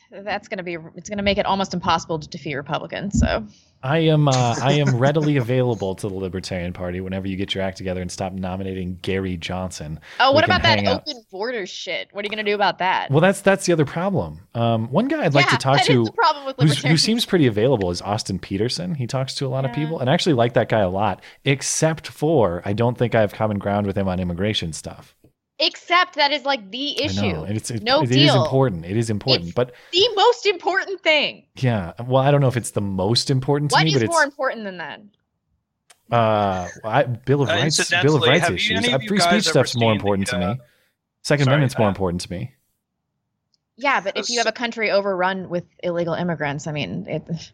that's 0.10 0.48
gonna 0.48 0.64
be 0.64 0.78
it's 0.96 1.10
gonna 1.10 1.24
make 1.24 1.38
it 1.38 1.46
almost 1.46 1.74
impossible 1.74 2.20
to 2.20 2.28
defeat 2.28 2.56
Republicans. 2.56 3.20
So 3.20 3.46
I 3.84 4.00
am 4.00 4.30
uh, 4.30 4.56
I 4.62 4.74
am 4.74 4.98
readily 4.98 5.36
available 5.36 5.94
to 5.96 6.08
the 6.08 6.14
Libertarian 6.14 6.72
Party 6.72 7.02
whenever 7.02 7.28
you 7.28 7.36
get 7.36 7.54
your 7.54 7.64
act 7.64 7.78
together 7.78 8.02
and 8.02 8.10
stop 8.10 8.32
nominating 8.32 8.98
Gary 9.02 9.36
Johnson. 9.36 10.00
Oh, 10.22 10.32
what 10.32 10.46
about 10.46 10.64
that 10.64 10.80
out. 10.86 11.02
open 11.02 11.22
border 11.30 11.66
shit? 11.66 12.08
What 12.14 12.24
are 12.24 12.26
you 12.26 12.30
gonna 12.30 12.46
do 12.46 12.56
about 12.56 12.78
that? 12.80 13.12
Well, 13.12 13.20
that's 13.20 13.42
that's 13.42 13.66
the 13.66 13.74
other 13.74 13.86
problem. 13.86 14.40
Um, 14.56 14.90
one 14.90 15.10
guy 15.10 15.26
I'd 15.26 15.34
like 15.34 15.50
to 15.50 15.58
talk 15.58 15.82
to 15.84 16.06
the 16.06 16.12
problem 16.14 16.46
with 16.46 16.56
who's, 16.60 16.82
who 16.82 16.96
seems 16.96 17.26
pretty 17.26 17.46
available 17.46 17.92
is 17.92 18.02
Austin 18.02 18.40
Petersen. 18.40 18.96
He 18.96 19.06
talks 19.06 19.36
to 19.36 19.46
a 19.46 19.50
lot 19.50 19.66
of 19.66 19.74
people, 19.74 20.00
and 20.00 20.10
I 20.10 20.14
actually 20.14 20.36
like 20.36 20.54
that 20.54 20.70
guy 20.70 20.80
a 20.80 20.90
lot. 20.90 21.22
Except 21.44 22.08
for 22.08 22.62
I 22.64 22.72
don't 22.72 22.98
think 22.98 23.16
I 23.16 23.22
have 23.22 23.34
common 23.34 23.60
ground 23.60 23.86
with 23.86 23.98
him 23.98 24.08
on 24.08 24.20
immigration 24.20 24.72
stuff. 24.72 25.14
Except 25.66 26.16
that 26.16 26.32
is 26.32 26.44
like 26.46 26.70
the 26.72 27.02
issue. 27.02 27.22
know 27.22 27.44
and 27.44 27.56
it's 27.56 27.72
it, 27.72 27.84
no 27.84 28.02
it 28.02 28.10
is 28.12 28.16
deal. 28.18 28.44
important. 28.44 28.86
It 28.86 28.98
is 28.98 29.10
important, 29.10 29.50
It's- 29.50 29.54
but 29.56 29.74
The 29.92 30.08
most 30.16 30.46
important 30.46 31.02
thing. 31.02 31.46
yeah. 31.56 31.94
Well, 32.06 32.22
I 32.22 32.32
don't 32.32 32.42
know 32.42 32.48
if 32.50 32.58
it's 32.58 32.72
the 32.72 32.82
most 32.82 33.30
important 33.30 33.72
to 33.72 33.76
What 33.76 33.84
me, 33.86 33.90
is 33.92 33.94
but 33.96 34.04
it's 34.04 34.12
more 34.12 34.24
important 34.24 34.64
than 34.66 34.78
that? 34.78 35.02
Uh, 36.12 36.68
I, 36.84 37.04
Bill 37.04 37.42
of 37.42 37.50
Uh, 37.50 37.54
Rights, 37.54 37.90
Bill 38.02 38.16
of 38.18 38.24
Rights 38.24 38.50
issues. 38.50 38.88
Uh, 38.88 38.96
of 38.96 39.04
free 39.04 39.20
speech 39.20 39.32
ever 39.32 39.42
stuff's 39.42 39.76
more 39.76 39.84
seen 39.84 39.90
the, 39.90 39.96
important 39.96 40.28
to 40.30 40.36
uh, 40.36 40.54
me. 40.54 40.60
Second 41.24 41.46
sorry, 41.46 41.54
Amendment's 41.56 41.78
more 41.78 41.88
uh, 41.88 41.92
important 41.92 42.22
to 42.22 42.32
me. 42.32 42.52
Yeah, 43.78 44.02
but 44.02 44.18
if 44.18 44.30
you 44.30 44.38
have 44.40 44.48
a 44.48 44.52
country 44.52 44.92
overrun 44.92 45.50
with 45.50 45.64
illegal 45.82 46.14
immigrants, 46.14 46.68
I 46.68 46.72
mean, 46.74 47.08
it, 47.08 47.24
it's 47.30 47.52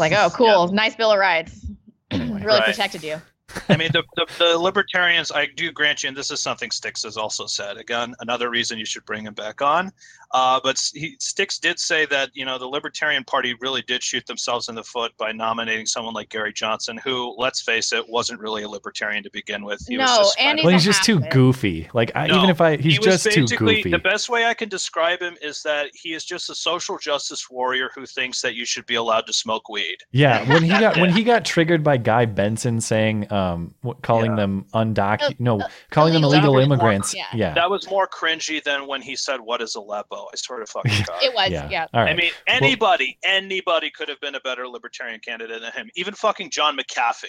like, 0.00 0.12
oh, 0.16 0.30
cool, 0.34 0.68
nice 0.72 0.96
Bill 0.96 1.12
of 1.12 1.18
Rights, 1.18 1.64
Anyway, 2.10 2.42
really 2.42 2.58
Right. 2.58 2.64
protected 2.64 3.02
you. 3.04 3.22
I 3.68 3.76
mean, 3.76 3.90
the, 3.92 4.02
the, 4.16 4.26
the 4.38 4.58
libertarians, 4.58 5.30
I 5.32 5.46
do 5.46 5.72
grant 5.72 6.02
you, 6.02 6.08
and 6.08 6.16
this 6.16 6.30
is 6.30 6.40
something 6.40 6.70
Styx 6.70 7.02
has 7.04 7.16
also 7.16 7.46
said. 7.46 7.76
Again, 7.76 8.14
another 8.20 8.50
reason 8.50 8.78
you 8.78 8.86
should 8.86 9.04
bring 9.04 9.24
him 9.24 9.34
back 9.34 9.62
on. 9.62 9.92
Uh, 10.32 10.60
but 10.62 10.80
he, 10.94 11.16
Styx 11.18 11.58
did 11.58 11.78
say 11.78 12.06
that, 12.06 12.30
you 12.34 12.44
know, 12.44 12.58
the 12.58 12.66
Libertarian 12.66 13.24
Party 13.24 13.54
really 13.60 13.82
did 13.82 14.02
shoot 14.02 14.26
themselves 14.26 14.68
in 14.68 14.74
the 14.74 14.82
foot 14.82 15.16
by 15.16 15.32
nominating 15.32 15.86
someone 15.86 16.14
like 16.14 16.28
Gary 16.28 16.52
Johnson, 16.52 16.98
who, 16.98 17.34
let's 17.38 17.62
face 17.62 17.92
it, 17.92 18.08
wasn't 18.08 18.40
really 18.40 18.62
a 18.62 18.68
libertarian 18.68 19.22
to 19.22 19.30
begin 19.30 19.64
with. 19.64 19.84
He 19.86 19.98
was 19.98 20.06
No, 20.06 20.16
just 20.18 20.38
and 20.38 20.58
kind 20.58 20.66
Well, 20.66 20.74
he's 20.74 20.84
just 20.84 21.02
too 21.02 21.20
goofy. 21.30 21.88
Like 21.94 22.12
I, 22.14 22.26
No, 22.26 22.38
even 22.38 22.50
if 22.50 22.60
I, 22.60 22.76
he's 22.76 22.96
he 22.96 22.98
just 22.98 23.30
too 23.30 23.46
goofy. 23.46 23.90
The 23.90 23.98
best 23.98 24.28
way 24.28 24.44
I 24.44 24.54
can 24.54 24.68
describe 24.68 25.20
him 25.20 25.36
is 25.40 25.62
that 25.62 25.90
he 25.94 26.14
is 26.14 26.24
just 26.24 26.50
a 26.50 26.54
social 26.54 26.98
justice 26.98 27.50
warrior 27.50 27.90
who 27.94 28.06
thinks 28.06 28.40
that 28.42 28.54
you 28.54 28.64
should 28.64 28.86
be 28.86 28.94
allowed 28.96 29.26
to 29.26 29.32
smoke 29.32 29.68
weed. 29.68 29.96
Yeah, 30.12 30.48
when 30.48 30.62
he 30.62 30.70
got 30.70 30.96
when 30.98 31.12
he 31.16 31.24
got 31.24 31.44
triggered 31.44 31.82
by 31.82 31.96
Guy 31.96 32.26
Benson 32.26 32.80
saying, 32.80 33.32
um, 33.32 33.74
what- 33.82 34.02
calling 34.02 34.36
them 34.36 34.66
undocumented, 34.74 35.40
no, 35.40 35.62
calling 35.90 36.12
them 36.12 36.24
illegal 36.24 36.42
illegal 36.42 36.58
immigrants. 36.58 37.14
immigrants. 37.14 37.34
Yeah. 37.34 37.48
Yeah, 37.48 37.54
That 37.54 37.70
was 37.70 37.88
more 37.88 38.08
cringy 38.08 38.62
than 38.62 38.86
when 38.86 39.02
he 39.02 39.16
said, 39.16 39.40
"What 39.40 39.62
is 39.62 39.74
Aleppo?" 39.74 40.21
I 40.32 40.36
sort 40.36 40.62
of 40.62 40.68
fucking 40.70 41.04
got 41.06 41.22
It 41.22 41.34
was, 41.34 41.50
Yeah. 41.50 41.68
yeah. 41.70 41.86
All 41.94 42.02
right. 42.02 42.10
I 42.10 42.14
mean, 42.14 42.30
anybody, 42.46 43.18
anybody 43.24 43.90
could 43.90 44.08
have 44.08 44.20
been 44.20 44.34
a 44.34 44.40
better 44.40 44.68
libertarian 44.68 45.20
candidate 45.20 45.60
than 45.60 45.72
him. 45.72 45.90
Even 45.96 46.14
fucking 46.14 46.50
John 46.50 46.76
McAfee 46.76 47.24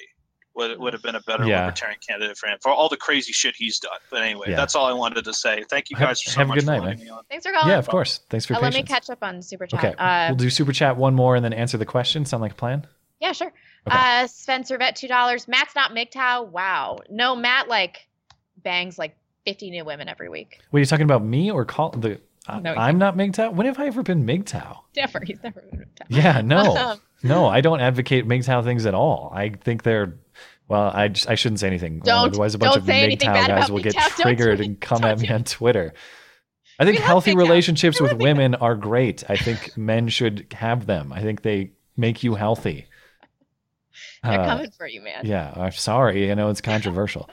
would, 0.55 0.77
would 0.79 0.93
have 0.93 1.01
been 1.01 1.15
a 1.15 1.21
better 1.21 1.45
Yeah. 1.45 1.61
libertarian 1.65 1.97
candidate 2.07 2.37
for 2.37 2.47
him 2.47 2.57
for 2.61 2.69
all 2.71 2.87
the 2.89 2.97
crazy 2.97 3.33
shit 3.33 3.55
he's 3.57 3.79
done. 3.79 3.97
But 4.11 4.21
anyway, 4.21 4.47
Yeah. 4.51 4.55
that's 4.57 4.75
all 4.75 4.85
I 4.85 4.93
wanted 4.93 5.25
to 5.25 5.33
say. 5.33 5.63
Thank 5.69 5.89
you 5.89 5.97
Have- 5.97 6.09
guys 6.09 6.21
for 6.21 6.29
so 6.29 6.39
have 6.41 6.49
a 6.51 6.53
good 6.53 6.65
night, 6.65 6.81
letting 6.81 6.99
man. 6.99 7.05
me 7.05 7.11
on. 7.11 7.23
Thanks 7.29 7.45
for 7.45 7.51
calling. 7.53 7.69
yeah, 7.69 7.79
of 7.79 7.87
course. 7.87 8.19
Thanks 8.29 8.45
for 8.45 8.53
Uh, 8.55 8.59
let 8.59 8.73
me 8.73 8.81
patience. 8.83 8.89
catch 8.89 9.09
up 9.09 9.23
on 9.23 9.41
super 9.41 9.65
chat. 9.65 9.83
Okay, 9.83 9.93
Uh, 9.97 10.27
we'll 10.29 10.35
do 10.37 10.49
super 10.51 10.71
chat 10.73 10.95
one 10.97 11.15
more 11.15 11.35
and 11.35 11.43
then 11.43 11.53
answer 11.53 11.77
the 11.77 11.85
question. 11.85 12.25
Sound 12.25 12.41
like 12.41 12.51
a 12.51 12.55
plan? 12.55 12.85
Yeah, 13.19 13.31
sure. 13.31 13.51
Okay. 13.87 13.97
Uh, 13.97 14.27
Spencer 14.27 14.77
Vet 14.77 14.95
two 14.95 15.07
dollars. 15.07 15.47
Matt's 15.47 15.75
not 15.75 15.91
MGTOW. 15.91 16.43
Wow. 16.51 16.99
No, 17.09 17.35
Matt 17.35 17.67
like 17.67 18.07
bangs 18.57 18.97
like 18.99 19.15
fifty 19.45 19.69
new 19.71 19.83
women 19.83 20.07
every 20.07 20.29
week. 20.29 20.59
Wait, 20.71 20.81
you 20.81 20.85
talking 20.85 21.03
about 21.05 21.23
me 21.23 21.49
or 21.51 21.65
call 21.65 21.89
the? 21.91 22.19
No, 22.47 22.73
I'm 22.73 22.97
not 22.97 23.15
MGTOW. 23.15 23.53
When 23.53 23.65
have 23.67 23.79
I 23.79 23.85
ever 23.87 24.03
been 24.03 24.25
MGTOW? 24.25 24.77
Never. 24.95 25.21
He's 25.23 25.41
never 25.43 25.61
been 25.61 25.79
MGTOW. 25.79 26.05
Yeah, 26.09 26.41
no, 26.41 26.75
Um, 26.77 27.01
no, 27.23 27.47
I 27.47 27.61
don't 27.61 27.79
advocate 27.79 28.27
MGTOW 28.27 28.63
things 28.63 28.85
at 28.85 28.93
all. 28.93 29.31
I 29.33 29.49
think 29.49 29.83
they're. 29.83 30.15
Well, 30.67 30.91
I, 30.93 31.09
just, 31.09 31.29
I 31.29 31.35
shouldn't 31.35 31.59
say 31.59 31.67
anything. 31.67 31.99
Don't- 31.99 32.27
Otherwise, 32.29 32.55
a 32.55 32.57
bunch 32.57 32.77
of 32.77 32.83
MGTOW 32.83 33.47
guys 33.47 33.71
will 33.71 33.79
get 33.79 33.95
MGTOW. 33.95 34.21
Triggered 34.21 34.59
and 34.61 34.79
come 34.79 35.03
at 35.03 35.19
me 35.19 35.29
on 35.29 35.43
Twitter. 35.43 35.93
I 36.79 36.85
think 36.85 36.97
healthy 36.99 37.35
relationships 37.35 38.01
with 38.01 38.13
women 38.13 38.55
are 38.55 38.75
great. 38.75 39.23
I 39.29 39.35
think 39.37 39.77
men 39.77 40.07
should 40.09 40.47
have 40.53 40.85
them. 40.85 41.13
I 41.13 41.21
think 41.21 41.43
they 41.43 41.71
make 41.95 42.23
you 42.23 42.33
healthy. 42.35 42.87
They're 44.23 44.39
Uh, 44.39 44.45
coming 44.45 44.71
for 44.71 44.87
you, 44.87 45.01
man. 45.01 45.25
Yeah, 45.25 45.53
I'm 45.55 45.71
sorry. 45.71 46.31
I 46.31 46.33
know 46.33 46.49
it's 46.49 46.61
controversial. 46.61 47.29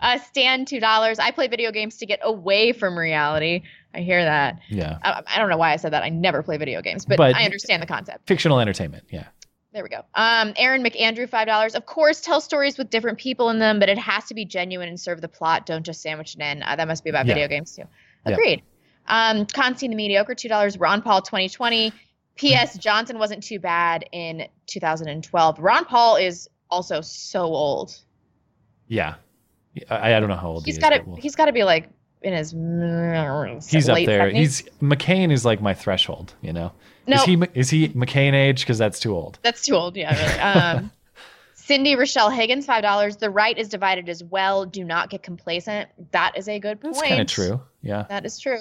Uh, 0.00 0.18
Stan 0.18 0.64
two 0.64 0.80
dollars. 0.80 1.18
I 1.18 1.30
play 1.30 1.46
video 1.48 1.70
games 1.70 1.98
to 1.98 2.06
get 2.06 2.18
away 2.22 2.72
from 2.72 2.98
reality. 2.98 3.62
I 3.94 4.00
hear 4.00 4.22
that. 4.24 4.60
Yeah. 4.68 4.98
I, 5.02 5.22
I 5.26 5.38
don't 5.38 5.48
know 5.50 5.56
why 5.56 5.72
I 5.72 5.76
said 5.76 5.92
that. 5.92 6.02
I 6.02 6.08
never 6.10 6.42
play 6.42 6.56
video 6.58 6.80
games, 6.82 7.04
but, 7.04 7.16
But- 7.16 7.34
I 7.36 7.44
understand 7.44 7.82
the 7.82 7.86
concept. 7.86 8.26
Fictional 8.28 8.60
entertainment. 8.60 9.04
Yeah. 9.10 9.26
There 9.72 9.82
we 9.84 9.88
go. 9.88 10.02
Um, 10.14 10.52
Aaron 10.56 10.82
McAndrew, 10.82 11.28
five 11.28 11.46
dollars. 11.46 11.76
Of 11.76 11.86
course, 11.86 12.20
tell 12.20 12.40
stories 12.40 12.76
with 12.76 12.90
different 12.90 13.18
people 13.18 13.50
in 13.50 13.60
them, 13.60 13.78
but 13.78 13.88
it 13.88 13.98
has 13.98 14.24
to 14.24 14.34
be 14.34 14.44
genuine 14.44 14.88
and 14.88 14.98
serve 14.98 15.20
the 15.20 15.28
plot. 15.28 15.64
Don't 15.64 15.84
just 15.86 16.02
sandwich 16.02 16.34
it 16.34 16.40
in. 16.40 16.64
Uh, 16.64 16.74
that 16.74 16.88
must 16.88 17.04
be 17.04 17.10
about 17.10 17.26
Yeah. 17.26 17.34
video 17.34 17.46
games 17.48 17.76
too. 17.76 17.84
Yeah. 18.26 18.32
Agreed. 18.32 18.62
Um, 19.06 19.46
Constantine 19.46 19.90
the 19.90 19.96
mediocre, 19.96 20.34
two 20.34 20.48
dollars. 20.48 20.76
Ron 20.76 21.02
Paul, 21.02 21.22
twenty 21.22 21.48
twenty. 21.48 21.92
P.S. 22.36 22.78
Johnson 22.78 23.18
wasn't 23.18 23.42
too 23.44 23.60
bad 23.60 24.04
in 24.12 24.48
2012. 24.66 25.58
Ron 25.60 25.84
Paul 25.84 26.16
is 26.16 26.48
also 26.70 27.00
so 27.00 27.42
old. 27.42 27.96
Yeah. 28.88 29.14
I, 29.88 30.14
I 30.14 30.20
don't 30.20 30.28
know 30.28 30.36
how 30.36 30.48
old 30.48 30.64
He's 30.64 30.74
he 30.76 30.78
is. 30.78 30.82
got 30.82 30.90
to. 30.90 31.02
we'll- 31.06 31.16
He's 31.16 31.36
got 31.36 31.46
to 31.46 31.52
be 31.52 31.62
like 31.64 31.88
in 32.22 32.32
his. 32.32 32.50
he's 33.70 33.88
up 33.88 33.96
there. 34.04 34.30
70s. 34.30 34.36
He's 34.36 34.62
McCain 34.82 35.32
is 35.32 35.44
like 35.44 35.60
my 35.60 35.74
threshold. 35.74 36.34
You 36.42 36.52
know. 36.52 36.72
No. 37.06 37.16
Is 37.16 37.24
he 37.24 37.42
is 37.54 37.70
he 37.70 37.88
McCain 37.90 38.34
age? 38.34 38.60
Because 38.60 38.78
that's 38.78 39.00
too 39.00 39.14
old. 39.14 39.38
That's 39.42 39.64
too 39.64 39.74
old. 39.74 39.96
Yeah, 39.96 40.14
really. 40.14 40.40
Um, 40.80 40.90
Cindy 41.54 41.94
Rochelle 41.94 42.30
Higgins, 42.30 42.66
five 42.66 42.82
dollars. 42.82 43.16
The 43.16 43.30
right 43.30 43.56
is 43.56 43.68
divided 43.68 44.08
as 44.08 44.24
well. 44.24 44.66
Do 44.66 44.82
not 44.82 45.08
get 45.08 45.22
complacent. 45.22 45.88
That 46.10 46.36
is 46.36 46.48
a 46.48 46.58
good 46.58 46.80
point. 46.80 46.94
That's 46.96 47.08
kind 47.08 47.20
of 47.20 47.26
true. 47.28 47.60
Yeah. 47.82 48.06
That 48.08 48.26
is 48.26 48.38
true. 48.40 48.58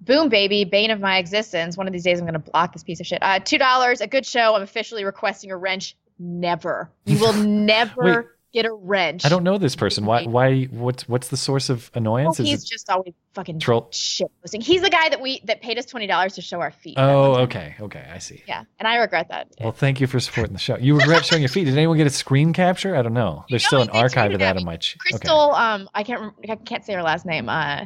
Boom, 0.00 0.28
baby, 0.28 0.64
bane 0.64 0.90
of 0.90 1.00
my 1.00 1.18
existence. 1.18 1.76
One 1.76 1.86
of 1.86 1.92
these 1.92 2.02
days, 2.04 2.18
I'm 2.18 2.24
going 2.24 2.34
to 2.34 2.50
block 2.50 2.72
this 2.72 2.82
piece 2.82 3.00
of 3.00 3.06
shit. 3.06 3.18
Uh, 3.22 3.40
Two 3.40 3.58
dollars. 3.58 4.00
A 4.00 4.06
good 4.06 4.24
show. 4.24 4.54
I'm 4.54 4.62
officially 4.62 5.04
requesting 5.04 5.50
a 5.50 5.56
wrench. 5.56 5.96
Never. 6.18 6.90
You 7.04 7.18
will 7.18 7.32
never 7.44 8.35
get 8.52 8.64
a 8.66 8.72
wrench. 8.72 9.24
I 9.24 9.28
don't 9.28 9.44
know 9.44 9.58
this 9.58 9.76
person. 9.76 10.04
Why? 10.06 10.24
Why? 10.24 10.64
What's 10.64 11.08
what's 11.08 11.28
the 11.28 11.36
source 11.36 11.68
of 11.68 11.90
Well, 11.94 12.00
annoyance? 12.02 12.40
Is 12.40 12.46
he's 12.48 12.62
it 12.64 12.66
just 12.68 12.90
always 12.90 13.12
fucking 13.34 13.58
troll? 13.60 13.88
shit 13.92 14.30
posting. 14.40 14.60
He's 14.60 14.82
the 14.82 14.90
guy 14.90 15.08
that 15.08 15.20
we 15.20 15.40
that 15.44 15.60
paid 15.62 15.78
us 15.78 15.86
twenty 15.86 16.06
dollars 16.06 16.34
to 16.34 16.42
show 16.42 16.60
our 16.60 16.70
feet. 16.70 16.94
Oh, 16.98 17.34
okay, 17.42 17.74
okay, 17.80 18.08
I 18.12 18.18
see. 18.18 18.42
Yeah, 18.46 18.64
and 18.78 18.86
I 18.88 18.96
regret 18.96 19.28
that. 19.28 19.48
Well, 19.60 19.72
thank 19.72 20.00
you 20.00 20.06
for 20.06 20.20
supporting 20.20 20.52
the 20.54 20.58
show. 20.58 20.76
You 20.76 20.96
regret 20.98 21.24
showing 21.24 21.42
your 21.42 21.48
feet. 21.48 21.64
Did 21.64 21.76
anyone 21.76 21.96
get 21.96 22.06
a 22.06 22.10
screen 22.10 22.52
capture? 22.52 22.96
I 22.96 23.02
don't 23.02 23.14
know. 23.14 23.44
There's 23.50 23.66
still 23.66 23.82
an 23.82 23.90
archive 23.90 24.32
of 24.32 24.38
that 24.40 24.56
on 24.56 24.64
my. 24.64 24.76
Ch- 24.76 24.96
okay. 24.96 25.18
Crystal, 25.18 25.54
um, 25.54 25.88
I 25.94 26.02
can't 26.02 26.32
I 26.48 26.56
can't 26.56 26.84
say 26.84 26.94
her 26.94 27.02
last 27.02 27.26
name. 27.26 27.48
Uh, 27.48 27.84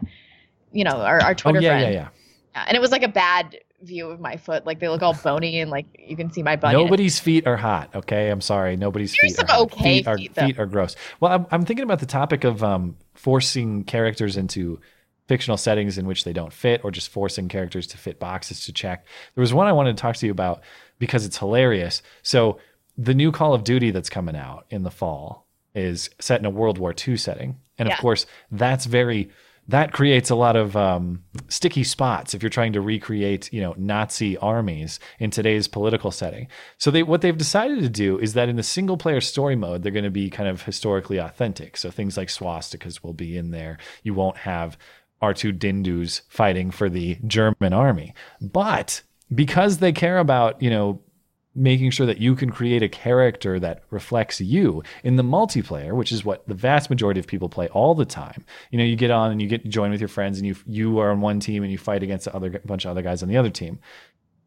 you 0.72 0.84
know, 0.84 0.92
our, 0.92 1.20
our 1.20 1.30
Oh 1.30 1.34
Twitter 1.34 1.60
yeah, 1.60 1.70
friend. 1.78 1.94
yeah, 1.94 2.00
yeah. 2.00 2.08
Yeah, 2.54 2.64
and 2.68 2.76
it 2.76 2.80
was 2.80 2.90
like 2.90 3.02
a 3.02 3.08
bad 3.08 3.56
view 3.82 4.10
of 4.10 4.20
my 4.20 4.36
foot. 4.36 4.66
Like 4.66 4.80
they 4.80 4.88
look 4.88 5.02
all 5.02 5.14
bony 5.14 5.60
and 5.60 5.70
like 5.70 5.86
you 5.98 6.16
can 6.16 6.30
see 6.32 6.42
my 6.42 6.56
bunion. 6.56 6.82
Nobody's 6.82 7.18
feet 7.18 7.46
are 7.46 7.56
hot. 7.56 7.90
Okay, 7.94 8.30
I'm 8.30 8.40
sorry. 8.40 8.76
Nobody's 8.76 9.14
There's 9.20 9.36
feet 9.36 9.44
are 9.44 9.46
hot. 9.46 9.60
okay 9.60 9.98
feet 9.98 10.06
are 10.06 10.18
feet, 10.18 10.34
feet 10.34 10.58
are 10.58 10.66
gross. 10.66 10.96
Well, 11.20 11.32
I'm, 11.32 11.46
I'm 11.50 11.64
thinking 11.64 11.84
about 11.84 12.00
the 12.00 12.06
topic 12.06 12.44
of 12.44 12.62
um, 12.62 12.96
forcing 13.14 13.84
characters 13.84 14.36
into 14.36 14.80
fictional 15.28 15.56
settings 15.56 15.96
in 15.96 16.06
which 16.06 16.24
they 16.24 16.32
don't 16.32 16.52
fit, 16.52 16.80
or 16.84 16.90
just 16.90 17.08
forcing 17.08 17.48
characters 17.48 17.86
to 17.86 17.96
fit 17.96 18.18
boxes 18.18 18.64
to 18.64 18.72
check. 18.72 19.06
There 19.34 19.42
was 19.42 19.54
one 19.54 19.68
I 19.68 19.72
wanted 19.72 19.96
to 19.96 20.00
talk 20.00 20.16
to 20.16 20.26
you 20.26 20.32
about 20.32 20.62
because 20.98 21.24
it's 21.24 21.38
hilarious. 21.38 22.02
So 22.22 22.58
the 22.98 23.14
new 23.14 23.30
Call 23.30 23.54
of 23.54 23.62
Duty 23.62 23.92
that's 23.92 24.10
coming 24.10 24.34
out 24.36 24.66
in 24.70 24.82
the 24.82 24.90
fall 24.90 25.46
is 25.74 26.10
set 26.20 26.40
in 26.40 26.46
a 26.46 26.50
World 26.50 26.78
War 26.78 26.92
II 26.92 27.16
setting, 27.16 27.58
and 27.78 27.88
of 27.88 27.96
course 27.98 28.26
that's 28.50 28.86
very 28.86 29.30
that 29.70 29.92
creates 29.92 30.30
a 30.30 30.34
lot 30.34 30.56
of 30.56 30.76
um, 30.76 31.22
sticky 31.48 31.84
spots 31.84 32.34
if 32.34 32.42
you're 32.42 32.50
trying 32.50 32.72
to 32.72 32.80
recreate, 32.80 33.52
you 33.52 33.60
know, 33.60 33.74
Nazi 33.76 34.36
armies 34.38 34.98
in 35.20 35.30
today's 35.30 35.68
political 35.68 36.10
setting. 36.10 36.48
So 36.78 36.90
they 36.90 37.04
what 37.04 37.20
they've 37.20 37.36
decided 37.36 37.80
to 37.82 37.88
do 37.88 38.18
is 38.18 38.34
that 38.34 38.48
in 38.48 38.56
the 38.56 38.64
single 38.64 38.96
player 38.96 39.20
story 39.20 39.54
mode, 39.54 39.82
they're 39.82 39.92
going 39.92 40.04
to 40.04 40.10
be 40.10 40.28
kind 40.28 40.48
of 40.48 40.62
historically 40.62 41.18
authentic. 41.18 41.76
So 41.76 41.90
things 41.90 42.16
like 42.16 42.28
swastikas 42.28 43.04
will 43.04 43.12
be 43.12 43.36
in 43.36 43.52
there. 43.52 43.78
You 44.02 44.12
won't 44.12 44.38
have 44.38 44.76
R2 45.22 45.56
Dindus 45.58 46.22
fighting 46.28 46.72
for 46.72 46.88
the 46.88 47.18
German 47.26 47.72
army. 47.72 48.14
But 48.40 49.02
because 49.32 49.78
they 49.78 49.92
care 49.92 50.18
about, 50.18 50.60
you 50.60 50.70
know, 50.70 51.00
making 51.60 51.90
sure 51.90 52.06
that 52.06 52.18
you 52.18 52.34
can 52.34 52.50
create 52.50 52.82
a 52.82 52.88
character 52.88 53.60
that 53.60 53.82
reflects 53.90 54.40
you 54.40 54.82
in 55.04 55.16
the 55.16 55.22
multiplayer, 55.22 55.92
which 55.94 56.10
is 56.10 56.24
what 56.24 56.46
the 56.48 56.54
vast 56.54 56.88
majority 56.88 57.20
of 57.20 57.26
people 57.26 57.48
play 57.48 57.68
all 57.68 57.94
the 57.94 58.06
time. 58.06 58.44
You 58.70 58.78
know, 58.78 58.84
you 58.84 58.96
get 58.96 59.10
on 59.10 59.30
and 59.30 59.42
you 59.42 59.46
get 59.46 59.68
join 59.68 59.90
with 59.90 60.00
your 60.00 60.08
friends 60.08 60.38
and 60.38 60.46
you 60.46 60.56
you 60.66 60.98
are 60.98 61.10
on 61.10 61.20
one 61.20 61.38
team 61.38 61.62
and 61.62 61.70
you 61.70 61.78
fight 61.78 62.02
against 62.02 62.26
a 62.26 62.34
other 62.34 62.50
bunch 62.64 62.84
of 62.84 62.90
other 62.90 63.02
guys 63.02 63.22
on 63.22 63.28
the 63.28 63.36
other 63.36 63.50
team. 63.50 63.78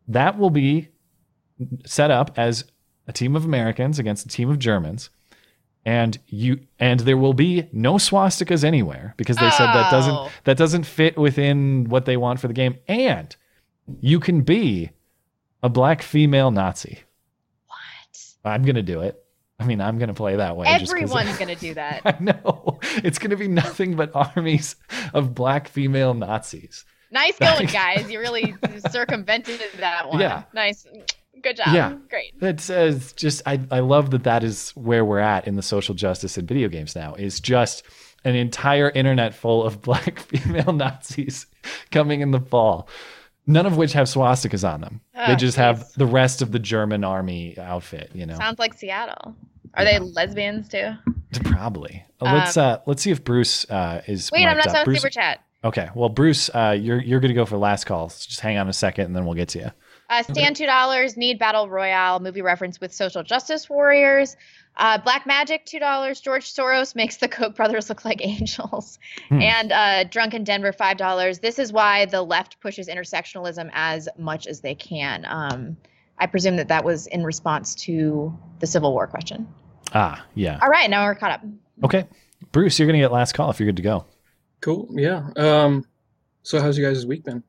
That 0.08 0.38
will 0.38 0.50
be 0.50 0.90
set 1.86 2.10
up 2.10 2.32
as 2.36 2.66
a 3.08 3.14
team 3.14 3.36
of 3.36 3.46
Americans 3.46 4.00
against 4.00 4.26
a 4.26 4.30
team 4.30 4.50
of 4.50 4.58
Germans. 4.60 5.10
And 5.86 6.18
you 6.28 6.62
and 6.80 7.02
there 7.02 7.18
will 7.18 7.34
be 7.34 7.68
no 7.74 7.96
swastikas 7.96 8.64
anywhere 8.64 9.14
because 9.18 9.36
they 9.36 9.50
said 9.52 9.68
that 9.68 9.88
Oh. 9.88 9.92
doesn't 9.92 10.32
that 10.46 10.58
doesn't 10.58 10.86
fit 10.86 11.18
within 11.18 11.86
what 11.90 12.06
they 12.06 12.18
want 12.18 12.40
for 12.40 12.48
the 12.48 12.54
game. 12.54 12.78
And 12.88 13.36
you 14.00 14.20
can 14.20 14.42
be 14.42 14.92
a 15.64 15.70
black 15.70 16.02
female 16.02 16.52
Nazi. 16.52 17.00
What? 17.68 18.20
I'm 18.44 18.64
gonna 18.64 18.84
do 18.84 19.02
it. 19.02 19.20
I 19.60 19.66
mean, 19.66 19.80
I'm 19.80 19.98
gonna 19.98 20.14
play 20.14 20.36
that 20.36 20.58
way. 20.58 20.68
Everyone's 20.68 21.38
gonna 21.40 21.56
do 21.56 21.74
that. 21.76 22.02
I 22.06 22.18
know. 22.20 22.80
It's 22.98 23.18
gonna 23.18 23.38
be 23.38 23.48
nothing 23.48 23.96
but 23.96 24.12
armies 24.14 24.76
of 25.14 25.34
black 25.34 25.70
female 25.70 26.14
Nazis. 26.14 26.86
nice 27.12 27.40
going, 27.40 27.68
guys. 27.68 28.12
You 28.12 28.20
really 28.20 28.56
circumvented 28.92 29.62
that 29.80 30.10
one. 30.10 30.20
Yeah. 30.20 30.44
Nice. 30.54 30.86
Good 31.42 31.58
job. 31.58 31.74
Yeah. 31.74 31.96
Great. 32.10 32.40
That's 32.40 32.70
uh, 32.70 33.00
just 33.16 33.42
I, 33.46 33.60
I 33.72 33.80
love 33.80 34.12
that 34.12 34.24
that 34.26 34.44
is 34.44 34.72
where 34.72 35.06
we're 35.06 35.20
at 35.20 35.48
in 35.48 35.56
the 35.56 35.62
social 35.62 35.96
justice 35.96 36.38
in 36.38 36.46
video 36.46 36.68
games 36.68 36.96
now. 36.96 37.16
Is 37.16 37.40
just 37.40 37.84
an 38.26 38.36
entire 38.36 38.90
internet 38.90 39.34
full 39.34 39.64
of 39.64 39.82
black 39.82 40.20
female 40.20 40.74
Nazis 40.74 41.46
coming 41.92 42.22
in 42.22 42.32
the 42.32 42.40
fall. 42.40 42.90
None 43.46 43.66
of 43.66 43.76
which 43.78 43.94
have 43.94 44.08
swastikas 44.08 44.68
on 44.68 44.82
them. 44.82 45.02
they 45.14 45.34
Oh, 45.34 45.36
just 45.36 45.58
have 45.58 45.92
the 45.94 46.06
rest 46.06 46.42
of 46.42 46.52
the 46.52 46.60
German 46.60 47.04
army 47.04 47.58
outfit, 47.58 48.12
you 48.14 48.26
know. 48.26 48.36
Sounds 48.38 48.60
like 48.60 48.74
Seattle. 48.74 49.36
Are 49.74 49.84
they 49.84 50.00
lesbians 50.00 50.70
too? 50.70 50.92
Probably. 51.44 52.04
Uh, 52.22 52.34
let's 52.34 52.58
uh 52.58 52.80
let's 52.86 53.02
see 53.02 53.12
if 53.12 53.24
Bruce 53.24 53.70
uh 53.70 54.02
is 54.08 54.30
Wait, 54.32 54.46
I'm 54.46 54.58
not 54.58 54.68
up. 54.68 54.86
Bruce, 54.86 55.00
super 55.02 55.10
chat. 55.10 55.42
Okay. 55.64 55.90
Well, 55.96 56.10
Bruce, 56.10 56.50
uh 56.54 56.78
you're 56.80 57.02
you're 57.02 57.20
gonna 57.20 57.34
go 57.34 57.46
for 57.46 57.58
last 57.58 57.86
call. 57.86 58.10
So 58.10 58.28
just 58.28 58.40
hang 58.40 58.58
on 58.58 58.70
a 58.70 58.74
second 58.74 59.06
and 59.06 59.16
then 59.16 59.26
we'll 59.26 59.34
get 59.36 59.50
to 59.50 59.60
you. 59.60 59.72
Uh, 60.10 60.22
stand 60.22 60.56
two 60.56 60.66
dollars. 60.68 61.18
Need 61.18 61.40
battle 61.40 61.70
royale 61.70 62.20
movie 62.20 62.42
reference 62.42 62.80
with 62.80 62.94
social 62.94 63.24
justice 63.24 63.70
warriors. 63.70 64.36
Uh, 64.76 64.98
Black 64.98 65.26
Magic, 65.28 65.66
two 65.66 65.80
dollars. 65.80 66.20
George 66.20 66.52
Soros 66.52 66.96
makes 66.96 67.18
the 67.18 67.28
Koch 67.28 67.56
brothers 67.56 67.90
look 67.90 68.04
like 68.06 68.20
angels, 68.26 68.98
Hmm. 69.30 69.42
and 69.42 69.72
uh, 69.72 70.04
Drunken 70.06 70.44
Denver, 70.44 70.74
five 70.74 70.98
dollars. 70.98 71.40
This 71.40 71.60
is 71.60 71.72
why 71.72 72.06
the 72.06 72.22
left 72.24 72.60
pushes 72.60 72.88
intersectionalism 72.88 73.70
as 73.74 74.10
much 74.18 74.48
as 74.48 74.62
they 74.62 74.76
can. 74.76 75.26
Um, 75.28 75.78
I 76.18 76.26
presume 76.28 76.58
that 76.58 76.68
that 76.70 76.84
was 76.84 77.08
in 77.08 77.24
response 77.24 77.76
to 77.76 78.38
the 78.60 78.68
Civil 78.68 78.94
War 78.94 79.08
question. 79.08 79.48
Ah, 79.94 80.26
yeah. 80.36 80.58
All 80.62 80.70
right, 80.70 80.90
now 80.90 81.06
we're 81.06 81.16
caught 81.16 81.32
up. 81.32 81.42
Okay. 81.84 82.08
Bruce, 82.52 82.78
you're 82.80 82.88
going 82.88 83.00
to 83.00 83.04
get 83.04 83.12
last 83.12 83.34
call 83.34 83.50
if 83.52 83.60
you're 83.60 83.68
good 83.68 83.78
to 83.78 83.82
go. 83.84 84.06
Cool. 84.62 84.88
Yeah. 84.92 85.28
Um, 85.36 85.86
so 86.44 86.60
how's 86.62 86.78
you 86.78 86.86
guys' 86.86 87.06
week 87.06 87.24
been? 87.24 87.44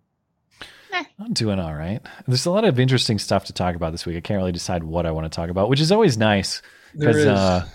I'm 1.18 1.32
doing 1.32 1.58
all 1.58 1.74
right. 1.74 2.00
There's 2.26 2.46
a 2.46 2.50
lot 2.50 2.64
of 2.64 2.78
interesting 2.78 3.18
stuff 3.18 3.44
to 3.46 3.52
talk 3.52 3.74
about 3.76 3.92
this 3.92 4.06
week. 4.06 4.16
I 4.16 4.20
can't 4.20 4.38
really 4.38 4.52
decide 4.52 4.84
what 4.84 5.06
I 5.06 5.10
want 5.10 5.24
to 5.30 5.34
talk 5.34 5.50
about, 5.50 5.68
which 5.68 5.80
is 5.80 5.90
always 5.90 6.16
nice 6.16 6.60
There 6.60 6.70
because 6.98 7.16
is. 7.16 7.26
uh, 7.26 7.66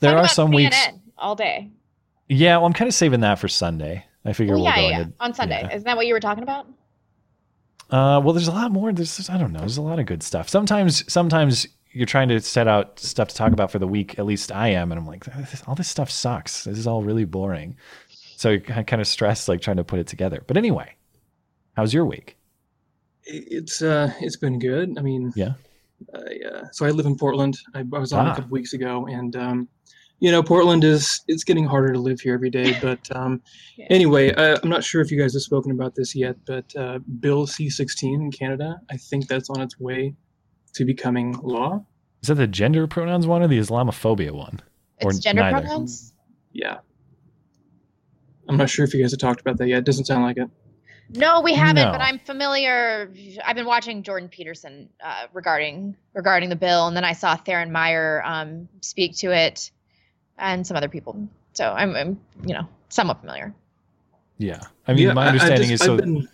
there 0.00 0.12
are 0.14 0.18
about 0.18 0.30
some 0.30 0.50
weeks. 0.50 0.76
All 1.18 1.34
day. 1.34 1.70
Yeah, 2.28 2.56
well, 2.58 2.66
I'm 2.66 2.72
kind 2.72 2.88
of 2.88 2.94
saving 2.94 3.20
that 3.20 3.38
for 3.38 3.48
Sunday. 3.48 4.04
I 4.24 4.32
figure 4.32 4.54
Well, 4.54 4.64
we'll 4.64 4.72
yeah, 4.74 4.80
go 4.82 4.88
yeah, 4.88 5.00
into. 5.02 5.14
on 5.20 5.34
Sunday. 5.34 5.60
yeah. 5.62 5.74
Isn't 5.74 5.84
that 5.86 5.96
what 5.96 6.06
you 6.06 6.14
were 6.14 6.20
talking 6.20 6.42
about? 6.42 6.66
Uh, 7.90 8.20
well, 8.22 8.32
there's 8.32 8.48
a 8.48 8.52
lot 8.52 8.72
more. 8.72 8.92
There's 8.92 9.30
I 9.30 9.38
don't 9.38 9.52
know. 9.52 9.60
There's 9.60 9.76
a 9.76 9.82
lot 9.82 9.98
of 10.00 10.06
good 10.06 10.22
stuff. 10.22 10.48
Sometimes, 10.48 11.10
sometimes 11.10 11.68
you're 11.92 12.04
trying 12.06 12.28
to 12.28 12.40
set 12.40 12.66
out 12.66 12.98
stuff 12.98 13.28
to 13.28 13.34
talk 13.36 13.52
about 13.52 13.70
for 13.70 13.78
the 13.78 13.86
week. 13.86 14.18
At 14.18 14.26
least 14.26 14.50
I 14.50 14.68
am, 14.68 14.90
and 14.90 14.98
I'm 14.98 15.06
like, 15.06 15.24
"This- 15.24 15.62
all 15.68 15.76
this 15.76 15.88
stuff 15.88 16.10
sucks. 16.10 16.64
This 16.64 16.78
is 16.78 16.86
all 16.88 17.02
really 17.02 17.24
boring. 17.24 17.76
So 18.36 18.50
I 18.74 18.82
kind 18.82 19.00
of 19.00 19.06
stressed 19.06 19.48
like 19.48 19.60
trying 19.60 19.76
to 19.78 19.84
put 19.84 20.00
it 20.00 20.08
together. 20.08 20.42
But 20.46 20.56
anyway, 20.56 20.94
how's 21.76 21.94
your 21.94 22.04
week? 22.04 22.36
It's 23.24 23.80
uh, 23.80 24.12
it's 24.20 24.36
been 24.36 24.58
good. 24.58 24.98
I 24.98 25.02
mean, 25.02 25.32
Yeah. 25.36 25.52
I, 26.14 26.18
uh, 26.48 26.64
so 26.72 26.86
I 26.86 26.90
live 26.90 27.06
in 27.06 27.16
Portland. 27.16 27.56
I, 27.74 27.80
I 27.80 27.98
was 27.98 28.12
on 28.12 28.26
Ah. 28.26 28.32
a 28.32 28.34
couple 28.36 28.50
weeks 28.50 28.72
ago, 28.72 29.06
and 29.06 29.34
um, 29.36 29.68
you 30.20 30.30
know, 30.30 30.42
Portland 30.42 30.84
is 30.84 31.22
it's 31.28 31.44
getting 31.44 31.64
harder 31.66 31.92
to 31.92 31.98
live 31.98 32.20
here 32.20 32.34
every 32.34 32.50
day. 32.50 32.76
But 32.82 33.00
um, 33.16 33.40
anyway, 33.90 34.32
uh, 34.34 34.58
I'm 34.62 34.68
not 34.68 34.82
sure 34.84 35.00
if 35.02 35.10
you 35.10 35.18
guys 35.18 35.32
have 35.34 35.42
spoken 35.42 35.72
about 35.72 35.94
this 35.94 36.14
yet, 36.14 36.36
but 36.46 36.64
uh, 36.76 36.98
Bill 37.20 37.46
C-16 37.46 38.14
in 38.14 38.30
Canada, 38.30 38.80
I 38.90 38.96
think 38.96 39.26
that's 39.28 39.50
on 39.50 39.60
its 39.60 39.78
way 39.80 40.14
to 40.74 40.84
becoming 40.84 41.32
law. 41.42 41.84
Is 42.22 42.28
that 42.28 42.34
the 42.36 42.46
gender 42.46 42.86
pronouns 42.86 43.26
one 43.26 43.42
or 43.42 43.48
the 43.48 43.58
Islamophobia 43.58 44.32
one? 44.32 44.60
or 45.02 45.10
It's 45.10 45.18
gender 45.20 45.42
neither? 45.42 45.60
pronouns. 45.60 46.12
Yeah. 46.52 46.78
I'm 48.48 48.56
not 48.56 48.70
sure 48.70 48.84
if 48.84 48.94
you 48.94 49.00
guys 49.02 49.10
have 49.10 49.20
talked 49.20 49.40
about 49.40 49.58
that 49.58 49.68
yet. 49.68 49.78
It 49.78 49.84
doesn't 49.84 50.04
sound 50.06 50.22
like 50.24 50.36
it. 50.38 50.48
No, 51.10 51.40
we 51.40 51.54
haven't, 51.54 51.84
No. 51.84 51.92
but 51.92 52.00
I'm 52.00 52.18
familiar. 52.18 53.10
I've 53.44 53.54
been 53.56 53.66
watching 53.66 54.02
Jordan 54.02 54.28
Peterson 54.28 54.88
uh, 55.02 55.26
regarding 55.32 55.96
regarding 56.14 56.48
the 56.48 56.56
bill, 56.56 56.88
and 56.88 56.96
then 56.96 57.04
I 57.04 57.12
saw 57.12 57.36
Theron 57.36 57.70
Meyer 57.70 58.22
um, 58.24 58.68
speak 58.80 59.16
to 59.18 59.30
it, 59.30 59.70
and 60.38 60.66
some 60.66 60.76
other 60.76 60.88
people. 60.88 61.28
So 61.52 61.72
I'm, 61.72 61.94
I'm 61.94 62.20
you 62.44 62.54
know, 62.54 62.66
somewhat 62.88 63.20
familiar. 63.20 63.54
Yeah. 64.38 64.60
I 64.88 64.92
mean, 64.94 65.06
Yeah, 65.06 65.12
my 65.14 65.22
I- 65.22 65.24
I 65.26 65.28
understanding 65.28 65.68
just- 65.68 65.82
is 65.82 65.86
so. 65.86 65.96
Been- 65.96 66.28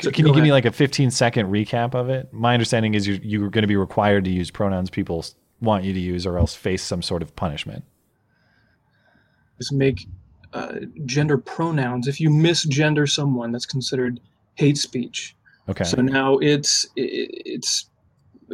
so- 0.00 0.10
can 0.10 0.24
go 0.24 0.28
you 0.28 0.34
give 0.34 0.44
me 0.44 0.52
like 0.52 0.66
a 0.66 0.72
15 0.72 1.10
second 1.10 1.46
recap 1.50 1.94
of 1.94 2.10
it? 2.10 2.30
My 2.32 2.52
understanding 2.52 2.92
is 2.94 3.08
you're, 3.08 3.16
you're 3.22 3.48
going 3.50 3.62
to 3.62 3.68
be 3.68 3.76
required 3.76 4.24
to 4.26 4.30
use 4.30 4.50
pronouns 4.50 4.90
people 4.90 5.24
want 5.62 5.84
you 5.84 5.94
to 5.94 5.98
use, 6.00 6.26
or 6.26 6.36
else 6.38 6.54
face 6.54 6.82
some 6.82 7.00
sort 7.00 7.22
of 7.22 7.34
punishment. 7.34 7.82
is 9.58 9.72
make 9.72 10.06
uh, 10.52 10.74
gender 11.04 11.38
pronouns. 11.38 12.08
If 12.08 12.20
you 12.20 12.30
misgender 12.30 13.10
someone, 13.10 13.52
that's 13.52 13.66
considered 13.66 14.20
hate 14.54 14.78
speech. 14.78 15.36
Okay. 15.68 15.84
So 15.84 16.00
now 16.00 16.38
it's 16.38 16.86
it's 16.96 17.90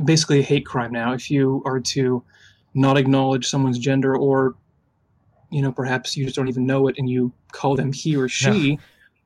basically 0.05 0.41
a 0.41 0.43
hate 0.43 0.67
crime 0.67 0.93
now. 0.93 1.13
If 1.13 1.31
you 1.31 1.63
are 1.65 1.81
to 1.81 2.23
not 2.75 2.97
acknowledge 2.97 3.47
someone's 3.47 3.79
gender, 3.79 4.17
or 4.17 4.55
you 5.51 5.63
know 5.63 5.73
perhaps 5.73 6.17
you 6.17 6.25
just 6.25 6.37
don't 6.37 6.49
even 6.49 6.67
know 6.67 6.89
it, 6.89 6.97
and 6.99 7.09
you 7.09 7.33
call 7.53 7.77
them 7.77 7.93
he 7.93 8.17
or 8.17 8.29
she, 8.29 8.79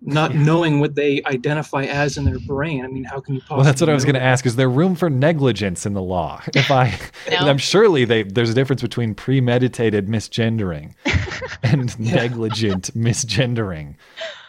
not 0.03 0.35
knowing 0.35 0.79
what 0.79 0.95
they 0.95 1.23
identify 1.25 1.85
as 1.85 2.17
in 2.17 2.25
their 2.25 2.39
brain. 2.41 2.85
I 2.85 2.89
mean, 2.89 3.05
how 3.05 3.21
can 3.21 3.35
you 3.35 3.41
possibly? 3.41 3.57
Well, 3.57 3.65
that's 3.65 3.81
what 3.81 3.89
I 3.89 3.95
was 3.95 4.05
going 4.05 4.15
to 4.15 4.23
ask. 4.23 4.45
Is 4.45 4.57
there 4.57 4.69
room 4.69 4.95
for 4.95 5.09
negligence 5.09 5.87
in 5.87 5.95
the 5.95 6.03
law? 6.03 6.43
If 6.55 6.71
I, 6.71 6.99
No. 7.31 7.39
I'm 7.39 7.59
surely 7.59 8.05
they, 8.05 8.23
there's 8.23 8.51
a 8.51 8.55
difference 8.55 8.83
between 8.83 9.15
premeditated 9.15 10.07
misgendering 10.07 10.95
and 11.63 11.99
negligent 11.99 12.91
misgendering. 12.95 13.97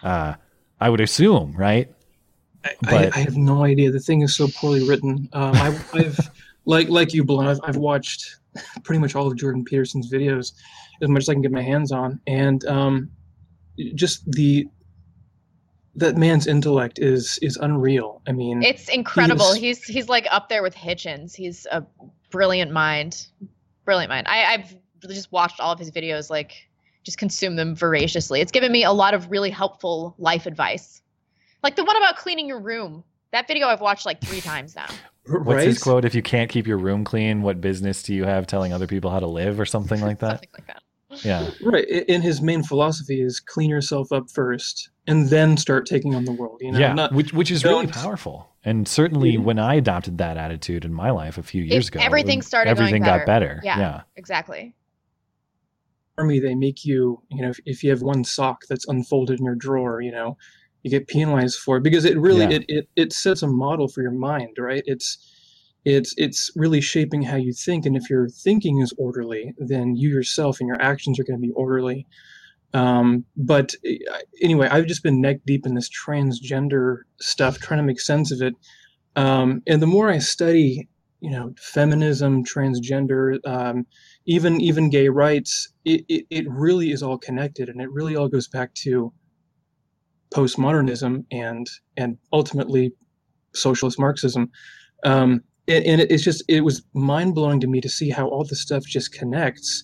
Uh, 0.04 0.36
I 0.80 0.90
would 0.90 1.02
assume, 1.02 1.54
right? 1.58 1.92
I, 2.66 2.72
But 2.82 3.16
I 3.16 3.20
have 3.20 3.38
no 3.38 3.64
idea. 3.64 3.92
The 3.92 4.00
thing 4.00 4.22
is 4.22 4.36
so 4.36 4.48
poorly 4.48 4.88
written. 4.88 5.30
Um, 5.34 5.56
I've, 5.56 5.90
I've 5.96 6.20
like 6.66 6.90
like 6.90 7.14
you, 7.14 7.24
Blonde. 7.24 7.50
I've, 7.50 7.60
I've 7.64 7.78
watched 7.78 8.38
pretty 8.84 9.00
much 9.00 9.16
all 9.16 9.28
of 9.28 9.36
Jordan 9.38 9.64
Peterson's 9.64 10.12
videos 10.12 10.54
as 11.02 11.10
much 11.10 11.24
as 11.24 11.30
I 11.30 11.34
can 11.34 11.42
get 11.42 11.52
my 11.52 11.62
hands 11.62 11.92
on, 11.92 12.20
and 12.28 12.66
um, 12.66 13.10
just 13.96 14.30
the 14.32 14.68
that 15.98 16.16
man's 16.16 16.48
intellect 16.48 17.00
is 17.00 17.38
is 17.42 17.58
unreal. 17.58 18.22
I 18.28 18.32
mean, 18.32 18.64
It's 18.64 18.88
incredible. 18.90 19.54
He's- 19.54 19.80
He's 19.80 19.96
he's 19.96 20.10
like 20.10 20.28
up 20.32 20.48
there 20.50 20.64
with 20.64 20.76
Hitchens. 20.76 21.36
He's 21.36 21.68
a 21.72 21.86
brilliant 22.30 22.72
mind, 22.72 23.28
brilliant 23.86 24.10
mind. 24.10 24.28
I, 24.28 24.54
I've 24.54 24.76
just 25.10 25.32
watched 25.32 25.60
all 25.60 25.72
of 25.74 25.80
his 25.80 25.92
videos, 25.92 26.30
like 26.30 26.70
just 27.04 27.18
consume 27.18 27.56
them 27.56 27.76
voraciously. 27.76 28.42
It's 28.42 28.52
given 28.52 28.72
me 28.72 28.84
a 28.84 28.92
lot 28.92 29.14
of 29.14 29.30
really 29.32 29.50
helpful 29.50 30.14
life 30.18 30.46
advice, 30.46 31.02
like 31.64 31.76
the 31.76 31.84
one 31.84 31.98
about 31.98 32.18
cleaning 32.18 32.48
your 32.48 32.60
room. 32.60 33.04
That 33.32 33.48
video 33.48 33.68
I've 33.68 33.82
watched 33.82 34.06
like 34.06 34.22
three 34.22 34.42
times 34.42 34.76
now. 34.76 34.88
what's 35.26 35.64
his 35.64 35.80
quote? 35.80 36.06
If 36.06 36.16
you 36.16 36.22
can't 36.22 36.50
keep 36.50 36.66
your 36.68 36.78
room 36.78 37.04
clean, 37.04 37.42
what 37.42 37.60
business 37.60 38.02
do 38.04 38.14
you 38.14 38.24
have 38.24 38.48
telling 38.48 38.72
other 38.72 38.88
people 38.88 39.10
how 39.12 39.20
to 39.20 39.28
live, 39.28 39.60
or 39.60 39.66
something 39.66 40.00
like 40.02 40.20
that? 40.20 40.30
something 40.44 40.50
like 40.54 40.68
that. 40.68 40.82
Yeah. 41.24 41.50
Right. 41.62 41.86
i- 41.92 42.06
In 42.08 42.22
his 42.22 42.42
main 42.42 42.64
philosophy 42.64 43.22
is 43.22 43.40
clean 43.40 43.70
yourself 43.70 44.12
up 44.12 44.30
first, 44.30 44.90
and 45.08 45.30
then 45.30 45.58
start 45.58 45.86
taking 45.86 46.16
on 46.16 46.26
the 46.26 46.32
world. 46.32 46.60
You 46.62 46.72
know, 46.72 46.80
yeah, 46.80 46.94
not 46.94 47.14
which 47.14 47.34
which 47.34 47.52
is 47.52 47.64
really 47.64 47.88
powerful. 47.88 48.48
And 48.64 48.88
certainly 48.88 49.32
Yeah. 49.32 49.40
when 49.40 49.60
I 49.60 49.76
adopted 49.76 50.18
that 50.18 50.38
attitude 50.38 50.84
in 50.86 50.94
my 50.94 51.12
life 51.12 51.38
a 51.38 51.44
few 51.44 51.64
years 51.64 51.88
It- 51.88 51.96
ago, 51.96 52.04
everything 52.04 52.42
started 52.42 52.76
going 52.76 52.78
everything 52.88 53.04
got 53.04 53.26
better. 53.26 53.62
Yeah, 53.64 53.80
yeah. 53.80 54.02
exactly. 54.16 54.74
army 56.20 56.40
they 56.40 56.56
make 56.56 56.84
you 56.84 57.22
you 57.30 57.44
know 57.44 57.50
if, 57.50 57.60
if 57.66 57.84
you 57.84 57.92
have 57.92 58.02
one 58.02 58.24
sock 58.24 58.62
that's 58.68 58.88
unfolded 58.88 59.38
in 59.40 59.46
your 59.46 59.54
drawer 59.54 60.02
you 60.02 60.12
know 60.12 60.36
you 60.82 60.90
get 60.90 61.08
penalized 61.08 61.60
for 61.60 61.78
it 61.78 61.84
because 61.84 62.06
it 62.06 62.18
really 62.18 62.42
Yeah. 62.42 62.50
it, 62.58 62.66
it 62.68 62.90
it 62.96 63.14
sets 63.14 63.44
a 63.44 63.48
model 63.48 63.88
for 63.88 64.02
your 64.02 64.10
mind 64.12 64.58
right 64.58 64.82
it's 64.88 65.20
it's 65.86 66.14
it's 66.18 66.52
really 66.56 66.82
shaping 66.82 67.22
how 67.22 67.36
you 67.36 67.54
think 67.54 67.86
and 67.86 67.96
if 67.96 68.10
your 68.10 68.28
thinking 68.30 68.80
is 68.80 68.94
orderly 68.98 69.54
then 69.58 69.96
you 69.96 70.10
yourself 70.10 70.60
and 70.60 70.68
your 70.68 70.82
actions 70.82 71.20
are 71.20 71.24
going 71.24 71.40
to 71.40 71.48
be 71.48 71.54
orderly. 71.54 72.06
Um, 72.74 73.24
but 73.38 73.74
eh, 73.86 73.98
anyway 74.42 74.68
i've 74.70 74.88
just 74.88 75.04
been 75.04 75.22
neck 75.22 75.38
deep 75.46 75.66
in 75.66 75.74
this 75.74 75.90
transgender 75.90 77.00
stuff 77.20 77.60
trying 77.60 77.80
to 77.80 77.86
make 77.86 78.02
sense 78.02 78.32
of 78.32 78.42
it. 78.42 78.54
Um, 79.16 79.62
and 79.68 79.82
the 79.82 79.88
more 79.88 80.10
i 80.10 80.18
study 80.20 80.88
you 81.22 81.32
know 81.32 81.54
feminism 81.58 82.44
transgender 82.44 83.38
um, 83.48 83.88
even 84.26 84.62
even 84.62 84.90
gay 84.90 85.10
rights 85.10 85.70
it, 85.86 86.06
it, 86.10 86.26
it 86.30 86.46
really 86.50 86.92
is 86.92 87.02
all 87.02 87.18
connected 87.18 87.70
and 87.70 87.82
it 87.82 87.90
really 87.92 88.16
all 88.16 88.28
goes 88.28 88.48
back 88.48 88.74
to 88.76 89.12
postmodernism 90.32 91.26
and 91.32 91.68
and 91.96 92.18
ultimately 92.34 92.94
socialist 93.54 94.00
marxism. 94.00 94.52
Um, 95.04 95.44
and, 95.68 95.86
and 95.86 96.02
it's 96.02 96.24
just 96.24 96.44
it 96.48 96.62
was 96.62 96.84
mind-blowing 96.94 97.60
to 97.62 97.68
me 97.68 97.82
to 97.82 97.90
see 97.90 98.10
how 98.10 98.28
all 98.28 98.44
this 98.44 98.62
stuff 98.62 98.84
just 98.86 99.12
connects 99.12 99.84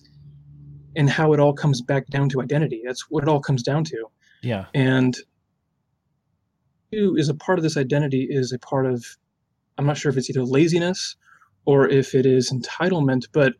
and 0.96 1.10
how 1.10 1.32
it 1.32 1.40
all 1.40 1.52
comes 1.52 1.82
back 1.82 2.06
down 2.08 2.28
to 2.30 2.40
identity. 2.40 2.82
That's 2.84 3.10
what 3.10 3.22
it 3.22 3.28
all 3.28 3.40
comes 3.40 3.62
down 3.62 3.84
to. 3.84 4.06
Yeah. 4.42 4.66
and 4.74 5.16
who 6.94 7.16
is 7.16 7.28
a 7.28 7.34
part 7.34 7.58
of 7.58 7.62
this 7.62 7.76
identity 7.76 8.26
is 8.30 8.52
a 8.52 8.58
part 8.58 8.86
of 8.86 9.04
i'm 9.78 9.86
not 9.86 9.96
sure 9.96 10.10
if 10.10 10.16
it's 10.16 10.30
either 10.30 10.44
laziness 10.44 11.16
or 11.64 11.88
if 11.88 12.14
it 12.14 12.26
is 12.26 12.52
entitlement 12.52 13.24
but 13.32 13.54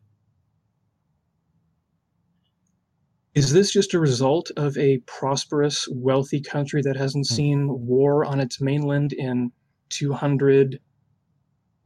is 3.34 3.52
this 3.52 3.72
just 3.72 3.94
a 3.94 3.98
result 3.98 4.50
of 4.56 4.76
a 4.78 4.98
prosperous 5.06 5.88
wealthy 5.90 6.40
country 6.40 6.82
that 6.82 6.96
hasn't 6.96 7.26
hmm. 7.28 7.34
seen 7.34 7.86
war 7.86 8.24
on 8.24 8.40
its 8.40 8.60
mainland 8.60 9.12
in 9.12 9.50
200 9.90 10.78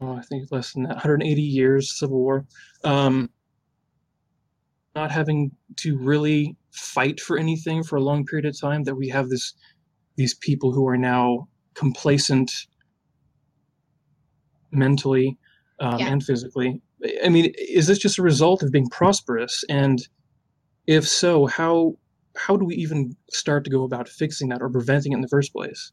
oh, 0.01 0.17
i 0.17 0.23
think 0.23 0.49
less 0.51 0.73
than 0.73 0.83
that 0.85 0.95
180 0.95 1.41
years 1.43 1.99
civil 1.99 2.19
war. 2.19 2.45
Um, 2.85 3.31
not 4.95 5.11
having 5.11 5.53
to 5.77 5.97
really 5.99 6.57
fight 6.73 7.21
for 7.21 7.39
anything 7.39 7.83
for 7.85 7.97
a 7.97 8.01
long 8.03 8.25
period 8.25 8.47
of 8.47 8.59
time 8.61 8.85
that 8.85 8.95
we 8.97 9.09
have 9.09 9.29
this 9.29 9.55
these 10.17 10.35
people 10.35 10.73
who 10.73 10.87
are 10.89 10.97
now 10.97 11.47
complacent 11.75 12.51
mentally 14.73 15.39
um, 15.81 15.99
Yeah. 16.01 16.09
and 16.09 16.23
physically. 16.23 16.83
I 17.25 17.29
mean 17.29 17.53
is 17.59 17.87
this 17.87 17.99
just 17.99 18.19
a 18.19 18.23
result 18.23 18.63
of 18.63 18.73
being 18.73 18.89
prosperous? 18.89 19.63
And 19.69 20.07
if 20.87 21.07
so 21.07 21.47
how 21.47 21.97
how 22.37 22.57
do 22.57 22.65
we 22.65 22.75
even 22.77 23.17
start 23.31 23.65
to 23.65 23.71
go 23.71 23.85
about 23.85 24.09
fixing 24.09 24.49
that 24.49 24.63
or 24.63 24.69
preventing 24.71 25.13
it 25.13 25.17
in 25.17 25.21
the 25.23 25.29
first 25.29 25.53
place 25.53 25.93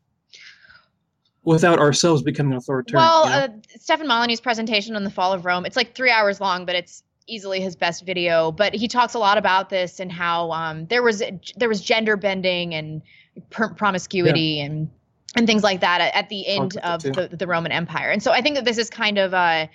without 1.45 1.79
ourselves 1.79 2.21
becoming 2.21 2.57
authoritarian 2.57 3.07
Well, 3.07 3.25
you 3.25 3.29
know? 3.29 3.55
uh, 3.55 3.77
Stefan 3.79 4.07
Molyneux's 4.07 4.41
presentation 4.41 4.95
on 4.95 5.03
the 5.03 5.09
fall 5.09 5.31
of 5.31 5.45
Rome, 5.45 5.65
it's 5.65 5.75
like 5.77 5.95
three 5.95 6.11
hours 6.11 6.41
long, 6.41 6.65
but 6.65 6.75
it's 6.75 7.03
easily 7.27 7.61
his 7.61 7.75
best 7.75 8.05
video, 8.05 8.51
but 8.51 8.73
he 8.73 8.87
talks 8.87 9.13
a 9.13 9.19
lot 9.19 9.37
about 9.37 9.69
this 9.69 9.99
and 9.99 10.11
how 10.11 10.51
um, 10.51 10.85
there 10.87 11.01
was 11.01 11.23
there 11.55 11.69
was 11.69 11.81
gender 11.81 12.17
bending 12.17 12.73
and 12.73 13.01
per- 13.49 13.73
promiscuity 13.73 14.59
and 14.59 14.89
and 15.35 15.47
things 15.47 15.63
like 15.63 15.81
that 15.81 16.01
at, 16.01 16.15
at 16.15 16.29
the 16.29 16.47
end 16.47 16.77
of 16.77 17.03
the, 17.03 17.29
the 17.31 17.47
Roman 17.47 17.71
Empire. 17.71 18.09
And 18.09 18.23
so 18.23 18.31
I 18.31 18.41
think 18.41 18.55
that 18.55 18.65
this 18.65 18.77
is 18.77 18.89
kind 18.89 19.17
of 19.17 19.33
a 19.33 19.69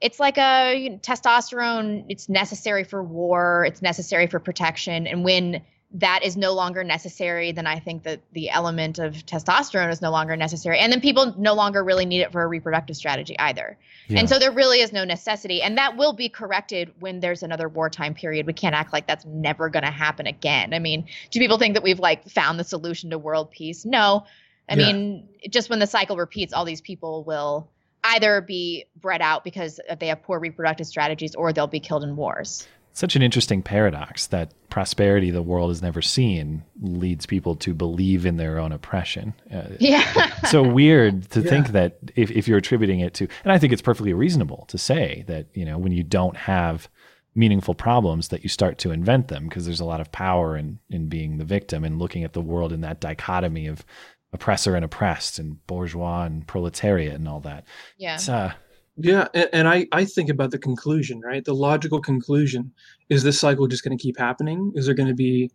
it's 0.00 0.20
like 0.20 0.36
a 0.38 0.74
you 0.74 0.90
know, 0.90 0.98
testosterone. 0.98 2.04
It's 2.08 2.28
necessary 2.28 2.84
for 2.84 3.02
war. 3.02 3.64
It's 3.66 3.82
necessary 3.82 4.26
for 4.26 4.38
protection. 4.38 5.06
And 5.06 5.24
when 5.24 5.62
that 5.96 6.22
is 6.22 6.36
no 6.36 6.52
longer 6.52 6.84
necessary, 6.84 7.52
then 7.52 7.66
I 7.66 7.78
think 7.78 8.02
that 8.02 8.20
the 8.32 8.50
element 8.50 8.98
of 8.98 9.14
testosterone 9.14 9.90
is 9.90 10.02
no 10.02 10.10
longer 10.10 10.36
necessary. 10.36 10.78
And 10.78 10.92
then 10.92 11.00
people 11.00 11.34
no 11.38 11.54
longer 11.54 11.82
really 11.82 12.04
need 12.04 12.20
it 12.20 12.32
for 12.32 12.42
a 12.42 12.46
reproductive 12.46 12.96
strategy 12.96 13.38
either. 13.38 13.78
Yeah. 14.08 14.20
And 14.20 14.28
so 14.28 14.38
there 14.38 14.52
really 14.52 14.80
is 14.80 14.92
no 14.92 15.04
necessity. 15.04 15.62
And 15.62 15.78
that 15.78 15.96
will 15.96 16.12
be 16.12 16.28
corrected 16.28 16.92
when 17.00 17.20
there's 17.20 17.42
another 17.42 17.66
wartime 17.68 18.12
period. 18.12 18.46
We 18.46 18.52
can't 18.52 18.74
act 18.74 18.92
like 18.92 19.06
that's 19.06 19.24
never 19.24 19.70
going 19.70 19.84
to 19.84 19.90
happen 19.90 20.26
again. 20.26 20.74
I 20.74 20.80
mean, 20.80 21.06
do 21.30 21.40
people 21.40 21.56
think 21.56 21.74
that 21.74 21.82
we've 21.82 21.98
like 22.00 22.28
found 22.28 22.60
the 22.60 22.64
solution 22.64 23.08
to 23.10 23.18
world 23.18 23.50
peace? 23.50 23.86
No. 23.86 24.26
I 24.68 24.74
Yeah. 24.74 24.92
mean, 24.92 25.28
just 25.48 25.70
when 25.70 25.78
the 25.78 25.86
cycle 25.86 26.18
repeats, 26.18 26.52
all 26.52 26.66
these 26.66 26.82
people 26.82 27.24
will 27.24 27.70
either 28.04 28.42
be 28.42 28.84
bred 29.00 29.22
out 29.22 29.44
because 29.44 29.80
they 29.98 30.08
have 30.08 30.22
poor 30.22 30.38
reproductive 30.38 30.86
strategies 30.86 31.34
or 31.34 31.54
they'll 31.54 31.66
be 31.66 31.80
killed 31.80 32.04
in 32.04 32.16
wars. 32.16 32.68
Such 32.96 33.14
an 33.14 33.20
interesting 33.20 33.60
paradox 33.60 34.26
that 34.28 34.54
prosperity 34.70 35.30
the 35.30 35.42
world 35.42 35.68
has 35.70 35.82
never 35.82 36.00
seen 36.00 36.62
leads 36.80 37.26
people 37.26 37.54
to 37.56 37.74
believe 37.74 38.24
in 38.24 38.38
their 38.38 38.58
own 38.58 38.72
oppression. 38.72 39.34
Uh, 39.54 39.64
Yeah. 39.78 40.34
so 40.46 40.62
weird 40.62 41.28
to 41.32 41.42
Yeah. 41.42 41.50
think 41.50 41.68
that 41.68 41.98
if, 42.16 42.30
if 42.30 42.48
you're 42.48 42.56
attributing 42.56 43.00
it 43.00 43.12
to, 43.14 43.28
and 43.44 43.52
I 43.52 43.58
think 43.58 43.74
it's 43.74 43.82
perfectly 43.82 44.14
reasonable 44.14 44.64
to 44.68 44.78
say 44.78 45.24
that, 45.26 45.46
you 45.52 45.66
know, 45.66 45.76
when 45.76 45.92
you 45.92 46.02
don't 46.04 46.38
have 46.38 46.88
meaningful 47.34 47.74
problems 47.74 48.28
that 48.28 48.42
you 48.42 48.48
start 48.48 48.78
to 48.78 48.92
invent 48.92 49.28
them 49.28 49.46
because 49.46 49.66
there's 49.66 49.80
a 49.80 49.84
lot 49.84 50.00
of 50.00 50.10
power 50.10 50.56
in, 50.56 50.78
in 50.88 51.06
being 51.10 51.36
the 51.36 51.44
victim 51.44 51.84
and 51.84 51.98
looking 51.98 52.24
at 52.24 52.32
the 52.32 52.40
world 52.40 52.72
in 52.72 52.80
that 52.80 52.98
dichotomy 52.98 53.66
of 53.66 53.84
oppressor 54.32 54.74
and 54.74 54.86
oppressed 54.86 55.38
and 55.38 55.64
bourgeois 55.66 56.24
and 56.24 56.46
proletariat 56.46 57.12
and 57.14 57.28
all 57.28 57.40
that. 57.40 57.66
Yeah. 57.98 58.14
It's, 58.14 58.30
uh, 58.30 58.54
Yeah, 58.98 59.28
and, 59.34 59.48
and 59.52 59.68
I, 59.68 59.86
I 59.92 60.04
think 60.04 60.30
about 60.30 60.50
the 60.50 60.58
conclusion, 60.58 61.20
right? 61.20 61.44
The 61.44 61.54
logical 61.54 62.00
conclusion 62.00 62.72
is 63.10 63.22
this 63.22 63.38
cycle 63.38 63.66
just 63.66 63.84
going 63.84 63.96
to 63.96 64.02
keep 64.02 64.18
happening? 64.18 64.72
Is 64.74 64.86
there 64.86 64.94
going 64.94 65.08
to 65.08 65.14
be, 65.14 65.50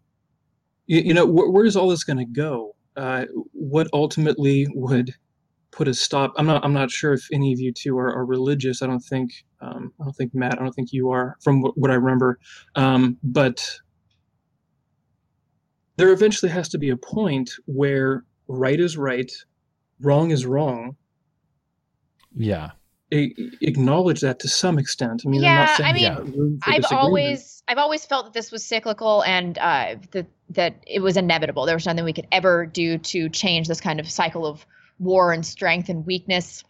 you, 0.86 1.02
you 1.02 1.14
know, 1.14 1.26
wh- 1.26 1.52
where's 1.52 1.76
all 1.76 1.90
this 1.90 2.04
going 2.04 2.18
to 2.18 2.26
go? 2.26 2.76
Uh, 2.96 3.26
what 3.54 3.88
ultimately 3.94 4.68
would 4.76 5.16
put 5.72 5.88
a 5.88 5.94
stop? 5.94 6.34
I'm 6.38 6.46
not 6.46 6.64
I'm 6.64 6.74
not 6.74 6.92
sure 6.92 7.14
if 7.14 7.28
any 7.32 7.54
of 7.54 7.60
you 7.60 7.72
two 7.72 7.98
are, 7.98 8.14
are 8.14 8.26
religious. 8.26 8.82
I 8.82 8.88
don't 8.88 9.00
think 9.00 9.32
um, 9.62 9.94
I 10.00 10.04
don't 10.04 10.14
think 10.14 10.36
Matt. 10.36 10.60
I 10.60 10.64
don't 10.64 10.74
think 10.74 10.92
you 10.92 11.10
are, 11.10 11.38
from 11.42 11.62
what, 11.62 11.78
what 11.78 11.90
I 11.90 11.96
remember. 11.96 12.38
Um, 12.76 13.18
but 13.24 13.80
there 15.98 16.12
eventually 16.12 16.52
has 16.52 16.70
to 16.70 16.78
be 16.78 16.90
a 16.90 16.98
point 16.98 17.52
where 17.66 18.26
right 18.48 18.80
is 18.80 18.98
right, 18.98 19.32
wrong 20.02 20.32
is 20.32 20.46
wrong, 20.46 20.96
yeah. 22.36 22.72
Acknowledge 23.12 24.22
that 24.22 24.40
to 24.40 24.48
some 24.48 24.80
extent. 24.80 25.24
I 25.26 25.30
mean, 25.30 25.42
I'm 25.42 25.44
Yeah, 25.44 25.56
not 25.56 25.70
saying 25.70 25.90
I 25.90 25.94
mean, 25.94 26.34
room 26.34 26.60
I've 26.64 26.86
always 26.92 27.64
I've 27.68 27.78
always 27.78 28.06
felt 28.06 28.26
that 28.26 28.34
this 28.34 28.52
was 28.52 28.66
cyclical 28.66 29.24
and 29.24 29.58
uh, 29.58 29.96
that 30.12 30.28
that 30.52 30.84
it 30.88 31.02
was 31.02 31.18
inevitable. 31.18 31.66
There 31.66 31.76
was 31.76 31.86
nothing 31.86 32.06
we 32.06 32.14
could 32.14 32.28
ever 32.32 32.66
do 32.66 32.98
to 32.98 33.30
change 33.30 33.68
this 33.68 33.82
kind 33.82 34.00
of 34.00 34.10
cycle 34.10 34.46
of 34.46 34.66
war 35.00 35.34
and 35.34 35.46
strength 35.46 35.90
and 35.90 36.06
weakness. 36.06 36.64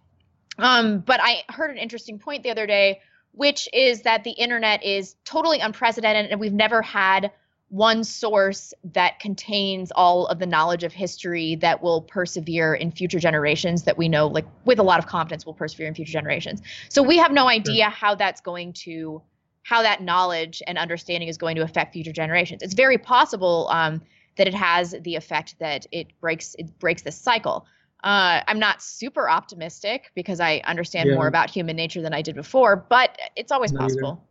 Um, 0.57 0.99
but 0.99 1.19
I 1.22 1.43
heard 1.49 1.72
an 1.72 1.77
interesting 1.77 2.19
point 2.19 2.43
the 2.43 2.51
other 2.51 2.68
day, 2.68 3.01
which 3.31 3.68
is 3.73 4.03
that 4.03 4.23
the 4.23 4.31
internet 4.31 4.84
is 4.84 5.15
totally 5.26 5.59
unprecedented 5.59 6.31
and 6.31 6.39
we've 6.39 6.53
never 6.53 6.81
had 6.81 7.31
one 7.72 8.03
source 8.03 8.73
that 8.84 9.18
contains 9.22 9.93
all 9.95 10.27
of 10.27 10.39
the 10.39 10.45
knowledge 10.45 10.84
of 10.84 10.91
history 10.91 11.56
that 11.56 11.81
will 11.81 12.02
persevere 12.02 12.73
in 12.73 12.91
future 12.91 13.18
generations 13.18 13.84
that 13.84 13.98
we 13.98 14.10
know 14.10 14.27
like 14.27 14.45
with 14.65 14.77
a 14.77 14.84
lot 14.84 14.99
of 14.99 15.07
confidence 15.07 15.45
will 15.45 15.53
persevere 15.53 15.88
in 15.88 15.95
future 15.95 16.11
generations. 16.11 16.61
So 16.89 17.02
we 17.02 17.18
have 17.18 17.31
no 17.31 17.48
idea 17.48 17.89
how 17.89 18.14
that's 18.15 18.41
going 18.41 18.73
to 18.73 19.22
how 19.64 19.81
that 19.84 20.02
knowledge 20.03 20.61
and 20.68 20.77
understanding 20.77 21.30
is 21.30 21.38
going 21.38 21.56
to 21.56 21.61
affect 21.61 21.93
future 21.93 22.11
generations. 22.11 22.61
It's 22.61 22.73
very 22.73 22.98
possible 22.98 23.69
um, 23.72 24.02
that 24.35 24.49
it 24.49 24.53
has 24.53 24.93
the 25.03 25.15
effect 25.15 25.56
that 25.60 25.88
it 25.93 26.07
breaks 26.19 26.56
it 26.60 26.77
breaks 26.77 27.03
this 27.03 27.15
cycle. 27.15 27.65
Uh, 28.03 28.41
I'm 28.48 28.60
not 28.60 28.81
super 28.81 29.30
optimistic 29.30 30.11
because 30.14 30.41
I 30.41 30.61
understand 30.65 31.10
Yeah. 31.10 31.15
more 31.15 31.27
about 31.27 31.49
human 31.49 31.77
nature 31.77 32.02
than 32.02 32.14
I 32.14 32.22
did 32.22 32.35
before, 32.35 32.76
but 32.76 33.18
it's 33.38 33.53
always 33.53 33.72
possible. 33.72 34.22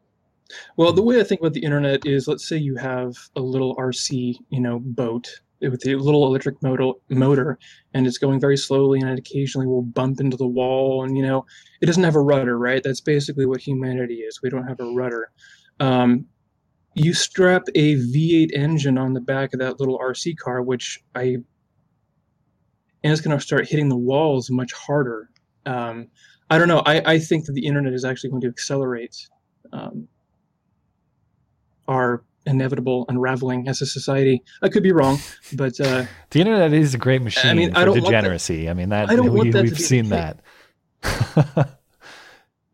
Well, 0.76 0.92
the 0.92 1.02
way 1.02 1.20
I 1.20 1.24
think 1.24 1.40
about 1.40 1.52
the 1.52 1.64
internet 1.64 2.06
is, 2.06 2.28
let's 2.28 2.48
say 2.48 2.56
you 2.56 2.76
have 2.76 3.16
a 3.36 3.40
little 3.40 3.76
RC, 3.76 4.36
you 4.48 4.60
know, 4.60 4.80
boat 4.80 5.40
with 5.60 5.86
a 5.86 5.94
little 5.94 6.26
electric 6.26 6.62
motor, 6.62 6.92
motor, 7.10 7.58
and 7.92 8.06
it's 8.06 8.18
going 8.18 8.40
very 8.40 8.56
slowly, 8.56 9.00
and 9.00 9.10
it 9.10 9.18
occasionally 9.18 9.66
will 9.66 9.82
bump 9.82 10.20
into 10.20 10.36
the 10.36 10.46
wall, 10.46 11.04
and 11.04 11.16
you 11.16 11.22
know, 11.22 11.44
it 11.80 11.86
doesn't 11.86 12.02
have 12.02 12.16
a 12.16 12.20
rudder, 12.20 12.58
right? 12.58 12.82
That's 12.82 13.00
basically 13.00 13.46
what 13.46 13.60
humanity 13.60 14.20
is. 14.20 14.40
We 14.42 14.50
don't 14.50 14.66
have 14.66 14.80
a 14.80 14.92
rudder. 14.94 15.30
Um, 15.78 16.26
you 16.94 17.14
strap 17.14 17.64
a 17.74 17.96
V8 17.96 18.52
engine 18.54 18.98
on 18.98 19.12
the 19.12 19.20
back 19.20 19.52
of 19.52 19.60
that 19.60 19.78
little 19.78 19.98
RC 19.98 20.36
car, 20.38 20.62
which 20.62 20.98
I, 21.14 21.22
and 23.02 23.12
it's 23.12 23.20
going 23.20 23.36
to 23.36 23.44
start 23.44 23.68
hitting 23.68 23.88
the 23.88 23.96
walls 23.96 24.50
much 24.50 24.72
harder. 24.72 25.30
Um, 25.66 26.08
I 26.48 26.58
don't 26.58 26.68
know. 26.68 26.82
I, 26.84 27.14
I 27.14 27.18
think 27.18 27.44
that 27.46 27.52
the 27.52 27.64
internet 27.64 27.92
is 27.92 28.04
actually 28.04 28.30
going 28.30 28.42
to 28.42 28.48
accelerate 28.48 29.28
um, 29.72 30.08
our 31.90 32.22
inevitable 32.46 33.04
unraveling 33.08 33.68
as 33.68 33.82
a 33.82 33.86
society. 33.86 34.42
I 34.62 34.68
could 34.68 34.82
be 34.82 34.92
wrong, 34.92 35.18
but 35.52 35.78
uh, 35.80 36.06
The 36.30 36.40
internet 36.40 36.72
is 36.72 36.94
a 36.94 36.98
great 36.98 37.20
machine 37.20 37.50
I 37.50 37.54
mean, 37.54 37.70
I 37.76 37.80
for 37.80 37.86
don't 37.86 37.94
want 37.94 38.04
that- 38.04 38.10
degeneracy. 38.22 38.70
I 38.70 38.74
mean, 38.74 38.88
that 38.90 39.10
I 39.10 39.16
don't 39.16 39.32
we, 39.32 39.38
want 39.38 39.52
that 39.52 39.64
we've 39.64 39.78
seen 39.78 40.08
that. 40.08 40.40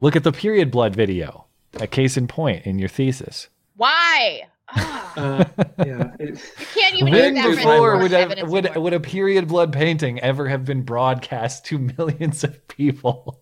Look 0.01 0.15
at 0.15 0.23
the 0.23 0.33
period 0.33 0.71
blood 0.71 0.95
video. 0.95 1.47
A 1.81 1.87
case 1.87 2.17
in 2.17 2.27
point 2.29 2.65
in 2.65 2.79
your 2.79 2.89
thesis. 2.89 3.49
Why? 3.77 4.43
uh, 4.77 5.45
yeah, 5.85 6.13
it, 6.19 6.41
You 6.59 6.67
can't 6.75 6.95
even 6.97 7.09
use 7.09 7.23
When 7.23 7.35
that 7.35 7.57
before 7.57 7.99
would, 7.99 8.11
more 8.13 8.21
a, 8.21 8.45
would, 8.45 8.77
would 8.77 8.93
a 8.95 9.01
period 9.01 9.49
blood 9.49 9.73
painting 9.73 10.19
ever 10.21 10.49
have 10.49 10.65
been 10.65 10.83
broadcast 10.83 11.65
to 11.67 11.79
millions 11.99 12.45
of 12.45 12.67
people? 12.69 13.41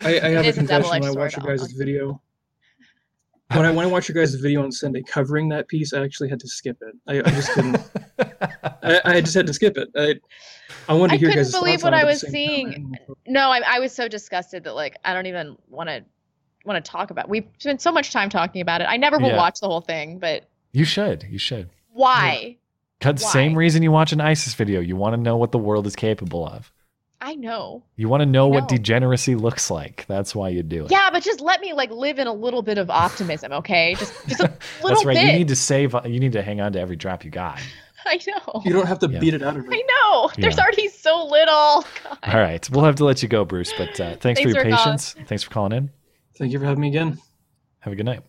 I, 0.00 0.20
I 0.20 0.28
have 0.30 0.46
is 0.46 0.58
a 0.58 0.60
a 0.60 0.64
confession 0.64 0.90
when 0.90 1.02
I 1.02 1.06
double-edged 1.06 1.36
watch 1.36 1.46
your 1.46 1.56
guys' 1.56 1.72
video. 1.72 2.20
When 3.54 3.66
I 3.66 3.70
when 3.70 3.84
I 3.86 3.88
watched 3.88 4.08
your 4.08 4.14
guys' 4.22 4.34
video 4.34 4.62
on 4.62 4.72
Sunday 4.72 5.02
covering 5.02 5.48
that 5.50 5.68
piece, 5.68 5.92
I 5.92 6.02
actually 6.02 6.28
had 6.30 6.40
to 6.40 6.48
skip 6.48 6.78
it. 6.80 6.94
I, 7.06 7.18
I 7.28 7.32
just 7.34 7.50
couldn't. 7.52 7.78
I, 8.82 9.00
I 9.04 9.20
just 9.20 9.34
had 9.34 9.46
to 9.46 9.54
skip 9.54 9.76
it. 9.76 9.88
I 9.96 10.14
I 10.88 10.94
wanted 10.94 11.10
to 11.10 11.14
I 11.14 11.18
hear 11.18 11.28
couldn't 11.30 11.44
guys' 11.44 11.52
believe 11.52 11.80
thoughts 11.80 11.84
what 11.84 11.94
on 11.94 12.00
it 12.00 12.02
I 12.02 12.04
was 12.06 12.20
same 12.20 12.30
time. 12.30 12.32
seeing. 12.32 12.98
No, 13.26 13.50
I, 13.50 13.60
I 13.66 13.78
was 13.80 13.92
so 13.92 14.08
disgusted 14.08 14.64
that 14.64 14.74
like 14.74 14.96
I 15.04 15.12
don't 15.14 15.26
even 15.26 15.56
want 15.68 15.88
to 15.88 16.04
want 16.64 16.82
to 16.84 16.90
talk 16.90 17.10
about. 17.10 17.28
We've 17.28 17.46
spent 17.58 17.82
so 17.82 17.90
much 17.92 18.12
time 18.12 18.28
talking 18.30 18.60
about 18.62 18.80
it. 18.80 18.86
I 18.88 18.96
never 18.96 19.18
will 19.18 19.28
Yeah. 19.30 19.36
watch 19.36 19.60
the 19.60 19.66
whole 19.66 19.80
thing, 19.80 20.18
but 20.18 20.44
You 20.72 20.84
should. 20.84 21.24
You 21.28 21.38
should. 21.38 21.68
why? 21.92 22.56
Cause 23.00 23.20
Why? 23.22 23.30
same 23.32 23.54
reason 23.56 23.82
you 23.82 23.90
watch 23.90 24.12
an 24.12 24.20
ISIS 24.20 24.54
video. 24.54 24.80
You 24.80 24.94
want 24.94 25.14
to 25.14 25.20
know 25.20 25.36
what 25.36 25.50
the 25.50 25.58
world 25.58 25.88
is 25.88 25.96
capable 25.96 26.46
of. 26.46 26.70
I 27.24 27.36
know. 27.36 27.84
You 27.94 28.08
want 28.08 28.20
to 28.22 28.26
know 28.26 28.48
what 28.48 28.66
degeneracy 28.66 29.36
looks 29.36 29.70
like. 29.70 30.04
That's 30.08 30.34
why 30.34 30.48
you 30.48 30.64
do 30.64 30.86
it. 30.86 30.90
Yeah, 30.90 31.08
but 31.12 31.22
just 31.22 31.40
let 31.40 31.60
me 31.60 31.72
like 31.72 31.90
live 31.92 32.18
in 32.18 32.26
a 32.26 32.32
little 32.32 32.62
bit 32.62 32.78
of 32.78 32.90
optimism, 32.90 33.52
okay? 33.52 33.94
Just 33.94 34.12
just 34.26 34.40
a 34.40 34.44
little 34.82 34.88
bit. 34.88 34.88
That's 34.88 35.04
right. 35.04 35.14
bit. 35.14 35.26
You 35.26 35.38
need 35.38 35.48
to 35.48 35.56
save. 35.56 35.94
You 36.04 36.18
need 36.18 36.32
to 36.32 36.42
hang 36.42 36.60
on 36.60 36.72
to 36.72 36.80
every 36.80 36.96
drop 36.96 37.24
you 37.24 37.30
got. 37.30 37.60
I 38.04 38.18
know. 38.26 38.62
You 38.64 38.72
don't 38.72 38.88
have 38.88 38.98
to 38.98 39.08
Yeah. 39.08 39.20
beat 39.20 39.34
it 39.34 39.42
out 39.44 39.56
of 39.56 39.64
me. 39.68 39.76
I 39.78 39.82
know. 40.10 40.30
There's 40.36 40.56
Yeah. 40.56 40.62
already 40.64 40.88
so 40.88 41.24
little. 41.24 41.84
God. 42.04 42.18
All 42.24 42.40
right, 42.40 42.68
we'll 42.70 42.84
have 42.84 42.96
to 42.96 43.04
let 43.04 43.22
you 43.22 43.28
go, 43.28 43.44
Bruce. 43.44 43.72
But 43.78 44.00
uh, 44.00 44.16
thanks, 44.16 44.40
for 44.40 44.48
your 44.48 44.56
for 44.56 44.62
calling. 44.64 44.76
patience. 44.76 45.14
Thanks 45.26 45.44
for 45.44 45.50
calling 45.50 45.72
in. 45.72 45.90
Thank 46.36 46.50
you 46.52 46.58
for 46.58 46.64
having 46.64 46.80
me 46.80 46.88
again. 46.88 47.18
Have 47.80 47.92
a 47.92 47.96
good 47.96 48.06
night. 48.06 48.22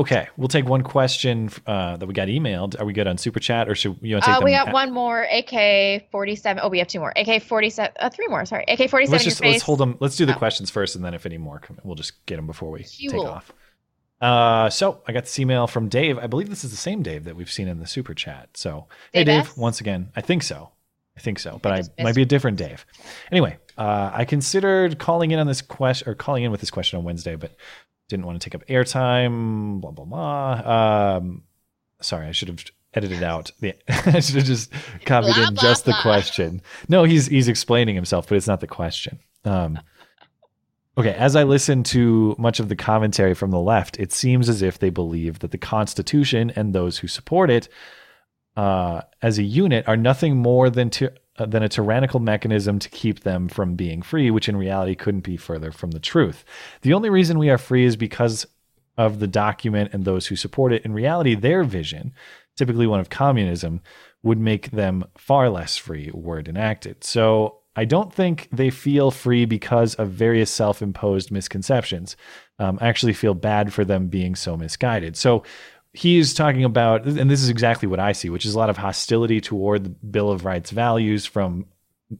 Okay, 0.00 0.28
we'll 0.38 0.48
take 0.48 0.64
one 0.64 0.80
question 0.82 1.50
uh, 1.66 1.98
that 1.98 2.06
we 2.06 2.14
got 2.14 2.28
emailed. 2.28 2.80
Are 2.80 2.86
we 2.86 2.94
good 2.94 3.06
on 3.06 3.18
super 3.18 3.38
chat, 3.38 3.68
or 3.68 3.74
should 3.74 3.98
you 4.00 4.14
want 4.14 4.24
to 4.24 4.30
take 4.30 4.40
Uh, 4.40 4.42
we 4.42 4.52
got 4.52 4.68
at- 4.68 4.72
one 4.72 4.94
more 4.94 5.26
AK 5.30 6.08
47. 6.10 6.58
Oh, 6.64 6.70
we 6.70 6.78
have 6.78 6.88
two 6.88 7.00
more. 7.00 7.12
AK 7.14 7.42
47. 7.42 7.92
Uh, 8.00 8.08
three 8.08 8.26
more. 8.28 8.46
Sorry. 8.46 8.64
AK 8.66 8.88
47. 8.88 9.12
Let's 9.12 9.24
just 9.24 9.44
let's 9.44 9.62
hold 9.62 9.78
them. 9.78 9.98
Let's 10.00 10.16
do 10.16 10.24
the 10.24 10.34
Oh. 10.34 10.38
questions 10.38 10.70
first, 10.70 10.96
and 10.96 11.04
then 11.04 11.12
if 11.12 11.26
any 11.26 11.36
more, 11.36 11.58
come, 11.58 11.78
we'll 11.84 11.96
just 11.96 12.24
get 12.24 12.36
them 12.36 12.46
before 12.46 12.70
we 12.70 12.82
take 12.84 13.12
off. 13.12 13.52
Uh, 14.22 14.70
so 14.70 15.02
I 15.06 15.12
got 15.12 15.24
this 15.24 15.38
email 15.38 15.66
from 15.66 15.90
Dave. 15.90 16.18
I 16.18 16.26
believe 16.28 16.48
this 16.48 16.64
is 16.64 16.70
the 16.70 16.78
same 16.78 17.02
Dave 17.02 17.24
that 17.24 17.36
we've 17.36 17.50
seen 17.50 17.68
in 17.68 17.78
the 17.78 17.86
super 17.86 18.14
chat. 18.14 18.48
So 18.54 18.86
hey, 19.12 19.24
Dave 19.24 19.42
Dave, 19.44 19.50
S? 19.50 19.56
once 19.58 19.80
again, 19.82 20.12
I 20.16 20.22
think 20.22 20.42
so. 20.44 20.70
I 21.14 21.20
think 21.20 21.38
so, 21.38 21.58
but 21.60 21.72
I, 21.72 21.76
just 21.78 21.90
might 22.00 22.14
be 22.14 22.22
a 22.22 22.26
different 22.26 22.56
Dave. 22.56 22.86
Anyway, 23.30 23.58
uh, 23.76 24.10
I 24.14 24.24
considered 24.24 24.98
calling 24.98 25.30
in 25.32 25.38
on 25.38 25.46
this 25.46 25.60
question 25.60 26.08
or 26.08 26.14
calling 26.14 26.44
in 26.44 26.50
with 26.50 26.60
this 26.60 26.70
question 26.70 26.98
on 26.98 27.04
Wednesday, 27.04 27.34
but 27.36 27.52
didn't 28.10 28.26
want 28.26 28.40
to 28.40 28.44
take 28.50 28.54
up 28.54 28.66
airtime. 28.66 29.80
Blah 29.80 29.92
blah 29.92 30.04
blah. 30.04 31.16
Um, 31.16 31.44
sorry, 32.00 32.26
I 32.26 32.32
should 32.32 32.48
have 32.48 32.64
edited 32.92 33.22
out 33.22 33.50
the. 33.60 33.74
I 33.88 34.20
should 34.20 34.36
have 34.36 34.44
just 34.44 34.72
copied 35.06 35.34
Blah, 35.34 35.48
in 35.48 35.54
blah, 35.54 35.62
just 35.62 35.84
the 35.86 35.96
question. 36.02 36.60
No, 36.88 37.04
he's 37.04 37.26
he's 37.26 37.48
explaining 37.48 37.94
himself, 37.94 38.28
but 38.28 38.36
it's 38.36 38.48
not 38.48 38.60
the 38.60 38.66
question. 38.66 39.18
Um, 39.44 39.78
Okay, 40.98 41.14
as 41.14 41.34
I 41.36 41.44
listen 41.44 41.82
to 41.84 42.34
much 42.36 42.60
of 42.60 42.68
the 42.68 42.76
commentary 42.76 43.32
from 43.32 43.52
the 43.52 43.60
left, 43.60 43.98
it 43.98 44.12
seems 44.12 44.50
as 44.50 44.60
if 44.60 44.78
they 44.78 44.90
believe 44.90 45.38
that 45.38 45.50
the 45.50 45.56
Constitution 45.56 46.52
and 46.56 46.74
those 46.74 46.98
who 46.98 47.06
support 47.08 47.48
it 47.48 47.68
uh, 48.56 49.02
as 49.22 49.38
a 49.38 49.42
unit 49.42 49.86
are 49.88 49.96
nothing 49.96 50.36
more 50.36 50.68
than 50.68 50.90
ty- 50.90 51.10
uh, 51.40 51.46
than 51.46 51.62
a 51.62 51.68
tyrannical 51.68 52.20
mechanism 52.20 52.78
to 52.78 52.88
keep 52.90 53.20
them 53.20 53.48
from 53.48 53.74
being 53.74 54.02
free, 54.02 54.30
which 54.30 54.48
in 54.48 54.56
reality 54.56 54.94
couldn't 54.94 55.22
be 55.22 55.36
further 55.36 55.72
from 55.72 55.92
the 55.92 56.00
truth. 56.00 56.44
The 56.82 56.92
only 56.92 57.10
reason 57.10 57.38
we 57.38 57.50
are 57.50 57.58
free 57.58 57.84
is 57.84 57.96
because 57.96 58.46
of 58.98 59.18
the 59.18 59.26
document 59.26 59.90
and 59.94 60.04
those 60.04 60.26
who 60.26 60.36
support 60.36 60.72
it. 60.72 60.84
In 60.84 60.92
reality, 60.92 61.34
their 61.34 61.64
vision, 61.64 62.12
typically 62.56 62.86
one 62.86 63.00
of 63.00 63.08
communism, 63.08 63.80
would 64.22 64.38
make 64.38 64.70
them 64.70 65.04
far 65.16 65.48
less 65.48 65.76
free 65.78 66.10
were 66.12 66.40
it 66.40 66.48
enacted. 66.48 67.02
So 67.02 67.60
I 67.76 67.86
don't 67.86 68.12
think 68.12 68.48
they 68.52 68.68
feel 68.68 69.10
free 69.10 69.46
because 69.46 69.94
of 69.94 70.10
various 70.10 70.50
self 70.50 70.82
imposed 70.82 71.30
misconceptions. 71.30 72.16
Um, 72.58 72.78
I 72.80 72.88
actually 72.88 73.14
feel 73.14 73.32
bad 73.32 73.72
for 73.72 73.84
them 73.84 74.08
being 74.08 74.34
so 74.34 74.56
misguided. 74.56 75.16
So 75.16 75.44
he 75.92 76.18
is 76.18 76.34
talking 76.34 76.64
about, 76.64 77.04
and 77.04 77.30
this 77.30 77.42
is 77.42 77.48
exactly 77.48 77.88
what 77.88 78.00
I 78.00 78.12
see, 78.12 78.30
which 78.30 78.46
is 78.46 78.54
a 78.54 78.58
lot 78.58 78.70
of 78.70 78.76
hostility 78.76 79.40
toward 79.40 79.84
the 79.84 79.90
Bill 79.90 80.30
of 80.30 80.44
Rights 80.44 80.70
values 80.70 81.26
from 81.26 81.66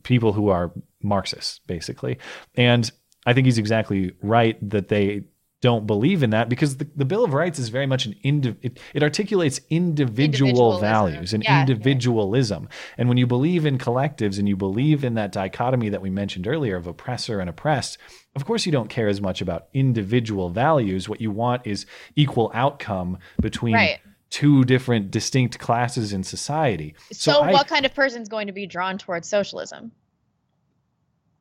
people 0.03 0.33
who 0.33 0.49
are 0.49 0.73
Marxists, 1.03 1.61
basically. 1.67 2.19
And 2.55 2.91
I 3.27 3.33
think 3.33 3.45
he's 3.47 3.59
exactly 3.59 4.13
right 4.23 4.57
that 4.71 4.89
they 4.89 5.23
don't 5.61 5.87
believe 5.87 6.23
in 6.23 6.31
that 6.31 6.49
because 6.49 6.79
the, 6.79 6.89
the 6.97 7.05
Bill 7.05 7.23
of 7.23 7.35
Rights 7.35 7.59
is 7.59 7.69
very 7.69 7.87
much 7.87 8.07
an 8.07 8.15
indi- 8.23 8.57
it, 8.63 8.79
it 8.95 9.03
articulates 9.03 9.61
individual 9.69 10.79
values 10.79 11.35
and 11.35 11.45
Yeah. 11.45 11.61
individualism. 11.61 12.69
And 12.97 13.09
when 13.09 13.19
you 13.19 13.27
believe 13.27 13.67
in 13.67 13.77
collectives 13.77 14.39
and 14.39 14.49
you 14.49 14.57
believe 14.57 15.05
in 15.05 15.15
that 15.15 15.33
dichotomy 15.33 15.91
that 15.91 16.01
we 16.01 16.09
mentioned 16.11 16.47
earlier 16.47 16.77
of 16.77 16.87
oppressor 16.87 17.41
and 17.41 17.51
oppressed, 17.51 17.99
of 18.35 18.45
course 18.47 18.65
you 18.65 18.73
don't 18.73 18.89
care 18.89 19.09
as 19.09 19.21
much 19.21 19.43
about 19.43 19.67
individual 19.75 20.49
values. 20.49 21.09
What 21.09 21.21
you 21.21 21.31
want 21.31 21.67
is 21.67 21.85
equal 22.17 22.51
outcome 22.55 23.19
between 23.41 23.75
Right. 23.75 23.99
two 24.31 24.65
different 24.65 25.11
distinct 25.11 25.59
classes 25.59 26.13
in 26.15 26.23
society. 26.23 26.95
So, 27.13 27.41
I- 27.41 27.53
what 27.53 27.67
kind 27.67 27.85
of 27.85 27.95
person 27.95 28.23
is 28.23 28.29
going 28.29 28.47
to 28.47 28.53
be 28.55 28.67
drawn 28.67 28.97
towards 28.97 29.29
socialism? 29.29 29.93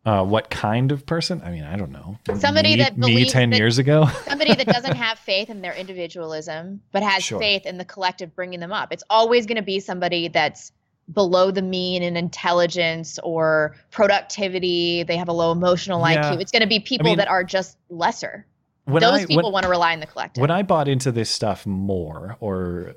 Uh, 0.09 0.23
what 0.23 0.49
kind 0.49 0.91
of 0.91 1.05
person? 1.05 1.41
I 1.45 1.51
mean, 1.51 1.63
I 1.63 1.75
don't 1.75 1.91
know. 1.91 2.17
Somebody 2.39 2.71
me, 2.71 2.75
that 2.77 2.97
me 2.97 3.25
ten 3.25 3.51
that- 3.51 3.57
years 3.57 3.77
ago. 3.77 4.07
Somebody 4.25 4.55
that 4.55 4.65
doesn't 4.65 4.95
have 4.95 5.19
faith 5.19 5.49
in 5.49 5.61
their 5.61 5.73
individualism, 5.73 6.81
but 6.91 7.03
has 7.03 7.23
Sure. 7.23 7.39
faith 7.39 7.65
in 7.65 7.77
the 7.77 7.85
collective 7.85 8.35
bringing 8.35 8.59
them 8.59 8.71
up. 8.73 8.91
It's 8.91 9.03
always 9.09 9.45
going 9.45 9.57
to 9.57 9.61
be 9.61 9.79
somebody 9.79 10.27
that's 10.27 10.71
below 11.13 11.51
the 11.51 11.61
mean 11.61 12.01
in 12.03 12.17
intelligence 12.17 13.19
or 13.23 13.75
productivity. 13.91 15.03
They 15.03 15.17
have 15.17 15.27
a 15.27 15.31
low 15.33 15.51
emotional 15.51 15.99
Yeah. 16.09 16.31
IQ. 16.31 16.41
It's 16.41 16.51
going 16.51 16.61
to 16.61 16.67
be 16.67 16.79
people 16.79 17.05
mean- 17.05 17.17
that 17.17 17.27
are 17.27 17.43
just 17.43 17.77
lesser. 17.89 18.45
When 18.85 19.01
Those 19.01 19.21
I- 19.21 19.25
people 19.27 19.43
when- 19.43 19.53
want 19.53 19.63
to 19.65 19.69
rely 19.69 19.93
on 19.93 19.99
the 19.99 20.07
collective. 20.07 20.41
when 20.41 20.49
I 20.51 20.63
bought 20.63 20.87
into 20.87 21.11
this 21.11 21.29
stuff 21.29 21.65
more 21.67 22.37
or 22.39 22.95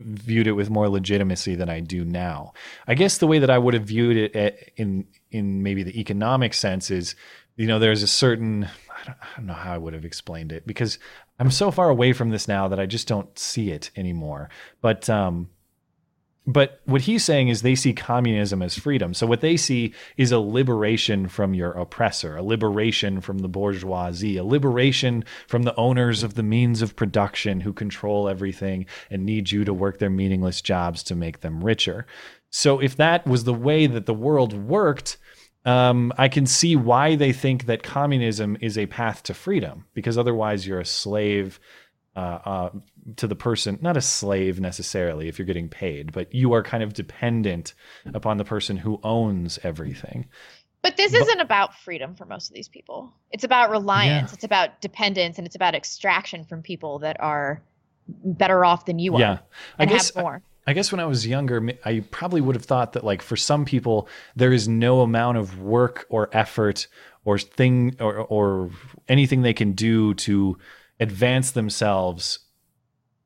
viewed 0.00 0.46
it 0.46 0.52
with 0.52 0.70
more 0.70 0.88
legitimacy 0.88 1.54
than 1.54 1.68
I 1.68 1.80
do 1.80 2.04
now, 2.04 2.52
I 2.86 2.94
guess 2.94 3.18
the 3.18 3.26
way 3.26 3.38
that 3.38 3.50
I 3.50 3.58
would 3.58 3.74
have 3.74 3.84
viewed 3.84 4.16
it 4.16 4.36
at, 4.36 4.58
in 4.76 5.06
in 5.30 5.62
maybe 5.62 5.82
the 5.82 5.98
economic 6.00 6.54
sense 6.54 6.90
is, 6.90 7.14
you 7.56 7.66
know, 7.66 7.78
there's 7.78 8.02
a 8.02 8.08
certain 8.08 8.64
I 8.64 9.04
don't, 9.04 9.18
I 9.20 9.26
don't 9.36 9.46
know 9.46 9.54
how 9.54 9.74
I 9.74 9.78
would 9.78 9.94
have 9.94 10.04
explained 10.04 10.52
it 10.52 10.66
because 10.66 10.98
I'm 11.38 11.50
so 11.50 11.70
far 11.70 11.88
away 11.88 12.12
from 12.12 12.30
this 12.30 12.48
now 12.48 12.68
that 12.68 12.80
I 12.80 12.86
just 12.86 13.06
don't 13.06 13.38
see 13.38 13.70
it 13.70 13.90
anymore. 13.96 14.50
But 14.80 15.08
um, 15.08 15.50
but 16.48 16.80
what 16.86 17.02
he's 17.02 17.22
saying 17.22 17.48
is 17.48 17.60
they 17.60 17.74
see 17.74 17.92
communism 17.92 18.62
as 18.62 18.78
freedom. 18.78 19.12
So 19.12 19.26
what 19.26 19.42
they 19.42 19.58
see 19.58 19.92
is 20.16 20.32
a 20.32 20.38
liberation 20.38 21.28
from 21.28 21.52
your 21.52 21.72
oppressor, 21.72 22.38
a 22.38 22.42
liberation 22.42 23.20
from 23.20 23.40
the 23.40 23.48
bourgeoisie, 23.48 24.38
a 24.38 24.44
liberation 24.44 25.24
from 25.46 25.64
the 25.64 25.76
owners 25.76 26.22
of 26.22 26.34
the 26.34 26.42
means 26.42 26.80
of 26.80 26.96
production 26.96 27.60
who 27.60 27.74
control 27.74 28.30
everything 28.30 28.86
and 29.10 29.26
need 29.26 29.50
you 29.50 29.62
to 29.66 29.74
work 29.74 29.98
their 29.98 30.08
meaningless 30.08 30.62
jobs 30.62 31.02
to 31.02 31.14
make 31.14 31.40
them 31.40 31.62
richer. 31.62 32.06
So 32.48 32.78
if 32.78 32.96
that 32.96 33.26
was 33.26 33.44
the 33.44 33.52
way 33.52 33.86
that 33.86 34.06
the 34.06 34.14
world 34.14 34.54
worked, 34.54 35.18
um, 35.66 36.14
I 36.16 36.28
can 36.28 36.46
see 36.46 36.76
why 36.76 37.14
they 37.14 37.32
think 37.34 37.66
that 37.66 37.82
communism 37.82 38.56
is 38.62 38.78
a 38.78 38.86
path 38.86 39.22
to 39.24 39.34
freedom, 39.34 39.84
because 39.92 40.16
otherwise 40.16 40.66
you're 40.66 40.80
a 40.80 40.86
slave 40.86 41.60
uh, 42.18 42.38
uh, 42.44 42.70
to 43.16 43.28
the 43.28 43.36
person, 43.36 43.78
not 43.80 43.96
a 43.96 44.00
slave 44.00 44.58
necessarily 44.60 45.28
if 45.28 45.38
you're 45.38 45.46
getting 45.46 45.68
paid, 45.68 46.10
but 46.12 46.34
you 46.34 46.52
are 46.52 46.64
kind 46.64 46.82
of 46.82 46.92
dependent 46.92 47.74
upon 48.12 48.38
the 48.38 48.44
person 48.44 48.76
who 48.76 48.98
owns 49.04 49.58
everything. 49.62 50.26
But 50.82 50.96
this 50.96 51.14
isn't 51.14 51.40
about 51.40 51.76
freedom 51.76 52.16
for 52.16 52.24
most 52.24 52.48
of 52.48 52.54
these 52.54 52.68
people. 52.68 53.12
It's 53.30 53.44
about 53.44 53.70
reliance. 53.70 54.32
It's 54.32 54.42
about 54.42 54.80
dependence, 54.80 55.38
and 55.38 55.46
it's 55.46 55.54
about 55.54 55.76
extraction 55.76 56.44
from 56.44 56.60
people 56.60 56.98
that 57.00 57.20
are 57.20 57.62
better 58.08 58.64
off 58.64 58.84
than 58.86 58.98
you 58.98 59.14
are. 59.14 59.20
Yeah. 59.20 59.38
I 59.78 59.86
guess 59.86 60.14
more. 60.16 60.42
I 60.66 60.72
guess 60.72 60.90
when 60.90 61.00
I 61.00 61.06
was 61.06 61.26
younger, 61.26 61.66
I 61.84 62.00
probably 62.10 62.40
would 62.40 62.56
have 62.56 62.64
thought 62.64 62.94
that 62.94 63.04
like 63.04 63.22
for 63.22 63.36
some 63.36 63.64
people 63.64 64.08
there 64.34 64.52
is 64.52 64.66
no 64.66 65.02
amount 65.02 65.38
of 65.38 65.60
work 65.60 66.06
or 66.10 66.28
effort 66.32 66.88
or 67.24 67.38
thing 67.38 67.96
or 68.00 68.18
or 68.18 68.70
anything 69.08 69.42
they 69.42 69.54
can 69.54 69.72
do 69.72 70.14
to 70.14 70.58
advance 71.00 71.52
themselves 71.52 72.40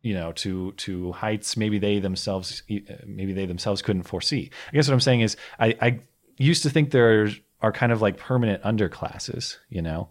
you 0.03 0.15
know 0.15 0.33
to 0.33 0.73
to 0.73 1.13
heights 1.13 1.57
maybe 1.57 1.79
they 1.79 1.99
themselves 2.01 2.63
maybe 3.07 3.33
they 3.33 3.47
themselves 3.47 3.83
couldn't 3.83 4.03
foresee. 4.03 4.51
I 4.69 4.73
guess 4.75 4.89
what 4.89 4.95
i'm 4.95 5.01
saying 5.01 5.21
is 5.21 5.37
i 5.59 5.77
i 5.81 6.01
used 6.39 6.63
to 6.65 6.71
think 6.71 6.91
there 6.91 7.29
are 7.61 7.73
kind 7.73 7.93
of 7.93 8.03
like 8.03 8.17
permanent 8.17 8.63
underclasses 8.65 9.59
you 9.69 9.83
know? 9.83 10.11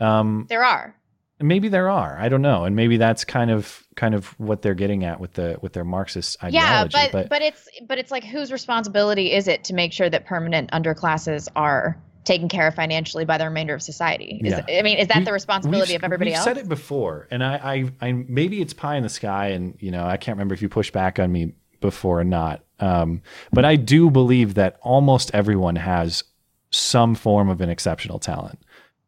Um 0.00 0.46
There 0.48 0.64
are. 0.64 0.94
maybe 1.40 1.68
there 1.68 1.88
are. 1.90 2.16
I 2.20 2.28
don't 2.28 2.42
know. 2.42 2.64
And 2.64 2.76
maybe 2.76 2.96
that's 2.98 3.24
kind 3.24 3.50
of 3.50 3.84
kind 3.96 4.14
of 4.14 4.28
what 4.38 4.62
they're 4.62 4.74
getting 4.74 5.04
at 5.04 5.18
with 5.18 5.32
the 5.32 5.58
with 5.60 5.72
their 5.72 5.84
marxist 5.84 6.42
ideology 6.42 6.56
Yeah, 6.56 6.82
ideology 6.84 7.12
but, 7.12 7.28
but 7.28 7.42
it's 7.42 7.68
but 7.88 7.98
it's 7.98 8.10
like 8.12 8.24
whose 8.24 8.52
responsibility 8.52 9.32
is 9.32 9.48
it 9.48 9.64
to 9.64 9.74
make 9.74 9.92
sure 9.92 10.08
that 10.08 10.24
permanent 10.24 10.70
underclasses 10.70 11.48
are 11.56 11.96
taken 12.24 12.48
care 12.48 12.66
of 12.68 12.74
financially 12.74 13.24
by 13.24 13.38
the 13.38 13.44
remainder 13.44 13.74
of 13.74 13.82
society? 13.82 14.40
Is, 14.44 14.52
Yeah. 14.52 14.78
I 14.78 14.82
mean, 14.82 14.98
is 14.98 15.08
that 15.08 15.18
We- 15.18 15.24
the 15.24 15.32
responsibility 15.32 15.94
of 15.94 16.04
everybody 16.04 16.30
we've 16.30 16.36
else? 16.36 16.44
said 16.44 16.58
it 16.58 16.68
before, 16.68 17.26
and 17.30 17.42
I, 17.44 17.90
I, 18.00 18.08
I, 18.08 18.12
maybe 18.12 18.60
it's 18.60 18.72
pie 18.72 18.96
in 18.96 19.02
the 19.02 19.08
sky, 19.08 19.48
and 19.48 19.76
you 19.80 19.90
know, 19.90 20.04
I 20.06 20.16
can't 20.16 20.36
remember 20.36 20.54
if 20.54 20.62
you 20.62 20.68
pushed 20.68 20.92
back 20.92 21.18
on 21.18 21.30
me 21.32 21.52
before 21.80 22.20
or 22.20 22.24
not. 22.24 22.62
Um, 22.80 23.22
but 23.52 23.64
I 23.64 23.76
do 23.76 24.10
believe 24.10 24.54
that 24.54 24.78
almost 24.82 25.30
everyone 25.34 25.76
has 25.76 26.24
some 26.70 27.14
form 27.14 27.48
of 27.48 27.60
an 27.60 27.68
exceptional 27.68 28.18
talent. 28.18 28.58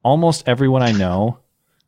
Almost 0.02 0.48
everyone 0.48 0.82
I 0.82 0.92
know, 0.92 1.38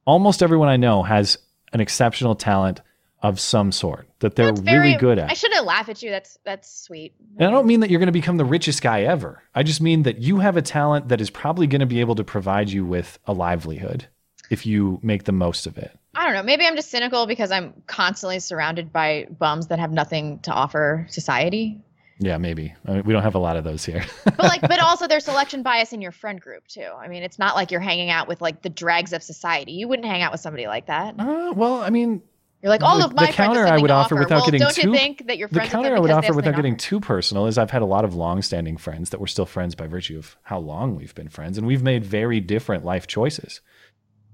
almost 0.07 0.43
everyone 0.43 0.69
I 0.69 0.77
know 0.77 1.03
has 1.03 1.39
an 1.73 1.81
exceptional 1.81 2.35
talent 2.35 2.81
of 3.27 3.41
some 3.41 3.73
sort 3.73 4.09
that 4.21 4.37
they're 4.37 4.53
really 4.53 4.95
good 4.95 5.19
at. 5.19 5.29
I 5.29 5.35
shouldn't 5.35 5.67
laugh 5.67 5.89
at 5.89 6.01
you. 6.01 6.11
That's 6.11 6.39
that's 6.45 6.73
sweet. 6.85 7.13
And 7.39 7.49
I 7.49 7.51
don't 7.51 7.67
mean 7.67 7.81
that 7.81 7.91
you're 7.91 7.99
going 7.99 8.07
to 8.07 8.13
become 8.13 8.37
the 8.37 8.45
richest 8.45 8.83
guy 8.83 9.03
ever. 9.03 9.43
I 9.53 9.65
just 9.65 9.81
mean 9.81 10.05
that 10.05 10.19
you 10.19 10.39
have 10.39 10.57
a 10.57 10.63
talent 10.63 11.09
that 11.09 11.21
is 11.21 11.29
probably 11.29 11.67
going 11.67 11.81
to 11.81 11.87
be 11.87 11.99
able 12.01 12.15
to 12.15 12.25
provide 12.25 12.71
you 12.71 12.85
with 12.85 13.19
a 13.27 13.33
livelihood 13.33 14.07
if 14.49 14.65
you 14.65 15.01
make 15.03 15.25
the 15.25 15.33
most 15.33 15.67
of 15.67 15.77
it. 15.77 15.99
I 16.15 16.25
don't 16.25 16.35
know. 16.35 16.45
Maybe 16.45 16.65
I'm 16.65 16.77
just 16.77 16.89
cynical 16.89 17.27
because 17.27 17.51
I'm 17.51 17.75
constantly 17.89 18.39
surrounded 18.39 18.93
by 18.93 19.27
bums 19.29 19.67
that 19.67 19.81
have 19.81 19.91
nothing 19.91 20.39
to 20.41 20.53
offer 20.53 21.07
society. 21.11 21.81
Yeah, 22.19 22.39
maybe. 22.39 22.73
I 22.87 22.93
mean, 22.93 23.03
we 23.05 23.13
don't 23.13 23.25
have 23.25 23.35
a 23.35 23.41
lot 23.41 23.57
of 23.57 23.65
those 23.65 23.85
here. 23.85 24.05
But 24.25 24.39
like, 24.39 24.61
but 24.61 24.79
also 24.83 25.09
there's 25.09 25.25
selection 25.25 25.63
bias 25.65 25.93
in 25.93 26.01
your 26.01 26.13
friend 26.13 26.41
group 26.41 26.67
too. 26.69 26.89
I 26.97 27.09
mean, 27.09 27.25
it's 27.25 27.41
not 27.41 27.57
like 27.57 27.73
you're 27.73 27.81
hanging 27.81 28.09
out 28.09 28.29
with 28.29 28.41
like 28.41 28.63
the 28.63 28.71
dregs 28.71 29.13
of 29.13 29.23
society. 29.23 29.73
You 29.73 29.89
wouldn't 29.89 30.07
hang 30.07 30.23
out 30.23 30.31
with 30.33 30.41
somebody 30.41 30.69
like 30.69 30.87
that. 30.87 31.17
Uh, 31.19 31.53
well, 31.55 31.83
I 31.83 31.91
mean, 31.91 32.23
you're 32.63 32.71
like 32.71 32.83
all 32.83 32.99
the, 32.99 33.05
of 33.05 33.15
my 33.15 33.27
the 33.27 33.33
friends 33.33 33.55
counter 33.55 33.67
I 33.67 33.79
would 33.79 33.91
offer 33.91 34.17
without 34.17 34.37
well, 34.37 34.47
getting 34.47 34.61
don't 34.61 34.75
too 34.75 34.89
you 34.91 34.95
think 34.95 35.27
that 35.27 35.39
you're 35.39 35.49
the 35.49 35.61
counter 35.61 35.95
I 35.95 36.01
would 36.01 36.11
offer 36.11 36.35
without 36.35 36.57
getting 36.57 36.77
too 36.77 37.01
personal 37.01 37.47
is 37.47 37.59
I've 37.59 37.71
had 37.71 37.83
a 37.83 37.87
lot 37.87 38.05
of 38.05 38.15
long-standing 38.15 38.77
friends 38.77 39.11
that 39.11 39.21
we're 39.21 39.27
still 39.27 39.47
friends 39.47 39.75
by 39.75 39.87
virtue 39.87 40.19
of 40.19 40.37
how 40.43 40.59
long 40.59 40.97
we've 40.97 41.15
been 41.15 41.29
friends, 41.29 41.59
and 41.59 41.67
we've 41.67 41.83
made 41.83 42.05
very 42.05 42.41
different 42.41 42.85
life 42.85 43.07
choices. 43.07 43.61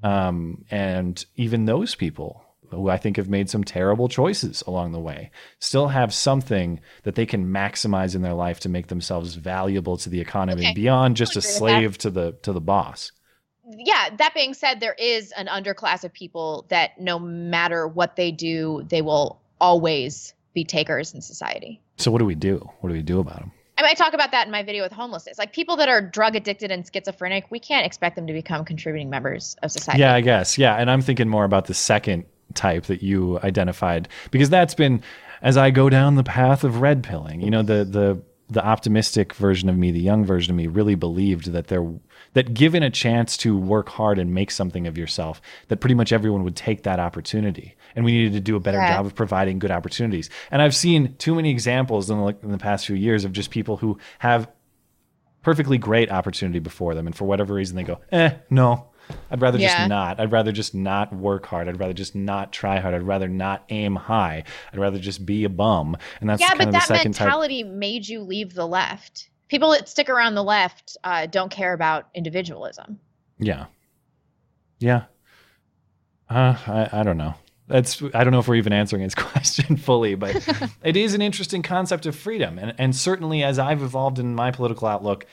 Um, 0.02 0.64
and 0.70 1.24
even 1.36 1.64
those 1.66 1.94
people 1.94 2.44
who 2.70 2.88
I 2.88 2.96
think 2.96 3.18
have 3.18 3.28
made 3.28 3.50
some 3.50 3.64
terrible 3.64 4.08
choices 4.08 4.62
along 4.66 4.92
the 4.92 4.98
way 4.98 5.30
still 5.60 5.88
have 5.88 6.12
something 6.14 6.80
that 7.02 7.14
they 7.14 7.26
can 7.26 7.46
maximize 7.46 8.14
in 8.14 8.22
their 8.22 8.32
life 8.34 8.60
to 8.60 8.68
make 8.68 8.86
themselves 8.86 9.34
valuable 9.34 9.96
to 9.98 10.08
the 10.08 10.20
economy 10.20 10.62
Okay. 10.62 10.74
beyond 10.74 11.16
just 11.16 11.36
a 11.36 11.40
agree 11.40 11.48
with 11.48 11.52
that. 11.52 11.58
slave 11.58 11.98
to 11.98 12.10
the 12.10 12.32
to 12.42 12.52
the 12.52 12.60
boss. 12.60 13.12
Yeah 13.70 14.10
that 14.16 14.34
being 14.34 14.54
said 14.54 14.80
there 14.80 14.94
is 14.98 15.32
an 15.32 15.46
underclass 15.46 16.04
of 16.04 16.12
people 16.12 16.66
that 16.68 17.00
no 17.00 17.18
matter 17.18 17.86
what 17.86 18.16
they 18.16 18.30
do 18.30 18.84
they 18.88 19.02
will 19.02 19.40
always 19.60 20.34
be 20.54 20.64
takers 20.64 21.14
in 21.14 21.20
society 21.20 21.80
So 21.96 22.10
what 22.10 22.18
do 22.18 22.24
we 22.24 22.34
do? 22.34 22.68
What 22.80 22.90
do 22.90 22.94
we 22.94 23.02
do 23.02 23.20
about 23.20 23.38
them? 23.38 23.52
I, 23.78 23.82
mean, 23.82 23.90
I 23.90 23.94
talk 23.94 24.12
about 24.12 24.32
that 24.32 24.46
in 24.46 24.52
my 24.52 24.62
video 24.62 24.82
with 24.82 24.92
homelessness 24.92 25.38
like 25.38 25.52
people 25.52 25.76
that 25.76 25.88
are 25.88 26.00
drug 26.00 26.36
addicted 26.36 26.70
and 26.70 26.84
schizophrenic 26.86 27.46
we 27.50 27.58
can't 27.58 27.86
expect 27.86 28.16
them 28.16 28.26
to 28.26 28.32
become 28.32 28.64
contributing 28.64 29.08
members 29.08 29.56
of 29.62 29.70
society 29.70 30.00
Yeah, 30.00 30.14
I 30.14 30.20
guess. 30.20 30.58
Yeah, 30.58 30.76
and 30.76 30.90
I'm 30.90 31.00
thinking 31.00 31.28
more 31.28 31.44
about 31.44 31.66
the 31.66 31.74
second 31.74 32.24
type 32.54 32.84
that 32.86 33.02
you 33.02 33.38
identified 33.40 34.08
because 34.30 34.50
that's 34.50 34.74
been 34.74 35.02
as 35.40 35.56
I 35.56 35.70
go 35.70 35.88
down 35.88 36.14
the 36.14 36.24
path 36.24 36.64
of 36.64 36.80
red 36.80 37.02
pilling. 37.02 37.40
You 37.40 37.50
know, 37.50 37.62
the 37.62 37.84
the 37.84 38.22
the 38.52 38.64
optimistic 38.64 39.34
version 39.34 39.68
of 39.68 39.76
me, 39.76 39.90
the 39.90 40.00
young 40.00 40.24
version 40.24 40.52
of 40.52 40.56
me, 40.56 40.66
really 40.66 40.94
believed 40.94 41.52
that 41.52 41.66
there 41.68 41.84
that 42.34 42.54
given 42.54 42.82
a 42.82 42.88
chance 42.90 43.36
to 43.38 43.56
work 43.58 43.88
hard 43.90 44.18
and 44.18 44.32
make 44.32 44.50
something 44.50 44.86
of 44.86 44.96
yourself, 44.96 45.42
that 45.68 45.78
pretty 45.80 45.94
much 45.94 46.12
everyone 46.12 46.44
would 46.44 46.56
take 46.56 46.84
that 46.84 46.98
opportunity, 46.98 47.74
and 47.94 48.04
we 48.04 48.12
needed 48.12 48.32
to 48.32 48.40
do 48.40 48.56
a 48.56 48.60
better 48.60 48.78
Yeah. 48.78 48.96
job 48.96 49.06
of 49.06 49.14
providing 49.14 49.58
good 49.58 49.70
opportunities. 49.70 50.30
And 50.50 50.62
I've 50.62 50.74
seen 50.74 51.14
too 51.18 51.34
many 51.34 51.50
examples 51.50 52.08
in 52.10 52.18
the, 52.18 52.36
in 52.42 52.50
the 52.52 52.58
past 52.58 52.86
few 52.86 52.96
years 52.96 53.24
of 53.24 53.32
just 53.32 53.50
people 53.50 53.76
who 53.78 53.98
have 54.20 54.48
perfectly 55.42 55.76
great 55.76 56.10
opportunity 56.10 56.58
before 56.60 56.94
them, 56.94 57.06
and 57.06 57.14
for 57.16 57.24
whatever 57.24 57.52
reason 57.54 57.76
they 57.76 57.82
go, 57.82 57.98
eh, 58.12 58.30
no. 58.48 58.86
I'd 59.30 59.40
rather 59.40 59.58
Yeah. 59.58 59.76
just 59.78 59.88
not. 59.88 60.20
I'd 60.20 60.32
rather 60.32 60.52
just 60.52 60.74
not 60.74 61.14
work 61.14 61.46
hard. 61.46 61.68
I'd 61.68 61.78
rather 61.80 61.92
just 61.92 62.14
not 62.14 62.52
try 62.52 62.78
hard. 62.80 62.94
I'd 62.94 63.02
rather 63.02 63.28
not 63.28 63.64
aim 63.68 63.96
high. 63.96 64.44
I'd 64.72 64.78
rather 64.78 64.98
just 64.98 65.24
be 65.26 65.44
a 65.44 65.48
bum. 65.48 65.96
And 66.20 66.28
that's 66.28 66.40
yeah, 66.40 66.48
kind 66.48 66.58
but 66.58 66.68
of 66.68 66.72
the 66.72 66.78
that 66.78 66.88
second 66.88 67.12
type. 67.12 67.26
Yeah, 67.26 67.26
but 67.26 67.40
that 67.40 67.48
mentality 67.48 67.62
made 67.64 68.08
you 68.08 68.20
leave 68.20 68.54
the 68.54 68.66
left. 68.66 69.28
People 69.48 69.70
that 69.72 69.88
stick 69.88 70.08
around 70.08 70.34
the 70.34 70.44
left 70.44 70.96
uh, 71.04 71.26
don't 71.26 71.50
care 71.50 71.72
about 71.72 72.08
individualism. 72.14 72.98
Yeah. 73.38 73.66
Yeah. 74.78 75.04
Uh, 76.28 76.56
I, 76.66 76.88
I 76.92 77.02
don't 77.02 77.18
know. 77.18 77.34
That's 77.68 78.02
I 78.14 78.24
don't 78.24 78.32
know 78.32 78.38
if 78.38 78.48
we're 78.48 78.56
even 78.56 78.72
answering 78.72 79.02
his 79.02 79.14
question 79.16 79.76
fully, 79.76 80.14
but 80.14 80.46
it 80.82 80.96
is 80.96 81.14
an 81.14 81.22
interesting 81.22 81.62
concept 81.62 82.06
of 82.06 82.16
freedom. 82.16 82.58
And 82.58 82.74
and 82.78 82.94
certainly 82.96 83.42
as 83.42 83.58
I've 83.58 83.82
evolved 83.82 84.18
in 84.18 84.34
my 84.34 84.50
political 84.50 84.88
outlook, 84.88 85.26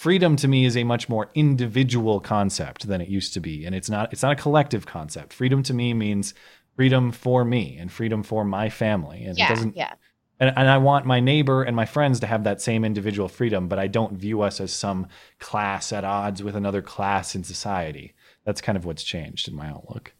freedom 0.00 0.34
to 0.34 0.48
me 0.48 0.64
is 0.64 0.78
a 0.78 0.84
much 0.84 1.10
more 1.10 1.30
individual 1.34 2.20
concept 2.20 2.86
than 2.88 3.02
it 3.02 3.08
used 3.08 3.34
to 3.34 3.40
be. 3.40 3.66
And 3.66 3.74
it's 3.74 3.90
not 3.90 4.10
it's 4.14 4.22
not 4.22 4.32
a 4.32 4.42
collective 4.42 4.86
concept. 4.86 5.34
Freedom 5.34 5.62
to 5.64 5.74
me 5.74 5.92
means 5.92 6.32
freedom 6.74 7.12
for 7.12 7.44
me 7.44 7.76
and 7.78 7.92
freedom 7.92 8.22
for 8.22 8.42
my 8.42 8.70
family. 8.70 9.24
And 9.24 9.38
it 9.38 9.46
doesn't 9.46 9.76
yeah. 9.76 9.92
and, 10.38 10.54
and 10.56 10.70
I 10.70 10.78
want 10.78 11.04
my 11.04 11.20
neighbor 11.20 11.62
and 11.62 11.76
my 11.76 11.84
friends 11.84 12.18
to 12.20 12.26
have 12.26 12.44
that 12.44 12.62
same 12.62 12.82
individual 12.82 13.28
freedom, 13.28 13.68
but 13.68 13.78
I 13.78 13.88
don't 13.88 14.14
view 14.14 14.40
us 14.40 14.58
as 14.58 14.72
some 14.72 15.06
class 15.38 15.92
at 15.92 16.02
odds 16.02 16.42
with 16.42 16.56
another 16.56 16.80
class 16.80 17.34
in 17.34 17.44
society. 17.44 18.14
That's 18.46 18.62
kind 18.62 18.78
of 18.78 18.86
what's 18.86 19.04
changed 19.04 19.48
in 19.48 19.54
my 19.54 19.68
outlook. 19.68 20.14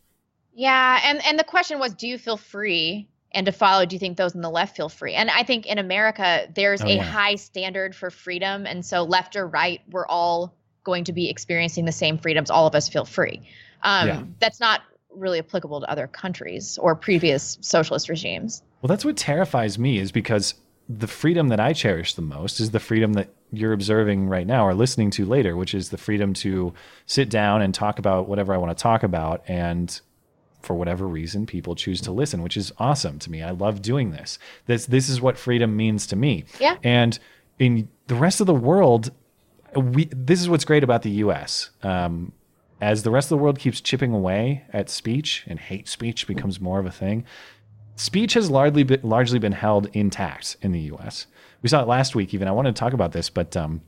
Yeah, 0.52 1.00
and 1.04 1.24
and 1.24 1.38
the 1.38 1.44
question 1.44 1.78
was, 1.78 1.94
do 1.94 2.06
you 2.06 2.18
feel 2.18 2.36
free? 2.36 3.08
And 3.32 3.46
to 3.46 3.52
follow, 3.52 3.86
do 3.86 3.94
you 3.94 4.00
think 4.00 4.16
those 4.16 4.34
in 4.34 4.40
the 4.40 4.50
left 4.50 4.76
feel 4.76 4.88
free? 4.88 5.14
And 5.14 5.30
I 5.30 5.42
think 5.44 5.66
in 5.66 5.78
America, 5.78 6.48
there's 6.54 6.82
Oh, 6.82 6.86
a 6.86 6.96
yeah. 6.96 7.02
high 7.02 7.36
standard 7.36 7.94
for 7.94 8.10
freedom, 8.10 8.66
and 8.66 8.84
so 8.84 9.04
left 9.04 9.36
or 9.36 9.46
right, 9.46 9.80
we're 9.90 10.06
all 10.06 10.54
going 10.82 11.04
to 11.04 11.12
be 11.12 11.28
experiencing 11.30 11.84
the 11.84 11.92
same 11.92 12.18
freedoms. 12.18 12.50
All 12.50 12.66
of 12.66 12.74
us 12.74 12.88
feel 12.88 13.04
free. 13.04 13.42
Um, 13.82 14.08
Yeah. 14.08 14.22
That's 14.40 14.58
not 14.60 14.80
really 15.14 15.38
applicable 15.38 15.80
to 15.80 15.90
other 15.90 16.06
countries 16.06 16.78
or 16.78 16.94
previous 16.94 17.58
socialist 17.60 18.08
regimes. 18.08 18.62
Well, 18.80 18.88
that's 18.88 19.04
what 19.04 19.16
terrifies 19.16 19.78
me 19.78 19.98
is 19.98 20.10
because 20.12 20.54
the 20.88 21.06
freedom 21.06 21.48
that 21.48 21.60
I 21.60 21.72
cherish 21.72 22.14
the 22.14 22.22
most 22.22 22.58
is 22.60 22.70
the 22.72 22.80
freedom 22.80 23.12
that 23.12 23.28
you're 23.52 23.72
observing 23.72 24.28
right 24.28 24.46
now 24.46 24.66
or 24.66 24.74
listening 24.74 25.10
to 25.12 25.24
later, 25.24 25.56
which 25.56 25.74
is 25.74 25.90
the 25.90 25.98
freedom 25.98 26.32
to 26.34 26.72
sit 27.06 27.28
down 27.28 27.62
and 27.62 27.72
talk 27.74 27.98
about 27.98 28.28
whatever 28.28 28.52
I 28.54 28.56
want 28.56 28.76
to 28.76 28.80
talk 28.82 29.02
about. 29.02 29.42
And 29.46 30.00
for 30.62 30.74
whatever 30.74 31.06
reason, 31.06 31.46
people 31.46 31.74
choose 31.74 32.00
to 32.02 32.12
listen, 32.12 32.42
which 32.42 32.56
is 32.56 32.72
awesome 32.78 33.18
to 33.20 33.30
me. 33.30 33.42
I 33.42 33.50
love 33.50 33.82
doing 33.82 34.10
this. 34.10 34.38
This 34.66 34.86
this 34.86 35.08
is 35.08 35.20
what 35.20 35.38
freedom 35.38 35.76
means 35.76 36.06
to 36.08 36.16
me. 36.16 36.44
Yeah. 36.60 36.76
And 36.82 37.18
in 37.58 37.88
the 38.06 38.14
rest 38.14 38.40
of 38.40 38.46
the 38.46 38.54
world, 38.54 39.10
we 39.74 40.08
this 40.12 40.40
is 40.40 40.48
what's 40.48 40.64
great 40.64 40.84
about 40.84 41.02
the 41.02 41.10
U.S. 41.10 41.70
Um, 41.82 42.32
as 42.80 43.02
the 43.02 43.10
rest 43.10 43.26
of 43.26 43.38
the 43.38 43.42
world 43.42 43.58
keeps 43.58 43.80
chipping 43.80 44.12
away 44.12 44.64
at 44.72 44.88
speech 44.88 45.44
and 45.46 45.58
hate 45.58 45.88
speech 45.88 46.26
becomes 46.26 46.60
more 46.60 46.80
of 46.80 46.86
a 46.86 46.90
thing, 46.90 47.24
speech 47.96 48.34
has 48.34 48.50
largely 48.50 48.82
been, 48.82 49.00
largely 49.02 49.38
been 49.38 49.52
held 49.52 49.88
intact 49.92 50.56
in 50.62 50.72
the 50.72 50.80
U.S. 50.80 51.26
We 51.62 51.68
saw 51.68 51.82
it 51.82 51.88
last 51.88 52.14
week. 52.14 52.32
Even 52.32 52.48
I 52.48 52.52
wanted 52.52 52.74
to 52.74 52.80
talk 52.80 52.94
about 52.94 53.12
this, 53.12 53.28
but 53.28 53.56
um, 53.56 53.82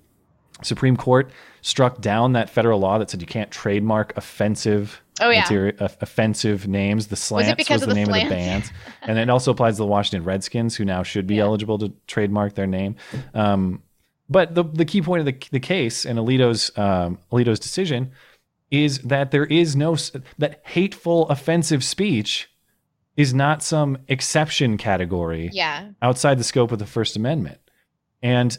Supreme 0.62 0.96
Court 0.96 1.30
struck 1.62 2.00
down 2.00 2.32
that 2.32 2.50
federal 2.50 2.78
law 2.80 2.98
that 2.98 3.10
said 3.10 3.20
you 3.20 3.26
can't 3.26 3.50
trademark 3.50 4.16
offensive 4.16 5.00
Oh, 5.20 5.30
yeah. 5.30 5.46
uh, 5.78 5.88
offensive 6.00 6.66
names. 6.66 7.06
The 7.08 7.16
slants 7.16 7.54
because 7.54 7.80
was 7.80 7.80
the, 7.82 7.86
the 7.88 7.94
name 7.94 8.08
of 8.08 8.14
the 8.14 8.20
slants? 8.26 8.70
band, 8.70 8.72
and 9.02 9.18
it 9.18 9.30
also 9.30 9.50
applies 9.52 9.74
to 9.74 9.78
the 9.82 9.86
Washington 9.86 10.24
Redskins, 10.24 10.74
who 10.74 10.84
now 10.84 11.02
should 11.02 11.26
be 11.26 11.38
eligible 11.38 11.78
to 11.78 11.92
trademark 12.06 12.54
their 12.54 12.66
name. 12.66 12.96
Um, 13.34 13.82
but 14.28 14.54
the 14.54 14.64
the 14.64 14.84
key 14.84 15.02
point 15.02 15.20
of 15.20 15.26
the 15.26 15.36
the 15.52 15.60
case 15.60 16.04
and 16.06 16.18
Alito's 16.18 16.76
um, 16.78 17.18
Alito's 17.30 17.60
decision 17.60 18.10
is 18.70 18.98
that 19.00 19.30
there 19.30 19.44
is 19.44 19.76
no 19.76 19.96
that 20.38 20.62
hateful 20.64 21.28
offensive 21.28 21.84
speech 21.84 22.48
is 23.16 23.34
not 23.34 23.62
some 23.62 23.98
exception 24.08 24.78
category 24.78 25.50
Yeah. 25.52 25.90
outside 26.00 26.38
the 26.38 26.44
scope 26.44 26.72
of 26.72 26.78
the 26.78 26.86
First 26.86 27.14
Amendment. 27.14 27.58
And 28.22 28.56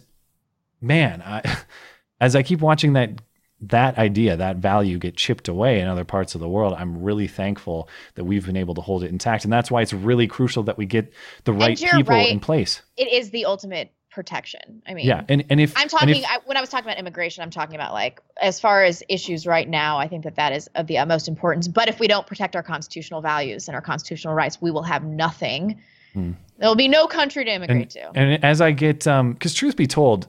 man, 0.84 1.22
I, 1.26 1.58
as 2.22 2.36
I 2.36 2.44
keep 2.44 2.60
watching 2.60 2.94
that 2.94 3.22
that 3.70 3.98
idea, 3.98 4.36
that 4.36 4.58
value 4.58 4.98
get 4.98 5.16
chipped 5.16 5.48
away 5.48 5.80
in 5.80 5.88
other 5.88 6.04
parts 6.04 6.36
of 6.36 6.42
the 6.42 6.50
world, 6.50 6.74
I'm 6.78 7.02
really 7.02 7.28
thankful 7.28 7.88
that 8.16 8.26
we've 8.26 8.46
been 8.46 8.58
able 8.58 8.76
to 8.76 8.82
hold 8.82 9.04
it 9.04 9.10
intact. 9.10 9.46
And 9.46 9.54
that's 9.54 9.72
why 9.72 9.82
it's 9.82 9.94
really 9.94 10.28
crucial 10.28 10.64
that 10.64 10.78
we 10.78 10.86
get 10.86 11.14
the 11.46 11.54
right 11.54 11.78
people 11.78 12.04
right. 12.04 12.30
in 12.30 12.42
place. 12.42 12.82
It 12.98 13.08
is 13.08 13.30
the 13.30 13.46
ultimate 13.46 13.94
protection. 14.12 14.82
I 14.86 14.94
mean, 14.94 15.08
yeah, 15.08 15.24
and 15.28 15.46
and 15.50 15.60
if 15.60 15.74
I'm 15.76 15.88
talking 15.88 16.10
if- 16.18 16.26
I, 16.26 16.40
when 16.46 16.58
I 16.58 16.62
was 16.62 16.70
talking 16.70 16.86
about 16.86 17.00
immigration, 17.00 17.42
I'm 17.42 17.50
talking 17.50 17.76
about 17.76 17.94
like 17.94 18.22
as 18.42 18.60
far 18.60 18.84
as 18.84 19.02
issues 19.10 19.48
right 19.48 19.68
now. 19.68 19.98
I 19.98 20.08
think 20.08 20.24
that 20.26 20.36
that 20.36 20.54
is 20.54 20.68
of 20.76 20.88
the 20.88 20.98
utmost 20.98 21.28
importance. 21.28 21.68
But 21.68 21.90
if 21.90 22.00
we 22.00 22.08
don't 22.08 22.28
protect 22.28 22.56
our 22.56 22.64
constitutional 22.64 23.22
values 23.22 23.68
and 23.68 23.76
our 23.76 23.82
constitutional 23.82 24.34
rights, 24.34 24.62
we 24.62 24.72
will 24.72 24.84
have 24.84 25.04
nothing. 25.04 25.82
Hmm. 26.14 26.34
There 26.60 26.70
will 26.70 26.76
be 26.76 26.88
no 26.88 27.08
country 27.08 27.44
to 27.44 27.52
immigrate 27.52 27.82
and, 27.82 27.90
to. 27.92 28.12
and 28.16 28.44
as 28.44 28.62
I 28.62 28.72
get, 28.72 29.08
um, 29.08 29.34
because 29.34 29.54
truth 29.54 29.76
be 29.76 29.88
told, 29.88 30.28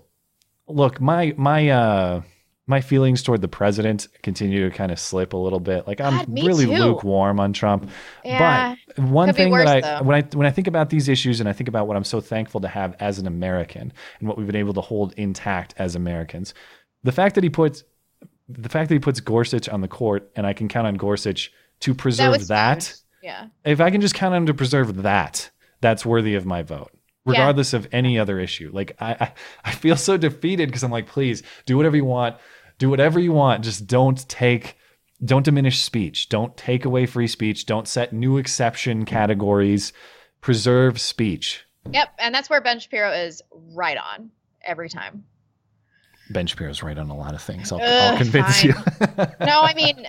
look, 0.69 1.01
my 1.01 1.35
my 1.37 1.69
uh 1.69 2.23
my 2.67 2.81
feelings 2.81 3.23
toward 3.23 3.43
the 3.43 3.49
president 3.49 4.09
continue 4.23 4.69
to 4.69 4.75
kind 4.75 4.91
of 4.91 4.99
slip 4.99 5.35
a 5.35 5.37
little 5.37 5.61
bit. 5.61 5.87
Like 5.87 6.01
I'm 6.01 6.19
God, 6.19 6.45
really 6.45 6.65
too. 6.65 6.73
lukewarm 6.73 7.39
on 7.39 7.53
Trump. 7.53 7.91
Yeah, 8.25 8.75
but 8.97 9.05
one 9.05 9.33
thing 9.35 9.51
worse, 9.51 9.67
that 9.67 9.85
I 9.85 9.99
though. 9.99 10.05
when 10.05 10.17
I 10.17 10.27
when 10.37 10.47
I 10.47 10.51
think 10.51 10.67
about 10.67 10.91
these 10.91 11.09
issues 11.09 11.41
and 11.41 11.49
I 11.49 11.53
think 11.53 11.69
about 11.69 11.87
what 11.87 11.97
I'm 11.97 12.05
so 12.05 12.21
thankful 12.21 12.61
to 12.63 12.69
have 12.69 12.97
as 13.01 13.19
an 13.19 13.27
American 13.27 13.93
and 14.19 14.29
what 14.29 14.39
we've 14.39 14.47
been 14.47 14.57
able 14.57 14.75
to 14.75 14.81
hold 14.81 15.13
intact 15.15 15.75
as 15.77 15.95
Americans, 15.95 16.55
the 17.03 17.13
fact 17.13 17.35
that 17.35 17.45
he 17.45 17.51
puts 17.51 17.85
the 18.49 18.69
fact 18.69 18.89
that 18.89 18.95
he 18.95 19.01
puts 19.01 19.21
Gorsuch 19.21 19.69
on 19.69 19.81
the 19.81 19.89
court 19.89 20.31
and 20.37 20.47
I 20.47 20.53
can 20.53 20.69
count 20.69 20.87
on 20.87 20.95
Gorsuch 20.95 21.51
to 21.81 21.95
preserve 21.95 22.33
was 22.33 22.49
that. 22.49 22.95
Yeah. 23.23 23.47
If 23.65 23.81
I 23.81 23.91
can 23.91 24.01
just 24.01 24.15
count 24.15 24.35
on 24.35 24.43
him 24.43 24.47
to 24.47 24.55
preserve 24.55 25.03
that, 25.03 25.51
that's 25.81 26.05
worthy 26.05 26.35
of 26.35 26.45
my 26.45 26.63
vote, 26.63 26.91
Yeah. 27.27 27.33
regardless 27.33 27.73
of 27.73 27.89
any 27.93 28.19
other 28.19 28.39
issue. 28.39 28.71
Like 28.73 28.97
I, 29.01 29.13
I, 29.21 29.33
I 29.65 29.71
feel 29.73 29.97
so 29.97 30.17
defeated 30.17 30.69
because 30.69 30.83
I'm 30.83 30.91
like, 30.91 31.07
please 31.07 31.43
do 31.67 31.77
whatever 31.77 31.97
you 31.97 32.05
want, 32.05 32.37
do 32.79 32.91
whatever 32.91 33.19
you 33.19 33.33
want. 33.33 33.65
Just 33.65 33.87
don't 33.87 34.29
take, 34.29 34.77
don't 35.25 35.45
diminish 35.45 35.83
speech. 35.83 36.29
Don't 36.29 36.57
take 36.57 36.85
away 36.85 37.07
free 37.07 37.27
speech. 37.29 37.65
Don't 37.67 37.89
set 37.89 38.13
new 38.13 38.37
exception 38.37 39.05
categories. 39.05 39.93
Preserve 40.43 41.01
speech. 41.01 41.65
Yep, 41.91 42.09
and 42.19 42.35
that's 42.35 42.51
where 42.51 42.61
Ben 42.61 42.79
Shapiro 42.79 43.11
is 43.13 43.43
right 43.75 43.97
on 43.97 44.31
every 44.63 44.89
time. 44.89 45.25
Ben 46.31 46.47
Shapiro's 46.47 46.83
right 46.83 46.97
on 46.99 47.11
a 47.11 47.17
lot 47.17 47.35
of 47.35 47.43
things. 47.43 47.71
I'll, 47.73 47.81
Ugh, 47.81 47.87
I'll 48.13 48.17
convince 48.17 48.63
fine. 48.63 48.71
you. 48.71 48.75
no, 49.41 49.61
I 49.63 49.75
mean, 49.77 50.07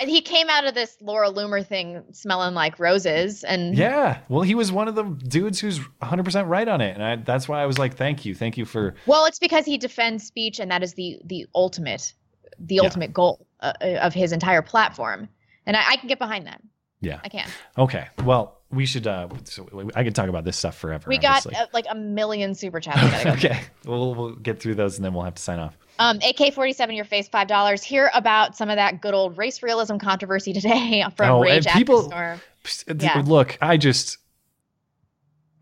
and 0.00 0.10
he 0.10 0.20
came 0.20 0.48
out 0.48 0.64
of 0.64 0.74
this 0.74 0.96
Laura 1.00 1.30
Loomer 1.30 1.66
thing 1.66 2.02
smelling 2.12 2.54
like 2.54 2.78
roses, 2.78 3.44
and 3.44 3.76
yeah. 3.76 4.18
Well, 4.28 4.42
he 4.42 4.54
was 4.54 4.72
one 4.72 4.88
of 4.88 4.94
the 4.94 5.04
dudes 5.04 5.60
who's 5.60 5.78
100% 5.78 6.48
right 6.48 6.68
on 6.68 6.80
it. 6.80 6.94
And 6.94 7.02
I, 7.02 7.16
that's 7.16 7.48
why 7.48 7.62
I 7.62 7.66
was 7.66 7.78
like, 7.78 7.96
thank 7.96 8.24
you. 8.24 8.34
Thank 8.34 8.56
you 8.56 8.64
for 8.64 8.94
Well, 9.06 9.24
it's 9.26 9.38
because 9.38 9.64
he 9.64 9.78
defends 9.78 10.24
speech, 10.24 10.60
and 10.60 10.70
that 10.70 10.82
is 10.82 10.94
the 10.94 11.20
the 11.24 11.46
ultimate, 11.54 12.14
the 12.58 12.80
ultimate 12.80 13.12
goal 13.12 13.46
uh, 13.60 13.72
of 13.80 14.14
his 14.14 14.32
entire 14.32 14.62
platform, 14.62 15.28
and 15.66 15.76
I, 15.76 15.92
I 15.92 15.96
can 15.96 16.08
get 16.08 16.18
behind 16.18 16.46
that. 16.46 16.60
Yeah. 17.00 17.20
I 17.24 17.28
can. 17.28 17.48
Okay. 17.76 18.06
Well, 18.24 18.60
we 18.70 18.86
should. 18.86 19.06
Uh, 19.06 19.28
so 19.44 19.90
I 19.94 20.04
could 20.04 20.14
talk 20.14 20.28
about 20.28 20.44
this 20.44 20.56
stuff 20.56 20.76
forever. 20.76 21.04
We 21.08 21.18
got 21.18 21.44
uh, 21.46 21.66
like 21.72 21.84
a 21.90 21.94
million 21.94 22.54
super 22.54 22.80
chats. 22.80 23.24
Go. 23.24 23.30
okay. 23.32 23.60
We'll 23.84 24.14
we'll 24.14 24.34
get 24.36 24.60
through 24.60 24.76
those 24.76 24.96
and 24.96 25.04
then 25.04 25.12
we'll 25.12 25.24
have 25.24 25.34
to 25.34 25.42
sign 25.42 25.58
off. 25.58 25.76
Um, 26.02 26.16
AK-47, 26.16 26.96
your 26.96 27.04
face, 27.04 27.28
five 27.28 27.46
dollars. 27.48 27.82
Hear 27.82 28.10
about 28.14 28.56
some 28.56 28.70
of 28.70 28.76
that 28.76 29.00
good 29.00 29.14
old 29.14 29.38
race 29.38 29.62
realism 29.62 29.96
controversy 29.98 30.52
today 30.52 31.04
from 31.16 31.30
Oh, 31.30 31.40
Rage 31.40 31.66
and 31.66 31.76
people-. 31.76 32.10
Th- 32.10 33.02
Yeah. 33.02 33.22
Look, 33.24 33.56
I 33.60 33.76
just. 33.76 34.18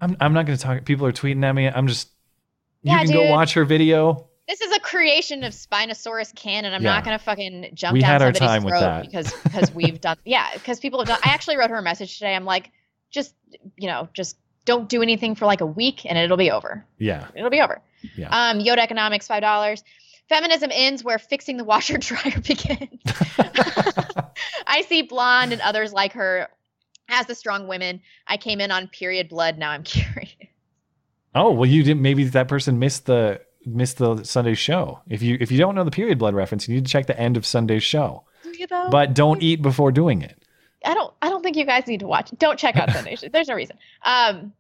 I'm 0.01 0.17
I'm 0.21 0.33
not 0.33 0.47
going 0.47 0.57
to 0.57 0.63
talk. 0.63 0.85
People 0.85 1.07
are 1.07 1.13
tweeting 1.13 1.45
at 1.45 1.55
me. 1.55 1.67
I'm 1.67 1.87
just. 1.87 2.09
You 2.83 2.93
Yeah, 2.93 3.05
can 3.05 3.13
go 3.13 3.31
watch 3.31 3.53
her 3.55 3.65
video. 3.65 4.27
This 4.49 4.63
is 4.63 4.73
a 4.75 4.81
creation 4.81 5.45
of 5.45 5.53
Spinosaurus 5.53 6.35
canon. 6.35 6.73
I'm 6.73 6.83
Yeah. 6.83 6.95
not 6.95 7.05
gonna 7.05 7.19
fucking 7.21 7.71
jump 7.75 7.93
We 7.95 8.01
down 8.01 8.11
had 8.11 8.23
our 8.23 8.35
somebody's 8.35 8.49
time 8.49 8.65
with 8.65 8.73
throat 8.73 8.81
that. 8.81 9.03
because 9.03 9.33
because 9.45 9.73
we've 9.75 10.01
done 10.01 10.17
yeah 10.25 10.49
because 10.55 10.81
people 10.81 10.99
have 10.99 11.07
done. 11.07 11.21
I 11.25 11.29
actually 11.31 11.57
wrote 11.57 11.71
her 11.71 11.77
a 11.77 11.83
message 11.83 12.15
today. 12.19 12.35
I'm 12.35 12.45
like, 12.47 12.71
just 13.11 13.35
you 13.77 13.87
know, 13.87 14.09
just 14.15 14.39
don't 14.65 14.89
do 14.89 15.03
anything 15.03 15.35
for 15.37 15.45
like 15.47 15.61
a 15.61 15.67
week 15.67 16.05
and 16.07 16.19
it'll 16.19 16.37
be 16.37 16.51
over. 16.51 16.85
Yeah. 16.99 17.29
It'll 17.37 17.51
be 17.51 17.61
over. 17.61 17.81
Yeah. 18.17 18.29
Um, 18.31 18.59
Yoda 18.59 18.79
Economics, 18.79 19.27
five 19.29 19.43
dollars. 19.43 19.85
Feminism 20.31 20.71
ends 20.73 21.03
where 21.03 21.19
fixing 21.19 21.57
the 21.57 21.65
washer 21.65 21.99
dryer 21.99 22.41
begins. 22.47 23.01
I 24.67 24.83
see 24.87 25.03
blonde 25.03 25.53
and 25.53 25.61
others 25.61 25.93
like 25.93 26.13
her 26.13 26.49
as 27.09 27.27
the 27.27 27.35
strong 27.35 27.67
women. 27.67 28.01
I 28.29 28.37
came 28.37 28.61
in 28.61 28.71
on 28.71 28.87
period 28.89 29.29
blood. 29.29 29.59
Now 29.59 29.71
I'm 29.73 29.83
curious. 29.83 30.33
Oh 31.35 31.51
well, 31.51 31.69
you 31.69 31.83
didn't. 31.83 32.01
Maybe 32.01 32.25
that 32.25 32.49
person 32.49 32.79
missed 32.79 33.07
the 33.07 33.41
missed 33.67 33.99
the 33.99 34.25
Sunday 34.25 34.55
show. 34.55 35.01
If 35.09 35.21
you 35.21 35.37
if 35.41 35.51
you 35.51 35.59
don't 35.59 35.75
know 35.75 35.85
the 35.85 35.91
period 35.91 36.19
blood 36.19 36.35
reference, 36.35 36.69
you 36.69 36.77
need 36.77 36.87
to 36.87 36.91
check 36.91 37.07
the 37.07 37.19
end 37.19 37.37
of 37.37 37.45
Sunday's 37.45 37.83
show. 37.83 38.25
You 38.45 38.67
know, 38.71 38.89
But 38.91 39.15
don't 39.15 39.43
eat 39.43 39.63
before 39.63 39.93
doing 39.93 40.23
it. 40.23 40.41
I 40.85 40.95
don't. 40.95 41.13
I 41.21 41.29
don't 41.29 41.43
think 41.43 41.57
you 41.57 41.67
guys 41.67 41.87
need 41.89 42.01
to 42.01 42.07
watch. 42.07 42.31
Don't 42.39 42.59
check 42.59 42.77
out 42.77 42.91
Sunday. 42.91 43.17
There's 43.33 43.49
no 43.49 43.55
reason. 43.55 43.77
Um, 44.05 44.53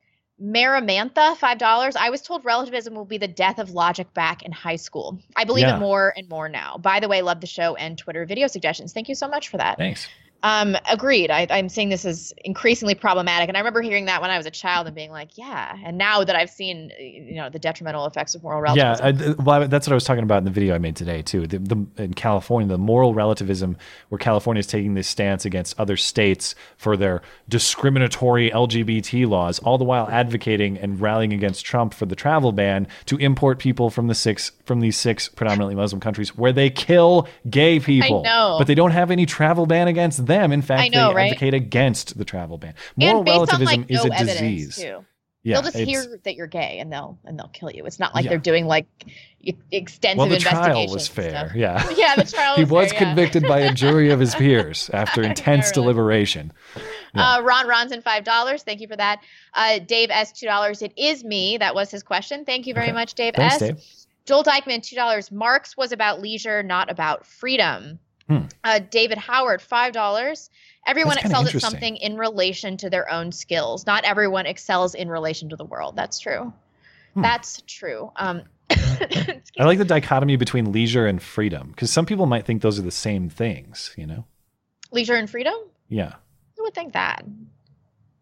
Maramantha, 0.42 1.36
five 1.36 1.58
dollars. 1.58 1.96
I 1.96 2.10
was 2.10 2.22
told 2.22 2.44
relativism 2.44 2.94
will 2.94 3.04
be 3.04 3.18
the 3.18 3.28
death 3.28 3.58
of 3.58 3.70
logic 3.70 4.12
back 4.14 4.42
in 4.42 4.52
high 4.52 4.76
school. 4.76 5.18
I 5.36 5.44
believe 5.44 5.66
Yeah. 5.66 5.76
it 5.76 5.80
more 5.80 6.14
and 6.16 6.28
more 6.28 6.48
now. 6.48 6.78
By 6.78 7.00
the 7.00 7.08
way, 7.08 7.20
love 7.20 7.40
the 7.40 7.46
show 7.46 7.74
and 7.76 7.98
Twitter 7.98 8.24
video 8.24 8.46
suggestions. 8.46 8.92
Thank 8.92 9.08
you 9.08 9.14
so 9.14 9.28
much 9.28 9.48
for 9.48 9.58
that. 9.58 9.76
Thanks. 9.76 10.08
Um, 10.42 10.76
agreed. 10.88 11.30
I, 11.30 11.46
I'm 11.50 11.68
seeing 11.68 11.90
this 11.90 12.04
as 12.04 12.32
increasingly 12.44 12.94
problematic, 12.94 13.48
and 13.48 13.56
I 13.56 13.60
remember 13.60 13.82
hearing 13.82 14.06
that 14.06 14.22
when 14.22 14.30
I 14.30 14.36
was 14.36 14.46
a 14.46 14.50
child 14.50 14.86
and 14.86 14.96
being 14.96 15.10
like, 15.10 15.36
"Yeah." 15.36 15.76
And 15.84 15.98
now 15.98 16.24
that 16.24 16.34
I've 16.34 16.50
seen, 16.50 16.90
you 16.98 17.34
know, 17.34 17.50
the 17.50 17.58
detrimental 17.58 18.06
effects 18.06 18.34
of 18.34 18.42
moral 18.42 18.74
Yeah, 18.74 18.96
relativism. 19.00 19.36
I, 19.38 19.42
well, 19.42 19.68
that's 19.68 19.86
what 19.86 19.92
I 19.92 19.94
was 19.94 20.04
talking 20.04 20.22
about 20.22 20.38
in 20.38 20.44
the 20.44 20.50
video 20.50 20.74
I 20.74 20.78
made 20.78 20.96
today 20.96 21.22
too. 21.22 21.46
The, 21.46 21.58
the, 21.58 22.02
in 22.02 22.14
California, 22.14 22.68
the 22.68 22.78
moral 22.78 23.12
relativism, 23.14 23.76
where 24.08 24.18
California 24.18 24.60
is 24.60 24.66
taking 24.66 24.94
this 24.94 25.08
stance 25.08 25.44
against 25.44 25.78
other 25.78 25.96
states 25.96 26.54
for 26.76 26.96
their 26.96 27.22
discriminatory 27.48 28.50
LGBT 28.50 29.28
laws, 29.28 29.58
all 29.60 29.78
the 29.78 29.84
while 29.84 30.08
advocating 30.10 30.78
and 30.78 31.00
rallying 31.00 31.32
against 31.32 31.64
Trump 31.64 31.92
for 31.94 32.06
the 32.06 32.16
travel 32.16 32.52
ban 32.52 32.86
to 33.06 33.16
import 33.18 33.58
people 33.58 33.90
from 33.90 34.06
the 34.06 34.14
six 34.14 34.52
from 34.64 34.80
these 34.80 34.96
six 34.96 35.28
predominantly 35.28 35.74
Muslim 35.74 36.00
countries 36.00 36.36
where 36.36 36.52
they 36.52 36.70
kill 36.70 37.28
gay 37.48 37.78
people. 37.78 38.20
I 38.20 38.22
know. 38.22 38.56
but 38.58 38.66
they 38.66 38.74
don't 38.74 38.92
have 38.92 39.10
any 39.10 39.26
travel 39.26 39.66
ban 39.66 39.88
against 39.88 40.26
them. 40.30 40.52
In 40.52 40.62
fact, 40.62 40.92
know, 40.94 41.08
they 41.10 41.14
right? 41.14 41.26
advocate 41.32 41.54
against 41.54 42.16
the 42.16 42.24
travel 42.24 42.56
ban. 42.58 42.74
Moral 42.96 43.22
based 43.24 43.34
on 43.34 43.46
relativism 43.60 43.80
like 43.82 43.90
is 43.90 44.04
no 44.04 44.10
a 44.14 44.18
disease. 44.24 44.76
too. 44.76 45.04
Yeah, 45.42 45.54
they'll 45.62 45.70
just 45.72 45.76
hear 45.88 46.04
that 46.24 46.34
you're 46.34 46.46
gay 46.46 46.80
and 46.80 46.92
they'll 46.92 47.18
and 47.24 47.38
they'll 47.38 47.48
kill 47.48 47.70
you. 47.70 47.86
It's 47.86 47.98
not 47.98 48.14
like 48.14 48.24
Yeah. 48.24 48.30
they're 48.30 48.38
doing 48.38 48.66
like 48.66 48.86
extensive 49.72 50.18
Well, 50.18 50.28
the 50.28 50.38
trial 50.38 50.86
was 50.88 51.08
fair. 51.08 51.30
stuff. 51.30 51.54
Yeah. 51.54 51.82
Yeah, 51.96 52.14
the 52.16 52.24
trial 52.24 52.54
he 52.56 52.62
was 52.64 52.70
was 52.70 52.92
fair, 52.92 53.00
yeah. 53.00 53.06
convicted 53.06 53.42
by 53.44 53.60
a 53.60 53.72
jury 53.72 54.10
of 54.10 54.20
his 54.20 54.34
peers 54.34 54.90
after 54.94 55.22
intense 55.22 55.70
deliberation. 55.72 56.52
Yeah. 57.14 57.36
Uh, 57.36 57.40
Ron 57.40 57.66
Ronson, 57.66 58.02
five 58.02 58.24
dollars. 58.24 58.62
Thank 58.64 58.80
you 58.82 58.88
for 58.88 58.96
that. 58.96 59.22
Uh, 59.54 59.78
Dave 59.78 60.10
S, 60.10 60.32
two 60.32 60.44
dollars. 60.46 60.82
It 60.82 60.92
is 60.98 61.24
me. 61.24 61.56
That 61.56 61.74
was 61.74 61.90
his 61.90 62.02
question. 62.02 62.44
Thank 62.44 62.66
you 62.66 62.74
very 62.74 62.86
Okay. 62.88 62.92
much, 62.92 63.14
Dave 63.14 63.34
Thanks, 63.34 63.54
S. 63.54 63.60
Dave. 63.60 63.82
Joel 64.26 64.42
Dykeman, 64.42 64.82
two 64.82 64.94
dollars. 64.96 65.32
Marx 65.32 65.74
was 65.74 65.90
about 65.92 66.20
leisure, 66.20 66.62
not 66.62 66.90
about 66.90 67.26
freedom. 67.26 67.98
Hmm. 68.30 68.44
Uh, 68.62 68.78
David 68.78 69.18
Howard, 69.18 69.60
five 69.60 69.92
dollars. 69.92 70.50
Everyone 70.86 71.18
excels 71.18 71.52
at 71.52 71.60
something 71.60 71.96
in 71.96 72.16
relation 72.16 72.76
to 72.78 72.88
their 72.88 73.10
own 73.10 73.32
skills. 73.32 73.86
Not 73.86 74.04
everyone 74.04 74.46
excels 74.46 74.94
in 74.94 75.08
relation 75.08 75.48
to 75.48 75.56
the 75.56 75.64
world. 75.64 75.96
That's 75.96 76.18
true. 76.20 76.52
Hmm. 77.14 77.22
That's 77.22 77.62
true. 77.66 78.12
Um, 78.16 78.42
I 78.70 79.64
like 79.64 79.78
the 79.78 79.84
dichotomy 79.84 80.36
between 80.36 80.70
leisure 80.70 81.06
and 81.06 81.20
freedom 81.20 81.70
because 81.70 81.90
some 81.90 82.06
people 82.06 82.26
might 82.26 82.46
think 82.46 82.62
those 82.62 82.78
are 82.78 82.82
the 82.82 82.92
same 82.92 83.28
things, 83.28 83.92
you 83.96 84.06
know? 84.06 84.24
leisure 84.92 85.14
and 85.14 85.28
freedom. 85.28 85.54
Yeah. 85.88 86.14
Who 86.56 86.62
would 86.64 86.74
think 86.74 86.92
that? 86.92 87.24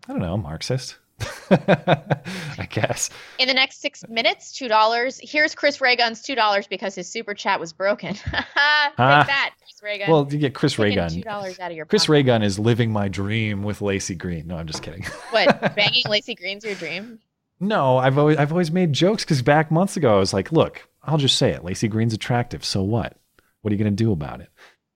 I 0.06 0.12
don't 0.12 0.20
know, 0.20 0.36
Marxist. 0.36 0.96
I 1.50 2.66
guess. 2.70 3.10
In 3.38 3.48
the 3.48 3.54
next 3.54 3.80
six 3.80 4.06
minutes, 4.08 4.52
two 4.52 4.68
dollars. 4.68 5.20
Here's 5.22 5.54
Chris 5.54 5.80
Ray 5.80 5.96
Gun's 5.96 6.22
two 6.22 6.34
dollars 6.34 6.66
because 6.66 6.94
his 6.94 7.08
super 7.08 7.34
chat 7.34 7.58
was 7.60 7.72
broken. 7.72 8.14
Take 8.24 8.34
Ah. 8.56 9.24
that, 9.26 9.54
Chris 9.60 9.82
Ray 9.82 9.98
Gun. 9.98 10.10
Well, 10.10 10.28
you 10.30 10.38
get 10.38 10.54
Chris 10.54 10.78
Ray 10.78 10.94
Gun. 10.94 11.10
Two 11.10 11.22
dollars 11.22 11.58
out 11.60 11.70
of 11.70 11.76
your 11.76 11.86
Chris 11.86 12.02
pocket. 12.04 12.12
Ray 12.12 12.22
Gun 12.24 12.42
is 12.42 12.58
living 12.58 12.92
my 12.92 13.08
dream 13.08 13.62
with 13.62 13.80
Laci 13.80 14.16
Green. 14.16 14.46
No, 14.46 14.56
I'm 14.56 14.66
just 14.66 14.82
kidding. 14.82 15.04
What 15.30 15.74
banging 15.76 16.04
Laci 16.04 16.36
Green's 16.36 16.64
your 16.64 16.74
dream? 16.74 17.18
No, 17.60 17.98
I've 17.98 18.18
always 18.18 18.36
I've 18.36 18.52
always 18.52 18.70
made 18.70 18.92
jokes 18.92 19.24
because 19.24 19.42
back 19.42 19.70
months 19.70 19.96
ago 19.96 20.14
I 20.14 20.18
was 20.18 20.32
like, 20.32 20.52
look, 20.52 20.88
I'll 21.02 21.18
just 21.18 21.36
say 21.38 21.50
it. 21.50 21.62
Laci 21.62 21.88
Green's 21.90 22.14
attractive. 22.14 22.64
So 22.64 22.82
what? 22.82 23.16
What 23.62 23.72
are 23.72 23.74
you 23.74 23.78
gonna 23.78 23.90
do 23.96 24.12
about 24.12 24.40
it? 24.40 24.48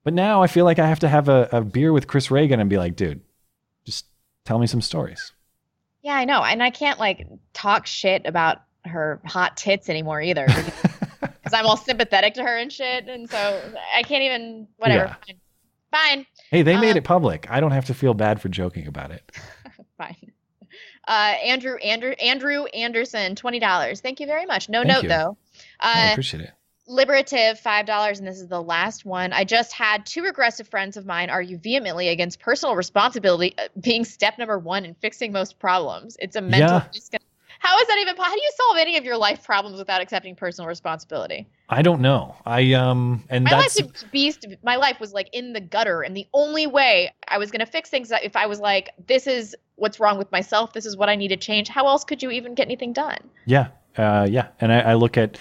But 0.04 0.14
now 0.14 0.42
I 0.42 0.46
feel 0.46 0.64
like 0.64 0.78
I 0.78 0.86
have 0.88 1.00
to 1.00 1.08
have 1.08 1.28
a, 1.28 1.48
a 1.52 1.60
beer 1.62 1.92
with 1.92 2.06
Chris 2.06 2.30
Ray 2.30 2.48
Gun 2.48 2.60
and 2.60 2.70
be 2.70 2.78
like, 2.78 2.96
dude, 2.96 3.20
just 3.84 4.06
tell 4.44 4.58
me 4.58 4.66
some 4.66 4.80
stories. 4.80 5.32
Yeah, 6.02 6.14
I 6.16 6.24
know, 6.24 6.42
and 6.42 6.62
I 6.62 6.70
can't 6.70 6.98
like 6.98 7.26
talk 7.52 7.86
shit 7.86 8.26
about 8.26 8.58
her 8.84 9.20
hot 9.24 9.56
tits 9.56 9.88
anymore 9.88 10.20
either, 10.20 10.46
because 10.46 11.52
I'm 11.52 11.64
all 11.66 11.76
sympathetic 11.76 12.34
to 12.34 12.42
her 12.42 12.56
and 12.58 12.72
shit, 12.72 13.08
and 13.08 13.30
so 13.30 13.60
I 13.94 14.02
can't 14.02 14.22
even. 14.24 14.66
Whatever. 14.78 15.04
Yeah. 15.04 15.14
Fine. 15.26 16.16
Fine. 16.16 16.26
Hey, 16.50 16.62
they 16.62 16.76
made 16.80 16.92
Um, 16.92 16.96
it 16.96 17.04
public. 17.04 17.46
I 17.50 17.60
don't 17.60 17.70
have 17.72 17.84
to 17.86 17.94
feel 17.94 18.14
bad 18.14 18.40
for 18.40 18.48
joking 18.48 18.86
about 18.86 19.10
it. 19.12 19.30
Fine. 19.98 20.32
Uh, 21.06 21.34
Andrew 21.44 21.76
Andrew 21.76 22.12
Andrew 22.12 22.64
Anderson, 22.66 23.34
twenty 23.36 23.58
dollars. 23.60 24.00
Thank 24.00 24.18
you 24.20 24.26
very 24.26 24.46
much. 24.46 24.68
No 24.68 24.80
Thank 24.82 24.88
note 24.94 25.02
you. 25.04 25.08
though. 25.08 25.36
I 25.80 26.08
Uh, 26.08 26.12
appreciate 26.12 26.42
it. 26.44 26.50
Liberative, 26.92 27.58
five 27.58 27.86
dollars, 27.86 28.18
and 28.18 28.28
this 28.28 28.38
is 28.40 28.48
the 28.48 28.62
last 28.62 29.04
one. 29.06 29.32
I 29.32 29.44
just 29.44 29.72
had 29.72 30.04
two 30.04 30.22
regressive 30.22 30.68
friends 30.68 30.96
of 30.98 31.06
mine 31.06 31.30
argue 31.30 31.56
vehemently 31.56 32.08
against 32.08 32.38
personal 32.38 32.76
responsibility 32.76 33.54
uh, 33.58 33.68
being 33.80 34.04
step 34.04 34.36
number 34.38 34.58
one 34.58 34.84
in 34.84 34.94
fixing 34.94 35.32
most 35.32 35.58
problems. 35.58 36.16
It's 36.20 36.36
a 36.36 36.42
mental 36.42 36.78
Yeah. 36.78 36.84
disconnect. 36.92 37.24
How 37.60 37.78
is 37.78 37.86
that 37.86 37.98
even? 37.98 38.16
How 38.16 38.34
do 38.34 38.40
you 38.40 38.52
solve 38.56 38.76
any 38.78 38.98
of 38.98 39.04
your 39.04 39.16
life 39.16 39.42
problems 39.44 39.78
without 39.78 40.02
accepting 40.02 40.36
personal 40.36 40.68
responsibility? 40.68 41.46
I 41.68 41.80
don't 41.80 42.02
know. 42.02 42.34
I 42.44 42.72
um 42.74 43.24
and 43.30 43.44
My 43.44 43.52
that's 43.52 43.80
life 43.80 44.10
beast. 44.10 44.46
My 44.62 44.76
life 44.76 45.00
was 45.00 45.12
like 45.14 45.28
in 45.32 45.54
the 45.54 45.60
gutter, 45.60 46.02
and 46.02 46.14
the 46.14 46.26
only 46.34 46.66
way 46.66 47.10
I 47.28 47.38
was 47.38 47.50
going 47.50 47.60
to 47.60 47.66
fix 47.66 47.88
things 47.88 48.10
if 48.10 48.36
I 48.36 48.46
was 48.46 48.60
like, 48.60 48.90
"This 49.06 49.26
is 49.26 49.56
what's 49.76 49.98
wrong 49.98 50.18
with 50.18 50.30
myself. 50.30 50.72
This 50.74 50.84
is 50.84 50.96
what 50.96 51.08
I 51.08 51.16
need 51.16 51.28
to 51.28 51.36
change." 51.36 51.68
How 51.68 51.86
else 51.86 52.04
could 52.04 52.22
you 52.22 52.30
even 52.30 52.54
get 52.54 52.66
anything 52.66 52.92
done? 52.92 53.18
Yeah, 53.46 53.68
uh, 53.96 54.26
yeah. 54.28 54.48
And 54.60 54.72
I, 54.72 54.80
I 54.80 54.94
look 54.94 55.16
at 55.16 55.38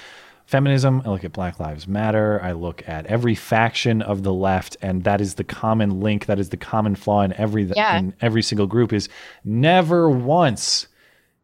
feminism. 0.52 1.02
I 1.06 1.10
look 1.10 1.24
at 1.24 1.32
Black 1.32 1.60
Lives 1.60 1.88
Matter. 1.88 2.40
I 2.44 2.52
look 2.52 2.84
at 2.88 3.06
every 3.08 3.34
faction 3.36 4.02
of 4.02 4.22
the 4.24 4.34
left, 4.34 4.78
and 4.82 5.04
that 5.06 5.22
is 5.22 5.36
the 5.36 5.44
common 5.44 6.02
link. 6.02 6.28
That 6.28 6.38
is 6.40 6.50
the 6.50 6.58
common 6.58 6.96
flaw 6.96 7.22
in 7.22 7.34
every 7.34 7.64
Yeah. 7.76 7.98
in 7.98 8.14
every 8.22 8.44
single 8.44 8.68
group. 8.68 8.94
Is 8.94 9.10
never 9.44 10.10
once. 10.10 10.88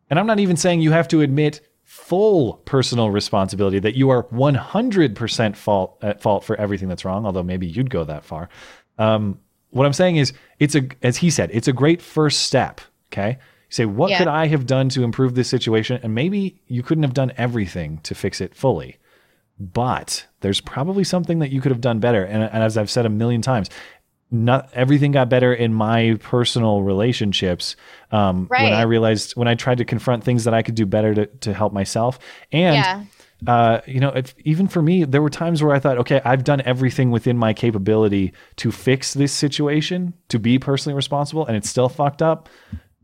And 0.09 0.19
I'm 0.19 0.27
not 0.27 0.39
even 0.39 0.55
saying 0.57 0.81
you 0.81 0.91
have 0.91 1.07
to 1.09 1.21
admit 1.21 1.61
full 1.83 2.53
personal 2.65 3.09
responsibility 3.09 3.79
that 3.79 3.95
you 3.95 4.09
are 4.09 4.23
100% 4.23 5.55
fault 5.55 5.97
at 6.01 6.21
fault 6.21 6.43
for 6.43 6.55
everything 6.57 6.87
that's 6.89 7.05
wrong. 7.05 7.25
Although 7.25 7.43
maybe 7.43 7.65
you'd 7.65 7.89
go 7.89 8.03
that 8.03 8.23
far. 8.25 8.49
Um, 8.97 9.39
what 9.71 9.85
I'm 9.85 9.93
saying 9.93 10.17
is, 10.17 10.33
it's 10.59 10.75
a 10.75 10.87
as 11.01 11.17
he 11.17 11.29
said, 11.29 11.49
it's 11.53 11.67
a 11.67 11.73
great 11.73 12.01
first 12.01 12.39
step. 12.41 12.81
Okay, 13.11 13.37
you 13.69 13.73
say, 13.73 13.85
what 13.85 14.09
Yeah. 14.11 14.19
could 14.19 14.27
I 14.27 14.47
have 14.47 14.65
done 14.65 14.89
to 14.89 15.03
improve 15.03 15.35
this 15.35 15.47
situation? 15.49 15.99
And 16.03 16.13
maybe 16.15 16.61
you 16.67 16.83
couldn't 16.83 17.03
have 17.03 17.13
done 17.13 17.31
everything 17.37 17.99
to 18.03 18.15
fix 18.15 18.41
it 18.41 18.55
fully, 18.55 18.97
but 19.59 20.25
there's 20.41 20.61
probably 20.61 21.03
something 21.03 21.39
that 21.39 21.51
you 21.51 21.61
could 21.61 21.71
have 21.71 21.81
done 21.81 21.99
better. 21.99 22.23
And, 22.23 22.43
and 22.43 22.63
as 22.63 22.77
I've 22.77 22.89
said 22.89 23.05
a 23.05 23.09
million 23.09 23.41
times, 23.41 23.69
not 24.29 24.69
everything 24.73 25.13
got 25.13 25.29
better 25.29 25.53
in 25.53 25.73
my 25.73 26.17
personal 26.21 26.81
relationships 26.83 27.75
um, 28.11 28.47
when 28.63 28.73
I 28.73 28.81
realized 28.81 29.37
when 29.37 29.47
I 29.47 29.55
tried 29.55 29.77
to 29.77 29.85
confront 29.85 30.23
things 30.23 30.43
that 30.43 30.53
I 30.53 30.61
could 30.63 30.75
do 30.75 30.85
better 30.85 31.13
to, 31.15 31.25
to 31.27 31.53
help 31.53 31.71
myself. 31.71 32.19
And 32.51 32.75
Yeah. 32.75 33.03
uh, 33.47 33.81
you 33.87 33.99
know, 34.01 34.09
if, 34.09 34.35
even 34.43 34.67
for 34.67 34.81
me, 34.81 35.05
there 35.05 35.21
were 35.21 35.29
times 35.29 35.63
where 35.63 35.73
I 35.73 35.79
thought, 35.79 35.97
okay, 35.99 36.19
I've 36.25 36.43
done 36.43 36.61
everything 36.65 37.09
within 37.11 37.37
my 37.37 37.53
capability 37.53 38.33
to 38.57 38.71
fix 38.71 39.13
this 39.13 39.31
situation, 39.31 40.13
to 40.27 40.39
be 40.39 40.59
personally 40.59 40.95
responsible, 40.95 41.45
and 41.45 41.55
it's 41.55 41.69
still 41.69 41.87
fucked 41.87 42.21
up. 42.21 42.49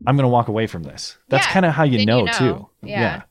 I'm 0.06 0.16
going 0.16 0.24
to 0.24 0.28
walk 0.28 0.48
away 0.48 0.66
from 0.66 0.82
this. 0.82 1.16
That's 1.28 1.46
Yeah, 1.46 1.52
kind 1.52 1.66
of 1.66 1.72
how 1.72 1.84
you 1.84 2.04
know, 2.04 2.20
you 2.20 2.24
know. 2.26 2.32
too. 2.32 2.68
Yeah. 2.82 3.22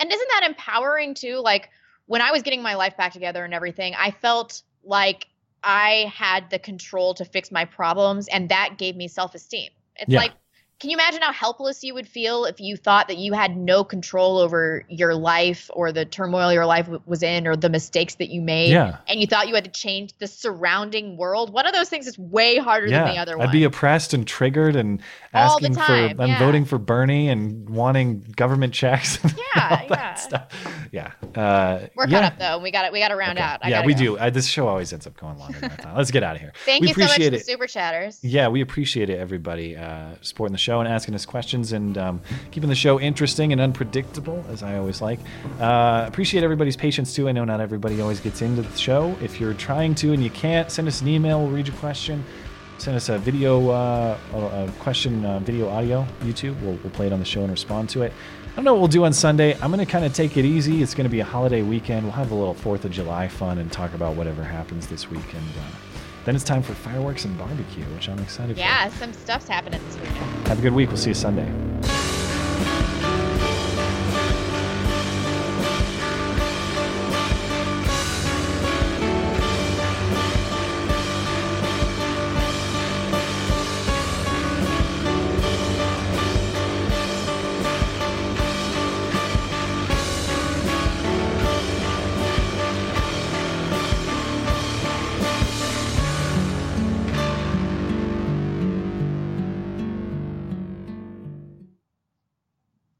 And 0.00 0.12
isn't 0.12 0.28
that 0.30 0.46
empowering 0.46 1.14
too? 1.14 1.36
Like 1.36 1.70
when 2.06 2.20
I 2.22 2.30
was 2.32 2.42
getting 2.42 2.62
my 2.62 2.74
life 2.74 2.96
back 2.96 3.12
together 3.12 3.44
and 3.44 3.54
everything, 3.54 3.94
I 3.96 4.10
felt 4.10 4.62
like 4.82 5.26
I 5.62 6.12
had 6.14 6.50
the 6.50 6.58
control 6.58 7.14
to 7.14 7.24
fix 7.24 7.50
my 7.50 7.64
problems, 7.64 8.28
and 8.28 8.48
that 8.50 8.76
gave 8.76 8.96
me 8.96 9.08
self 9.08 9.34
esteem. 9.34 9.70
It's 9.96 10.10
Yeah. 10.10 10.20
like, 10.20 10.32
can 10.80 10.90
you 10.90 10.96
imagine 10.96 11.22
how 11.22 11.32
helpless 11.32 11.84
you 11.84 11.94
would 11.94 12.08
feel 12.08 12.44
if 12.44 12.60
you 12.60 12.76
thought 12.76 13.08
that 13.08 13.16
you 13.16 13.32
had 13.32 13.56
no 13.56 13.84
control 13.84 14.38
over 14.38 14.84
your 14.88 15.14
life 15.14 15.70
or 15.72 15.92
the 15.92 16.04
turmoil 16.04 16.52
your 16.52 16.66
life 16.66 16.86
w- 16.86 17.02
was 17.06 17.22
in 17.22 17.46
or 17.46 17.56
the 17.56 17.68
mistakes 17.68 18.16
that 18.16 18.28
you 18.28 18.40
made? 18.42 18.70
Yeah. 18.70 18.98
And 19.06 19.20
you 19.20 19.26
thought 19.26 19.48
you 19.48 19.54
had 19.54 19.64
to 19.64 19.70
change 19.70 20.12
the 20.18 20.26
surrounding 20.26 21.16
world? 21.16 21.52
One 21.52 21.66
of 21.66 21.72
those 21.72 21.88
things 21.88 22.06
is 22.06 22.18
way 22.18 22.58
harder 22.58 22.88
Yeah, 22.88 23.04
than 23.04 23.14
the 23.14 23.20
other 23.20 23.38
one. 23.38 23.48
I'd 23.48 23.52
be 23.52 23.64
oppressed 23.64 24.14
and 24.14 24.26
triggered 24.26 24.74
and 24.76 25.00
asking 25.32 25.74
for 25.74 25.92
and 25.92 26.18
yeah. 26.18 26.38
voting 26.38 26.64
for 26.64 26.78
Bernie 26.78 27.28
and 27.28 27.68
wanting 27.68 28.20
government 28.36 28.74
checks. 28.74 29.18
Yeah, 29.54 29.78
all 29.82 29.88
that 29.88 30.18
stuff. 30.18 30.48
Yeah, 30.90 31.12
uh, 31.34 31.86
We're 31.94 32.08
yeah. 32.08 32.20
caught 32.20 32.32
up 32.32 32.38
though, 32.38 32.58
we 32.58 32.70
got 32.70 32.82
to 32.82 32.90
we 32.90 32.98
got 33.00 33.08
to 33.08 33.16
round 33.16 33.38
out. 33.38 33.60
I 33.62 33.68
yeah, 33.68 33.84
we 33.84 33.94
go. 33.94 33.98
do. 34.00 34.18
Uh, 34.18 34.30
this 34.30 34.46
show 34.46 34.66
always 34.66 34.92
ends 34.92 35.06
up 35.06 35.16
going 35.16 35.38
longer 35.38 35.58
than 35.60 35.70
I 35.70 35.76
thought. 35.76 35.96
Let's 35.96 36.10
get 36.10 36.22
out 36.22 36.36
of 36.36 36.40
here. 36.42 36.52
Thank 36.64 36.82
we 36.82 36.88
you 36.88 36.94
so 36.94 37.06
much 37.06 37.20
it. 37.20 37.46
super 37.46 37.66
chatters. 37.66 38.18
Yeah, 38.22 38.48
we 38.48 38.60
appreciate 38.60 39.10
it, 39.10 39.18
everybody, 39.18 39.76
uh, 39.76 40.14
supporting 40.20 40.52
the 40.52 40.58
show 40.64 40.80
and 40.80 40.88
asking 40.88 41.14
us 41.14 41.26
questions 41.26 41.72
and 41.72 41.96
um, 41.98 42.20
keeping 42.50 42.68
the 42.68 42.74
show 42.74 42.98
interesting 42.98 43.52
and 43.52 43.60
unpredictable, 43.60 44.44
as 44.50 44.62
I 44.62 44.78
always 44.78 45.00
like. 45.02 45.20
Uh, 45.60 46.04
appreciate 46.08 46.42
everybody's 46.42 46.76
patience, 46.76 47.14
too. 47.14 47.28
I 47.28 47.32
know 47.32 47.44
not 47.44 47.60
everybody 47.60 48.00
always 48.00 48.20
gets 48.20 48.40
into 48.42 48.62
the 48.62 48.76
show. 48.76 49.14
If 49.22 49.40
you're 49.40 49.54
trying 49.54 49.94
to 49.96 50.12
and 50.12 50.22
you 50.22 50.30
can't, 50.30 50.70
send 50.70 50.88
us 50.88 51.00
an 51.02 51.08
email. 51.08 51.40
We'll 51.40 51.50
read 51.50 51.68
your 51.68 51.76
question. 51.76 52.24
send 52.78 52.96
us 52.96 53.08
a 53.08 53.18
video, 53.18 53.70
uh, 53.70 54.18
a 54.34 54.72
question, 54.80 55.24
uh, 55.24 55.38
video, 55.40 55.68
audio, 55.68 56.06
YouTube. 56.22 56.60
We'll, 56.62 56.78
we'll 56.82 56.92
play 56.92 57.06
it 57.06 57.12
on 57.12 57.18
the 57.20 57.24
show 57.24 57.42
and 57.42 57.50
respond 57.50 57.88
to 57.90 58.02
it. 58.02 58.12
I 58.52 58.56
don't 58.56 58.64
know 58.64 58.74
what 58.74 58.80
we'll 58.80 58.88
do 58.88 59.04
on 59.04 59.12
Sunday. 59.12 59.54
I'm 59.60 59.70
going 59.72 59.84
to 59.84 59.92
kind 59.96 60.04
of 60.04 60.12
take 60.14 60.36
it 60.36 60.44
easy. 60.44 60.82
It's 60.82 60.94
going 60.94 61.10
to 61.10 61.10
be 61.10 61.20
a 61.20 61.24
holiday 61.24 61.62
weekend. 61.62 62.04
We'll 62.04 62.12
have 62.12 62.30
a 62.30 62.34
little 62.34 62.54
4th 62.54 62.84
of 62.84 62.92
July 62.92 63.26
fun 63.26 63.58
and 63.58 63.70
talk 63.70 63.94
about 63.94 64.14
whatever 64.14 64.44
happens 64.44 64.86
this 64.86 65.10
weekend. 65.10 65.48
Uh, 65.58 65.83
then 66.24 66.34
it's 66.34 66.44
time 66.44 66.62
for 66.62 66.74
fireworks 66.74 67.24
and 67.24 67.36
barbecue, 67.36 67.84
which 67.94 68.08
I'm 68.08 68.18
excited 68.18 68.56
for. 68.56 68.60
Yeah, 68.60 68.88
some 68.90 69.12
stuff's 69.12 69.48
happening 69.48 69.80
this 69.86 69.96
weekend. 69.96 70.48
Have 70.48 70.58
a 70.58 70.62
good 70.62 70.72
week. 70.72 70.88
We'll 70.88 70.96
see 70.96 71.10
you 71.10 71.14
Sunday. 71.14 71.50